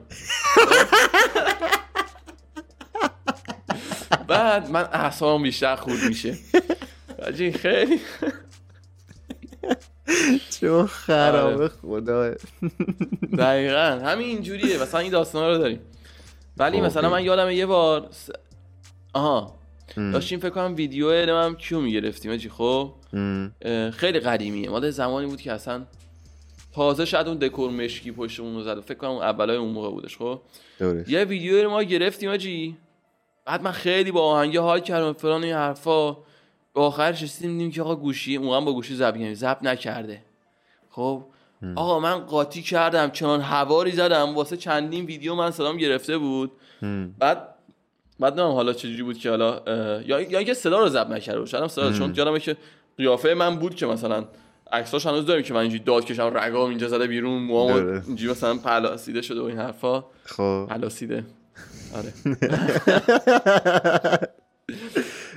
بعد 4.33 4.71
من 4.71 4.89
اعصابم 4.93 5.43
بیشتر 5.43 5.77
خورد 5.77 6.03
میشه. 6.09 6.39
حاجی 7.23 7.53
خیلی 7.53 8.01
چون 10.61 10.87
خرابه 10.87 11.55
آره. 11.55 11.69
خدا 11.69 12.35
دقیقا. 13.39 14.01
همین 14.05 14.27
اینجوریه. 14.27 14.83
مثلا 14.83 15.01
این 15.01 15.11
داستانا 15.13 15.51
رو 15.51 15.59
داریم. 15.59 15.81
ولی 16.57 16.79
خب، 16.79 16.85
مثلا 16.85 17.11
من 17.11 17.25
یادم 17.25 17.51
یه 17.51 17.67
بار 17.67 18.09
آها. 19.15 19.55
داشتیم 19.97 20.39
فکر 20.39 20.51
کنم 20.51 20.75
ویدیو 20.77 21.37
هم 21.37 21.57
کیو 21.57 21.81
می‌گرفتیم 21.81 22.33
آجی 22.33 22.49
خب؟ 22.49 22.95
خیلی 23.93 24.21
قدیمیه. 24.21 24.71
مال 24.71 24.91
زمانی 24.91 25.27
بود 25.27 25.41
که 25.41 25.53
اصلا 25.53 25.87
تازه 26.75 27.05
شاید 27.05 27.29
اون 27.29 27.39
دکور 27.39 27.71
مشکی 27.71 28.13
پشتمون 28.13 28.55
رو 28.55 28.63
زد. 28.63 28.81
فکر 28.81 28.99
کنم 28.99 29.11
اون 29.11 29.23
اولای 29.23 29.57
اون 29.57 29.73
موقع 29.73 29.91
بودش 29.91 30.17
خب؟ 30.17 30.41
یه 31.07 31.25
ویدیو 31.25 31.63
رو 31.63 31.71
ما 31.71 31.83
گرفتیم 31.83 32.31
آجی 32.31 32.77
بعد 33.45 33.63
من 33.63 33.71
خیلی 33.73 34.11
با 34.11 34.23
آهنگه 34.23 34.61
حال 34.61 34.81
کردم 34.81 35.13
فلان 35.13 35.45
این 35.45 35.55
حرفا. 35.55 36.13
به 36.75 36.81
آخرش 36.81 37.23
رسیدیم 37.23 37.53
دیدیم 37.53 37.71
که 37.71 37.83
آقا 37.83 37.97
گوشی 37.97 38.37
اون 38.37 38.57
هم 38.57 38.65
با 38.65 38.73
گوشی 38.73 38.99
کردیم 38.99 39.35
ضبط 39.35 39.63
نکرده. 39.63 40.23
خب 40.91 41.25
آقا 41.77 42.01
من 42.01 42.19
قاطی 42.19 42.63
کردم 42.63 43.11
چنان 43.11 43.41
هواری 43.41 43.93
زدم 43.93 44.35
واسه 44.35 44.57
چندین 44.57 45.05
ویدیو 45.05 45.35
من 45.35 45.51
صدام 45.51 45.77
گرفته 45.77 46.19
بود. 46.19 46.53
بعد 47.19 47.49
بعد 48.21 48.33
نمی‌دونم 48.33 48.55
حالا 48.55 48.73
چجوری 48.73 49.03
بود 49.03 49.19
که 49.19 49.31
حالا 49.31 49.61
یا 50.07 50.21
یا 50.21 50.39
اینکه 50.39 50.55
صدا 50.55 50.79
رو 50.79 50.89
ضبط 50.89 51.07
نکرده 51.07 51.59
هم 51.59 51.69
صدا 51.69 51.93
چون 51.93 52.15
یادمه 52.15 52.41
که 52.41 52.57
قیافه 52.99 53.35
من 53.35 53.57
بود 53.57 53.75
که 53.75 53.87
مثلا 53.87 54.25
عکساش 54.73 55.07
هنوز 55.07 55.27
داریم 55.27 55.43
که 55.43 55.55
من 55.55 55.61
اینجوری 55.61 55.85
داد 55.85 56.05
کشم 56.05 56.31
رگام 56.35 56.69
اینجا 56.69 56.89
زده 56.89 57.07
بیرون 57.07 57.43
موام. 57.43 58.03
اینجوری 58.07 58.31
مثلا 58.33 58.55
پلاسیده 58.55 59.23
شده 59.23 59.41
و 59.41 59.45
این 59.45 59.59
حرفا. 59.59 60.05
خب. 60.25 60.67
پلاسیده. 60.71 61.25
آره. 61.95 62.13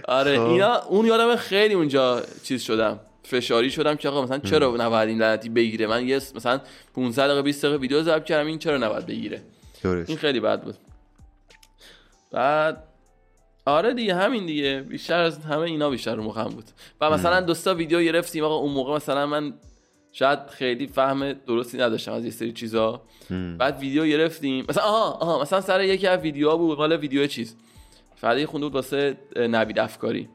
آره 0.08 0.38
خب. 0.38 0.46
اینا 0.46 0.82
اون 0.82 1.06
یادم 1.06 1.36
خیلی 1.36 1.74
اونجا 1.74 2.22
چیز 2.44 2.62
شدم. 2.62 3.00
فشاری 3.24 3.72
شدم 3.72 3.96
که 3.96 4.10
آقا 4.10 4.24
مثلا 4.24 4.38
چرا 4.38 4.76
نباید 4.80 5.10
این 5.10 5.22
لعنتی 5.22 5.50
بگیره؟ 5.50 5.88
من 5.88 6.08
یه 6.08 6.16
مثلا 6.16 6.62
500 6.96 7.24
دقیقه 7.24 7.42
20 7.42 7.66
دقیقه 7.66 7.78
ویدیو 7.78 8.04
ضبط 8.04 8.24
کردم 8.24 8.48
این 8.48 8.60
چرا 8.60 8.78
نباید 8.78 9.06
بگیره؟ 9.06 9.42
درست. 9.84 10.10
این 10.10 10.18
خیلی 10.18 10.40
بد 10.40 10.64
بود. 10.64 10.76
بعد 12.32 12.84
آره 13.66 13.94
دیگه 13.94 14.16
همین 14.16 14.46
دیگه. 14.46 14.86
بیشتر 14.90 15.20
از 15.20 15.38
همه 15.38 15.62
اینا 15.62 15.90
بیشتر 15.90 16.16
رو 16.16 16.24
مخم 16.24 16.50
بود. 16.50 16.66
و 17.02 17.10
مثلا 17.10 17.42
دوستا 17.42 17.76
ویدیو 17.76 18.02
گرفتیم. 18.02 18.44
آقا 18.44 18.56
اون 18.56 18.72
موقع 18.72 18.96
مثلا 18.96 19.26
من 19.26 19.54
شاید 20.18 20.40
خیلی 20.50 20.88
فهم 20.88 21.34
درستی 21.34 21.78
نداشتم 21.78 22.12
از 22.12 22.26
یه 22.26 22.32
سری 22.32 22.52
چیزا. 22.52 23.02
بعد 23.58 23.80
ویدیو 23.80 24.06
گرفتیم 24.06 24.66
مثلا 24.70 24.84
آها 24.84 25.12
آها 25.12 25.42
مثلا 25.42 25.62
سر 25.62 25.84
یکی 25.84 26.08
از 26.08 26.20
ویدیوها 26.20 26.58
بود 26.58 26.78
مال 26.78 26.98
ویدیو 26.98 27.28
چیز 27.28 27.56
فردا 28.16 28.46
خونده 28.46 28.66
بود 28.66 28.76
واسه 28.76 29.18
نوید 29.36 29.80
افکاری. 29.80 30.30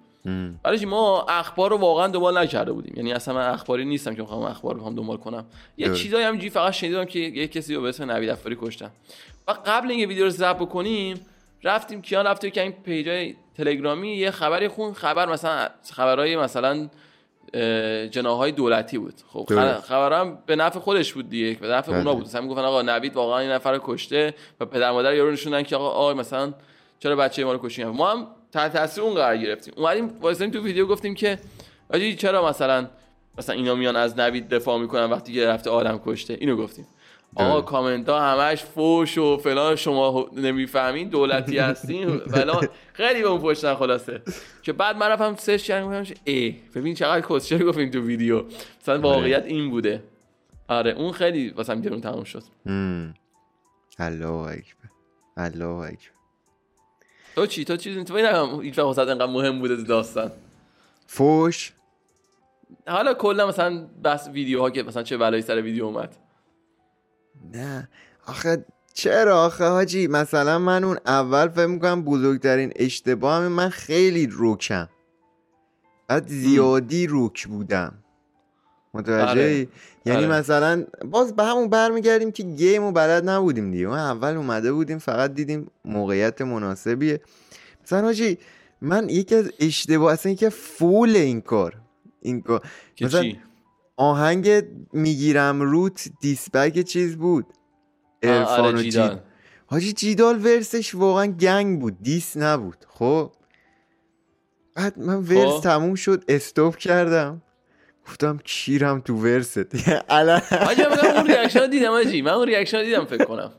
برای؟ 0.62 0.84
ما 0.84 1.22
اخبار 1.28 1.70
رو 1.70 1.76
واقعا 1.76 2.08
دنبال 2.08 2.38
نکرده 2.38 2.72
بودیم 2.72 2.94
یعنی 2.96 3.12
اصلا 3.12 3.34
من 3.34 3.48
اخباری 3.48 3.84
نیستم 3.84 4.14
که 4.14 4.22
بخوام 4.22 4.42
اخبار 4.42 4.76
بخوام 4.76 4.94
دنبال 4.94 5.16
کنم 5.16 5.44
یه. 5.76 5.94
چیزایی 5.94 6.24
همینجوری 6.24 6.50
فقط 6.50 6.72
شنیدم 6.72 7.04
که 7.04 7.18
یه 7.18 7.48
کسی 7.48 7.74
رو 7.74 7.82
به 7.82 7.88
اسم 7.88 8.10
نوید 8.10 8.28
افکاری 8.28 8.56
کشتن 8.60 8.90
و 9.48 9.52
قبل 9.66 9.90
اینکه 9.90 10.06
ویدیو 10.06 10.24
رو 10.24 10.30
ضبط 10.30 10.56
بکنیم 10.56 11.20
رفتیم 11.64 12.02
کیان 12.02 12.26
رفته 12.26 12.50
که 12.50 12.62
این 12.62 12.72
پیجای 12.72 13.34
تلگرامی 13.56 14.16
یه 14.16 14.30
خبری 14.30 14.68
خون 14.68 14.92
خبر 14.92 15.28
مثلا 15.28 15.68
خبرهای 15.92 16.36
مثلا 16.36 16.88
جناهای 18.10 18.52
دولتی 18.52 18.98
بود. 18.98 19.14
خب. 19.32 19.48
خبرم 19.80 20.38
به 20.46 20.56
نفع 20.56 20.78
خودش 20.78 21.12
بود 21.12 21.28
دیگه 21.28 21.60
به 21.60 21.68
نفع 21.68 21.92
اونا 21.92 22.04
بله. 22.04 22.14
بود. 22.14 22.24
مثلا 22.24 22.40
می‌گفتن 22.40 22.64
آقا 22.64 22.82
نوید 22.82 23.16
واقعا 23.16 23.38
این 23.38 23.50
نفر 23.50 23.72
رو 23.72 23.80
کشته 23.82 24.34
و 24.60 24.66
پدر 24.66 24.90
مادر 24.90 25.14
یارو 25.14 25.30
نشوندن 25.30 25.62
که 25.62 25.76
آقا 25.76 25.88
آقا 25.88 26.14
مثلا 26.14 26.54
چرا 26.98 27.16
بچه 27.16 27.44
ما 27.44 27.52
رو 27.52 27.60
کشتین 27.62 27.86
ما 27.86 28.10
هم 28.10 28.26
تحت 28.52 28.72
تاثیر 28.72 29.04
اون 29.04 29.14
قرار 29.14 29.36
گرفتیم. 29.36 29.74
اومدیم 29.76 30.18
واسه 30.20 30.50
تو 30.50 30.62
ویدیو 30.62 30.86
گفتیم 30.86 31.14
که 31.14 31.38
آجی 31.94 32.16
چرا 32.16 32.48
مثلا 32.48 32.86
مثلا 33.38 33.54
اینا 33.54 33.74
میان 33.74 33.96
از 33.96 34.18
نوید 34.18 34.48
دفاع 34.48 34.78
می‌کنن 34.78 35.04
وقتی 35.04 35.32
که 35.32 35.46
رفته 35.46 35.70
آدم 35.70 36.00
کشته؟ 36.06 36.36
اینو 36.40 36.56
گفتیم. 36.56 36.86
آقا. 37.36 37.60
کامنت 37.60 38.08
ها 38.08 38.20
همش 38.20 38.64
فوش 38.64 39.18
و 39.18 39.36
فلان 39.36 39.76
شما 39.76 40.30
نمی‌فهمین 40.36 41.08
دولتی 41.08 41.58
هستین. 41.58 42.18
فلان 42.34 42.68
خیلی 42.92 43.22
به 43.22 43.28
اون 43.28 43.40
پشتن 43.40 43.74
خلاصه. 43.74 44.22
که 44.62 44.72
بعد 44.72 44.96
من 44.96 45.08
رفتم 45.08 45.34
سرچ 45.36 45.62
کردم 45.62 46.04
ای 46.24 46.56
ببین 46.74 46.94
چقدر 46.94 47.26
کسچر 47.30 47.64
گفتیم 47.64 47.90
تو 47.90 48.00
ویدیو؟ 48.00 48.44
مثلا 48.82 49.00
واقعیت 49.00 49.44
این 49.44 49.70
بوده. 49.70 50.02
آره 50.68 50.90
اون 50.90 51.12
خیلی 51.12 51.50
واسم 51.50 51.80
گرون 51.80 52.00
تموم 52.00 52.24
شد. 52.24 52.42
الله 53.98 54.26
اکبر. 54.30 54.88
الله 55.36 55.66
اکبر. 55.66 56.10
تو 57.34 57.46
چی؟ 57.46 57.64
تو 57.64 57.76
چیزی 57.76 58.04
تو 58.04 58.14
ببینم 58.14 58.60
هیچ 58.60 58.78
وقت 58.78 58.98
انقدر 58.98 59.26
مهم 59.26 59.58
بوده 59.58 59.76
داستان. 59.76 60.32
فوش؟ 61.06 61.72
حالا 62.88 63.14
کلا 63.14 63.46
مثلا 63.46 63.86
بس 64.04 64.28
ویدیوها 64.32 64.70
که 64.70 64.82
مثلا 64.82 65.02
چه 65.02 65.16
بلایی 65.16 65.42
سر 65.42 65.60
ویدیو 65.60 65.84
اومد. 65.84 66.16
نه. 67.54 67.88
آخه 68.26 68.64
چرا؟ 68.94 69.44
آخه 69.44 69.64
حاجی 69.64 70.06
مثلا 70.06 70.58
من 70.58 70.84
اون 70.84 70.98
اول 71.06 71.48
فکر 71.48 71.66
می‌کنم 71.66 72.02
بزرگترین 72.02 72.72
اشتباه 72.76 73.36
همه 73.36 73.48
من 73.48 73.68
خیلی 73.68 74.26
روکم 74.26 74.88
بعد 76.08 76.28
زیادی 76.28 77.06
روک 77.06 77.46
بودم. 77.48 77.94
متوجه 78.94 79.30
آره. 79.30 79.68
یعنی 80.04 80.24
آره. 80.24 80.26
مثلا 80.26 80.84
باز 81.04 81.36
به 81.36 81.44
همون 81.44 81.68
برمیگردیم 81.68 82.32
که 82.32 82.42
گیم 82.42 82.82
و 82.82 82.92
بلد 82.92 83.28
نبودیم 83.28 83.70
دیگه. 83.70 83.86
ما 83.86 83.96
اول 83.96 84.36
اومده 84.36 84.72
بودیم 84.72 84.98
فقط 84.98 85.34
دیدیم 85.34 85.70
موقعیت 85.84 86.42
مناسبیه. 86.42 87.20
مثلا 87.82 88.02
حاجی 88.02 88.38
من 88.80 89.08
یکی 89.08 89.34
از 89.34 89.52
اشتباه 89.60 90.12
اصلا 90.12 90.32
یکی 90.32 90.48
فول 90.48 91.16
این 91.16 91.40
کار. 91.40 91.76
این 92.22 92.40
کار. 92.40 92.66
مثلا 93.00 93.22
چی؟ 93.22 93.40
آهنگ 94.00 94.64
می‌گیرم 94.92 95.60
روت 95.60 96.08
دیسبگ 96.20 96.82
چیز 96.82 97.16
بود. 97.16 97.46
ارفان 98.22 98.60
آره 98.60 98.78
و 98.78 98.82
جیدال. 98.82 99.08
جید 99.08 99.18
حاجی 99.66 99.92
جیدال 99.92 100.44
ورسش 100.44 100.94
واقعا 100.94 101.26
گنگ 101.26 101.80
بود 101.80 101.96
دیس 102.02 102.36
نبود. 102.36 102.76
خب؟ 102.88 103.32
بعد 104.74 104.98
من 104.98 105.14
ورس 105.16 105.52
خب. 105.52 105.60
تموم 105.62 105.94
شد 105.94 106.24
استوب 106.28 106.76
کردم. 106.76 107.42
گفتم 108.06 108.38
کیرم 108.44 109.00
تو 109.00 109.14
ورست؟ 109.16 109.58
آجی 110.08 110.82
من 110.82 111.16
اون 111.16 111.26
ریاکشن 111.26 111.70
دیدم 111.70 111.90
آجی 111.90 112.22
من 112.22 112.30
اون 112.32 112.46
ریاکشن 112.46 112.82
دیدم 112.84 113.04
فکر 113.04 113.24
کنم. 113.24 113.52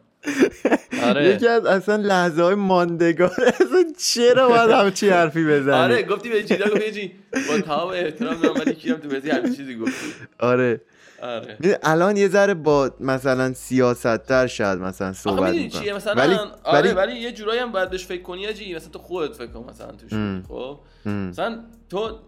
آره. 1.03 1.29
یکی 1.29 1.47
از 1.47 1.65
اصلا 1.65 1.95
لحظه 1.95 2.43
های 2.43 2.55
ماندگار 2.55 3.31
اصلا 3.47 3.83
چرا 3.97 4.49
باید 4.49 4.69
همچی 4.69 5.09
حرفی 5.09 5.45
بزنی؟ 5.45 5.75
آره 5.75 6.03
گفتی 6.03 6.29
به 6.29 6.43
جیدا 6.43 6.65
گفتی 6.69 6.91
جی 6.91 7.11
با 7.47 7.61
تمام 7.61 7.89
احترام 7.89 8.41
دارم 8.41 8.55
ولی 8.61 8.73
کیرم 8.73 8.97
تو 8.97 9.09
بازی 9.09 9.29
همین 9.29 9.55
چیزی 9.55 9.75
گفتی. 9.77 10.07
آره. 10.39 10.81
آره. 11.21 11.57
الان 11.83 12.17
یه 12.17 12.27
ذره 12.27 12.53
با 12.53 12.91
مثلا 12.99 13.53
سیاستتر 13.53 14.47
شاید 14.47 14.79
مثلا 14.79 15.13
صحبت 15.13 15.53
می‌کنم. 15.53 15.81
چیه؟ 15.81 15.93
مثلا 15.93 16.13
ولی 16.13 16.35
آره 16.63 16.79
ولی 16.79 16.91
ولی 16.91 17.19
یه 17.19 17.31
جورایی 17.31 17.59
هم 17.59 17.71
باید 17.71 17.89
بهش 17.89 18.05
فکر 18.05 18.21
کنی 18.21 18.47
آجی 18.47 18.75
مثلا 18.75 18.89
تو 18.89 18.99
خودت 18.99 19.35
فکر 19.35 19.47
کن 19.47 19.69
مثلا 19.69 19.91
توش. 19.91 20.11
خب. 20.47 20.79
مثلا 21.05 21.59
تو 21.89 22.19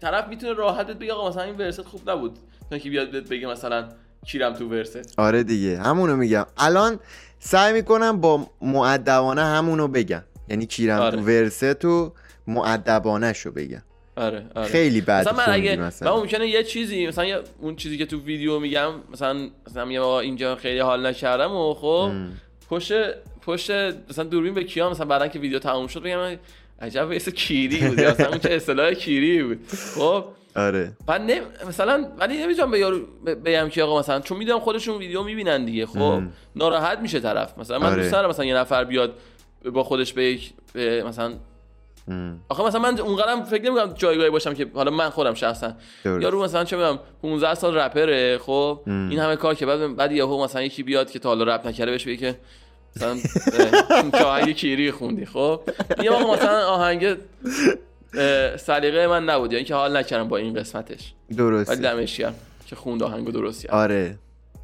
طرف 0.00 0.28
می‌تونه 0.28 0.52
راحت 0.52 0.86
بهت 0.86 0.98
بگه 0.98 1.12
آقا 1.12 1.28
مثلا 1.28 1.42
این 1.42 1.56
ورست 1.56 1.82
خوب 1.82 2.10
نبود. 2.10 2.38
تا 2.70 2.78
که 2.78 2.90
بیاد 2.90 3.10
بهت 3.10 3.28
بگه 3.28 3.46
مثلا 3.46 3.88
کیرم 4.26 4.52
تو 4.52 4.68
ورست 4.68 5.14
آره 5.18 5.42
دیگه 5.42 5.78
همونو 5.78 6.16
میگم. 6.16 6.46
الان 6.58 6.98
سعی 7.38 7.72
می‌کنم 7.72 8.20
با 8.20 8.46
معدبانه 8.62 9.44
همونو 9.44 9.88
بگم. 9.88 10.22
یعنی 10.48 10.66
کیرم 10.66 10.98
آره. 11.00 11.16
تو 11.18 11.24
ورست 11.24 11.84
و 11.84 12.12
معدبانه 12.46 13.32
شو 13.32 13.50
بگم. 13.50 13.82
آره 14.16 14.46
آره. 14.54 14.68
خیلی 14.68 15.00
بد 15.00 15.28
مثلا 15.28 15.32
من 15.46 15.52
اگه 15.52 15.76
من 15.76 15.86
مثلا 15.86 16.16
ممکنه 16.16 16.46
یه 16.48 16.62
چیزی 16.64 17.06
مثلا 17.06 17.24
یه- 17.24 17.40
اون 17.60 17.76
چیزی 17.76 17.98
که 17.98 18.06
تو 18.06 18.20
ویدیو 18.20 18.58
میگم 18.60 18.92
مثلا 19.12 19.48
مثلا 19.70 19.84
میگم 19.84 20.00
آقا 20.00 20.20
اینجا 20.20 20.56
خیلی 20.56 20.78
حال 20.78 21.06
نکردم 21.06 21.52
و 21.52 21.74
خب. 21.74 22.10
پشت 22.70 22.92
پشت 23.46 23.70
مثلا 24.10 24.24
دوربین 24.24 24.54
به 24.54 24.64
کیان 24.64 24.90
مثلا 24.90 25.06
بعدا 25.06 25.28
که 25.28 25.38
ویدیو 25.38 25.58
تموم 25.58 25.86
شد 25.86 26.02
بگم 26.02 26.36
عجب 26.80 27.08
ویس 27.08 27.28
کیری 27.28 27.88
بود 27.88 28.00
مثلا 28.10 28.28
اون 28.28 28.38
چه 28.38 28.50
اصطلاح 28.52 28.92
کیری 28.92 29.42
بود. 29.42 29.58
خب؟ 29.98 30.24
آره 30.56 30.92
من 31.08 31.26
نه 31.26 31.40
مثلا 31.68 32.08
ولی 32.18 32.42
نمی‌تونم 32.42 32.70
به 32.70 32.78
یارو 32.78 32.98
بگم 33.44 33.68
که 33.68 33.82
آقا 33.82 33.98
مثلا 33.98 34.20
چون 34.20 34.38
می‌دونم 34.38 34.60
خودشون 34.60 34.98
ویدیو 34.98 35.22
می‌بینن 35.22 35.64
دیگه 35.64 35.86
خب 35.86 36.02
ام. 36.02 36.32
ناراحت 36.56 36.98
میشه 36.98 37.20
طرف 37.20 37.58
مثلا 37.58 37.78
من 37.78 37.86
آره. 37.86 37.96
دوست 37.96 38.12
دارم 38.12 38.28
مثلا 38.28 38.44
یه 38.44 38.54
نفر 38.56 38.84
بیاد 38.84 39.14
با 39.72 39.84
خودش 39.84 40.12
به 40.12 40.24
یک 40.24 40.52
مثلا 41.06 41.34
ام. 42.08 42.40
آخه 42.48 42.62
مثلا 42.64 42.80
من 42.80 42.98
اونقدرم 42.98 43.44
فکر 43.44 43.62
نمی‌کنم 43.62 43.92
جایگاهی 43.92 44.30
باشم 44.30 44.54
که 44.54 44.66
حالا 44.74 44.90
من 44.90 45.10
خودم 45.10 45.34
شخصا. 45.34 45.72
یارو 46.04 46.42
مثلا 46.42 46.64
چه 46.64 46.76
می‌دونم 46.76 46.98
15 47.22 47.54
سال 47.54 47.76
رپره 47.76 48.38
خب 48.38 48.80
ام. 48.86 49.08
این 49.08 49.18
همه 49.18 49.36
کار 49.36 49.54
که 49.54 49.66
بعد 49.66 49.96
بعد 49.96 50.12
یهو 50.12 50.44
مثلا 50.44 50.62
یکی 50.62 50.82
بیاد 50.82 51.10
که 51.10 51.18
تا 51.18 51.28
حالا 51.28 51.54
رپ 51.54 51.66
نکرده 51.66 51.90
بهش 51.90 52.04
بگه 52.04 52.16
که 52.16 52.38
مثلا 52.96 53.16
چه 54.18 54.24
آهنگ 54.24 54.52
کیری 54.52 54.90
خوندی 54.90 55.26
خب 55.26 55.60
یه 56.02 56.10
مثلا 56.32 56.66
آهنگ 56.66 57.16
سلیقه 58.56 59.06
من 59.06 59.24
نبود 59.24 59.52
یعنی 59.52 59.64
که 59.64 59.74
حال 59.74 59.96
نکردم 59.96 60.28
با 60.28 60.36
این 60.36 60.54
قسمتش. 60.54 61.14
ولی 61.28 61.36
درسته 61.38 61.76
دمش 61.76 62.16
گرم. 62.16 62.34
که 62.66 62.76
خوند 62.76 63.02
آهنگو 63.02 63.30
درست 63.30 63.62
کرد 63.62 63.74
آره. 63.74 64.18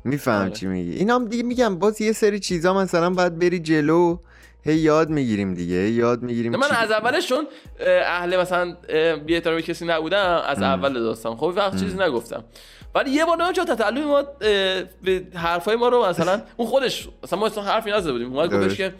میفهم 0.05 0.43
آره. 0.43 0.51
چی 0.51 0.67
میگی. 0.67 0.93
این 0.93 1.11
هم 1.11 1.29
دیگه 1.29 1.43
میگم 1.43 1.79
باز 1.79 2.01
یه 2.01 2.13
سری 2.13 2.41
چیزا 2.41 2.75
مثلا 2.75 3.11
باید 3.11 3.39
بری 3.39 3.59
جلو 3.59 4.19
هی 4.63 4.77
یاد 4.77 5.11
می‌گیریم 5.11 5.55
دیگه 5.55 5.75
هی 5.75 5.91
یاد 5.91 6.23
می‌گیریم 6.23 6.57
من 6.57 6.71
از 6.71 6.91
اولش 6.91 7.29
چون 7.29 7.47
اه، 7.81 8.03
اهل 8.07 8.37
مثلا 8.37 8.77
بی 9.27 9.35
احترامی 9.35 9.63
کسی 9.63 9.85
نبودم 9.87 10.43
از 10.47 10.63
اول 10.63 10.93
داستان. 10.93 11.37
خب 11.37 11.53
وقت 11.57 11.81
چیزی 11.81 11.99
نگفتم. 11.99 12.45
ولی 12.95 13.11
یه 13.11 13.25
بار 13.25 13.53
چرا 13.53 13.65
تطلع 13.65 14.05
ما 14.05 14.23
به 15.03 15.23
حرفای 15.35 15.77
ما 15.77 15.89
رو 15.89 16.07
مثلا 16.07 16.43
اون 16.57 16.69
خودش 16.69 17.09
مثلا 17.25 17.39
ما 17.39 17.47
اصلا 17.47 17.63
حرفی 17.65 17.91
نزده 17.91 18.13
بودیم. 18.13 18.33
اومد 18.33 18.55
گفتش 18.55 18.63
درست. 18.63 18.77
که 18.77 18.95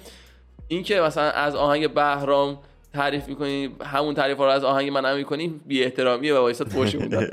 این 0.69 0.83
که 0.83 1.01
مثلا 1.01 1.31
از 1.31 1.55
آهنگ 1.55 1.95
بهرام 1.95 2.59
تعریف 2.99 3.29
می‌کنی 3.29 3.77
همون 3.85 4.15
تعریف 4.15 4.39
رو 4.39 4.45
از 4.45 4.65
آهنگ 4.65 4.91
من 4.91 5.05
هم 5.05 5.17
می‌کنی؟ 5.17 5.61
بی 5.67 5.85
احترامیه 5.85 6.35
و 6.35 6.39
وایساد 6.39 6.69
فوشی 6.69 6.97
می‌داد 6.97 7.31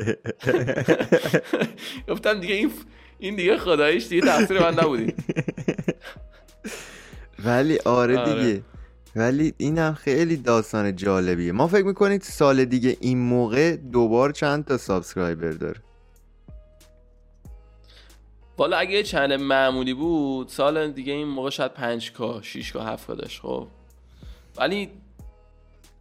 گفتم 2.10 2.40
دیگه 2.40 2.56
این 2.56 2.72
این 3.20 3.36
دیگه 3.36 3.58
خداییش 3.58 4.08
دیگه 4.08 4.22
تقصیر 4.22 4.60
من 4.60 4.74
نبودی. 4.80 5.14
ولی 7.46 7.80
آره, 7.86 8.18
آره. 8.18 8.44
دیگه. 8.44 8.62
ولی 9.16 9.54
این 9.58 9.78
هم 9.78 9.94
خیلی 9.94 10.38
داستان 10.38 10.96
جالبیه. 10.96 11.52
ما 11.52 11.68
فکر 11.68 11.86
می‌کنید 11.86 12.22
سال 12.22 12.66
دیگه 12.66 12.98
این 13.00 13.18
موقع 13.18 13.76
دوبار 13.76 14.32
چند 14.32 14.66
تا 14.66 14.78
subscriber 14.78 15.52
داره؟ 15.52 15.82
والا 18.58 18.78
اگه 18.78 19.04
چنل 19.04 19.36
معمولی 19.36 19.94
بود 19.94 20.48
سال 20.48 20.92
دیگه 20.92 21.14
این 21.14 21.28
موقع 21.28 21.50
شاید 21.50 21.74
5 21.74 22.12
کا 22.12 22.42
6 22.42 22.72
کا 22.72 22.84
7 22.84 23.08
کا 23.08 23.14
داشت 23.16 23.42
خب. 23.42 23.68
ولی 24.58 24.90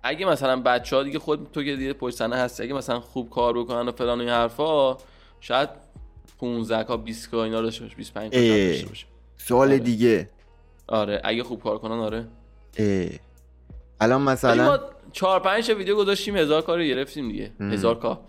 اگه 0.05 0.27
مثلا 0.27 0.61
بچه 0.61 0.97
ها 0.97 1.03
دیگه 1.03 1.19
خود 1.19 1.47
تو 1.53 1.63
که 1.63 1.77
دیگه 1.77 1.93
پشت 1.93 2.17
صحنه 2.17 2.37
هستی 2.37 2.63
اگه 2.63 2.75
مثلا 2.75 3.01
خوب 3.01 3.31
کار 3.31 3.59
بکنن 3.59 3.89
و 3.89 3.93
فلان 3.93 4.19
و 4.19 4.21
این 4.21 4.31
حرفا 4.31 4.97
شاید 5.41 5.69
15 6.41 6.85
کا 6.85 6.97
20 6.97 7.31
کا 7.31 7.45
اینا 7.45 7.61
داشته 7.63 7.85
باشه 7.85 7.97
25 7.97 8.33
کا 8.33 8.39
شاید 8.39 8.53
اه. 8.53 8.69
داشته 8.69 8.89
باشه 8.89 9.07
سال 9.37 9.69
آره. 9.69 9.79
دیگه. 9.79 10.29
آره 10.89 11.21
اگه 11.25 11.43
خوب 11.43 11.63
کار 11.63 11.79
کنن 11.79 11.99
آره. 11.99 12.27
اه. 12.79 13.09
الان 14.01 14.23
مثلا 14.23 14.65
ما 14.65 14.79
4 15.13 15.41
5 15.41 15.67
تا 15.67 15.75
ویدیو 15.75 15.97
گذاشتیم 15.97 16.37
هزار 16.37 16.63
کار 16.63 16.79
رو 16.79 16.85
گرفتیم 16.85 17.29
دیگه. 17.29 17.53
هزار 17.61 17.99
کا 17.99 18.21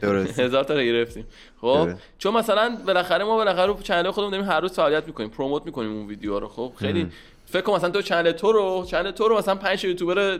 درست. 0.00 0.38
هزار 0.44 0.64
تا 0.64 0.74
رو 0.74 0.80
گرفتیم. 0.80 1.26
خب 1.60 1.84
درست. 1.86 1.96
چون 2.18 2.34
مثلا 2.34 2.78
بالاخره 2.86 3.24
ما 3.24 3.36
بالاخره 3.36 3.66
رو 3.66 3.78
channel 3.82 4.10
خودمون 4.10 4.30
داریم 4.30 4.46
هر 4.46 4.60
روز 4.60 4.72
فعالیت 4.72 5.06
می‌کنیم 5.06 5.28
promote 5.28 5.66
می‌کنیم 5.66 5.92
اون 5.92 6.06
ویدیو 6.06 6.40
رو. 6.40 6.48
خب 6.48 6.72
خیلی 6.76 7.10
فکر 7.50 7.62
کن 7.62 7.74
مثلا 7.74 7.90
تو 7.90 8.02
channel 8.02 8.32
تو 8.32 8.52
رو 8.52 8.84
channel 8.88 9.10
تو 9.10 9.28
رو 9.28 9.38
مثلا 9.38 9.54
5 9.54 9.84
یوتیوبر 9.84 10.38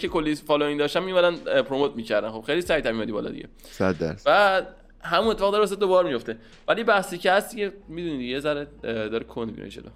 که 0.00 0.08
کلی 0.08 0.34
following 0.34 0.78
داشتن 0.78 1.02
میمدن 1.02 1.62
promote 1.62 1.96
می‌کردن. 1.96 2.30
خب 2.30 2.40
خیلی 2.40 2.60
سریع 2.60 2.90
میادی 2.90 3.12
بالا 3.12 3.30
دیگه. 3.30 3.48
صد 3.70 3.98
درصد. 3.98 4.26
بعد 4.26 4.66
همون 5.00 5.28
اتفاق 5.28 5.52
داره 5.52 5.64
واسه 5.64 5.76
دوبار 5.76 6.04
میفته 6.04 6.36
ولی 6.68 6.84
بحثی 6.84 7.18
که 7.18 7.32
هست 7.32 7.50
دیگه 7.50 7.72
می‌دونی 7.88 8.24
یه 8.24 8.40
ذره 8.40 8.66
داره 8.82 9.24
کند 9.24 9.56
میره 9.56 9.68
جلو. 9.68 9.90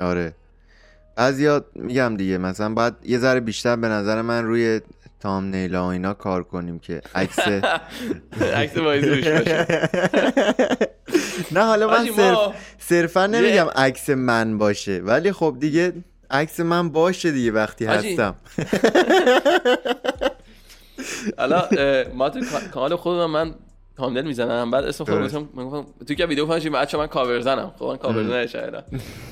آره. 0.00 0.34
بعضیا 1.16 1.64
میگم 1.74 2.16
دیگه 2.16 2.38
مثلا 2.38 2.74
باید 2.74 2.94
یه 3.04 3.18
ذره 3.18 3.40
بیشتر 3.40 3.76
به 3.76 3.88
نظر 3.88 4.22
من 4.22 4.44
روی 4.44 4.80
تام 5.20 5.44
نیلا 5.44 5.84
و 5.84 5.86
اینا 5.86 6.14
کار 6.14 6.42
کنیم 6.42 6.78
که 6.78 7.00
عکس 7.14 7.38
عکس 8.60 8.76
وایز 8.76 9.04
روش 9.04 9.28
باشه. 9.28 9.66
نه 11.54 11.60
حالا 11.64 11.86
من 11.86 12.06
صرفا 12.78 13.26
نمیگم 13.26 13.66
عکس 13.76 14.10
من 14.10 14.58
باشه 14.58 14.98
ولی 14.98 15.32
خب 15.32 15.56
دیگه 15.60 15.92
عکس 16.30 16.60
من 16.60 16.88
باشه 16.88 17.30
دیگه 17.30 17.52
وقتی 17.52 17.84
هستم. 17.84 18.34
حالا 21.38 21.68
ما 22.14 22.30
تو 22.30 22.40
کا- 22.40 22.68
کانال 22.74 22.96
خودم 22.96 23.30
من 23.30 23.54
تامدل 23.96 24.22
می‌زنم 24.22 24.70
بعد 24.70 24.84
اسم 24.84 25.04
خودم. 25.04 25.24
گفتم 25.24 25.48
من 25.54 25.64
گفتم 25.64 25.86
تو 26.04 26.14
که 26.14 26.26
ویدیو 26.26 26.46
پنجیم 26.46 26.72
بچه 26.72 26.98
من 26.98 27.06
کاور 27.06 27.40
زنم. 27.40 27.72
خب 27.78 27.84
من 27.84 27.96
کاور 27.96 28.46
شاید 28.46 28.74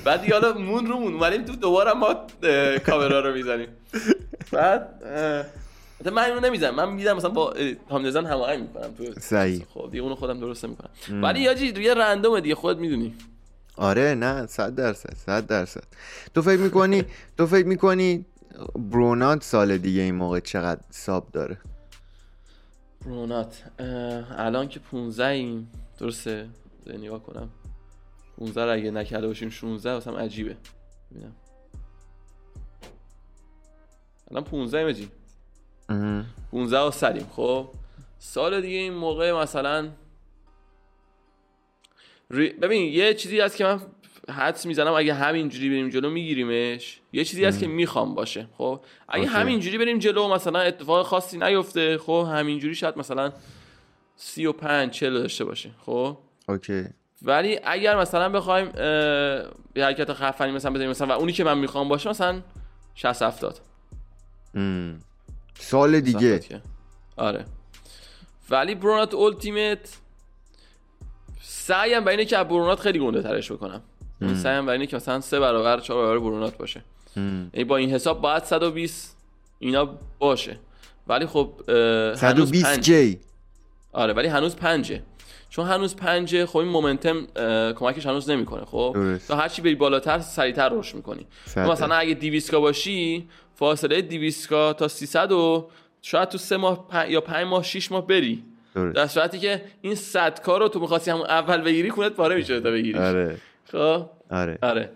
بعد 0.04 0.20
دیگه 0.20 0.32
حالا 0.34 0.52
مون 0.52 0.86
رو 0.86 0.98
مون 0.98 1.14
اومدیم 1.14 1.44
تو 1.44 1.56
دوباره 1.56 1.92
ما 1.92 2.14
کاورا 2.86 3.20
رو 3.20 3.34
می‌زنیم. 3.34 3.68
بعد 4.52 4.88
مثلا 6.00 6.12
من 6.12 6.22
اینو 6.22 6.40
نمی‌زنم 6.40 6.74
من 6.74 6.92
میدم 6.92 7.16
مثلا 7.16 7.30
با 7.30 7.52
اه، 7.52 7.74
تامدل 7.74 8.10
زن 8.10 8.26
هماهنگ 8.26 8.60
می‌کنم 8.60 8.94
تو 8.94 9.20
صحیح. 9.20 9.64
خب 9.74 9.88
دیگه 9.90 10.02
اونو 10.02 10.14
خودم 10.14 10.40
درست 10.40 10.64
می‌کنم. 10.64 10.90
ولی 11.22 11.40
یاجی 11.40 11.72
دیگه 11.72 11.94
رندومه 11.94 12.40
دیگه 12.40 12.54
خودت 12.54 12.80
می‌دونی. 12.80 13.14
آره 13.76 14.14
نه 14.14 14.46
صد 14.46 14.74
درصد 14.74 15.14
صد 15.14 15.46
درصد. 15.46 15.84
تو 16.34 16.42
فکر 16.42 16.60
می‌کنی 16.60 17.04
تو 17.38 17.46
فکر 17.46 17.66
می‌کنی 17.66 18.24
برونات 18.74 19.42
سال 19.42 19.78
دیگه 19.78 20.02
این 20.02 20.14
موقع 20.14 20.40
چقدر 20.40 20.80
ساب 20.90 21.30
داره؟ 21.32 21.58
برونات 23.04 23.62
الان 24.38 24.68
که 24.68 24.80
15 24.80 25.26
ایم. 25.26 25.70
درسته؟ 25.98 26.48
نگاه 26.86 27.22
کنم. 27.22 27.50
15 28.38 28.64
رو 28.64 28.72
اگه 28.72 28.90
نکرده 28.90 29.26
باشیم 29.26 29.50
16 29.50 29.92
واسم 29.92 30.14
عجیبه. 30.14 30.56
ببینم 31.10 31.32
الان 34.30 34.44
15 34.44 34.78
ایم. 34.78 35.10
15 36.52 36.78
و 36.78 36.90
سریم. 36.90 37.26
خب 37.36 37.68
سال 38.18 38.60
دیگه 38.60 38.76
این 38.76 38.94
موقع 38.94 39.32
مثلا 39.32 39.88
ری- 42.30 42.52
ببین 42.52 42.92
یه 42.92 43.14
چیزی 43.14 43.40
هست 43.40 43.56
که 43.56 43.64
من 43.64 43.80
حدس 44.30 44.66
می‌زنم 44.66 44.92
اگه 44.92 45.14
همینجوری 45.14 45.68
بریم 45.68 45.88
جلو 45.88 46.10
میگیریمش. 46.10 47.00
یه 47.12 47.24
چیزی 47.24 47.44
هست 47.44 47.60
که 47.60 47.66
می‌خوام 47.66 48.14
باشه 48.14 48.48
خب؟ 48.58 48.80
اگه. 49.08 49.26
همینجوری 49.26 49.78
بریم 49.78 49.98
جلو 49.98 50.28
مثلا 50.28 50.60
اتفاق 50.60 51.06
خاصی 51.06 51.38
نیفته 51.38 51.98
خب؟ 51.98 52.28
همینجوری 52.32 52.74
شاید 52.74 52.98
مثلا 52.98 53.32
35 54.16 54.90
40 54.90 55.14
داشته 55.18 55.44
باشه 55.44 55.70
خب؟ 55.86 56.18
اوکی. 56.48 56.84
ولی 57.22 57.58
اگر 57.64 57.96
مثلا 57.98 58.28
بخوایم 58.28 58.66
یه 59.76 59.84
حرکت 59.84 60.12
خفنی 60.12 60.52
مثلا 60.52 60.70
بزنیم 60.70 60.90
مثلا 60.90 61.06
و 61.06 61.12
اونی 61.12 61.32
که 61.32 61.44
من 61.44 61.58
می‌خوام 61.58 61.88
باشه 61.88 62.10
مثلا 62.10 62.40
60 62.94 63.22
70 63.22 63.60
ام. 64.54 64.98
سال 65.58 66.00
دیگه. 66.00 66.40
آره. 67.16 67.44
ولی 68.50 68.74
برونات 68.74 69.14
اولتیمت 69.14 69.98
سعیم 71.42 72.04
بر 72.04 72.10
اینه 72.10 72.24
که 72.24 72.38
از 72.38 72.48
برونات 72.48 72.80
خیلی 72.80 72.98
گنده 72.98 73.22
ترش 73.22 73.52
بکنم. 73.52 73.82
سعیم 74.42 74.66
بر 74.66 74.72
اینه 74.72 74.86
که 74.86 74.96
مثلا 74.96 75.20
سه 75.20 75.40
برابر 75.40 75.80
چهار 75.80 76.02
برابر 76.06 76.18
برونات 76.18 76.56
باشه. 76.56 76.82
ام. 77.16 77.50
یعنی 77.54 77.64
با 77.64 77.76
این 77.76 77.90
حساب 77.90 78.20
باید 78.20 78.44
120 78.44 79.16
اینا 79.58 79.98
باشه. 80.18 80.58
ولی 81.06 81.26
خب 81.26 81.52
اه، 81.68 81.74
هنوز 82.18 82.18
120 82.18 82.64
پنج. 82.64 82.84
جی 82.84 83.20
آره 83.92 84.12
ولی 84.12 84.28
هنوز 84.28 84.56
پنجه. 84.56 85.02
چون 85.50 85.66
هنوز 85.66 85.96
پنجه 85.96 86.46
خب 86.46 86.56
این 86.56 86.68
مومنتم 86.68 87.26
کمکش 87.72 88.06
هنوز 88.06 88.30
نمی‌کنه 88.30 88.64
خب. 88.64 88.96
تا 89.28 89.36
هرچی 89.36 89.62
بری 89.62 89.74
بالاتر 89.74 90.18
سریعتر 90.18 90.68
رشد 90.68 90.94
می‌کنی. 90.96 91.26
مثلا 91.56 91.94
اگه 91.94 92.14
200 92.14 92.50
کا 92.50 92.60
باشی 92.60 93.28
فاصله 93.54 94.02
200 94.02 94.48
کا 94.48 94.72
تا 94.72 94.88
300 94.88 95.32
و 95.32 95.68
شاید 96.02 96.28
تو 96.28 96.38
سه 96.38 96.56
ماه 96.56 96.88
پ... 96.88 97.10
یا 97.10 97.20
5 97.20 97.46
ماه 97.46 97.62
6 97.62 97.92
ماه 97.92 98.06
بری. 98.06 98.42
در 98.94 99.06
صورتی 99.06 99.38
که 99.38 99.62
این 99.80 99.94
100 99.94 100.38
کا 100.38 100.58
رو 100.58 100.68
تو 100.68 100.80
می‌خواستی 100.80 101.10
همون 101.10 101.26
اول 101.26 101.60
بگیری 101.60 101.90
کونت 101.90 102.12
پاره 102.12 102.36
میشه 102.36 102.60
تا 102.60 102.70
بگیریش. 102.70 103.00
آره. 103.00 103.36
خب؟ 103.64 104.06
آره. 104.30 104.58
آره. 104.62 104.90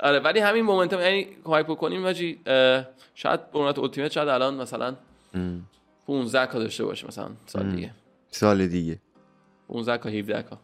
آره 0.00 0.18
ولی 0.18 0.40
همین 0.40 0.64
مومنتم 0.64 1.00
یعنی 1.00 1.26
کمک 1.44 1.66
بکنیم 1.66 2.04
واجی 2.04 2.38
شاید 3.14 3.50
برونات 3.52 3.78
اولتیمت 3.78 4.12
شاید 4.12 4.28
الان 4.28 4.54
مثلا 4.54 4.94
ام. 5.34 5.66
15 6.06 6.46
کا 6.46 6.58
داشته 6.58 6.84
باشه 6.84 7.06
مثلا 7.06 7.28
سال 7.46 7.70
دیگه. 7.70 7.90
سال 8.30 8.66
دیگه. 8.66 8.98
15 9.68 9.98
کا 9.98 10.08
17 10.08 10.42
کا. 10.42 10.58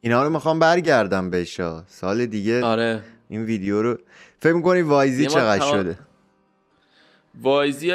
اینا 0.00 0.22
رو 0.24 0.30
می‌خوام 0.30 0.58
برگردم 0.58 1.30
بهش 1.30 1.60
ها. 1.60 1.84
سال 1.88 2.26
دیگه 2.26 2.64
آره. 2.64 3.02
این 3.28 3.44
ویدیو 3.44 3.82
رو. 3.82 3.98
فکر 4.38 4.52
می‌کنی 4.52 4.82
وایزی 4.82 5.26
چقدر 5.26 5.58
تمام- 5.58 5.72
شده؟ 5.72 5.98
وایزی 7.40 7.90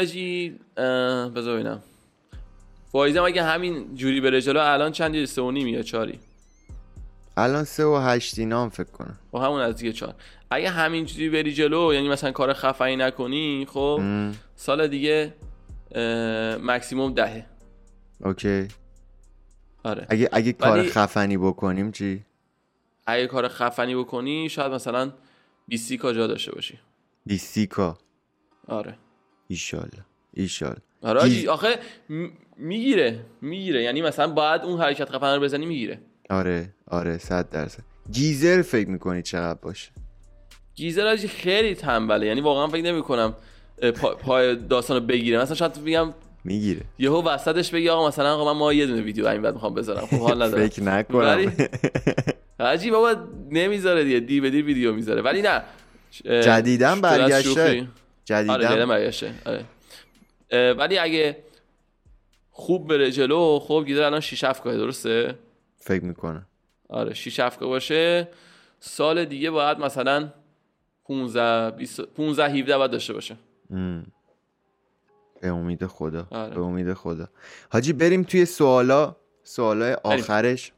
اه، 0.78 1.30
بذار 1.30 1.54
ببینم. 1.56 1.82
وایزی 2.94 3.18
هم 3.18 3.26
اگه 3.26 3.44
همین 3.44 3.96
جوری 3.96 4.22
بره 4.22 4.42
جلو 4.42 4.60
الان 4.60 4.92
چندی؟ 4.92 5.26
سه 5.26 5.42
و 5.42 5.52
نیم 5.52 5.68
یا 5.68 5.82
چاری 5.82 6.20
الان 7.38 7.64
سه 7.64 7.86
و 7.86 7.96
هشت 7.98 8.40
اینا 8.40 8.64
هم 8.64 8.70
فکر 8.70 8.84
کنم. 8.92 9.18
خب 9.32 9.38
همون 9.38 9.62
از 9.62 9.76
دیگه 9.76 9.92
چهار. 9.94 10.14
اگه 10.52 10.70
همین 10.70 11.06
جوری 11.06 11.30
بری 11.30 11.54
جلو 11.54 11.94
یعنی 11.94 12.10
مثلا 12.10 12.32
کار 12.32 12.54
خفنی 12.54 12.96
نکنی 12.96 13.66
خب 13.70 13.98
ام. 14.02 14.36
سال 14.56 14.88
دیگه 14.88 15.34
اه، 15.92 16.58
مکسیموم 16.58 17.14
دهه. 17.14 17.46
اوکی. 18.24 18.68
آره. 19.86 20.06
اگه 20.10 20.30
اگه 20.32 20.54
کار 20.54 20.84
خفنی 20.84 21.38
بکنیم 21.38 21.92
چی؟ 21.92 22.24
اگه 23.08 23.28
کار 23.28 23.48
خفنی 23.48 23.96
بکنی 23.96 24.50
شاید 24.50 24.72
مثلا 24.72 25.12
20 25.68 25.94
کا 25.94 26.14
جا 26.14 26.28
داشته 26.28 26.52
باشی. 26.52 26.80
20 27.26 27.60
کا 27.66 27.98
آره. 28.68 28.98
ایشالله. 29.48 30.06
ایشالله. 30.34 30.82
آره 31.02 31.20
آجی 31.20 31.48
آخه 31.48 31.80
م- 32.10 32.28
می‌گیره 32.58 33.26
می‌گیره. 33.42 33.84
یعنی 33.84 34.02
مثلا 34.02 34.28
باید 34.28 34.62
اون 34.62 34.82
حرکت 34.82 35.10
خفن 35.10 35.36
رو 35.36 35.42
بزنی 35.42 35.66
می‌گیره. 35.66 36.00
آره 36.30 36.74
آره 36.88 37.18
صد 37.18 37.50
درصد. 37.50 37.84
گیزر 38.12 38.62
فکر 38.62 38.90
می‌کنی 38.90 39.22
چقدر 39.22 39.60
باشه؟ 39.62 39.92
گیزر 40.76 41.06
آجی 41.08 41.28
خیلی 41.28 41.76
تنبله. 41.76 42.26
یعنی 42.26 42.42
واقعا 42.42 42.68
فکر 42.68 42.82
نمی 42.84 43.02
کنم 43.02 43.36
پا... 43.96 44.16
پای 44.16 44.56
داستان 44.56 44.98
رو 44.98 45.06
بگیره. 45.06 45.42
مثلا 45.42 45.56
شاید 45.56 45.84
بگم 45.84 46.14
می‌گیره. 46.46 46.82
یهو 47.00 47.22
وسطش 47.22 47.72
بگی 47.72 47.90
آقا 47.90 48.08
مثلا 48.08 48.34
آقا 48.34 48.54
من 48.54 48.60
ما 48.60 48.74
یه 48.74 48.86
دونه 48.86 49.02
ویدیو 49.02 49.28
این 49.28 49.42
بعد 49.42 49.54
می‌خوام 49.54 49.74
بذارم. 49.74 50.06
خب 50.06 50.20
حال 50.20 50.42
ندارم. 50.42 50.68
فکر 50.68 50.84
نکنم. 50.84 51.20
ولی 51.20 51.52
عجیب 52.60 52.94
بابا 52.94 53.16
نمی‌ذاره 53.52 54.04
دیگه. 54.04 54.20
دی 54.20 54.42
به 54.42 54.50
دی 54.50 54.62
ویدیو 54.62 54.94
می‌ذاره. 54.94 55.22
ولی 55.22 55.42
نه. 55.42 55.62
جدیدن 56.24 57.02
برگشته. 57.02 57.62
آره 57.62 57.88
جدیدن 58.26 58.60
جدیدن 58.60 58.86
برگشته. 58.86 59.34
آره. 59.46 59.66
ولی 60.74 60.98
اگه 60.98 61.38
خوب 62.52 62.88
بره 62.88 63.12
جلو 63.12 63.60
خب 63.60 63.84
گیزر 63.88 64.04
الان 64.04 64.20
6 64.20 64.44
7 64.44 64.64
درسته؟ 64.64 65.36
فکر 65.78 66.04
می‌کنم. 66.04 66.46
آره 66.90 67.14
6 67.14 67.40
7 67.40 67.60
باشه. 67.60 68.28
سال 68.80 69.26
دیگه 69.26 69.52
باید 69.52 69.80
مثلا 69.80 70.30
15 71.06 71.78
20 71.78 72.02
15 72.02 72.44
17 72.44 72.78
باید 72.78 72.92
داشته 72.92 73.14
باشه. 73.14 73.36
به 75.42 75.48
امید 75.48 75.86
خدا 75.86 76.28
آره. 76.32 76.56
به 76.56 76.62
امید 76.62 76.94
خدا. 76.94 77.28
حاجی 77.70 77.94
بریم 77.94 78.24
توی 78.24 78.46
سوالا 78.46 79.16
سوالای 79.44 79.94
آخرش. 79.94 80.72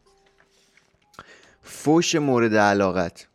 فوش 1.61 2.15
مورد 2.15 2.55
علاقت. 2.55 3.27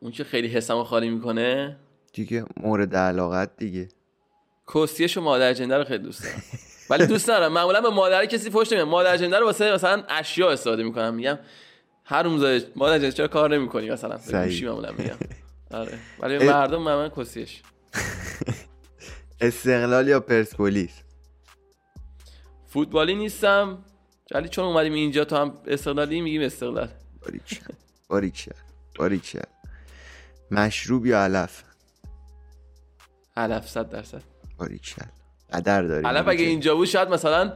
اون 0.00 0.12
که 0.12 0.24
خیلی 0.24 0.48
حسمو 0.48 0.84
خالی 0.84 1.10
می‌کنه؟ 1.10 1.76
دیگه 2.12 2.44
مورد 2.56 2.96
علاقت 2.96 3.50
دیگه. 3.56 3.88
کستیش 4.74 5.16
و 5.16 5.20
مادر 5.20 5.52
جنده 5.52 5.78
رو 5.78 5.84
خیلی 5.84 6.04
دوست 6.04 6.22
دارم. 6.22 6.42
ولی 6.90 7.06
دوست 7.06 7.30
ندارم. 7.30 7.52
معمولا 7.52 7.80
به 7.80 7.90
مادر 7.90 8.26
کسی 8.26 8.50
فوش 8.50 8.72
نمیدم. 8.72 8.88
مادر 8.88 9.16
جنده 9.16 9.38
رو 9.38 9.46
واسه 9.46 9.72
مثلا 9.72 10.04
اشیا 10.08 10.50
استفاده 10.50 10.82
می‌کنم. 10.82 11.14
میگم 11.14 11.38
هر 12.04 12.22
روز 12.22 12.64
مادر 12.76 12.98
جنده 12.98 13.12
چرا 13.12 13.28
کار 13.28 13.54
نمی‌کنی؟ 13.56 13.90
مثلا 13.90 14.18
معمولا 14.62 14.92
میگم. 14.92 15.16
آره. 15.74 15.98
ولی 16.20 16.38
به 16.38 16.44
مردم 16.44 16.82
معمولا 16.82 17.08
کستیش 17.08 17.62
استقلال 19.40 20.08
یا 20.08 20.20
پرسپولیس؟ 20.20 20.90
فوتبالی 22.66 23.14
نیستم. 23.14 23.84
ولی 24.34 24.48
چون 24.48 24.64
اومدیم 24.64 24.92
اینجا 24.92 25.24
تو 25.24 25.36
هم 25.36 25.54
استقلالی 25.66 26.20
میگیم 26.20 26.42
استقلال. 26.42 26.88
باریکلا 27.22 28.54
باریکلا 28.98 29.40
مشروب 30.50 31.06
یا 31.06 31.24
علف؟ 31.24 31.62
علف 33.36 33.68
صد 33.68 33.90
درصد. 33.90 34.22
باریکلا 34.58 35.02
قدر 35.52 35.82
داری 35.82 36.06
علف 36.06 36.28
اگه 36.28 36.44
اینجا 36.44 36.74
بود 36.74 36.86
شاید 36.86 37.08
مثلا 37.08 37.54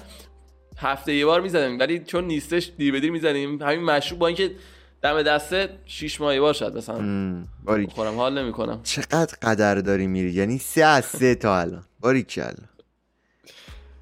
هفته 0.76 1.14
یه 1.14 1.26
بار 1.26 1.40
می‌زدیم. 1.40 1.78
ولی 1.78 1.98
چون 1.98 2.24
نیستش 2.24 2.72
دیر 2.78 2.92
به 2.92 3.00
دیر 3.00 3.12
می‌زنیم 3.12 3.62
همین 3.62 3.84
مشروب 3.84 4.20
با 4.20 4.26
اینکه 4.26 4.54
دم 5.02 5.22
دسته 5.22 5.78
شیش 5.84 6.20
ماه 6.20 6.34
یه 6.34 6.40
بار 6.40 6.54
شاید 6.54 6.76
مثلا 6.76 7.44
باریک. 7.64 7.90
خورم 7.90 8.16
حال 8.16 8.38
نمی‌کنم. 8.38 8.82
چقدر 8.82 9.36
قدر 9.42 9.74
داری 9.74 10.06
میری؟ 10.06 10.30
یعنی 10.30 10.58
سه 10.58 10.84
از 10.84 11.04
سه 11.04 11.34
تا 11.34 11.60
الان. 11.60 11.84
باریکلا 12.00 12.54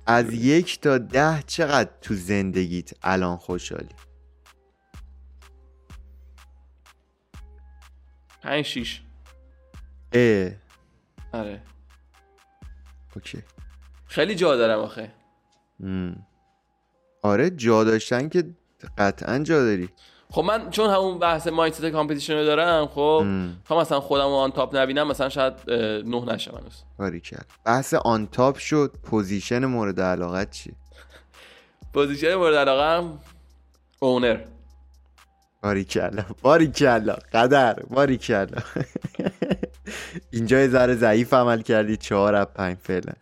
از 0.07 0.35
یک 0.35 0.81
تا 0.81 0.99
ده 0.99 1.43
چقدر 1.47 1.91
تو 2.03 2.15
زندگیت 2.15 2.91
الان 3.03 3.37
خوشحالی؟ 3.37 3.89
پنج 8.43 8.65
شیش. 8.65 9.03
اه. 10.13 10.51
آره. 11.33 11.63
okay. 13.17 13.43
خیلی 14.07 14.35
جا 14.35 14.57
دارم 14.57 14.79
آخه. 14.79 15.13
آره 17.23 17.51
جا 17.51 17.85
داشتن 17.85 18.29
که 18.29 18.45
قطعا 18.99 19.39
جا 19.39 19.65
داری. 19.65 19.89
خب 20.31 20.43
من 20.45 20.71
چون 20.71 20.91
همون 20.91 21.19
بحث 21.19 21.47
mindset 21.47 21.85
competition 21.87 22.35
رو 22.35 22.45
دارم 22.45 22.87
خب 22.87 23.25
تا 23.69 23.81
مثلا 23.81 24.01
خودم 24.01 24.27
on 24.27 24.53
top 24.53 24.77
نبینم 24.77 25.09
مثلا 25.09 25.29
شاید 25.29 25.53
ده 26.07 26.25
نشم 26.35 26.51
هنوز. 26.51 26.83
باریکلا 26.99 27.37
بحث 27.65 27.95
on 27.95 28.27
top 28.27 28.59
شد 28.59 28.93
position 29.05 29.65
مورد 29.65 30.01
علاقت 30.01 30.51
چی؟ 30.51 30.73
position 31.95 32.35
مورد 32.35 32.55
علاقه 32.55 33.09
اونر 34.01 34.39
باریکلا 35.63 36.25
باریکلا 36.43 37.17
قدر. 37.33 37.75
باریکلا 37.91 38.47
اینجا 40.31 40.61
یه 40.61 40.69
ذره 40.69 40.95
ضعیف 40.95 41.35
عمل 41.35 41.63
کردی 41.63 41.97
چهار 41.97 42.35
از 42.35 42.47
پنج 42.47 42.77
فعلا. 42.83 43.13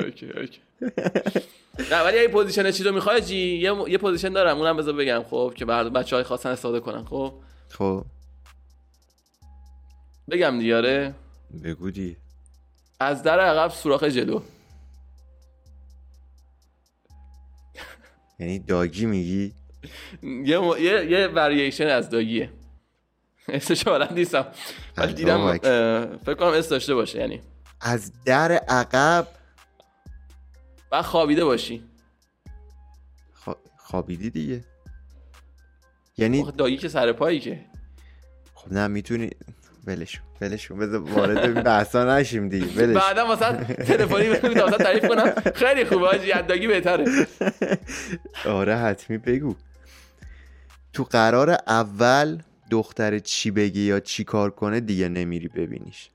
اوکی 0.00 0.26
اوکی. 0.26 0.60
نه 1.90 2.00
ولی 2.04 2.18
اگه 2.18 2.28
پوزیشن 2.28 2.70
چیزو 2.70 2.92
می‌خوای 2.92 3.20
جی 3.20 3.36
یه, 3.36 3.74
یه 3.88 3.98
پوزیشن 3.98 4.28
دارم 4.28 4.58
اونم 4.58 4.76
بذار 4.76 4.94
بگم. 4.94 5.22
خب 5.30 5.52
که 5.56 5.64
بعد 5.64 5.92
بچه 5.92 6.16
های 6.16 6.24
خواستن 6.24 6.50
استفاده 6.50 6.80
کنن 6.80 7.04
خب؟ 7.04 7.34
خب. 7.68 8.04
بگم 10.30 10.58
دیاره 10.58 11.14
بگو 11.64 11.90
دی 11.90 12.16
از 13.00 13.22
در 13.22 13.40
عقب 13.40 13.70
سوراخ 13.70 14.04
جلو. 14.04 14.40
یعنی 18.38 18.58
داگی 18.58 19.06
میگی؟ 19.06 19.54
یه. 20.22 20.60
یه... 20.80 21.10
یه 21.10 21.26
ورییشن 21.26 21.86
از 21.86 22.10
داگیه. 22.10 22.50
اسمش 23.52 23.84
بلد 23.84 24.12
نیستم. 24.12 24.46
ولی 24.96 25.14
دیدم 25.14 25.58
فکر 26.18 26.34
کنم 26.34 26.48
اس 26.48 26.68
داشته 26.68 26.94
باشه 26.94 27.18
یعنی. 27.18 27.40
از 27.80 28.12
در 28.24 28.52
عقب؟ 28.52 29.26
بعد 30.90 31.04
خوابیده 31.04 31.44
باشی. 31.44 31.84
خوابیدی 33.78 34.30
دیگه. 34.30 34.64
یعنی 36.16 36.52
داگی 36.58 36.76
که 36.76 36.88
سر 36.88 37.12
پایی 37.12 37.40
که. 37.40 37.64
خب 38.54 38.72
نه 38.72 38.86
می‌تونی 38.86 39.30
ولش 39.86 40.20
ولش. 40.40 40.72
بذار 40.72 41.00
وارد 41.00 41.38
این 41.38 41.54
بحثا 41.54 42.16
نشیم 42.16 42.48
دیگه 42.48 42.66
ولش 42.66 42.96
بعدا 42.96 43.32
مثلا 43.32 43.64
تلفنی 43.64 44.28
بگم 44.28 44.70
تا 44.70 44.76
تعریف 44.76 45.08
کنم. 45.08 45.34
خیلی 45.54 45.84
خوبه 45.84 46.06
حاجی 46.06 46.32
از 46.32 46.46
داگی 46.46 46.66
بهتره. 46.66 47.26
آره 48.46 48.76
حتمی 48.76 49.18
بگو. 49.18 49.54
تو 50.92 51.04
قرار 51.04 51.50
اول 51.66 52.42
دختر 52.70 53.18
چی 53.18 53.50
بگی 53.50 53.80
یا 53.80 54.00
چی 54.00 54.24
کار 54.24 54.50
کنه 54.50 54.80
دیگه 54.80 55.08
نمیری 55.08 55.48
ببینیش. 55.48 56.10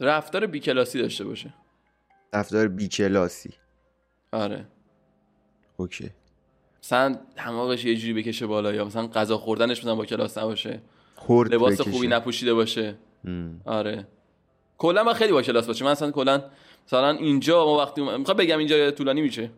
رفتار 0.00 0.46
بیکلاسی 0.46 0.98
داشته 0.98 1.24
باشه. 1.24 1.54
رفتار 2.32 2.68
بیکلاسی 2.68 3.54
آره. 4.32 4.66
اوکی. 5.76 6.10
مثلا 6.82 7.18
دماغش 7.36 7.84
یه 7.84 7.96
جوری 7.96 8.12
بکشه 8.12 8.46
بالا 8.46 8.72
یا 8.72 8.84
مثلا 8.84 9.06
غذا 9.06 9.38
خوردنش 9.38 9.78
مثلا 9.80 9.94
با 9.94 10.04
کلاس 10.04 10.38
نباشه. 10.38 10.82
لباس 11.28 11.80
بکشه. 11.80 11.90
خوبی 11.90 12.06
نپوشیده 12.06 12.54
باشه. 12.54 12.98
ام. 13.24 13.60
آره. 13.64 14.06
کلا 14.78 15.04
من 15.04 15.12
خیلی 15.12 15.32
با 15.32 15.42
کلاس 15.42 15.66
باشه 15.66 15.84
من 15.84 15.90
اصلا 15.90 16.10
کلا 16.10 16.50
مثلا 16.86 17.10
اینجا 17.10 17.64
ما 17.64 17.78
وقتی 17.78 18.00
می‌خوام 18.00 18.36
بگم 18.36 18.58
اینجا 18.58 18.90
طولانی 18.90 19.22
میشه. 19.22 19.50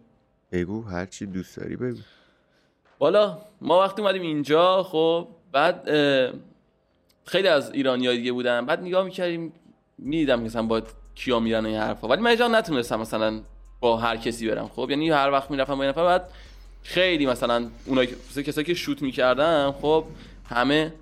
بگو 0.55 0.83
هر 0.83 1.07
چی 1.07 1.27
دوست 1.27 1.57
داری 1.57 1.77
بگو. 1.77 1.99
بالا 2.99 3.39
ما 3.61 3.81
وقتی 3.81 4.03
اومدیم 4.03 4.23
اینجا 4.23 4.83
خب 4.83 5.29
بعد 5.53 5.89
خیلی 7.25 7.49
از 7.49 7.71
ایرانی 7.71 8.17
دیگه 8.17 8.33
بودن. 8.33 8.67
بعد 8.67 8.81
نگاه 8.81 9.05
می‌کردیم 9.05 9.53
می‌دیدم 9.99 10.41
مثلا 10.41 10.63
با 10.63 10.83
کیا 11.15 11.41
میرن 11.41 11.67
این 11.67 11.77
حرفا. 11.77 12.09
ولی 12.09 12.21
من 12.21 12.27
اینجا 12.27 12.49
نتونستم 12.49 13.01
مثلا 13.01 13.41
با 13.81 13.97
هر 13.97 14.17
کسی 14.17 14.49
برم. 14.49 14.69
خب 14.69 14.87
یعنی 14.91 15.11
هر 15.11 15.31
وقت 15.31 15.51
می‌رفتم 15.51 15.75
با 15.75 15.83
این 15.83 15.89
نفر 15.89 16.05
بعد 16.05 16.31
خیلی 16.83 17.27
مثلا 17.27 17.71
اونایی 17.87 18.09
که 18.35 18.43
کسایی 18.43 18.65
که 18.65 18.75
شوت 18.75 19.03
می‌کردم 19.03 19.75
خب 19.81 20.05
همه 20.49 20.93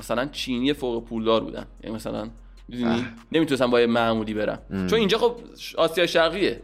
مثلا 0.00 0.26
چینی 0.26 0.72
فوق 0.72 1.04
پولدار 1.04 1.40
بودن. 1.40 1.66
یعنی 1.82 1.96
مثلا 1.96 2.28
می‌دونی؟ 2.68 3.06
نمی‌تونستم 3.32 3.70
با 3.70 3.80
یه 3.80 3.86
معمولی 3.86 4.34
برم. 4.34 4.58
چون 4.70 4.98
اینجا 4.98 5.18
خب 5.18 5.36
آسیا 5.76 6.06
شرقیه؟ 6.06 6.62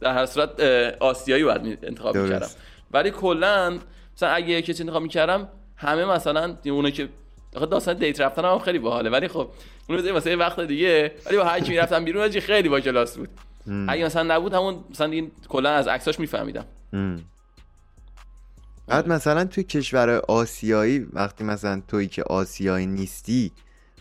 در 0.00 0.14
هر 0.14 0.26
صورت 0.26 0.60
آسیایی 1.00 1.44
باید 1.44 1.78
انتخاب. 1.82 2.16
می‌کردم. 2.16 2.48
ولی 2.90 3.10
کلا 3.10 3.78
مثلا 4.16 4.28
اگه 4.28 4.48
یه 4.48 4.62
کسی 4.62 4.82
انتخاب 4.82 5.02
می‌کردم 5.02 5.48
همه 5.76 6.04
مثلا 6.04 6.56
اونایی 6.64 6.94
که 6.94 7.08
آخه 7.56 7.66
داستان 7.66 7.98
دیت 7.98 8.20
رفتن 8.20 8.44
هم 8.44 8.58
خیلی 8.58 8.78
باحاله. 8.78 9.10
ولی 9.10 9.28
خب 9.28 9.48
اون 9.88 9.98
بذاریم 9.98 10.14
واسه 10.14 10.36
وقت 10.36 10.60
دیگه. 10.60 11.12
ولی 11.26 11.36
با 11.36 11.44
هر 11.44 11.60
کی 11.60 11.70
می‌رفتم 11.70 12.04
بیرون 12.04 12.30
خیلی 12.30 12.68
با 12.68 12.80
کلاس 12.80 13.18
بود. 13.18 13.28
اگه 13.88 14.04
مثلا 14.04 14.36
نبود 14.36 14.54
همون 14.54 14.84
مثلا 14.90 15.06
دیگه 15.06 15.30
کلا 15.48 15.70
از 15.70 15.88
عکساش 15.88 16.20
میفهمیدم. 16.20 16.64
ام. 16.92 17.24
بعد 18.88 19.08
مثلا 19.08 19.44
توی 19.44 19.64
کشور 19.64 20.10
آسیایی 20.10 21.06
وقتی 21.12 21.44
مثلا 21.44 21.82
تویی 21.88 22.08
که 22.08 22.22
آسیایی 22.22 22.86
نیستی 22.86 23.52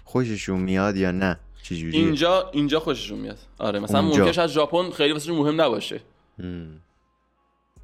خوششون 0.06 0.60
میاد 0.60 0.98
یا 0.98 1.12
نه؟ 1.12 1.40
چجوریه؟ 1.64 2.00
اینجا 2.00 2.50
اینجا 2.54 2.80
خوششون 2.80 3.20
میاد. 3.20 3.38
آره 3.58 3.80
مثلا. 3.80 4.02
ممکنش 4.02 4.38
از 4.40 4.52
ژاپن 4.52 4.90
خیلی 4.90 5.14
واسه 5.14 5.32
مهم 5.32 5.62
نباشه. 5.62 6.00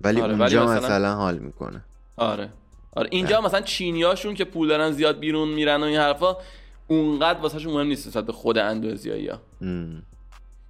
ولی 0.01 0.21
آره، 0.21 0.33
ولی 0.33 0.41
اونجا 0.41 0.63
مثلا- 0.65 0.77
مثلا 0.85 1.15
حال 1.15 1.37
می‌کنه. 1.37 1.81
آره. 2.17 2.49
آره 2.95 3.07
اینجا 3.11 3.41
مثلا 3.41 3.61
چینیاشون 3.61 4.33
که 4.33 4.45
پول 4.45 4.67
دارن 4.67 4.91
زیاد 4.91 5.19
بیرون 5.19 5.49
میرن 5.49 5.81
و 5.81 5.85
این 5.85 5.97
حرفا 5.97 6.37
اونقدر 6.87 7.39
واسهشون 7.39 7.73
مهم 7.73 7.87
نیست 7.87 8.07
نسبت 8.07 8.25
به 8.25 8.33
خود 8.33 8.57
اندونزیایی 8.57 9.27
ها. 9.27 9.39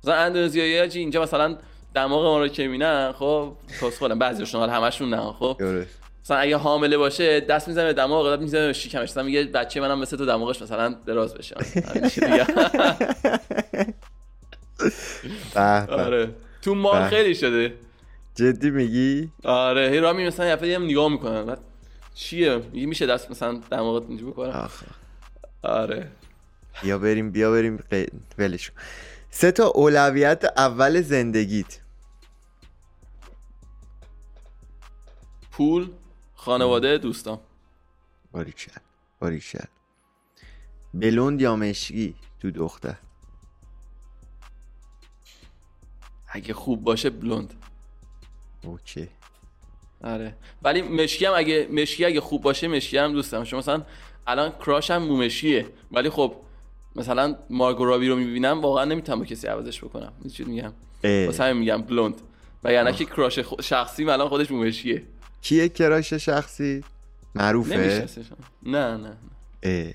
مثلا 0.04 0.16
اندونزیایی 0.16 0.90
چی؟ 0.90 1.00
اینجا 1.00 1.22
مثلا 1.22 1.58
دماغ 1.96 2.24
ما 2.24 2.40
رو 2.40 2.48
که 2.48 3.14
خب 3.20 3.54
توس 3.80 3.98
خودم. 3.98 4.20
بعضیشون 4.20 4.60
حالا 4.60 4.74
همشون 4.74 5.10
نه 5.10 5.32
خب. 5.32 5.56
درست. 5.60 6.01
مثلا 6.32 6.42
اگه 6.42 6.58
حامله 6.58 6.98
باشه 6.98 7.40
دست 7.40 7.68
می‌زنه 7.68 7.86
به 7.86 7.94
دماغ 7.94 8.34
دست 8.34 8.42
می‌زنه 8.42 8.68
به 8.68 8.74
شکمش. 8.74 9.10
مثلا 9.10 9.24
میگه 9.24 9.44
بچه 9.44 9.82
منم 9.82 10.00
مثل 10.00 10.18
تو 10.18 10.26
دماغش 10.26 10.62
مثلا 10.62 10.96
دراز 11.06 11.34
بشه. 11.34 11.56
آره. 15.90 16.36
تو 16.62 16.76
مال. 16.76 17.10
خیلی 17.10 17.36
شده. 17.36 17.74
جدی 18.36 18.70
میگی؟ 18.70 19.32
آره. 19.44 19.90
هی 19.90 20.00
را 20.00 20.14
می 20.14 20.28
مثلا 20.28 20.66
یه 20.66 20.76
هم 20.76 20.84
نگاه 20.86 21.10
می‌کنن 21.12 21.46
بعد 21.46 21.60
چیه؟ 22.16 22.62
میگه 22.72 22.86
میشه 22.86 23.06
دست 23.06 23.32
مثلا 23.32 23.62
دماغت 23.72 24.10
اینجوری 24.10 24.32
بکنم 24.32 24.50
آخ 24.50 24.84
آره. 25.64 26.08
بیا 26.82 26.98
بریم 26.98 27.32
بیا 27.32 27.52
بریم. 27.52 27.84
ولش. 28.38 28.72
سه 29.30 29.52
تا 29.52 29.68
اولویت 29.68 30.44
اول 30.58 31.02
زندگیت. 31.02 31.80
پول. 35.52 35.88
خانواده 36.46 36.98
دوستان. 36.98 37.40
باریکلا 38.32 38.72
باریکلا 39.20 39.60
بلوند 40.94 41.42
یا 41.42 41.56
مشکی 41.56 42.16
تو 42.40 42.52
دختر؟ 42.52 42.96
اگه 46.28 46.54
خوب 46.54 46.84
باشه 46.84 47.10
بلوند. 47.10 47.54
okay. 48.64 49.08
آره. 50.04 50.36
ولی 50.64 50.82
مشکی 50.82 51.26
هم 51.26 51.34
اگه 51.36 51.68
مشکی 51.72 52.06
اگه 52.06 52.22
خوب 52.22 52.42
باشه 52.42 52.68
مشکی 52.68 52.98
هم 52.98 53.14
دوست 53.14 53.32
دارم 53.32 53.44
چون 53.44 53.60
مثلا 53.60 53.84
الان 54.28 54.52
crush 54.52 54.92
هم 54.92 55.04
مو 55.04 55.18
مشکیه 55.18 55.68
ولی 55.92 56.10
خب 56.10 56.36
مثلا 56.96 57.36
مارگو 57.50 57.86
رابی 57.86 58.08
رو 58.08 58.16
می‌بینم 58.16 58.62
واقعا 58.62 58.86
نمی‌تونم 58.86 59.20
با 59.20 59.26
کسی 59.26 59.48
عوضش 59.48 59.84
بکنم. 59.84 60.14
چی 60.34 60.44
میگم. 60.44 60.74
واسه 61.04 61.44
همین 61.44 61.58
میگم 61.58 61.82
بلوند. 61.82 62.22
و 62.64 62.74
یعنی 62.74 62.94
که 62.94 63.06
crush 63.06 63.40
خو- 63.40 63.62
شخصی 63.62 64.10
الان 64.10 64.30
خودش 64.30 64.52
مو 64.52 64.63
مشکیه 64.63 65.04
کیه 65.42 65.70
crush 65.70 66.14
شخصی؟ 66.14 66.84
معروفه؟ 67.36 68.08
نه 68.64 68.98
نه 68.98 69.18
اه. 69.64 69.94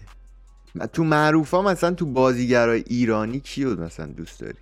تو 0.92 1.04
معروفا 1.04 1.62
مثلا 1.62 1.94
تو 1.94 2.06
بازیگرای 2.06 2.84
ایرانی 2.86 3.40
کیو 3.40 3.80
مثلا 3.80 4.06
دوست 4.06 4.40
داری؟ 4.40 4.58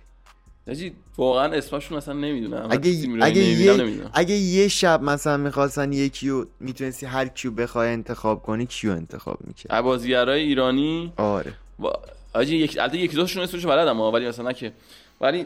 حاجی 0.67 0.93
واقعا 1.17 1.53
اسمشون 1.53 1.97
اصلا 1.97 2.13
نمی‌دونم. 2.13 2.67
اگه 2.71 3.07
اگه 3.21 3.41
یه 3.41 3.73
نمی‌دونم. 3.73 4.09
اگه 4.13 4.35
یه 4.35 4.67
شب 4.67 5.01
مثلا 5.01 5.37
می‌خواستن 5.37 5.93
یکی 5.93 6.29
رو 6.29 6.45
می‌تونستی 6.59 7.05
هر 7.05 7.27
کیو 7.27 7.51
بخوای 7.51 7.89
انتخاب 7.89 8.43
کنی 8.43 8.65
کیو 8.65 8.91
انتخاب 8.91 9.37
می‌کرد 9.47 9.81
بازیگرای 9.81 10.41
ایرانی؟ 10.41 11.13
آره. 11.17 11.53
و 11.79 11.87
آجی 12.33 12.55
یک 12.57 12.77
البته 12.81 12.97
یکی 12.97 13.15
دوشون 13.15 13.43
اسمشون 13.43 13.71
بلدم 13.71 13.97
ها، 13.97 14.11
ولی 14.11 14.27
مثلا 14.27 14.53
که 14.53 14.73
ولی 15.21 15.45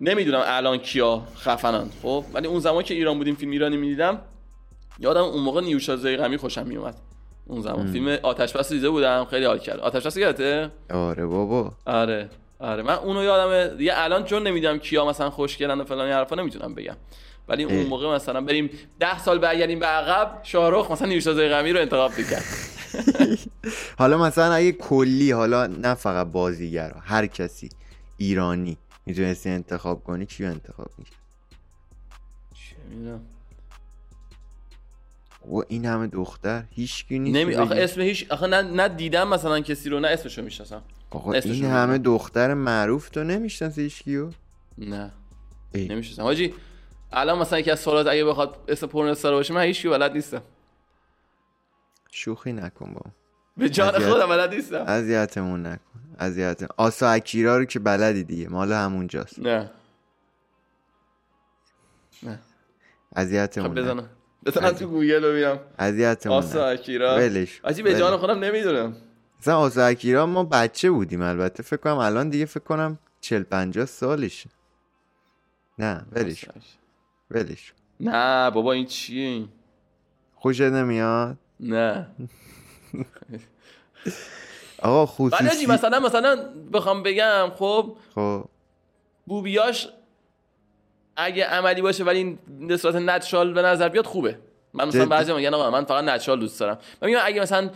نمی‌دونم 0.00 0.42
الان 0.44 0.78
کیا 0.78 1.22
خفنن 1.36 1.90
خب؟ 2.02 2.24
ولی 2.34 2.46
اون 2.46 2.60
زمان 2.60 2.82
که 2.82 2.94
ایران 2.94 3.18
بودیم 3.18 3.34
فیلم 3.34 3.50
ایرانی 3.50 3.76
می‌دیدم 3.76 4.18
یادم 5.00 5.22
اون 5.22 5.42
موقع 5.42 5.60
نیوشا 5.60 5.96
زیغمی 5.96 6.36
خوشم 6.36 6.66
میومد 6.66 6.94
اون 7.46 7.62
زمان. 7.62 7.92
فیلم 7.92 8.18
آتش 8.22 8.52
بس 8.52 8.72
دیده 8.72 8.90
بودم 8.90 9.24
خیلی 9.30 9.44
حال 9.44 9.58
کرد. 9.58 9.80
آتش 9.80 10.06
بس 10.06 10.16
یادته 10.16 10.70
آره 10.90 11.26
بابا. 11.26 11.72
آره 11.86 12.30
آره. 12.58 12.82
من 12.82 12.94
اونو 12.94 13.22
یادمه 13.24 13.76
دیگه 13.76 13.92
الان 13.94 14.24
چون 14.24 14.46
نمی‌دونم 14.46 14.78
کیا 14.78 15.06
مثلا 15.06 15.30
خوشگلن 15.30 15.80
و 15.80 15.84
فلان 15.84 16.10
حرفا 16.10 16.36
نمی‌تونم 16.36 16.74
بگم. 16.74 16.96
ولی 17.48 17.64
اون. 17.64 17.86
موقع 17.86 18.14
مثلا 18.14 18.40
بریم 18.40 18.70
ده 19.00 19.18
سال 19.18 19.38
برگردیم 19.38 19.78
به 19.78 19.86
عقب 19.86 20.40
شاهرخ 20.42 20.90
مثلا 20.90 21.08
نیوشا 21.08 21.34
زیغمی 21.34 21.72
رو 21.72 21.80
انتخاب 21.80 22.12
می‌کرد. 22.18 22.44
حالا 23.98 24.18
مثلا 24.18 24.52
اگه 24.52 24.72
کلی 24.72 25.30
حالا 25.30 25.66
نه 25.66 25.94
فقط 25.94 26.26
بازیگر 26.26 26.92
هر 27.02 27.26
کسی 27.26 27.68
ایرانی 28.16 28.78
می‌تونستی 29.06 29.50
انتخاب 29.50 30.04
کنی 30.04 30.26
کیو 30.26 30.46
انتخاب 30.46 30.88
می‌کرد 30.98 31.18
چه 32.54 32.76
می‌دونم. 32.90 33.20
و 35.50 35.62
این 35.68 35.84
همه 35.86 36.06
دختر 36.06 36.64
هیچکی 36.70 37.18
نیست 37.18 37.36
نمی 37.36 37.54
آخه. 37.54 37.74
اسم 37.74 38.00
هیچ 38.00 38.26
آخه 38.30 38.46
نه, 38.46 38.62
نه 38.62 38.88
دیدم 38.88 39.28
مثلا 39.28 39.60
کسی 39.60 39.88
رو 39.88 40.00
نه 40.00 40.08
اسمشو 40.08 40.42
می‌شناسم. 40.42 40.82
اسمشو 41.12 41.50
این. 41.50 41.64
همه 41.64 41.98
دختر 41.98 42.54
معروف 42.54 43.08
تو 43.08 43.24
نمی‌شناسی 43.24 43.82
هیچکیو؟ 43.82 44.30
نه. 44.78 45.12
ای. 45.74 45.88
نمی‌شناسم. 45.88 46.22
حاجی 46.22 46.54
الان 47.12 47.38
مثلا 47.38 47.58
یکی 47.58 47.70
از 47.70 47.80
سوالات 47.80 48.06
اگه 48.06 48.24
بخواد 48.24 48.56
اسم 48.68 48.86
پرن 48.86 49.08
استار 49.08 49.32
باشه 49.32 49.54
من 49.54 49.62
هیچ 49.62 49.82
کی 49.82 49.88
بلد 49.88 50.12
نیستم. 50.12 50.42
شوخی 52.10 52.52
نکن 52.52 52.94
با 52.94 53.00
به 53.56 53.68
جان 53.68 53.94
اذیت. 53.94 54.08
خودم 54.08 54.28
بلد 54.28 54.54
نیستم. 54.54 54.84
اذیتمون 54.86 55.66
نکن. 55.66 56.00
اذیت 56.18 56.62
آسا 56.76 57.10
اکیرا 57.10 57.58
رو 57.58 57.64
که 57.64 57.78
بلدی 57.78 58.24
دیگه. 58.24 58.48
مال 58.48 58.72
همونجاست 58.72 59.38
نه 59.38 59.70
نه. 62.22 62.38
اذیتمون 63.16 63.68
خب 63.68 63.80
بزنم. 63.80 64.08
بزنم 64.46 64.70
تو 64.70 64.86
گوگل 64.86 65.20
ببینم. 65.20 65.60
اذیتمون 65.78 66.36
آسا. 66.36 66.66
اکیرا. 66.66 67.16
ولش 67.16 67.60
حاجی 67.64 67.82
به. 67.82 67.98
جان 67.98 68.16
خودم 68.16 68.38
نمی‌دونم. 68.38 68.96
مثلا 69.40 69.58
آسا 69.58 69.84
اکیرا 69.84 70.26
ما 70.26 70.44
بچه 70.44 70.90
بودیم 70.90 71.22
البته. 71.22 71.62
فکر 71.62 71.76
کنم 71.76 71.96
الان 71.96 72.28
دیگه 72.28 72.44
فکر 72.44 72.64
کنم 72.64 72.98
40 73.20 73.42
50 73.42 73.84
سالشه. 73.84 74.50
نه 75.78 76.06
ولش 76.12 76.44
ولش. 77.30 77.72
نه 78.00 78.50
بابا 78.50 78.72
این 78.72 78.86
چیه 78.86 79.26
این؟ 79.28 79.48
خوشت 80.34 80.60
نمیاد؟ 80.60 81.36
نه. 81.60 82.06
آقا 84.82 85.06
خصوصی 85.06 85.66
مثلا 85.66 86.00
مثلا 86.00 86.36
بخوام 86.72 87.02
بگم 87.02 87.50
خب؟ 87.58 87.96
خب. 88.14 88.44
بوبیاش 89.26 89.88
اگه 91.24 91.44
عملی 91.44 91.82
باشه 91.82 92.04
ولی 92.04 92.38
به 92.60 92.76
صورت 92.76 92.94
نچرال 92.94 93.52
به 93.52 93.62
نظر 93.62 93.88
بیاد 93.88 94.06
خوبه. 94.06 94.38
من 94.74 94.88
مثلا؟ 94.88 95.06
بعضی 95.06 95.32
میگن 95.32 95.54
آقا 95.54 95.70
من 95.70 95.84
فقط 95.84 96.04
نچرال 96.04 96.40
دوست 96.40 96.60
دارم. 96.60 96.78
من 97.02 97.08
میگم 97.08 97.20
اگه 97.22 97.40
مثلا 97.40 97.70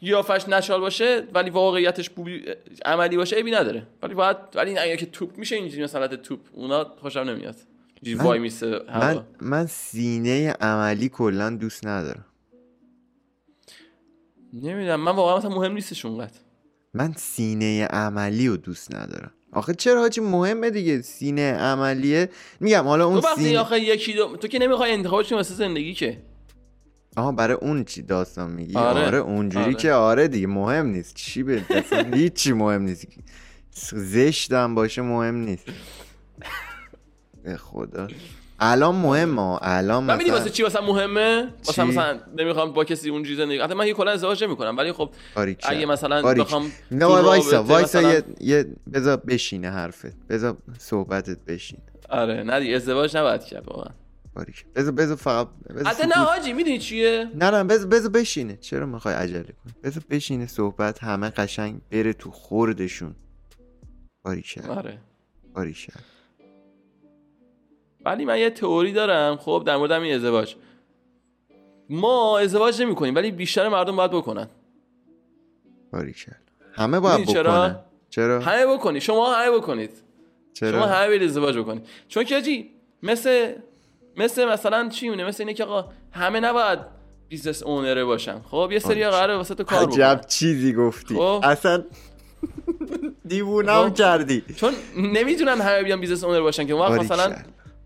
قیافش 0.00 0.48
نچرال 0.48 0.80
باشه 0.80 1.22
ولی 1.34 1.50
واقعیتش 1.50 2.10
بوبی 2.10 2.44
عملی 2.84 3.16
باشه 3.16 3.36
عیبی 3.36 3.50
نداره. 3.50 3.86
ولی 4.02 4.14
باید 4.14 4.36
ولی 4.54 4.78
اگه 4.78 4.96
که 4.96 5.06
توپ 5.06 5.38
میشه 5.38 5.56
اینجوری 5.56 5.82
مثلا 5.84 6.06
توپ 6.08 6.40
اونا 6.52 6.84
خوشم 7.00 7.20
نمیاد. 7.20 7.56
من- 8.14 8.24
وای 8.24 8.38
میسه 8.38 8.80
من 8.94 9.24
من 9.40 9.66
سینه 9.66 10.50
عملی 10.60 11.08
کلا 11.08 11.50
دوست 11.50 11.86
ندارم. 11.86 12.24
نمی‌دونم 14.52 15.00
من 15.00 15.12
واقعا 15.12 15.36
مثلا 15.38 15.50
مهم 15.50 15.72
نیستش 15.72 16.04
اونقدر. 16.04 16.38
من 16.94 17.12
سینه 17.16 17.86
عملی 17.86 18.48
رو 18.48 18.56
دوست 18.56 18.94
ندارم. 18.94 19.30
آخه 19.52 19.74
چرا 19.74 20.00
حاجی 20.00 20.20
مهمه 20.20 20.70
دیگه؟ 20.70 21.02
سینه 21.02 21.52
عملیه. 21.52 22.28
میگم 22.60 22.84
حالا 22.84 23.04
تو 23.04 23.10
اون 23.10 23.18
وقتی 23.18 23.40
سینه 23.42 23.58
آخه 23.58 23.80
یکی 23.80 24.12
دو 24.12 24.36
تو 24.36 24.48
که 24.48 24.58
نمی‌خوای 24.58 24.92
انتخابش 24.92 25.28
کنی 25.28 25.36
واسه 25.36 25.54
زندگی 25.54 25.94
که. 25.94 26.22
آها 27.16 27.32
برای 27.32 27.56
اون 27.60 27.84
چی 27.84 28.02
داستان 28.02 28.50
میگی؟ 28.50 28.76
آره, 28.76 29.06
آره. 29.06 29.18
اونجوری 29.18 29.64
آره. 29.64 29.74
که 29.74 29.92
آره 29.92 30.28
دیگه 30.28 30.46
مهم 30.46 30.86
نیست. 30.86 31.14
چی 31.14 31.42
به 31.42 31.64
هیچی 32.14 32.52
مهم 32.52 32.82
نیست. 32.82 33.06
زشتم 33.92 34.74
باشه 34.74 35.02
مهم 35.02 35.34
نیست. 35.34 35.64
به 37.42 37.56
خدا. 37.56 38.08
الان 38.60 38.94
مهمه. 38.94 39.58
الان 39.62 40.04
من 40.04 40.16
میدی 40.16 40.30
مثلا 40.30 40.38
واسه 40.38 40.50
چی 40.50 40.62
واسه 40.62 40.80
مهمه؟ 40.80 41.54
واسه؟ 41.66 41.84
مثلا 41.84 42.20
نمی‌خوام 42.38 42.72
با 42.72 42.84
کسی 42.84 43.10
اونجوری 43.10 43.36
زندگی 43.36 43.58
حتی 43.58 43.74
من 43.74 43.92
کلا 43.92 44.10
ازدواج 44.10 44.44
نمی‌کنم 44.44 44.76
ولی 44.76 44.92
خب 44.92 45.10
باریکلا. 45.36 45.70
اگه 45.70 45.86
مثلا 45.86 46.22
باریک. 46.22 46.42
بخوام 46.46 46.72
نه 46.90 47.06
وایسا 47.06 47.62
وایسا 47.64 47.98
مثلا- 48.00 48.12
یه, 48.12 48.24
یه 48.40 48.66
بذار 48.92 49.16
بشینه 49.16 49.70
حرفت. 49.70 50.26
بذار 50.28 50.56
صحبتت 50.78 51.38
بشین. 51.46 51.78
آره 52.08 52.42
نه 52.42 52.60
دیگه 52.60 52.76
ازدواج 52.76 53.16
نباید 53.16 53.44
کرد 53.44 53.68
واقعا. 53.68 53.94
باریک 54.34 54.64
بذار 54.74 54.92
بذار 54.92 55.16
فقط 55.16 55.48
بذار 55.74 55.86
حتی 55.86 56.06
نه. 56.06 56.14
حاجی 56.14 56.52
می‌دونی 56.52 56.78
چیه؟ 56.78 57.30
نه 57.34 57.50
نه 57.50 57.64
بذار 57.64 57.86
بذار 57.86 58.10
بشینه. 58.10 58.56
چرا 58.56 58.86
می‌خوای 58.86 59.14
عجله 59.14 59.42
کنی؟ 59.42 59.72
بذار 59.84 60.02
بشینه 60.10 60.46
صحبت 60.46 61.04
همه 61.04 61.30
قشنگ 61.30 61.80
بره 61.90 62.12
تو 62.12 62.30
خوردشون. 62.30 63.14
باریکلا 64.24 64.74
آره. 64.74 64.98
باریکلا 65.54 65.96
ولی 68.04 68.24
من 68.24 68.38
یه 68.38 68.50
تئوری 68.50 68.92
دارم 68.92 69.36
خب 69.36 69.62
در 69.66 69.76
مورد 69.76 69.90
همین 69.90 70.14
ازدواج. 70.14 70.56
ما 71.90 72.38
ازدواج 72.38 72.82
نمی 72.82 72.94
کنیم 72.94 73.14
ولی 73.14 73.30
بیشتر 73.30 73.68
مردم 73.68 73.96
باید 73.96 74.10
بکنن. 74.10 74.48
باریکلا 75.92 76.34
همه 76.72 77.00
باید 77.00 77.18
می‌دونی 77.20 77.34
چرا؟ 77.38 77.52
بکنن. 77.52 77.78
چرا؟ 78.10 78.40
همه 78.40 78.66
بکنید. 78.66 79.02
شما 79.02 79.34
همه 79.34 79.56
بکنید. 79.56 79.90
شما 79.90 80.70
چرا 80.70 80.86
همه 80.86 81.08
برید 81.08 81.22
ازدواج 81.22 81.58
بکنید. 81.58 81.86
چون 82.08 82.24
که 82.24 82.34
حاجی 82.34 82.70
مثل 83.02 83.52
مثل 84.16 84.44
مثلا 84.48 84.88
چی 84.88 85.08
مونه 85.08 85.24
مثل 85.24 85.42
اینه 85.42 85.54
که 85.54 85.64
آقا 85.64 85.88
همه 86.12 86.40
نباید 86.40 86.78
business 87.28 87.62
owner 87.62 87.97
ه 87.97 88.04
باشن. 88.04 88.40
خب 88.50 88.68
یه 88.72 88.78
سری 88.78 89.04
آره. 89.04 89.16
قراره 89.16 89.36
واسه 89.36 89.54
تو 89.54 89.64
کار 89.64 89.82
عجب 89.82 90.14
بکنن. 90.14 90.20
چیزی 90.28 90.72
گفتی. 90.72 91.14
خب. 91.14 91.40
اصلا 91.42 91.84
دیوونم 93.28 93.88
خب. 93.88 93.94
کردی. 93.94 94.44
چون 94.56 94.74
نمی‌تونن 94.96 95.60
همه 95.60 95.82
بیان 95.82 96.00
business 96.00 96.24
owner 96.24 96.40
باشن 96.40 96.66
که. 96.66 96.74
باریکلا. 96.74 97.02
مثلا 97.14 97.36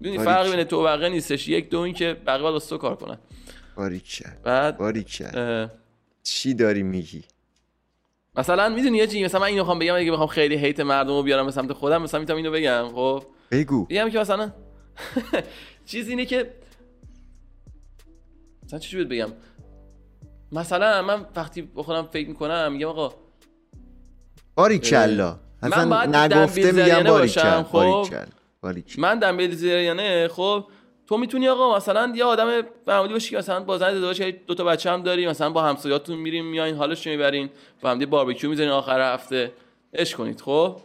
می‌دونی. 0.01 0.25
فرقی 0.25 0.57
بین 0.57 0.65
تو 0.65 0.81
و 0.81 0.85
بقیه 0.85 1.09
نیستش. 1.09 1.49
یک 1.49 1.71
دو 1.71 1.81
این 1.81 1.95
که 1.95 2.17
بقیه 2.27 2.43
باید 2.43 2.63
تو 2.63 2.79
کار 2.79 2.97
کنن. 2.97 3.19
باریکلا 3.77 4.33
بعد 4.45 4.79
باریکلا 4.79 5.63
اه، 5.63 5.71
چی 6.23 6.55
داری 6.55 6.83
میگی؟ 6.83 7.25
مثلا 8.37 8.69
می‌دونی 8.69 8.99
یه 8.99 9.07
چی 9.07 9.25
مثلا 9.25 9.41
من 9.41 9.47
اینو 9.47 9.63
بخوام 9.63 9.79
بگم 9.79 9.95
اگه 9.95 10.13
بخوام 10.13 10.27
خیلی 10.27 10.57
hate 10.57 10.81
مردم 10.81 11.13
رو 11.13 11.23
بیارم 11.23 11.47
به 11.47 11.53
سمت 11.53 11.73
خودم 11.73 12.03
مثلا 12.03 12.21
می‌تونم 12.21 12.37
اینو 12.37 12.51
بگم 12.51 12.89
خب؟ 12.95 13.25
بگو. 13.51 13.85
بگم 13.85 14.11
که 14.11 14.19
مثلا 14.19 14.53
چیز 15.87 16.09
اینه 16.09 16.25
که 16.25 16.55
مثلا 18.65 18.79
چی 18.79 18.97
بهت 18.97 19.09
بگم؟ 19.09 19.33
مثلا 20.53 21.03
من 21.03 21.27
وقتی 21.37 21.63
با 21.63 21.83
خودم 21.83 22.09
فکر 22.13 22.29
می‌کنم 22.29 22.73
میگم 22.73 22.89
آقا 22.89 23.15
باریکلا 24.55 25.39
من 25.63 25.73
اصلا 25.73 25.89
باید 25.89 26.17
نگفته 26.17 26.73
میگم 26.73 26.87
زرینه 26.87 27.11
باشم، 27.11 27.67
باریکل 28.65 29.01
من 29.03 29.19
دنبیل 29.19 29.55
زریانه 29.55 30.29
خب 30.29 30.65
تو 31.07 31.17
می‌تونی 31.17 31.49
آقا 31.49 31.77
مثلا 31.77 32.13
یه 32.17 32.25
آدم 32.25 32.63
معمولی 32.87 33.13
باشی 33.13 33.31
که 33.31 33.37
مثلا 33.37 33.61
با 33.61 33.79
زن 33.79 33.87
ازدواج 33.87 34.35
دو 34.47 34.55
تا 34.55 34.65
بچه 34.65 34.91
هم 34.91 35.03
داری 35.03 35.27
مثلا 35.27 35.51
با 35.51 35.63
همسایه‌هاتون 35.63 36.17
میرین 36.17 36.45
میایین 36.45 36.77
حالش 36.77 37.07
می‌برین 37.07 37.51
با 37.81 37.91
هم 37.91 37.99
باربیکیو 37.99 38.51
می‌زنین 38.51 38.69
آخر 38.69 39.15
هفته. 39.15 39.53
اش 39.93 40.15
کنید 40.15 40.41
خب؟ 40.41 40.77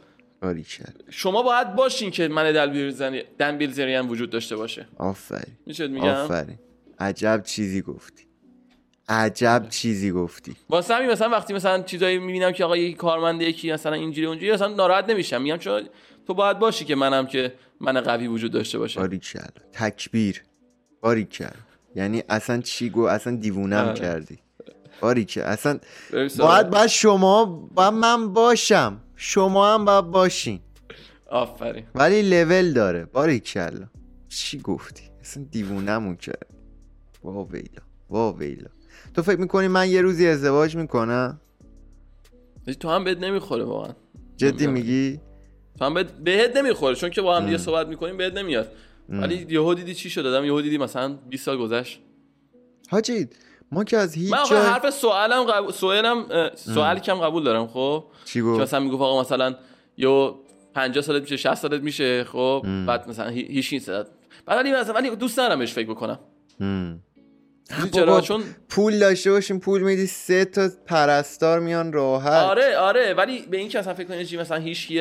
شما 1.10 1.43
باید 1.43 1.76
باشین 1.76 2.11
که 2.11 2.27
من 2.27 2.51
دنبیل 2.51 2.89
زری- 2.89 3.23
دنبیل 3.39 3.72
زریان 3.72 4.07
وجود 4.07 4.30
داشته 4.30 4.56
باشه. 4.56 4.88
آفرین. 4.97 5.53
میشه 5.65 5.88
میگم؟ 5.88 6.07
آفرین. 6.07 6.60
عجب 6.99 7.41
چیزی 7.45 7.81
گفتی. 7.81 8.23
عجب 9.10 9.65
چیزی 9.69 10.11
گفتی. 10.11 10.56
واسه 10.69 10.95
همین 10.95 11.10
مثلا 11.10 11.30
وقتی 11.30 11.53
مثلا 11.53 11.84
چیزایی 11.84 12.18
می‌بینم 12.18 12.51
که 12.51 12.65
آقا 12.65 12.77
یکی 12.77 12.93
کارمنده 12.93 13.45
یکی 13.45 13.72
مثلا 13.72 13.93
اینجوری 13.93 14.27
اونجوری 14.27 14.51
مثلا 14.51 14.68
ناراحت 14.68 15.10
نمیشم. 15.10 15.41
میگم 15.41 15.57
چون 15.57 15.84
تو 16.27 16.34
باید 16.34 16.60
باشی 16.60 16.85
که 16.85 16.95
منم 16.95 17.27
که 17.27 17.53
من 17.81 18.01
قوی 18.01 18.27
وجود 18.27 18.51
داشته 18.51 18.77
باشه. 18.77 18.99
باریکل 18.99 19.39
تکبیر. 19.73 20.43
باریکل 21.01 21.49
یعنی 21.95 22.23
اصلا 22.30 22.61
چی 22.61 22.89
گو 22.89 23.01
اصلا 23.01 23.35
دیوونم 23.35 23.85
آره. 23.88 23.99
کردی. 23.99 24.39
باریکل 25.01 25.41
اصلا 25.41 25.80
باید 26.39 26.69
باید 26.69 26.88
شما 26.88 27.45
باید 27.45 27.93
من 27.93 28.34
باشم. 28.34 28.97
شما 29.15 29.73
هم 29.73 29.85
باید 29.85 30.06
باشین. 30.06 30.60
آفرین. 31.30 31.85
ولی 31.95 32.22
لول 32.22 32.73
داره. 32.73 33.06
باریکلا. 33.06 33.88
چی 34.30 34.60
گفتی؟ 34.60 35.03
اصلا 35.22 35.43
دیوونمون 35.51 36.15
کرد. 36.15 36.47
وا 37.23 37.43
ویلا. 37.43 37.81
وا 38.10 38.34
ویلا. 38.34 38.69
تو 39.14 39.22
فکر 39.22 39.39
می‌کنی 39.39 39.68
من 39.68 39.89
یه 39.89 40.01
روزی 40.01 40.27
ازدواج 40.27 40.76
می‌کنم؟ 40.76 41.39
تو 42.80 42.89
هم 42.89 43.03
بهت 43.03 43.18
نمی‌خوره 43.18 43.64
واقعا. 43.64 43.93
جدی. 44.38 44.68
میگی؟ 44.68 45.19
هم 45.81 45.93
بهت, 46.23 46.57
نمی‌خوره 46.57 46.95
چون 46.95 47.10
که 47.10 47.22
با 47.22 47.35
هم 47.38 47.45
دیگه 47.45 47.57
صحبت 47.57 47.88
می‌کنیم 47.88 48.18
بهت 48.18 48.34
نمیاد. 48.34 48.72
ولی 49.10 49.45
یهو 49.49 49.73
دیدی 49.73 49.95
چی 49.95 50.10
شد؟ 50.10 50.23
دادم 50.23 50.45
یهو 50.45 50.61
دیدی 50.61 50.77
مثلا 50.77 51.10
20 51.30 51.45
سال 51.45 51.57
گذشت. 51.57 51.99
حاجی 52.89 53.27
ما 53.72 53.84
که 53.84 53.97
از 53.97 54.14
هیچ 54.14 54.31
من 54.31 54.38
جای 54.49 54.60
حرف 54.60 54.89
سوالم 54.89 55.43
قبول 55.43 55.72
سوالم 55.72 56.49
سوال 56.56 56.99
کم 56.99 57.15
قبول 57.15 57.43
دارم 57.43 57.68
خب؟ 57.68 58.03
چی 58.26 58.39
که 58.39 58.45
گفت 58.45 58.61
مثلا 58.61 58.80
می‌گفت 58.80 59.01
آقا 59.01 59.22
مثلا 59.22 59.56
یو 59.97 60.35
50 60.73 61.03
سالت 61.03 61.22
میشه 61.22 61.38
60 61.38 61.53
سالت 61.56 61.81
میشه 61.81 62.23
خب؟ 62.23 62.65
بعد 62.88 63.10
مثلا 63.10 63.30
هی- 63.30 63.47
هیچ 63.49 63.73
نیست 63.73 63.89
بعد 63.89 64.07
ولی 64.47 64.72
مثلا 64.73 64.93
ولی 64.93 65.15
دوست 65.15 65.39
ندارم 65.39 65.60
بهش 65.60 65.73
فکر 65.73 65.88
بکنم. 65.89 66.19
می‌دونی 66.60 67.01
بابا، 67.91 68.06
چرا؟ 68.06 68.22
چون 68.22 68.43
پول 68.69 68.99
داشته 68.99 69.31
باشیم 69.31 69.60
پول 69.60 69.81
میدی 69.81 70.06
سه 70.06 70.45
تا 70.45 70.69
پرستار 70.85 71.60
میان 71.60 71.93
راحت. 71.93 72.43
آره 72.43 72.77
آره 72.77 73.14
ولی 73.14 73.41
به 73.41 73.57
این 73.57 73.69
که 73.69 73.80
اصلا 73.80 73.93
فکر 73.93 74.07
کنی 74.07 74.38
مثلا 74.38 74.57
هیچ 74.57 74.91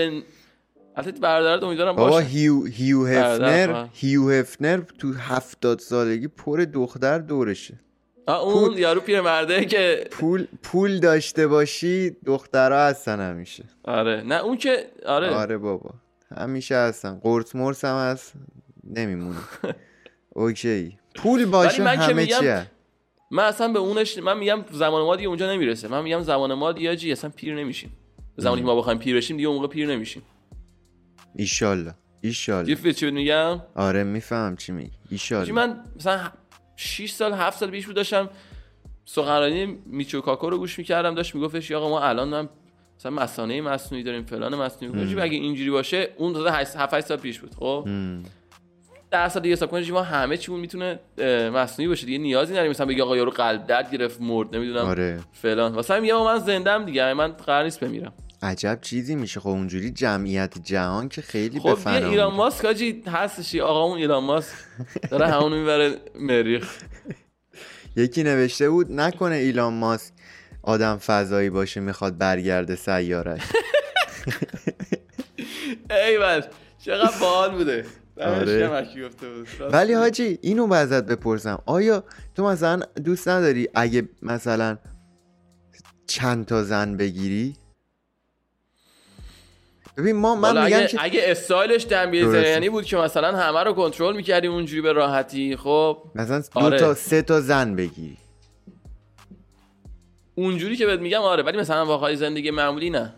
البته 0.99 1.21
برادرت 1.21 1.63
امیدوارم 1.63 1.97
بابا 1.97 2.11
باشه. 2.11 2.27
هیو, 2.27 2.65
هیو 2.65 3.05
برادر، 3.05 3.71
هفنر. 3.71 3.87
هیو 3.93 4.31
هفنر 4.31 4.81
تو 4.99 5.13
هفتاد 5.13 5.79
سالگی 5.79 6.29
پر 6.29 6.59
دختر 6.73 7.19
دورشه. 7.19 7.75
آه، 8.27 8.43
اون 8.43 8.79
یارو 8.79 9.01
پیر 9.01 9.21
مرده 9.21 9.65
که 9.65 10.09
پول 10.11 10.47
پول 10.63 10.99
داشته 11.01 11.47
باشی 11.47 12.17
دخترها 12.27 12.79
هستن 12.79 13.21
همیشه. 13.31 13.65
آره. 13.85 14.23
نه 14.27 14.35
اون 14.35 14.57
که 14.57 14.87
آره, 15.07 15.31
آره 15.31 15.59
بابا. 15.59 15.91
همیشه 16.37 16.77
هستن. 16.77 17.21
قرص 17.23 17.55
مرس 17.55 17.85
هم 17.85 17.97
هست. 18.11 18.33
نمیمونه. 18.95 19.39
اوکی. 20.35 20.99
پول 21.15 21.47
باشه 21.47 21.83
من 21.83 21.97
همه 21.97 22.13
میگم 22.13 22.39
چیه. 22.41 22.67
من 23.31 23.45
اصلا 23.45 23.69
به 23.73 23.79
اونش 23.79 24.19
من 24.19 24.39
میگم 24.39 24.65
زمان 24.71 25.03
ما 25.03 25.17
دیگه 25.17 25.29
اونجا 25.29 25.53
نمی‌رسه. 25.53 25.89
من 25.89 26.03
میگم 26.03 26.23
زمان 26.23 26.55
ما 26.55 26.73
دیگه 26.73 26.97
جی 26.97 27.13
اصلا 27.13 27.31
پیر 27.37 27.55
نمیشیم. 27.55 27.93
زمانی 28.37 28.61
که 28.61 28.67
ما 28.67 28.77
بخوایم 28.77 28.99
پیر 28.99 29.17
بشیم 29.17 29.37
دیگه 29.37 29.49
اون 29.49 29.57
موقع 29.57 29.69
پیر 29.69 29.87
نمیشیم. 29.89 30.23
ایشالله 31.37 31.95
ایشالله. 32.21 32.75
چی 32.75 32.93
چی 32.93 33.11
میگم؟ 33.11 33.61
آره 33.75 34.05
میفهم 34.05 34.57
چی 34.57 34.73
میگی. 34.73 34.91
ایشالله. 35.11 35.53
من 35.53 35.81
مثلا 35.97 36.21
6 36.77 37.11
سال 37.11 37.33
7 37.33 37.59
سال 37.59 37.71
پیش 37.71 37.87
بود 37.87 37.97
داشتم 37.97 38.31
سخنرانی 39.05 39.79
میچو 39.87 40.21
کاکو 40.21 40.51
رو 40.51 40.59
گوش 40.59 40.79
می‌کردم 40.79 41.15
داشت 41.15 41.35
میگفتش 41.35 41.73
آقا 41.73 41.89
ما 41.89 42.01
الان 42.01 42.35
هم 42.35 42.49
مثلا 42.99 43.13
مسانه 43.13 43.61
مصنوعی 43.61 44.05
داریم 44.05 44.25
فلان 44.25 44.55
مصنوعی 44.55 45.05
میگم 45.05 45.23
اگه 45.23 45.37
اینجوری 45.37 45.71
باشه 45.71 46.09
اون 46.17 46.33
تازه 46.33 46.51
7 46.51 46.95
8 46.95 47.07
سال 47.07 47.17
پیش 47.17 47.39
بود 47.39 47.55
خب. 47.55 47.89
ده 49.11 49.29
سال 49.29 49.43
دیگه 49.43 49.53
حساب 49.53 49.71
کنید 49.71 49.91
ما 49.91 50.03
همه 50.03 50.37
چیمون 50.37 50.61
می‌تونه 50.61 51.01
مصنوعی 51.55 51.89
باشه 51.89 52.07
دیگه 52.07 52.19
نیازی 52.19 52.53
نداریم 52.53 52.71
مثلا 52.71 52.87
بگی 52.87 53.01
آقا 53.01 53.17
یارو 53.17 53.31
قلب 53.31 53.67
درد 53.67 53.91
گرفت 53.91 54.21
مرد 54.21 54.57
نمی‌دونم 54.57 54.85
آره. 54.85 55.21
فلان. 55.33 55.73
واسه 55.73 56.01
میگم 56.01 56.25
من 56.25 56.39
زندم 56.39 56.85
دیگه 56.85 57.13
من 57.13 57.29
قرار 57.33 57.65
نیست 57.65 57.81
بمیرم. 57.81 58.13
عجب 58.43 58.79
چیزی 58.83 59.15
میشه. 59.15 59.41
خب 59.41 59.49
اونجوری 59.49 59.91
جمعیت 59.91 60.59
جهان 60.59 61.09
که 61.09 61.23
خیلی 61.23 61.61
به 61.61 61.75
خب 61.75 61.89
ایران 61.89 62.11
میره. 62.11 62.27
ماسک 62.27 62.65
حاجی 62.65 63.03
هستشی 63.07 63.61
آقا 63.61 63.85
اون 63.85 63.99
ایران 63.99 64.25
ماسک 64.25 64.55
داره 65.11 65.27
همونو 65.27 65.57
می‌بره 65.57 65.97
مریخ. 66.15 66.77
یکی 67.97 68.23
نوشته 68.23 68.71
بود 68.71 68.93
نکنه 68.93 69.35
ایلان 69.35 69.75
ماسک 69.75 70.13
آدم 70.63 70.97
فضایی 70.97 71.51
باشه 71.51 71.81
می‌خواد 71.81 72.19
برگرده 72.19 72.77
سیارش. 72.77 73.41
ایول 75.91 76.43
چقدر 76.79 77.21
باحال 77.21 77.51
بوده. 77.51 77.85
آره. 78.21 78.85
ولی. 79.73 79.93
حاجی 79.93 80.39
اینو 80.43 80.67
به 80.67 80.77
ازت 80.77 81.05
بپرسم. 81.07 81.63
آیا 81.67 82.05
تو 82.35 82.45
مثلا 82.45 82.81
دوست 83.05 83.29
نداری 83.29 83.69
اگه 83.75 84.09
مثلا 84.23 84.79
چند 86.07 86.47
تا 86.47 86.65
زن 86.65 86.97
بگیری؟ 86.97 87.57
ببین 89.99 90.17
ما 90.17 90.35
من 90.35 90.65
میگم 90.65 90.77
اگه, 90.77 90.87
که 90.87 90.99
اگه 91.01 91.21
استایلش 91.25 91.87
دنبیل. 91.87 92.35
یعنی 92.35 92.69
بود 92.69 92.85
که 92.85 92.97
مثلا 92.97 93.37
همه 93.37 93.63
رو 93.65 93.73
کنترل 93.73 94.17
می‌کردی 94.17 94.47
اونجوری 94.47 94.81
به 94.81 94.93
راحتی 94.93 95.57
خب 95.57 95.99
مثلا 96.15 96.39
دو 96.55 96.61
آره. 96.61 96.79
تا 96.79 96.95
سه 96.95 97.23
تا 97.23 97.41
زن 97.41 97.77
بگیری 97.77 98.17
اونجوری 100.35 100.77
که 100.77 100.87
بهت 100.87 101.01
میگم 101.01 101.21
آره 101.21 101.43
ولی 101.43 101.59
مثلا 101.59 101.87
واقعی 101.87 102.17
زندگی 102.17 102.51
معمولی 102.51 102.91
نه 102.91 103.15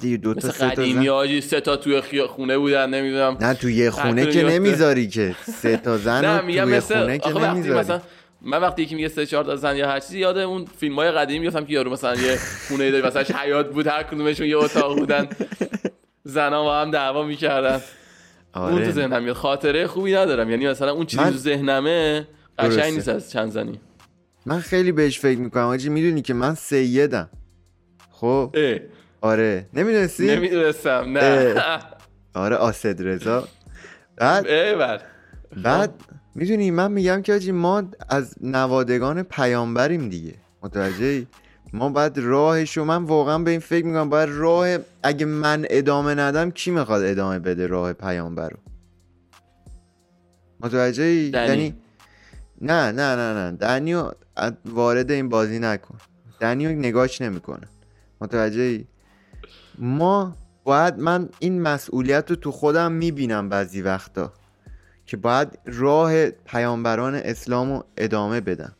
دیگه 0.00 0.16
دو 0.16 0.34
تا 0.34 0.50
سه 0.50 0.70
تا 0.70 0.84
زن 0.84 1.08
آجی 1.08 1.40
سه 1.40 1.60
تا 1.60 1.76
توی 1.76 2.00
خیا- 2.00 2.26
خونه 2.26 2.58
بودن 2.58 2.90
نمی‌دونم 2.90 3.36
نه 3.40 3.54
تو 3.54 3.70
یه 3.70 3.90
خونه 3.90 4.26
که. 4.26 4.44
نمی‌ذاری 4.44 5.08
که 5.08 5.36
سه 5.62 5.76
تا 5.76 5.98
زن 5.98 6.24
نه 6.24 6.40
میگم 6.40 6.64
توی 6.64 6.76
مثل 6.76 7.00
خونه 7.00 7.18
که 7.18 7.28
نمی‌ذاری 7.32 7.78
مثلا 7.80 8.00
من 8.42 8.60
وقتی 8.60 8.82
یکی 8.82 8.94
میگه 8.94 9.08
سه 9.08 9.26
چهار 9.26 9.44
تا 9.44 9.56
زن 9.56 9.76
یا 9.76 9.88
هر 9.88 10.00
چیزی 10.00 10.18
یاد 10.18 10.38
اون 10.38 10.64
فیلم 10.64 10.96
های 10.96 11.10
قدیمی 11.10 11.44
میفتم 11.44 11.64
که 11.64 11.72
یارو 11.72 11.90
مثلا 11.92 12.14
یه 12.14 12.38
خونه 12.68 12.90
داری 12.90 13.06
مثلا 13.06 13.22
حیات 13.22 13.70
بود 13.72 13.86
هر 13.86 14.02
کدومشون 14.02 14.46
یه 14.46 14.56
اتاق 14.56 14.98
بودن. 14.98 15.28
زنا 16.24 16.62
با 16.64 16.80
هم 16.80 16.90
دعوا 16.90 17.22
می‌کردن. 17.22 17.80
اون 18.54 18.68
تو 18.70 18.74
آره 18.74 18.90
ذهنم 18.90 19.22
میاد. 19.22 19.36
خاطره 19.36 19.86
خوبی 19.86 20.14
ندارم. 20.14 20.50
یعنی 20.50 20.68
مثلا 20.68 20.92
اون 20.92 21.06
چیزی 21.06 21.22
من- 21.22 21.30
تو 21.30 21.36
ذهنمه. 21.36 22.28
قشنگ 22.58 22.94
نیست 22.94 23.08
از 23.08 23.30
چند 23.30 23.50
زنی. 23.50 23.80
من 24.46 24.60
خیلی 24.60 24.92
بهش 24.92 25.18
فکر 25.18 25.38
می‌کنم. 25.38 25.64
آجی 25.64 25.88
می‌دونی 25.88 26.22
که 26.22 26.34
من 26.34 26.54
سیدم. 26.54 27.30
خب؟ 28.10 28.50
اه. 28.54 28.78
آره. 29.20 29.66
نمی‌دونستی؟ 29.74 30.26
نمی‌دونستم. 30.26 31.04
نه. 31.18 31.54
آره 32.34 32.56
آسد 32.56 33.02
رضا. 33.08 33.48
بعد 34.16 34.46
ایول 34.46 34.98
بعد 35.62 35.94
می‌دونی 36.36 36.70
من 36.70 36.92
میگم 36.92 37.22
که 37.22 37.34
آجی 37.34 37.52
ما 37.52 37.82
از 38.08 38.34
نوادگان 38.40 39.22
پیامبریم 39.22 40.08
دیگه. 40.08 40.34
متوجهی 40.62 41.26
ما 41.72 41.88
باید 41.88 42.18
راهشو 42.18 42.84
من 42.84 43.04
واقعا 43.04 43.38
به 43.38 43.50
این 43.50 43.60
فکر 43.60 43.86
می‌کنم 43.86 44.08
باید 44.08 44.28
راه 44.32 44.78
اگه 45.02 45.26
من 45.26 45.66
ادامه 45.70 46.14
ندم 46.14 46.50
کی 46.50 46.70
می‌خواد 46.70 47.02
ادامه 47.04 47.38
بده 47.38 47.66
راه 47.66 47.92
پیامبر 47.92 48.48
رو؟ 48.48 48.56
متوجهی 50.60 51.30
دنی. 51.30 51.48
یعنی 51.48 51.74
نه 52.60 52.92
نه 52.92 53.16
نه 53.16 53.34
نه. 53.34 53.56
دنیو 53.56 54.10
وارد 54.64 55.10
این 55.10 55.28
بازی 55.28 55.58
نکن. 55.58 55.98
دنیو 56.40 56.70
نگاش 56.70 57.20
نمی‌کنه. 57.20 57.68
متوجهی 58.20 58.86
ما 59.78 60.36
باید 60.64 60.98
من 60.98 61.28
این 61.38 61.62
مسئولیت 61.62 62.30
رو 62.30 62.36
تو 62.36 62.52
خودم 62.52 62.92
می‌بینم 62.92 63.48
بعضی 63.48 63.82
وقتا. 63.82 64.32
که 65.06 65.16
باید 65.16 65.58
راه 65.66 66.30
پیامبران 66.30 67.14
اسلام 67.14 67.72
رو 67.72 67.84
ادامه 67.96 68.40
بدم 68.40 68.76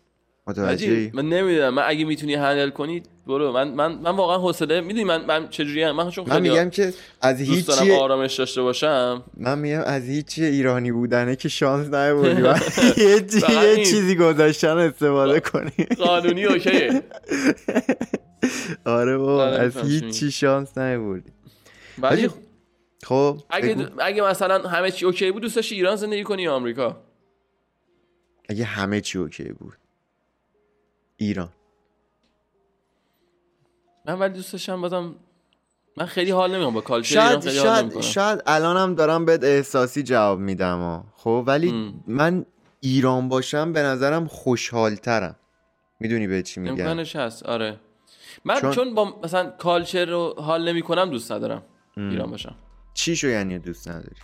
متوجهی؟ 0.47 0.89
حاجی 0.89 1.11
من 1.15 1.29
نمی‌دونم. 1.29 1.75
من 1.75 1.83
اگه 1.87 2.05
می‌تونی 2.05 2.35
هندل 2.35 2.71
کنی 2.71 3.03
برو. 3.27 3.53
من 3.53 3.69
من 3.69 3.93
من 3.93 4.17
واقعا 4.17 4.39
حوصله 4.39 4.81
می‌دونی 4.81 5.05
من 5.05 5.25
من 5.25 5.49
چجوری 5.49 5.93
من 5.93 6.11
چون 6.11 6.25
من 6.29 6.43
میگم 6.43 6.71
که 6.71 6.93
از 7.21 7.39
دارم 7.39 7.53
هیچی 7.55 7.93
آرامش 7.93 8.35
داشته 8.35 8.63
باشم. 8.63 9.23
من 9.37 9.59
میگم 9.59 9.81
از 9.81 10.03
هیچی 10.03 10.45
ایرانی 10.45 10.93
بودنه 10.93 11.37
که 11.37 11.49
شانس 11.49 11.95
نیاوردی. 11.95 12.43
و 12.47 12.57
یه, 12.97 13.79
یه. 13.79 13.85
چیزی 13.85 14.17
گذاشتن 14.17 14.79
استفاده 14.79 15.41
کنی. 15.41 15.87
قانونی 15.99 16.45
اوکیه. 16.45 17.03
آره 18.85 19.17
بابا 19.17 19.45
از 19.47 19.77
هیچ 19.77 20.09
چی 20.09 20.31
شانس 20.31 20.79
نیوردی 20.79 21.31
ولی 21.99 22.29
خب 23.07 23.41
اگه. 23.51 23.89
اگه 23.99 24.23
مثلا 24.23 24.69
همه 24.69 24.91
چی 24.91 25.07
OK 25.07 25.33
بود 25.33 25.43
دوست 25.43 25.57
داشتی 25.57 25.75
ایران 25.75 25.97
زندگی 25.97 26.25
کنی 26.25 26.43
یا 26.43 26.55
آمریکا؟ 26.55 26.97
اگه 28.49 28.65
همه 28.65 29.01
چی 29.01 29.19
OK 29.19 29.45
بود. 29.45 29.75
ایران. 31.17 31.49
من 34.07 34.19
ولی 34.19 34.35
دوست 34.35 34.53
داشتم 34.53 34.81
بازم 34.81 35.15
من 35.97 36.07
خیلی 36.07 36.31
حال 36.31 36.55
نمی‌کنم 36.55 36.75
با 36.75 36.81
culture 36.81 37.15
شاید 37.15 37.41
خیلی 37.41 37.55
شاید 37.57 38.01
شاید 38.01 38.43
الانم 38.47 38.95
دارم 38.95 39.25
بهت 39.25 39.45
احساسی 39.45 40.03
جواب 40.03 40.39
میدم 40.39 40.79
ها. 40.79 41.05
خب 41.17 41.45
ولی 41.47 41.71
ام. 41.71 42.05
من 42.07 42.47
ایران 42.81 43.29
باشم 43.29 43.73
به 43.73 43.83
نظرم 43.83 44.27
خوشحالترم. 44.27 45.37
می‌دونی 46.01 46.27
به 46.27 46.43
چی 46.43 46.61
میگم؟ 46.61 46.73
امکانش 46.73 47.17
هست 47.17 47.43
آره. 47.43 47.81
من 48.45 48.61
چون- 48.61 48.71
چون, 48.71 48.95
با 48.95 49.21
مثلا 49.25 49.51
کالچر 49.51 50.05
رو 50.05 50.35
حال 50.39 50.69
نمی‌کنم 50.69 51.11
دوست 51.11 51.33
ندارم 51.33 51.63
ایران 51.97 52.31
باشم. 52.31 52.55
چی 52.97 53.17
شو 53.17 53.27
یعنی 53.27 53.59
دوست 53.59 53.89
نداری؟ 53.89 54.17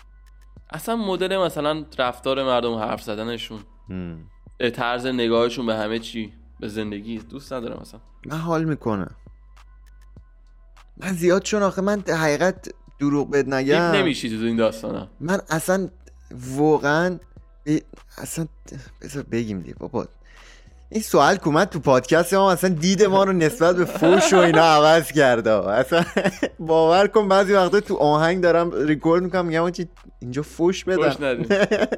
اصلا 0.71 0.97
مدل 0.97 1.39
مثلا 1.39 1.85
رفتار 1.99 2.43
مردم 2.45 2.75
حرف 2.75 3.03
زدنشون 3.03 3.61
طرز 4.75 5.07
نگاهشون 5.07 5.67
به 5.67 5.75
همه 5.75 5.99
چی 5.99 6.33
به 6.61 6.69
زندگی 6.69 7.19
دوست 7.19 7.53
ندارم 7.53 7.81
مثلا 7.81 8.01
من 8.27 8.37
حال 8.39 8.65
می‌کنم. 8.65 9.15
من 10.97 11.13
زیاد 11.13 11.43
چون 11.43 11.63
آخه 11.63 11.83
من 11.83 12.01
حقیقت 12.09 12.69
دروغ 12.99 13.37
دیپ 13.37 13.55
نگم. 13.55 13.77
نمیشی 13.77 14.39
تو 14.39 14.45
این 14.45 14.57
داستانا. 14.57 15.09
من 15.21 15.41
اصلا 15.51 15.89
واقعا 16.57 17.19
ب- 17.67 17.79
اصلا 18.19 18.47
بذار 19.03 19.23
بگیم 19.23 19.61
دیگه 19.61 19.75
بابا. 19.75 20.07
این 20.93 21.03
سوال 21.03 21.37
که 21.37 21.47
اومد 21.47 21.69
تو 21.69 21.79
پادکست 21.81 22.35
ما 22.35 22.53
اصلا 22.53 22.71
دید 22.71 23.03
ما 23.03 23.25
رو 23.25 23.33
نسبت 23.33 23.77
به 23.77 23.85
فوش 23.85 24.33
و 24.33 24.37
اینا 24.37 24.63
عوض 24.63 25.13
کرده 25.13 25.51
اصلا 25.51 26.05
باور 26.59 27.07
کن 27.07 27.29
بعضی 27.29 27.53
وقتا 27.53 27.81
تو 27.81 27.97
آهنگ 27.97 28.43
دارم 28.43 28.71
ریکورد 28.87 29.23
می‌کنم 29.23 29.47
میگم 29.47 29.63
آجی 29.63 29.89
اینجا 30.21 30.43
فوش 30.43 30.85
بدم. 30.85 31.45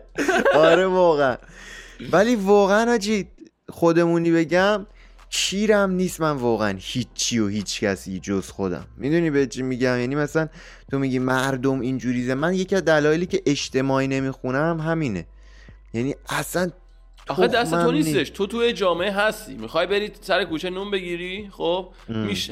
آره 0.55 0.87
واقعا. 0.87 1.37
ولی 2.13 2.37
واقعا 2.37 2.93
آجی 2.95 3.29
خودمونی 3.69 4.33
بگم 4.33 4.87
کیرم 5.31 5.91
نیست 5.91 6.21
من 6.21 6.33
واقعا 6.33 6.75
هیچی 6.79 7.39
و 7.39 7.49
هیچ 7.49 7.81
کسی 7.81 8.21
جز 8.21 8.49
خودم. 8.49 8.85
می‌دونی 8.97 9.31
به 9.31 9.47
چی 9.47 9.63
میگم؟ 9.63 9.99
یعنی 10.01 10.15
مثلا 10.15 10.49
تو 10.91 10.99
میگی 10.99 11.19
مردم 11.19 11.81
اینجوریزه. 11.81 12.35
من 12.35 12.55
یکی 12.55 12.77
از 12.77 12.85
دلایلی 12.85 13.27
که 13.27 13.43
اجتماعی 13.47 14.09
نمی‌خونم 14.09 14.81
همینه. 14.81 15.27
یعنی 15.95 16.15
اصلا 16.29 16.71
آخه 17.29 17.47
دست 17.47 17.71
تو 17.71 17.93
نیستش. 17.93 18.31
تو 18.31 18.47
توی 18.47 18.73
جامعه 18.73 19.11
هستی. 19.11 19.55
می‌خوای 19.55 19.87
بری 19.87 20.11
سر 20.21 20.45
کوچه 20.45 20.71
نون 20.71 20.91
بگیری؟ 20.91 21.49
خب؟ 21.53 21.89
میش 22.09 22.51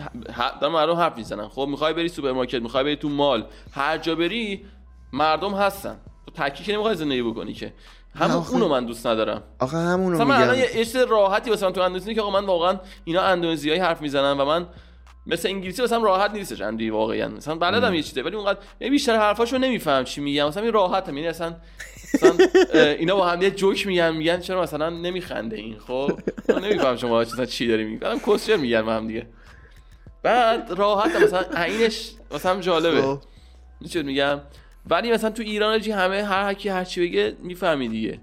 دارم 0.60 0.72
مردم 0.72 0.96
حرف 0.96 1.16
می‌زنن 1.16 1.48
خب؟ 1.48 1.66
می‌خوای 1.70 1.94
بری 1.94 2.08
سوپرمارکت 2.08 2.62
می‌خوای 2.62 2.84
بری 2.84 2.96
تو 2.96 3.08
مال. 3.08 3.44
هر 3.72 3.98
جا 3.98 4.14
بری 4.14 4.64
مردم 5.12 5.54
هستن. 5.54 5.96
تو 6.26 6.32
تکی 6.42 6.64
که 6.64 6.72
نمی‌خوای 6.72 6.94
زندگی 6.94 7.22
بکنی 7.22 7.52
که. 7.52 7.72
همون 8.14 8.36
آخه- 8.36 8.52
اونو 8.52 8.68
من 8.68 8.86
دوست 8.86 9.06
ندارم. 9.06 9.42
آخه 9.58 9.76
همونو 9.76 10.14
مثلا 10.14 10.24
من 10.24 10.36
الان 10.36 10.56
میگم 10.56 10.78
یه 10.78 10.84
چیز 10.84 10.96
راحتی 10.96 11.50
واسه 11.50 11.66
من 11.66 11.72
تو 11.72 11.80
اندونزی 11.80 12.14
که 12.14 12.20
آقا 12.20 12.40
من 12.40 12.46
واقعا 12.46 12.78
اینا 13.04 13.22
اندونزیایی 13.22 13.80
حرف 13.80 14.02
می‌زنن 14.02 14.40
و 14.40 14.44
من 14.44 14.66
مثل 15.26 15.48
انگلیسی 15.48 15.82
مثلا 15.82 15.98
راحت 16.02 16.30
نیستش. 16.30 16.60
اندی 16.60 16.90
واقعا. 16.90 17.28
مثلا 17.28 17.54
بلدم 17.54 17.94
یه 17.94 18.02
چیزه 18.02 18.22
ولی 18.22 18.36
اونقدر 18.36 18.58
یعنی 18.80 18.90
بیشتر 18.90 19.16
حرفاشو 19.16 19.58
نمیفهم 19.58 20.04
چی 20.04 20.20
میگم. 20.20 20.46
مثلا 20.48 20.62
این 20.62 20.72
راحتم. 20.72 21.16
یعنی 21.16 21.28
اصلا 21.28 21.54
مثلا 22.14 22.36
اینا 22.74 23.16
با 23.16 23.28
هم 23.28 23.42
یه 23.42 23.50
جوک 23.50 23.86
میگن 23.86 24.10
میگن 24.16 24.40
چرا 24.40 24.62
مثلا 24.62 24.90
نمیخنده 24.90 25.56
این 25.56 25.78
خب 25.78 26.20
من 26.48 26.64
نمیفهم 26.64 26.96
شما 26.96 27.20
مثلا 27.20 27.44
چی 27.44 27.68
داری 27.68 27.84
میگی 27.84 27.96
بعدم 27.96 28.18
کوسچر 28.18 28.56
میگن 28.56 28.82
با 28.82 28.92
هم 28.92 29.06
دیگه 29.06 29.26
بعد 30.22 30.70
راحت 30.70 31.16
مثلا 31.22 31.44
عینش 31.56 32.12
مثلا 32.34 32.60
جالبه 32.60 33.02
خب. 33.02 33.18
چی 33.88 34.02
میگم 34.02 34.40
ولی 34.86 35.12
مثلا 35.12 35.30
تو 35.30 35.42
ایران 35.42 35.80
جی 35.80 35.90
همه 35.90 36.24
هر 36.24 36.54
کی 36.54 36.68
هر 36.68 36.84
چی 36.84 37.08
بگه 37.08 37.36
می‌فهمی 37.42 37.88
دیگه. 37.88 38.20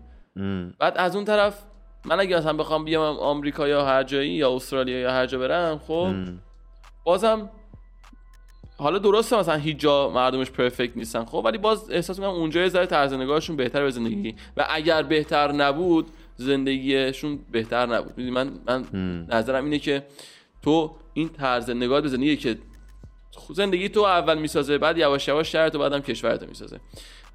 بعد 0.79 0.93
از 0.97 1.15
اون 1.15 1.25
طرف 1.25 1.63
من 2.05 2.19
اگه 2.19 2.37
مثلا 2.37 2.53
بخوام 2.53 2.85
بیام 2.85 3.17
آمریکا 3.17 3.67
یا 3.67 3.85
هر 3.85 4.03
جایی 4.03 4.31
یا 4.31 4.55
استرالیا 4.55 4.99
یا 4.99 5.11
هر 5.11 5.25
جا 5.25 5.39
برم 5.39 5.77
خب. 5.87 6.13
بازم 7.03 7.49
حالا 8.84 8.97
درسته 8.97 9.39
مثلا 9.39 9.56
هیچ 9.56 9.77
جا 9.77 10.10
مردمش 10.10 10.51
پرفکت 10.51 10.97
نیستن. 10.97 11.26
خب 11.26 11.41
ولی 11.45 11.57
باز 11.57 11.91
احساس 11.91 12.19
می‌کنم 12.19 12.34
اونجا 12.34 12.61
یه 12.61 12.69
ذره 12.69 12.85
طرز 12.85 13.14
نگاهشون 13.14 13.56
بهتر 13.56 13.84
به 13.84 13.91
زندگی. 13.91 14.35
و 14.57 14.65
اگر 14.69 15.03
بهتر 15.03 15.51
نبود 15.51 16.07
زندگیشون 16.35 17.39
بهتر 17.51 17.85
نبود. 17.85 18.18
می‌دونی 18.18 18.31
من 18.31 18.51
من 18.68 18.85
نظرم 19.31 19.64
اینه 19.64 19.80
که 19.80 20.06
تو 20.61 20.95
این 21.14 21.30
طرز 21.30 21.69
نگاه 21.69 22.01
به 22.01 22.07
زندگی 22.07 22.38
که 22.38 22.57
زندگی 23.53 23.89
تو 23.89 23.99
اول 23.99 24.38
می‌سازه 24.38 24.77
بعد 24.77 24.97
یواش 24.97 25.27
یواش 25.27 25.51
شهرت 25.51 25.76
و 25.76 25.80
بعدم 25.80 25.99
کشورت 25.99 26.41
رو 26.41 26.49
می‌سازه. 26.49 26.80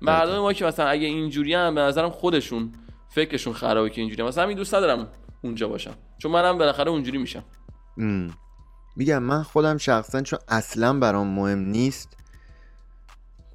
مردم 0.02 0.38
ما 0.38 0.52
که 0.52 0.64
مثلا 0.64 0.86
اگه 0.86 1.06
اینجوری 1.06 1.54
هم 1.54 1.74
به 1.74 1.80
نظرم 1.80 2.10
خودشون 2.10 2.72
فکرشون 3.08 3.52
خرابه 3.52 3.90
که 3.90 4.00
اینجوری 4.00 4.22
مثلا 4.22 4.44
همین 4.44 4.56
دوست 4.56 4.74
ندارم 4.74 5.08
اونجا 5.42 5.68
باشم. 5.68 5.94
چون 6.18 6.32
منم 6.32 6.58
بالاخره 6.58 6.90
اونجوری 6.90 7.18
میشم. 7.18 7.44
ام. 7.98 8.30
میگم 8.96 9.22
من 9.22 9.42
خودم 9.42 9.76
شخصا 9.76 10.22
چون 10.22 10.38
اصلا 10.48 10.98
برام 10.98 11.26
مهم 11.26 11.58
نیست 11.58 12.16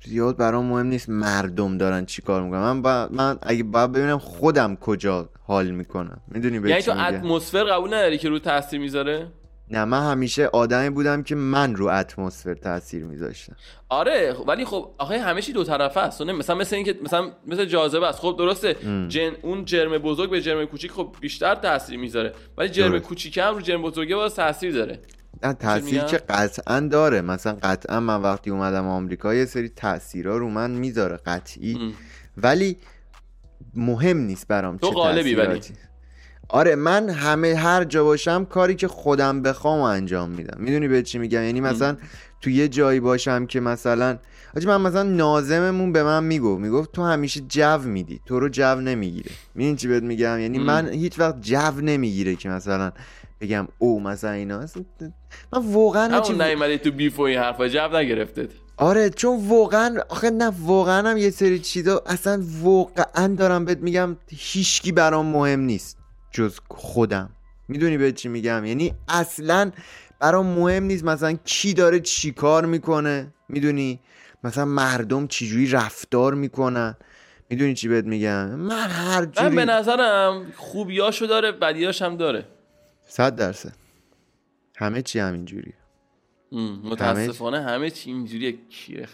زیاد 0.06 0.38
برام 0.38 0.66
مهم 0.66 0.86
نیست 0.86 1.10
مردم 1.10 1.78
دارن 1.78 2.06
چی 2.06 2.22
کار 2.22 2.44
می‌کنن. 2.44 2.60
من, 2.60 2.82
با... 2.82 3.10
من 3.12 3.38
اگه 3.42 3.64
باید 3.64 3.92
ببینم 3.92 4.18
خودم 4.18 4.76
کجا 4.76 5.30
حال 5.48 5.72
می‌کنم. 5.72 6.22
می‌دونی 6.28 6.60
به 6.60 6.70
یعنی 6.70 6.82
تو 6.82 6.92
اتمسفر 6.92 7.64
قبول 7.64 7.94
نداری 7.94 8.18
که 8.18 8.30
رو 8.30 8.40
تاثیر 8.40 8.80
می‌ذاره؟ 8.80 9.28
نه 9.72 9.86
من 9.86 10.12
همیشه 10.12 10.48
آدمی 10.48 10.90
بودم 10.90 11.24
که 11.24 11.36
من 11.36 11.76
رو 11.76 11.88
اتمسفر 11.88 12.54
تاثیر 12.54 13.04
میذاشتم. 13.04 13.56
آره 13.90 14.36
ولی 14.48 14.66
خب 14.66 14.92
آخه 14.98 15.20
همه 15.20 15.42
چی 15.42 15.54
دو 15.54 15.64
طرفه 15.64 16.00
است. 16.00 16.22
نه- 16.22 16.34
مثلا 16.34 16.56
مثل 16.56 16.76
اینکه 16.76 16.96
مثلا 17.04 17.32
مثل 17.48 17.66
جاذبه 17.66 18.08
است. 18.08 18.20
خب 18.20 18.36
درسته 18.38 18.76
جن 19.08 19.32
اون 19.42 19.66
جرم 19.66 19.98
بزرگ 19.98 20.30
به 20.30 20.42
جرم 20.42 20.66
کوچیک 20.66 20.92
خب 20.92 21.16
بیشتر 21.22 21.56
تاثیر 21.56 22.00
می‌ذاره. 22.00 22.34
ولی 22.58 22.70
جرم 22.70 22.92
درست. 22.92 23.04
کوچیک 23.04 23.38
هم 23.38 23.56
رو 23.56 23.62
جرم 23.62 23.82
بزرگه 23.82 24.16
باز 24.16 24.36
تاثیر 24.36 24.74
داره. 24.74 25.00
نه 25.44 25.54
تاثیر؟ 25.54 26.04
که 26.04 26.18
قطعا 26.18 26.80
داره. 26.80 27.22
مثلا 27.22 27.58
قطعا 27.64 28.00
من 28.00 28.22
وقتی 28.22 28.50
اومدم 28.50 28.88
آمریکا 28.88 29.34
یه 29.34 29.46
سری 29.46 29.70
تاثیرها 29.70 30.38
رو 30.38 30.50
من 30.50 30.72
می‌ذاره 30.72 31.18
قطعی. 31.18 31.76
ام. 31.76 31.94
ولی 32.38 32.78
مهم 33.76 34.18
نیست 34.18 34.48
برام 34.48 34.78
تو 34.78 34.88
چه 34.88 34.94
غالبی 34.94 35.36
ولی. 35.36 35.62
آره 36.50 36.76
من 36.76 37.10
همه 37.10 37.56
هر 37.56 37.84
جا 37.84 38.04
باشم 38.04 38.46
کاری 38.46 38.76
که 38.76 38.88
خودم 38.88 39.42
بخوام 39.42 39.80
و 39.80 39.84
انجام 39.84 40.30
میدم. 40.30 40.62
می‌دونی 40.62 40.88
به 40.88 41.04
چی 41.04 41.20
میگم؟ 41.20 41.44
یعنی 41.44 41.62
مثلا 41.62 41.98
تو 42.42 42.50
یه 42.50 42.68
جایی 42.68 43.00
باشم 43.00 43.46
که 43.46 43.60
مثلا 43.60 44.18
آجی 44.56 44.68
من 44.68 44.82
مثلا 44.82 45.04
نازممون 45.04 45.92
به 45.92 46.04
من 46.04 46.24
می‌گفت. 46.24 46.62
می‌گفت 46.62 46.92
تو 46.92 47.04
همیشه 47.04 47.40
جو 47.40 47.78
میدی. 47.78 48.22
تو 48.26 48.40
رو 48.40 48.50
جو 48.50 48.76
نمی‌گیره. 48.76 49.32
می‌دونی 49.56 49.76
چی 49.76 49.88
بهت 49.88 50.04
میگم؟ 50.04 50.40
یعنی. 50.40 50.60
من 50.60 50.90
هیچ 50.90 51.20
وقت 51.20 51.42
جو 51.42 51.82
نمی‌گیره 51.82 52.36
که 52.36 52.50
مثلا 52.50 52.92
بگم 53.42 53.68
او 53.78 54.00
مثلا 54.00 54.32
اینا 54.32 54.60
من 55.54 55.72
واقعا 55.74 56.22
همون 56.22 56.42
نیومدی 56.42 56.78
تو 56.78 56.92
بیف 56.92 57.20
و 57.20 57.22
این 57.22 57.40
حرفا 57.40 57.68
جو 57.68 57.98
نگرفتت. 57.98 58.50
آره 58.78 59.10
چون 59.10 59.48
واقعا 59.48 59.98
آخه 60.10 60.30
نه 60.30 60.52
واقعا 60.60 61.10
هم 61.10 61.18
یه 61.18 61.30
سری 61.30 61.60
چیزا 61.60 62.04
اصلا 62.06 62.44
واقعا 62.62 63.36
دارم 63.36 63.66
بهت 63.66 63.78
میگم 63.78 64.18
هیچکی 64.30 64.92
برام 64.92 65.26
مهم 65.26 65.60
نیست 65.60 65.98
جز 66.32 66.60
خودم. 66.68 67.30
می‌دونی 67.68 67.98
به 67.98 68.12
چی 68.12 68.30
میگم؟ 68.30 68.66
یعنی 68.66 68.94
اصلا 69.08 69.72
برام 70.20 70.46
مهم 70.46 70.84
نیست 70.84 71.04
مثلا 71.04 71.34
کی 71.46 71.74
داره 71.74 72.00
چی 72.00 72.32
کار 72.32 72.66
می‌کنه. 72.66 73.34
می‌دونی؟ 73.50 74.00
مثلا 74.44 74.66
مردم 74.66 75.28
چجوری 75.28 75.68
رفتار 75.68 76.34
می‌کنن. 76.34 76.98
می‌دونی 77.50 77.74
چی 77.74 77.88
بهت 77.88 78.06
میگم؟ 78.06 78.56
من 78.56 78.90
هر 78.90 79.22
من 79.22 79.32
جوری 79.32 79.56
به 79.56 79.66
نظرم 79.66 80.46
خوبیاشو 80.56 81.26
داره 81.26 81.52
بدیاش 81.52 82.02
هم 82.02 82.18
داره. 82.18 82.46
صد 83.10 83.36
درصد. 83.36 83.74
همه 84.78 85.02
چی 85.02 85.20
همینجوری 85.20 85.74
ام، 86.52 86.82
متاسفانه 86.84 87.62
همه 87.62 87.90
چی 87.90 88.10
اینجوریه. 88.12 88.52
کیره 88.70 89.08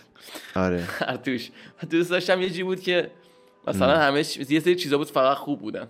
آره. 0.56 0.86
خرطوش 1.00 1.52
دوست 1.90 2.10
داشتم 2.10 2.42
یه 2.42 2.50
جی 2.50 2.64
بود 2.64 2.80
که 2.80 3.12
مثلا 3.68 3.98
همه 3.98 4.24
چی- 4.24 4.46
یه 4.50 4.60
سری 4.60 4.76
چیزا 4.76 4.98
بود 4.98 5.12
فقط 5.12 5.38
خوب 5.38 5.60
بودن. 5.62 5.88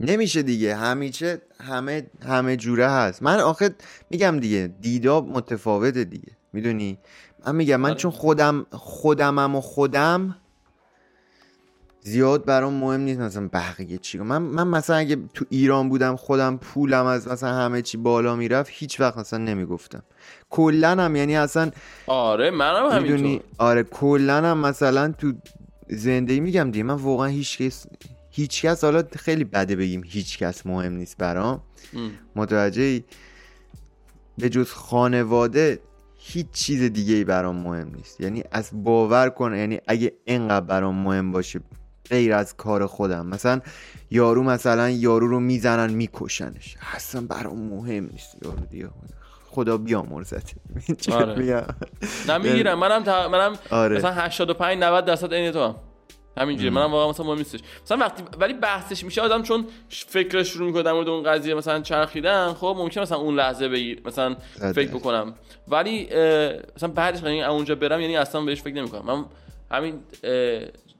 نمیشه 0.00 0.42
دیگه. 0.42 0.76
همیشه 0.76 1.42
همه 1.60 2.06
همه 2.22 2.56
جوره 2.56 2.88
هست. 2.90 3.22
من 3.22 3.40
آخه 3.40 3.74
میگم 4.10 4.40
دیگه 4.40 4.74
دیدا 4.80 5.20
متفاوته 5.20 6.04
دیگه. 6.04 6.32
می‌دونی؟ 6.52 6.98
من 7.46 7.54
میگم 7.56 7.76
من 7.80 7.90
آره. 7.90 7.98
چون 7.98 8.10
خودم 8.10 8.66
خودمم 8.70 9.56
و 9.56 9.60
خودم 9.60 10.36
زیاد 12.08 12.44
برام 12.44 12.74
مهم 12.74 13.00
نیست 13.00 13.20
مثلا 13.20 13.48
بقیه 13.52 13.98
چی. 13.98 14.18
من 14.18 14.42
من 14.42 14.68
مثلا 14.68 14.96
اگه 14.96 15.16
تو 15.34 15.44
ایران 15.50 15.88
بودم 15.88 16.16
خودم 16.16 16.56
پولم 16.56 17.06
از 17.06 17.28
مثلا 17.28 17.54
همه 17.54 17.82
چی 17.82 17.96
بالا 17.96 18.36
می‌رفت 18.36 18.70
هیچ 18.72 19.00
وقت 19.00 19.18
مثلا 19.18 19.38
نمی‌گفتم. 19.38 20.02
کلا 20.50 20.90
هم 20.90 21.16
یعنی 21.16 21.36
اصلا 21.36 21.70
آره 22.06 22.50
منم 22.50 22.90
همینطور. 22.90 23.40
آره 23.58 23.82
کلا 23.82 24.36
هم 24.36 24.58
مثلا 24.58 25.12
تو 25.12 25.32
زندگی 25.88 26.40
میگم 26.40 26.70
دیگه. 26.70 26.84
من 26.84 26.94
واقعا 26.94 27.26
هیچ 27.26 27.58
کس 27.58 27.86
هیچ 28.30 28.62
کس 28.62 28.84
حالا 28.84 29.02
خیلی 29.16 29.44
بده 29.44 29.76
بگیم 29.76 30.02
هیچ 30.06 30.38
کس 30.38 30.66
مهم 30.66 30.92
نیست 30.92 31.16
برام. 31.18 31.60
ام. 31.94 32.10
متوجه 32.36 33.04
به 34.38 34.48
جز 34.48 34.70
خانواده 34.72 35.78
هیچ 36.18 36.46
چیز 36.52 36.82
دیگه 36.82 37.14
ای 37.14 37.24
برام 37.24 37.56
مهم 37.56 37.92
نیست. 37.96 38.20
یعنی 38.20 38.44
از 38.52 38.70
باور 38.72 39.28
کن 39.28 39.54
یعنی 39.54 39.80
اگه 39.86 40.12
اینقدر 40.24 40.66
برام 40.66 40.94
مهم 40.94 41.32
باشه 41.32 41.60
غیر 42.10 42.34
از 42.34 42.56
کار 42.56 42.86
خودم. 42.86 43.26
مثلا 43.26 43.60
یارو 44.10 44.42
مثلا 44.42 44.90
یارو 44.90 45.28
رو 45.28 45.40
می‌زنن 45.40 45.92
میکشنش. 45.92 46.76
اصلا 46.94 47.20
برام 47.20 47.58
مهم 47.58 48.08
نیست. 48.12 48.36
یارو 48.44 48.66
دیگه 48.70 48.88
خدا 49.50 49.76
بیامرزت 49.76 50.52
چی 51.00 51.12
آره. 51.12 51.34
میگم؟ 51.34 51.62
نه 52.28 52.38
می‌گیرم 52.38 52.78
منم 52.78 53.02
تا... 53.02 53.28
منم 53.28 53.52
آره. 53.70 53.96
مثلا 53.96 54.10
85 54.12 54.78
90 54.78 55.04
درصد 55.04 55.34
عین 55.34 55.52
تو 55.52 55.62
هم. 55.64 55.74
همینجوری. 56.36 56.70
منم 56.70 56.92
واقعا 56.92 57.10
مثلا 57.10 57.26
مهم 57.26 57.38
نیستش. 57.38 57.60
مثلا 57.84 57.98
وقتی 57.98 58.22
ولی 58.40 58.52
بحثش 58.54 59.04
میشه 59.04 59.22
آدم 59.22 59.42
چون 59.42 59.66
فکرش 59.88 60.48
شروع 60.48 60.66
می‌کنه 60.66 60.82
در 60.82 60.92
مورد 60.92 61.08
اون 61.08 61.22
قضیه 61.22 61.54
مثلا 61.54 61.80
چرخیدن 61.80 62.52
خب 62.52 62.74
ممکن 62.78 63.00
مثلا 63.00 63.18
اون 63.18 63.34
لحظه 63.34 63.68
بگیر 63.68 64.02
مثلا 64.04 64.36
صد 64.58 64.72
فکر 64.72 64.86
درصد. 64.86 64.96
بکنم. 64.98 65.34
ولی 65.68 66.04
مثلا 66.76 66.88
بعدش 66.94 67.22
یعنی 67.22 67.42
اونجا 67.42 67.74
برم 67.74 68.00
یعنی 68.00 68.16
اصلا 68.16 68.40
بهش 68.40 68.62
فکر 68.62 68.74
نمی‌کنم. 68.74 69.06
من 69.16 69.24
همین 69.70 69.94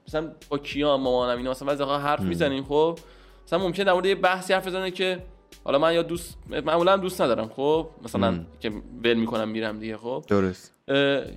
مثلا 0.09 0.31
با 0.49 0.59
کیا 0.59 0.97
مامانم 0.97 1.39
اینا 1.39 1.51
مثلا 1.51 1.69
بعضی 1.69 1.83
وقتا 1.83 1.99
حرف 1.99 2.21
می‌زنیم 2.21 2.65
خب؟ 2.65 2.99
مثلا 3.47 3.59
ممکنه 3.59 3.85
در 3.85 3.93
مورد 3.93 4.07
یه 4.07 4.15
بحثی 4.15 4.53
حرف 4.53 4.67
بزنه 4.67 4.91
که 4.91 5.23
حالا 5.65 5.79
من 5.79 5.95
یا 5.95 6.03
دوست 6.03 6.39
معمولا 6.49 6.97
دوست 6.97 7.21
ندارم 7.21 7.49
خب؟ 7.49 7.89
مثلا 8.05 8.31
مم. 8.31 8.47
که 8.61 8.73
ول 9.05 9.15
می‌کنم 9.15 9.49
میرم 9.49 9.79
دیگه 9.79 9.97
خب؟ 9.97 10.25
درست. 10.29 10.75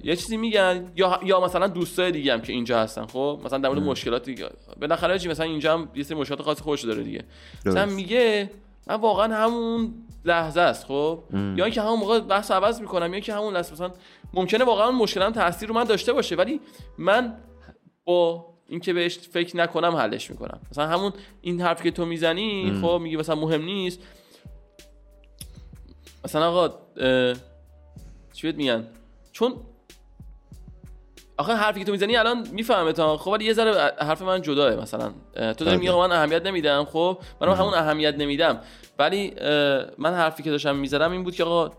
یه 0.04 0.16
چیزی 0.16 0.38
میگن 0.38 0.92
یا 0.96 1.20
یا 1.24 1.40
مثلا 1.40 1.68
دوستای 1.68 2.12
دیگه 2.12 2.34
هم 2.34 2.42
که 2.42 2.54
اینجا 2.54 2.80
هستن 2.80 3.06
خب؟ 3.06 3.40
مثلا 3.46 3.58
در 3.58 3.70
مورد 3.70 3.82
مشکلات 3.82 4.26
دیگه 4.26 4.50
بالاخره 4.82 5.20
چی 5.20 5.30
مثلا 5.30 5.46
اینجا 5.46 5.74
هم 5.74 5.90
یه 5.96 6.04
سری 6.04 6.18
مشکلات 6.18 6.42
خاص 6.42 6.62
خودش 6.62 6.86
داره 6.86 7.04
دیگه. 7.04 7.24
مثلا 7.66 7.86
درست 7.86 7.96
میگه 7.96 8.50
من 8.88 8.96
واقعا 8.96 9.36
همون 9.36 9.94
لحظه 10.26 10.62
است 10.62 10.86
خب؟ 10.86 11.24
ام. 11.34 11.58
یا 11.58 11.66
اینکه 11.66 11.82
همون 11.82 12.00
موقع 12.00 12.20
بحث 12.20 12.52
عوض 12.52 12.82
می‌کنم 12.82 13.08
یا 13.08 13.14
اینکه 13.14 13.34
همون 13.34 13.54
لحظه 13.54 13.74
مثلا 13.74 13.92
ممکنه 14.34 14.64
واقعا 14.64 14.88
اون 14.88 14.96
مشکل 14.96 15.22
هم 15.22 15.32
تاثیر 15.32 15.70
رو 15.70 15.76
من 15.76 15.84
داشته 15.84 16.14
باشه 16.14 16.36
ولی 16.36 16.60
من 16.98 17.38
با 18.06 18.51
اینکه 18.72 18.94
بهش 18.94 19.20
فکر 19.20 19.58
نکنم 19.58 19.96
حلش 19.96 20.32
می‌کنم. 20.32 20.60
مثلا 20.72 20.88
همون 20.88 21.14
این 21.42 21.62
حرفی 21.62 21.84
که 21.84 21.92
تو 21.92 22.06
می‌زنی 22.06 22.80
خب 22.82 23.00
میگی 23.04 23.18
مثلا 23.18 23.36
مهم 23.36 23.66
نیست. 23.66 24.00
مثلا 26.26 26.50
آقا 26.50 26.70
چی 28.34 28.48
بهت 28.48 28.56
میگن؟ 28.56 28.88
چون 29.32 29.54
آخه 31.38 31.54
حرفی 31.54 31.80
که 31.80 31.86
تو 31.86 31.92
می‌زنی 31.92 32.16
الان 32.16 32.48
می‌فهمه 32.52 32.94
تا 32.94 33.18
خب 33.18 33.28
ولی 33.28 33.46
یه 33.46 33.54
ذره 33.54 33.94
حرف 34.00 34.22
من 34.22 34.42
جداه 34.42 34.76
مثلا. 34.76 35.14
تو 35.34 35.42
داری 35.42 35.54
بله. 35.66 35.78
میگی 35.78 35.92
من 35.92 36.12
اهمیت 36.12 36.46
نمیدم 36.46 36.86
خب؟ 36.86 37.18
من 37.42 37.54
همون 37.54 37.74
اهمیت 37.74 38.16
نمیدم. 38.16 38.62
ولی 39.00 39.34
من 39.98 40.14
حرفی 40.14 40.44
که 40.44 40.52
داشتم 40.52 40.76
می‌زدم 40.76 41.12
این 41.12 41.24
بود 41.24 41.36
که 41.36 41.44
آقا 41.44 41.72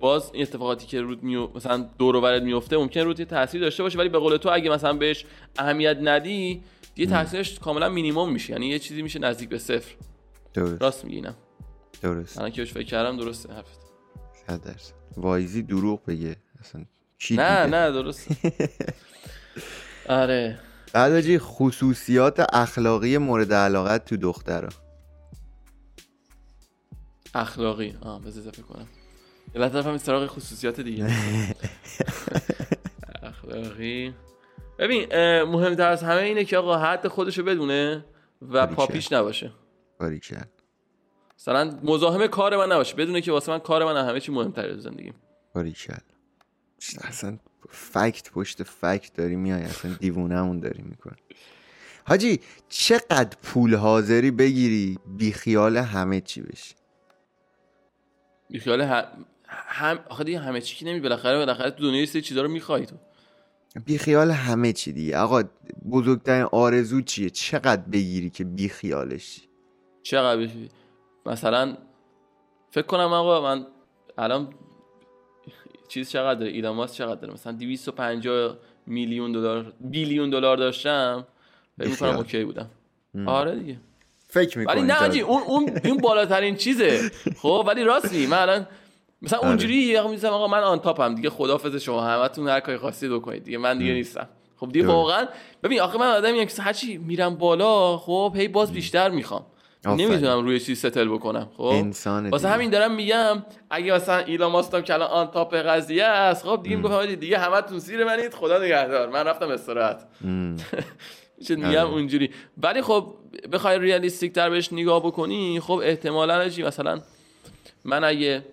باز 0.00 0.30
این 0.34 0.42
اتفاقاتی 0.42 0.86
که 0.86 1.00
رود 1.00 1.22
میو... 1.22 1.48
مثلا 1.54 1.90
دور 1.98 2.16
و 2.16 2.40
میفته 2.40 2.76
ممکن 2.76 3.00
رود 3.00 3.20
یه 3.20 3.26
تاثیر 3.26 3.60
داشته 3.60 3.82
باشه 3.82 3.98
ولی 3.98 4.08
به 4.08 4.18
قول 4.18 4.36
تو 4.36 4.48
اگه 4.52 4.70
مثلا 4.70 4.92
بهش 4.92 5.24
اهمیت 5.58 5.98
ندی 6.00 6.62
دیگه 6.94 7.10
تاثیرش 7.10 7.58
کاملا 7.58 7.88
مینیمم 7.88 8.32
میشه. 8.32 8.52
یعنی 8.52 8.66
یه 8.66 8.78
چیزی 8.78 9.02
میشه 9.02 9.18
نزدیک 9.18 9.48
به 9.48 9.58
صفر. 9.58 9.94
درست. 10.54 10.82
راست 10.82 11.04
میگی 11.04 11.16
اینم 11.16 11.34
درست. 12.02 12.38
الان 12.38 12.50
که 12.50 12.64
فکر 12.64 12.86
کردم 12.86 13.16
درسته 13.16 13.52
حرفت. 13.52 13.80
درصد. 14.48 14.94
وایزی 15.16 15.62
دروغ 15.62 16.04
بگه. 16.04 16.36
اصلا 16.60 16.84
کی 17.18 17.36
نه 17.36 17.64
دیده؟ 17.64 17.76
نه 17.76 17.92
درست 17.92 18.28
آره. 20.08 20.58
بعد 20.92 21.38
خصوصیات 21.38 22.54
اخلاقی 22.54 23.18
مورد 23.18 23.52
علاقت 23.52 24.04
تو 24.04 24.16
دخترها 24.16 24.70
اخلاقی. 27.34 27.96
آه 28.00 28.20
بذار 28.20 28.40
اضافه 28.42 28.62
کنم. 28.62 28.88
لحظه 29.54 29.78
رفتم 29.78 29.98
سراغ 29.98 30.26
خصوصیات 30.26 30.80
دیگه. 30.80 31.06
اخلاقی. 33.22 34.14
ببین 34.78 35.06
مهمتر 35.42 35.88
از 35.88 36.02
همه 36.02 36.20
اینه 36.20 36.44
که 36.44 36.58
آقا 36.58 36.78
حد 36.78 37.08
خودشو 37.08 37.42
بدونه 37.42 38.04
و. 38.42 38.66
پاپیش 38.66 39.12
نباشه. 39.12 39.52
باریکل 40.00 40.36
مثلا 41.38 41.78
مزاحم 41.82 42.26
کار 42.26 42.56
من 42.56 42.72
نباشه. 42.72 42.96
بدونه 42.96 43.20
که 43.20 43.32
واسه 43.32 43.52
من 43.52 43.58
کار 43.58 43.84
من 43.84 44.08
همه 44.08 44.20
چی 44.20 44.32
مهمتره 44.32 44.74
تو 44.74 44.80
زندگیم 44.80 45.14
باریکل 45.54 45.94
اصلا 47.02 47.38
فکت 47.70 48.30
پشت 48.30 48.62
فکت 48.62 49.14
داری 49.14 49.36
میای. 49.36 49.62
اصلا 49.62 49.94
دیوونمون 50.00 50.60
داری 50.60 50.82
میکن 50.82 51.16
حاجی 52.04 52.40
چقدر 52.68 53.36
پول 53.42 53.74
حاضری 53.74 54.30
بگیری 54.30 54.98
بیخیال 55.06 55.76
همه 55.76 56.20
چی 56.20 56.42
بشی؟ 56.42 56.74
بیخیال 58.50 58.80
هم 58.80 59.04
هم 59.66 59.98
آخه 60.10 60.24
دیگه 60.24 60.38
همه 60.38 60.60
چی 60.60 60.76
که 60.76 60.86
نمی 60.86 61.00
بالاخره 61.00 61.38
بالاخره 61.38 61.70
تو 61.70 61.82
دنیا 61.82 62.00
یه 62.00 62.06
سری 62.06 62.22
چیزا 62.22 62.42
رو 62.42 62.48
می‌خوای 62.48 62.86
تو. 62.86 62.96
بیخیال 63.84 64.30
همه 64.30 64.72
چی 64.72 64.92
دیگه. 64.92 65.18
آقا 65.18 65.42
بزرگترین 65.90 66.46
آرزو 66.52 67.00
چیه؟ 67.00 67.30
چقدر 67.30 67.82
بگیری 67.92 68.30
که 68.30 68.44
بیخیالشی 68.44 69.42
چقدر 70.02 70.40
بشی 70.40 70.68
مثلا 71.26 71.76
فکر 72.70 72.86
کنم 72.86 73.12
آقا 73.12 73.40
من 73.42 73.66
الان 74.18 74.54
چیز 75.88 76.10
چقدر 76.10 76.38
داره؟ 76.40 76.52
ایلان 76.52 76.76
ماسک 76.76 76.94
چقدر 76.94 77.20
داره؟ 77.20 77.32
مثلا 77.32 77.52
250 77.52 78.56
میلیون 78.86 79.32
دلار 79.32 79.72
بیلیون 79.80 80.30
دلار 80.30 80.56
داشتم. 80.56 81.26
فکر 81.78 81.88
می‌کنم. 81.88 82.16
اوکی 82.16 82.44
بودم. 82.44 82.70
آره 83.26 83.56
دیگه. 83.58 83.76
فکر 84.28 84.58
می‌کنی 84.58 84.80
ولی 84.80 84.86
نه 84.86 85.24
اون 85.24 85.42
اون 85.42 85.70
این 85.84 85.96
بالاترین 85.96 86.56
چیزه. 86.56 87.10
خب 87.42 87.64
ولی 87.68 87.84
راستی 87.84 88.26
من 88.26 88.38
الان 88.38 88.66
مثلا 89.22 89.38
آره. 89.38 89.48
اونجوری 89.48 89.74
یه 89.74 90.02
می‌زنم 90.02 90.32
آقا 90.32 90.46
من 90.46 90.62
آن 90.62 90.78
تاپم. 90.78 91.14
دیگه 91.14 91.30
خدافظ 91.30 91.76
شما. 91.76 92.02
همتون 92.02 92.48
هر 92.48 92.60
کاری 92.60 92.78
خواستید 92.78 93.12
بکنید. 93.12 93.44
دیگه 93.44 93.58
من 93.58 93.78
دیگه 93.78 93.92
نیستم. 93.92 94.28
خب 94.56 94.68
دیگه. 94.72 94.86
واقعا 94.86 95.26
ببین 95.62 95.80
آخه 95.80 95.98
من 95.98 96.10
آدمی 96.10 96.46
که 96.46 96.62
هرچی 96.62 96.98
میرم 96.98 97.34
بالا 97.34 97.96
خب 97.98 98.32
هی 98.36 98.48
باز 98.48 98.72
بیشتر 98.72 99.10
می‌خوام. 99.10 99.46
نمی‌تونم 99.86 100.44
روی 100.44 100.60
چیز 100.60 100.78
ستل 100.78 101.08
بکنم 101.08 101.48
خب؟ 101.56 101.62
انسان 101.62 102.30
واسه 102.30 102.42
دیگه. 102.44 102.54
همین 102.54 102.70
دارم 102.70 102.94
میگم 102.94 103.44
اگه 103.70 103.94
مثلا 103.94 104.18
ایلان 104.18 104.52
ماسک 104.52 104.74
هم 104.74 104.82
که 104.82 104.94
الان 104.94 105.08
آن 105.10 105.30
تاپ 105.30 105.54
قضیه 105.54 106.04
است 106.04 106.44
خب 106.44 106.60
دیگه 106.62 106.76
میگم 106.76 106.92
آقا 106.92 107.06
دیگه 107.06 107.38
همتون 107.38 107.78
زیر 107.78 108.04
منید. 108.04 108.34
خدا 108.34 108.58
نگهدار. 108.58 109.08
من 109.08 109.24
رفتم 109.24 109.48
استراحت. 109.48 110.06
چه 111.46 111.56
میگم 111.62 111.68
آره. 111.68 111.80
اونجوری. 111.82 112.30
ولی 112.62 112.82
خب 112.82 113.14
بخوای 113.52 113.78
ریالیستیک 113.78 114.32
تر 114.32 114.50
بهش 114.50 114.72
نگاه 114.72 115.06
بکنی 115.06 115.60
خب 115.60 115.80
احتمالا 115.84 116.48
چی؟ 116.48 116.62
مثلا 116.62 117.00
من 117.84 118.04
اگه 118.04 118.44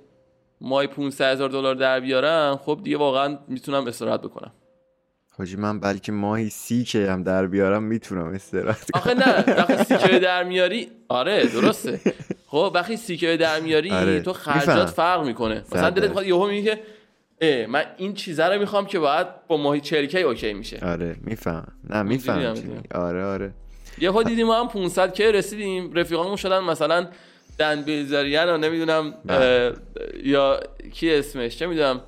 مای 0.62 0.88
500 0.88 1.34
هزار 1.34 1.50
دلار 1.50 1.76
در 1.76 2.00
بیارم 2.00 2.58
خب 2.58 2.80
دیگه 2.84 2.98
واقعا 2.98 3.38
می‌تونم 3.48 3.88
استراحت 3.88 4.22
بکنم. 4.22 4.52
حاجی 5.38 5.56
من 5.56 5.80
بلکه 5.80 6.12
ماهی 6.12 6.50
سی 6.50 6.84
که 6.84 7.12
هم 7.12 7.24
در 7.24 7.48
بیارم 7.48 7.84
می‌تونم 7.84 8.28
استراحت 8.28 8.92
کنم. 8.92 9.02
آخه 9.02 9.14
نه 9.14 9.56
وقتی 9.58 9.84
سیکه 9.84 10.20
در 10.20 10.44
میاری 10.44 10.92
آره 11.10 11.46
درسته. 11.46 12.00
خب 12.48 12.72
وقتی 12.76 12.98
سیکه 12.98 13.38
در 13.38 13.60
میاری 13.60 13.92
آره. 13.92 14.22
تو. 14.22 14.34
خرجات 14.34 14.90
فرق 14.90 15.26
می‌کنه. 15.26 15.64
مثلا 15.72 15.90
دلت 15.90 16.08
می‌خواد 16.08 16.28
یهو 16.28 16.48
میگه 16.48 16.76
که 16.76 16.82
اه، 17.42 17.66
من 17.66 17.84
این 17.98 18.14
چیزه 18.14 18.46
رو 18.46 18.60
می‌خوام 18.60 18.86
که 18.86 19.00
باید 19.00 19.28
با 19.48 19.58
ماهی 19.58 19.82
چرکی 19.82 20.22
اوکی 20.22 20.54
میشه. 20.54 20.80
آره 20.86 21.16
میفهم. 21.22 21.68
نه 21.90 22.04
میفهم. 22.04 22.56
آره 22.96 23.26
آره. 23.26 23.54
یه 23.98 24.24
دیدیم 24.24 24.48
ما 24.48 24.60
هم 24.60 24.68
500 24.68 25.14
که 25.14 25.32
رسیدیم. 25.32 25.94
رفیقامون 25.94 26.36
شدن 26.36 26.60
مثلا 26.60 27.08
دن 27.60 27.82
بیزاریان 27.82 28.50
و 28.50 28.58
نمی‌دونم 28.58 29.14
بله. 29.26 29.74
یا 30.24 30.60
کی 30.94 31.14
اسمش؟ 31.14 31.58
چه 31.58 31.68
می‌دونم. 31.68 32.02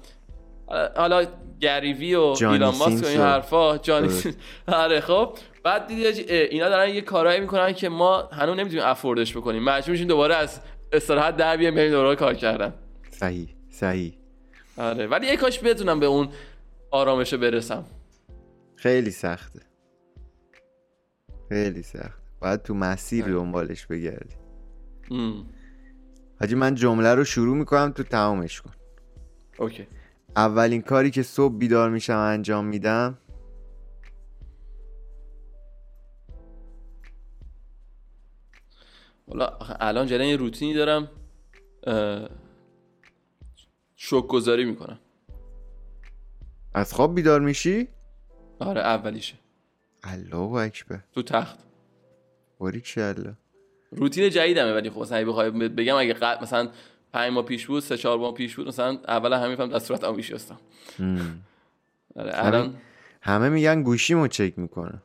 حالا 0.96 1.26
گریوی 1.60 2.16
و 2.16 2.22
ایلان 2.22 2.76
ماسک 2.76 3.04
و 3.04 3.08
این 3.08 3.22
حرفا. 3.22 3.78
جانی. 3.78 4.10
آره 4.68 5.00
خب. 5.00 5.38
بعد 5.64 5.88
دیدی 5.88 6.34
اینا 6.34 6.70
دارن 6.70 6.90
یه 6.90 7.02
کارایی 7.02 7.40
می‌کنن 7.40 7.74
که 7.74 7.90
ما 7.90 8.22
هنوز 8.22 8.58
نمی‌تونیم 8.58 8.86
افوردش 8.86 9.38
بکنیم. 9.38 9.64
مجبور 9.64 9.92
میشیم 9.92 10.08
دوباره 10.08 10.36
از 10.36 10.60
استراحت 10.94 11.38
در 11.38 11.58
بیایم 11.58 11.76
بریم 11.76 11.92
دوباره 11.92 12.16
کار 12.16 12.34
کردن. 12.34 12.74
صحیح 13.12 13.50
صحیح. 13.70 14.14
آره. 14.78 15.08
ولی 15.08 15.28
یه 15.28 15.38
کاش 15.38 15.64
بتونم 15.64 16.00
به 16.00 16.06
اون 16.06 16.30
آرامش 16.92 17.34
برسم. 17.34 17.86
خیلی 18.76 19.12
سخته. 19.12 19.60
خیلی 21.50 21.84
سخت 21.84 22.22
باید 22.42 22.64
تو 22.64 22.74
مسیر 22.74 23.24
آره. 23.24 23.34
دنبالش 23.34 23.86
بگردی. 23.86 24.36
حاجی 26.40 26.56
من 26.56 26.76
جمله 26.76 27.16
رو 27.16 27.24
شروع 27.24 27.58
می‌کنم 27.58 27.92
تو 27.92 28.04
تمامش 28.04 28.62
کن. 28.62 28.72
اوکی. 29.60 29.88
اولین 30.36 30.82
کاری 30.82 31.12
که 31.12 31.24
صبح 31.24 31.58
بیدار 31.58 31.90
میشم 31.90 32.18
انجام 32.18 32.66
میدم 32.66 33.18
حالا 39.28 39.46
آخه 39.46 39.76
الان 39.80 40.08
جلن 40.08 40.26
یه 40.26 40.36
روتینی 40.36 40.74
دارم 40.74 41.10
شوک 43.96 44.28
گذاری 44.28 44.66
می‌کنم. 44.66 45.00
از 46.74 46.94
خواب 46.94 47.16
بیدار 47.16 47.42
میشی؟ 47.42 47.88
آره 48.60 48.82
اولیشه. 48.82 49.36
الله 50.04 50.54
اکبر. 50.54 51.04
تو 51.12 51.24
تخت. 51.24 51.60
باریکلا 52.58 53.34
روتین 53.92 54.30
جدیدمه 54.30 54.74
ولی 54.74 54.90
خب 54.90 55.00
مثلا 55.00 55.18
اگه 55.18 55.26
بخوای 55.26 55.52
بگم 55.52 55.96
اگه 55.96 56.14
قبل 56.14 56.44
مثلا 56.44 56.70
پنج 57.14 57.34
ماه 57.34 57.46
پیش 57.46 57.66
بود 57.66 57.80
سه 57.80 57.98
چهار 57.98 58.18
ماه 58.18 58.34
پیش 58.34 58.56
بود 58.56 58.68
مثلا 58.68 58.98
اول 59.08 59.34
همین 59.34 59.56
فهم 59.56 59.74
از 59.74 59.84
صورت 59.84 60.04
میشستم. 60.06 60.58
آره 62.16 62.32
الان 62.34 62.74
همه 63.22 63.50
میگن 63.50 63.84
گوشیمو 63.84 64.28
چک 64.28 64.54
می‌کنه. 64.60 65.02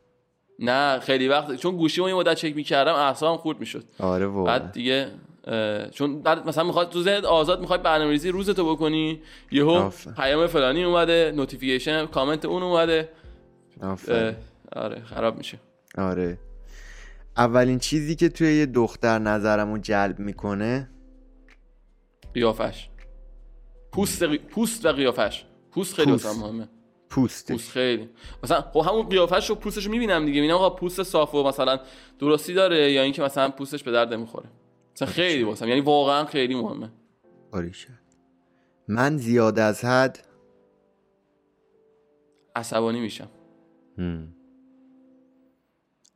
نه 0.58 0.98
خیلی 0.98 1.28
وقت 1.28 1.54
چون 1.54 1.76
گوشیمو 1.76 2.08
یه 2.08 2.14
مدت 2.14 2.34
چک 2.34 2.56
می‌کردم 2.56 2.94
اعصابم 2.94 3.36
خورد 3.36 3.60
می‌شد. 3.60 3.84
آره 3.98 4.26
واقعا. 4.26 4.58
بعد 4.58 4.72
دیگه 4.72 5.10
چون 5.92 6.22
بعد 6.22 6.48
مثلا 6.48 6.64
می‌خواد 6.64 6.90
تو 6.90 7.02
ذهنت 7.02 7.24
آزاد 7.24 7.60
می‌خوای 7.60 7.78
برنامه‌ریزی 7.78 8.28
روزتو 8.28 8.74
بکنی 8.74 9.22
یهو. 9.50 9.90
پیام 10.16 10.46
فلانی 10.46 10.84
اومده 10.84 11.32
notification 11.36 12.06
comment 12.06 12.44
اون 12.44 12.62
اومده. 12.62 13.08
آره 14.72 15.02
خراب 15.04 15.38
میشه. 15.38 15.58
آره. 15.98 16.38
اولین 17.36 17.78
چیزی 17.78 18.16
که 18.16 18.28
توی 18.28 18.54
یه 18.58 18.66
دختر 18.66 19.18
نظرمو 19.18 19.78
جلب 19.78 20.18
می‌کنه؟ 20.18 20.90
قیافش. 22.34 22.88
پوست 23.92 24.22
قی- 24.22 24.38
پوست 24.38 24.86
و 24.86 24.92
قیافش. 24.92 25.44
پوست 25.70 25.94
خیلی 25.94 26.12
پوست. 26.12 26.26
واسم 26.26 26.40
مهمه. 26.40 26.68
پوستش. 27.10 27.52
پوست 27.52 27.70
خیلی. 27.70 28.10
مثلا 28.42 28.60
خب 28.60 28.80
همون 28.80 29.08
قیافش 29.08 29.50
رو 29.50 29.54
پوستش 29.54 29.84
رو 29.86 29.90
می‌بینم 29.90 30.26
دیگه. 30.26 30.40
می‌بینم 30.40 30.56
آقا 30.56 30.70
پوست 30.70 31.02
صاف 31.02 31.34
و 31.34 31.42
مثلا 31.42 31.80
درستی 32.18 32.54
داره 32.54 32.92
یا 32.92 33.02
اینکه 33.02 33.22
مثلا 33.22 33.48
پوستش 33.50 33.82
به 33.82 33.92
درد 33.92 34.12
نمی‌خوره. 34.12 34.48
مثلا 34.94 35.08
خیلی 35.08 35.42
واسم. 35.42 35.68
یعنی 35.68 35.80
واقعا 35.80 36.24
خیلی 36.24 36.54
مهمه. 36.54 36.92
باریکلا. 37.52 37.96
من 38.88 39.16
زیاد 39.16 39.58
از 39.58 39.84
حد 39.84 40.18
عصبانی 42.56 43.00
میشم. 43.00 43.28
هم. 43.98 44.35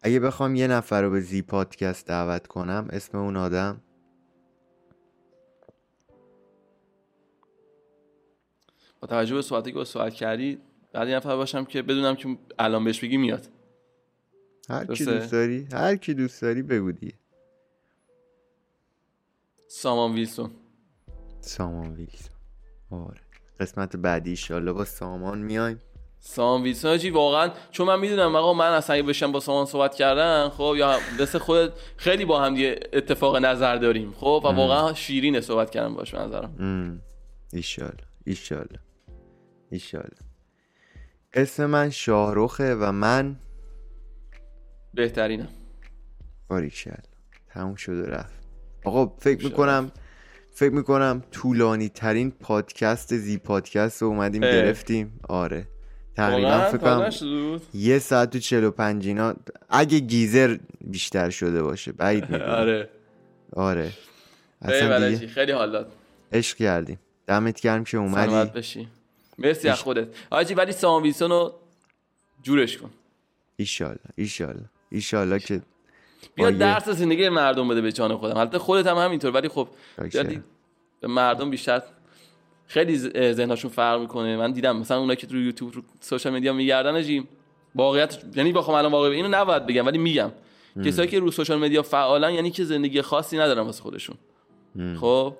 اگه 0.02 0.20
بخوام 0.20 0.54
یه 0.54 0.66
نفر 0.66 1.02
رو 1.02 1.10
به 1.10 1.20
زی 1.20 1.42
پادکست 1.42 2.06
دعوت 2.06 2.46
کنم 2.46 2.88
اسم 2.90 3.18
اون 3.18 3.36
آدم؟ 3.36 3.80
با 9.00 9.08
توجه 9.08 9.34
به 9.34 9.42
صحبتی 9.42 9.70
که 9.70 9.76
با 9.76 9.84
سوال 9.84 10.10
کردی 10.10 10.58
بعد 10.92 11.08
یه 11.08 11.16
نفر 11.16 11.36
باشم 11.36 11.64
که 11.64 11.82
بدونم 11.82 12.16
که 12.16 12.38
الان 12.58 12.84
بهش 12.84 13.04
بگی 13.04 13.16
میاد. 13.16 13.48
هر 14.68 14.84
کی. 14.84 15.04
دوست 15.04 15.32
داری؟ 15.32 15.68
هر 15.72 15.96
کی 15.96 16.14
دوست 16.14 16.42
داری 16.42 16.62
بگو 16.62 16.92
دیگه. 16.92 17.14
سامان 19.68 20.14
ویلسون. 20.14 20.50
سامان 21.40 21.94
ویلسون. 21.94 22.36
آره. 22.90 23.20
قسمت 23.60 23.96
بعدی 23.96 24.30
ایشالله 24.30 24.72
با 24.72 24.84
سامان 24.84 25.38
میایم. 25.38 25.80
سامان 26.22 26.62
ویلسون 26.62 27.10
واقعا 27.10 27.50
چون 27.70 27.86
من 27.86 28.00
می‌دونم 28.00 28.36
آقا 28.36 28.54
من 28.54 28.70
اصلا 28.72 28.96
اگه 28.96 29.02
بشم 29.02 29.32
با 29.32 29.40
سامان 29.40 29.66
صحبت 29.66 29.94
کردن 29.94 30.48
خب 30.48 30.74
یا 30.76 30.98
مثل 31.20 31.38
خودت 31.38 31.72
خیلی 31.96 32.24
با 32.24 32.40
هم 32.40 32.54
دیگه 32.54 32.80
اتفاق 32.92 33.36
نظر 33.36 33.76
داریم 33.76 34.12
خب 34.12 34.42
و 34.44 34.48
واقعا 34.48 34.94
شیرینه 34.94 35.40
صحبت 35.40 35.70
کردن 35.70 35.94
باش 35.94 36.14
نظرم. 36.14 36.56
ام. 36.58 37.02
ایشالله 37.52 38.04
ایشالله 38.24 38.78
ایشالله 39.70 40.18
اسم 41.34 41.66
من 41.66 41.90
شاهروخه 41.90 42.74
و 42.74 42.92
من 42.92 43.36
بهترینم. 44.94 45.48
باریکشل 46.48 46.90
تموم 47.48 47.74
شد 47.74 47.92
و 47.92 48.06
رفت. 48.06 48.40
آقا 48.84 49.06
فکر 49.06 49.44
می‌کنم 49.44 49.92
فکر 50.52 50.72
می‌کنم 50.72 51.22
طولانی 51.30 51.88
ترین 51.88 52.30
پادکست 52.30 53.16
زی 53.16 53.38
پادکست 53.38 54.02
رو 54.02 54.08
اومدیم 54.08 54.42
اه. 54.42 54.52
گرفتیم. 54.52 55.20
آره. 55.28 55.68
تقریبا 56.16 56.48
واقعا 56.50 56.68
فکر 56.68 56.78
تا 56.78 56.96
کنم 56.96 57.06
نشد 57.06 57.26
بود؟ 57.26 57.62
یه 57.74 57.98
ساعت 57.98 58.36
و 58.36 58.38
چل 58.38 58.64
و 58.64 58.70
پنج 58.70 59.06
اینا. 59.06 59.34
اگه 59.68 59.98
گیزر 59.98 60.56
بیشتر 60.80 61.30
شده 61.30 61.62
باشه. 61.62 61.92
بعید 61.92 62.30
می‌دونم. 62.30 62.50
آره. 62.60 62.88
آره. 63.56 63.92
اصلا 64.62 65.08
دیگه 65.08 65.26
خیلی 65.26 65.52
حال 65.52 65.72
داد. 65.72 65.92
عشق 66.32 66.56
کردیم 66.56 66.98
دمت 67.26 67.60
گرم 67.60 67.84
که 67.84 67.90
سلامت 67.90 68.28
اومدی 68.28 68.50
بشی. 68.50 68.88
مرسی 69.38 69.68
از 69.68 69.80
خودت. 69.80 70.08
حاجی 70.30 70.54
ولی 70.54 70.72
سامان 70.72 71.02
ویلسون 71.02 71.30
رو 71.30 71.54
جورش 72.42 72.78
کن. 72.78 72.90
ایشالله 73.56 73.98
ایشالله. 74.16 74.64
ایشالله 74.90 75.38
که 75.38 75.60
بیا 76.34 76.50
درس 76.50 76.88
زندگی 76.88 77.28
مردم 77.28 77.68
بده 77.68 77.80
به 77.80 77.92
جان 77.92 78.16
خودم. 78.16 78.36
البته 78.36 78.58
خودت 78.58 78.86
هم 78.86 78.96
همینطور. 78.96 79.30
ولی 79.30 79.48
خب 79.48 79.68
دی- 80.12 80.42
به 81.00 81.08
مردم 81.08 81.50
بیشتر 81.50 81.82
خیلی 82.70 82.98
ذهنشون 83.32 83.70
فرق 83.70 84.00
می‌کنه. 84.00 84.36
من 84.36 84.52
دیدم 84.52 84.76
مثلا 84.76 84.98
اونایی 84.98 85.16
که 85.16 85.26
تو 85.26 85.36
یوتیوب 85.36 85.74
رو 85.74 85.82
سوشال 86.00 86.32
مدیا 86.32 86.52
میگردن 86.52 86.94
اجیم 86.94 87.28
واقعیت 87.74 88.18
یعنی 88.36 88.52
بخوام 88.52 88.76
الان 88.76 88.92
واقعا 88.92 89.10
اینو 89.10 89.28
نباید 89.28 89.66
بگم 89.66 89.86
ولی 89.86 89.98
میگم. 89.98 90.30
کسایی 90.84 91.08
که 91.08 91.18
رو 91.18 91.30
سوشال 91.30 91.58
مدیا 91.58 91.82
فعالن 91.82 92.34
یعنی 92.34 92.50
که 92.50 92.64
زندگی 92.64 93.02
خاصی 93.02 93.38
ندارن 93.38 93.62
واسه 93.62 93.82
خودشون. 93.82 94.16
خب؟ 95.00 95.34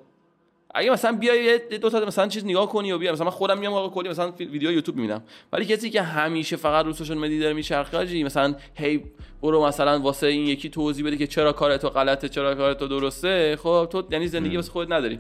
اگه 0.75 0.91
مثلا 0.91 1.13
بیای 1.13 1.59
دو 1.79 1.91
تا 1.91 2.01
مثلا 2.01 2.29
چیز 2.29 2.45
نگاه 2.45 2.69
کنی 2.69 2.93
و 2.93 2.99
بیا 2.99 3.13
مثلا 3.13 3.25
من 3.25 3.31
خودم 3.31 3.59
میام 3.59 3.73
آقا 3.73 3.89
کلی 3.89 4.09
مثلا 4.09 4.31
ویدیو 4.31 4.73
یوتیوب 4.73 4.97
می‌بینم. 4.97 5.23
ولی 5.53 5.65
کسی 5.65 5.91
که 5.91 6.03
همیشه 6.03 6.57
فقط 6.57 6.85
رو 6.85 6.93
سوشال 6.93 7.19
مدیا 7.19 7.41
داره 7.41 7.53
میچرخه 7.53 8.25
مثلا 8.25 8.55
هی 8.75 9.05
برو 9.43 9.67
مثلا 9.67 10.01
واسه 10.01 10.27
این 10.27 10.47
یکی 10.47 10.69
توضیح 10.69 11.07
بده 11.07 11.17
که 11.17 11.27
چرا 11.27 11.53
کار 11.53 11.77
تو 11.77 11.89
غلطه 11.89 12.29
چرا 12.29 12.55
کار 12.55 12.75
تو 12.75 12.89
درسته 12.89 13.57
خب 13.63 13.89
تو 13.93 14.03
یعنی 14.11 14.29
زندگی 14.29 14.57
واسه 14.57 14.73
خودت 14.73 14.93
نداری. 14.93 15.19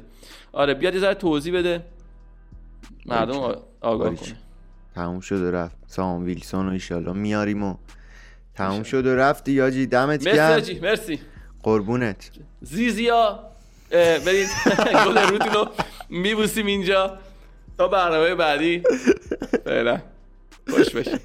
آره 0.52 0.74
بیاد 0.74 0.94
یه 0.94 1.00
ذره 1.00 1.14
توضیح 1.14 1.58
بده. 1.58 1.82
مردم 3.06 3.54
آگاه. 3.80 4.14
کنه. 4.14 4.36
تموم 4.94 5.20
شد 5.20 5.40
و 5.42 5.50
رفت. 5.50 5.76
سامان 5.86 6.24
ویلسون 6.24 6.66
رو 6.66 6.72
ایشالله 6.72 7.12
میاریم 7.12 7.62
و 7.62 7.74
تموم 8.54 8.82
شد 8.82 9.06
و 9.06 9.16
رفتی 9.16 9.52
یاجی 9.52 9.86
دمت 9.86 10.26
مرسی 10.26 10.36
گرم. 10.36 10.50
حاجی 10.52 10.80
مرسی. 10.80 11.20
قربونت. 11.62 12.30
زیزیا 12.60 13.38
برید. 13.90 14.48
گل 15.06 15.18
روتون 15.18 15.52
رو 15.54 15.68
میبوسیم 16.08 16.66
اینجا. 16.66 17.18
تا 17.78 17.88
برنامه 17.88 18.34
بعدی. 18.34 18.82
فعلا. 19.64 20.00
خوش 20.70 20.94
باشید. 20.94 21.20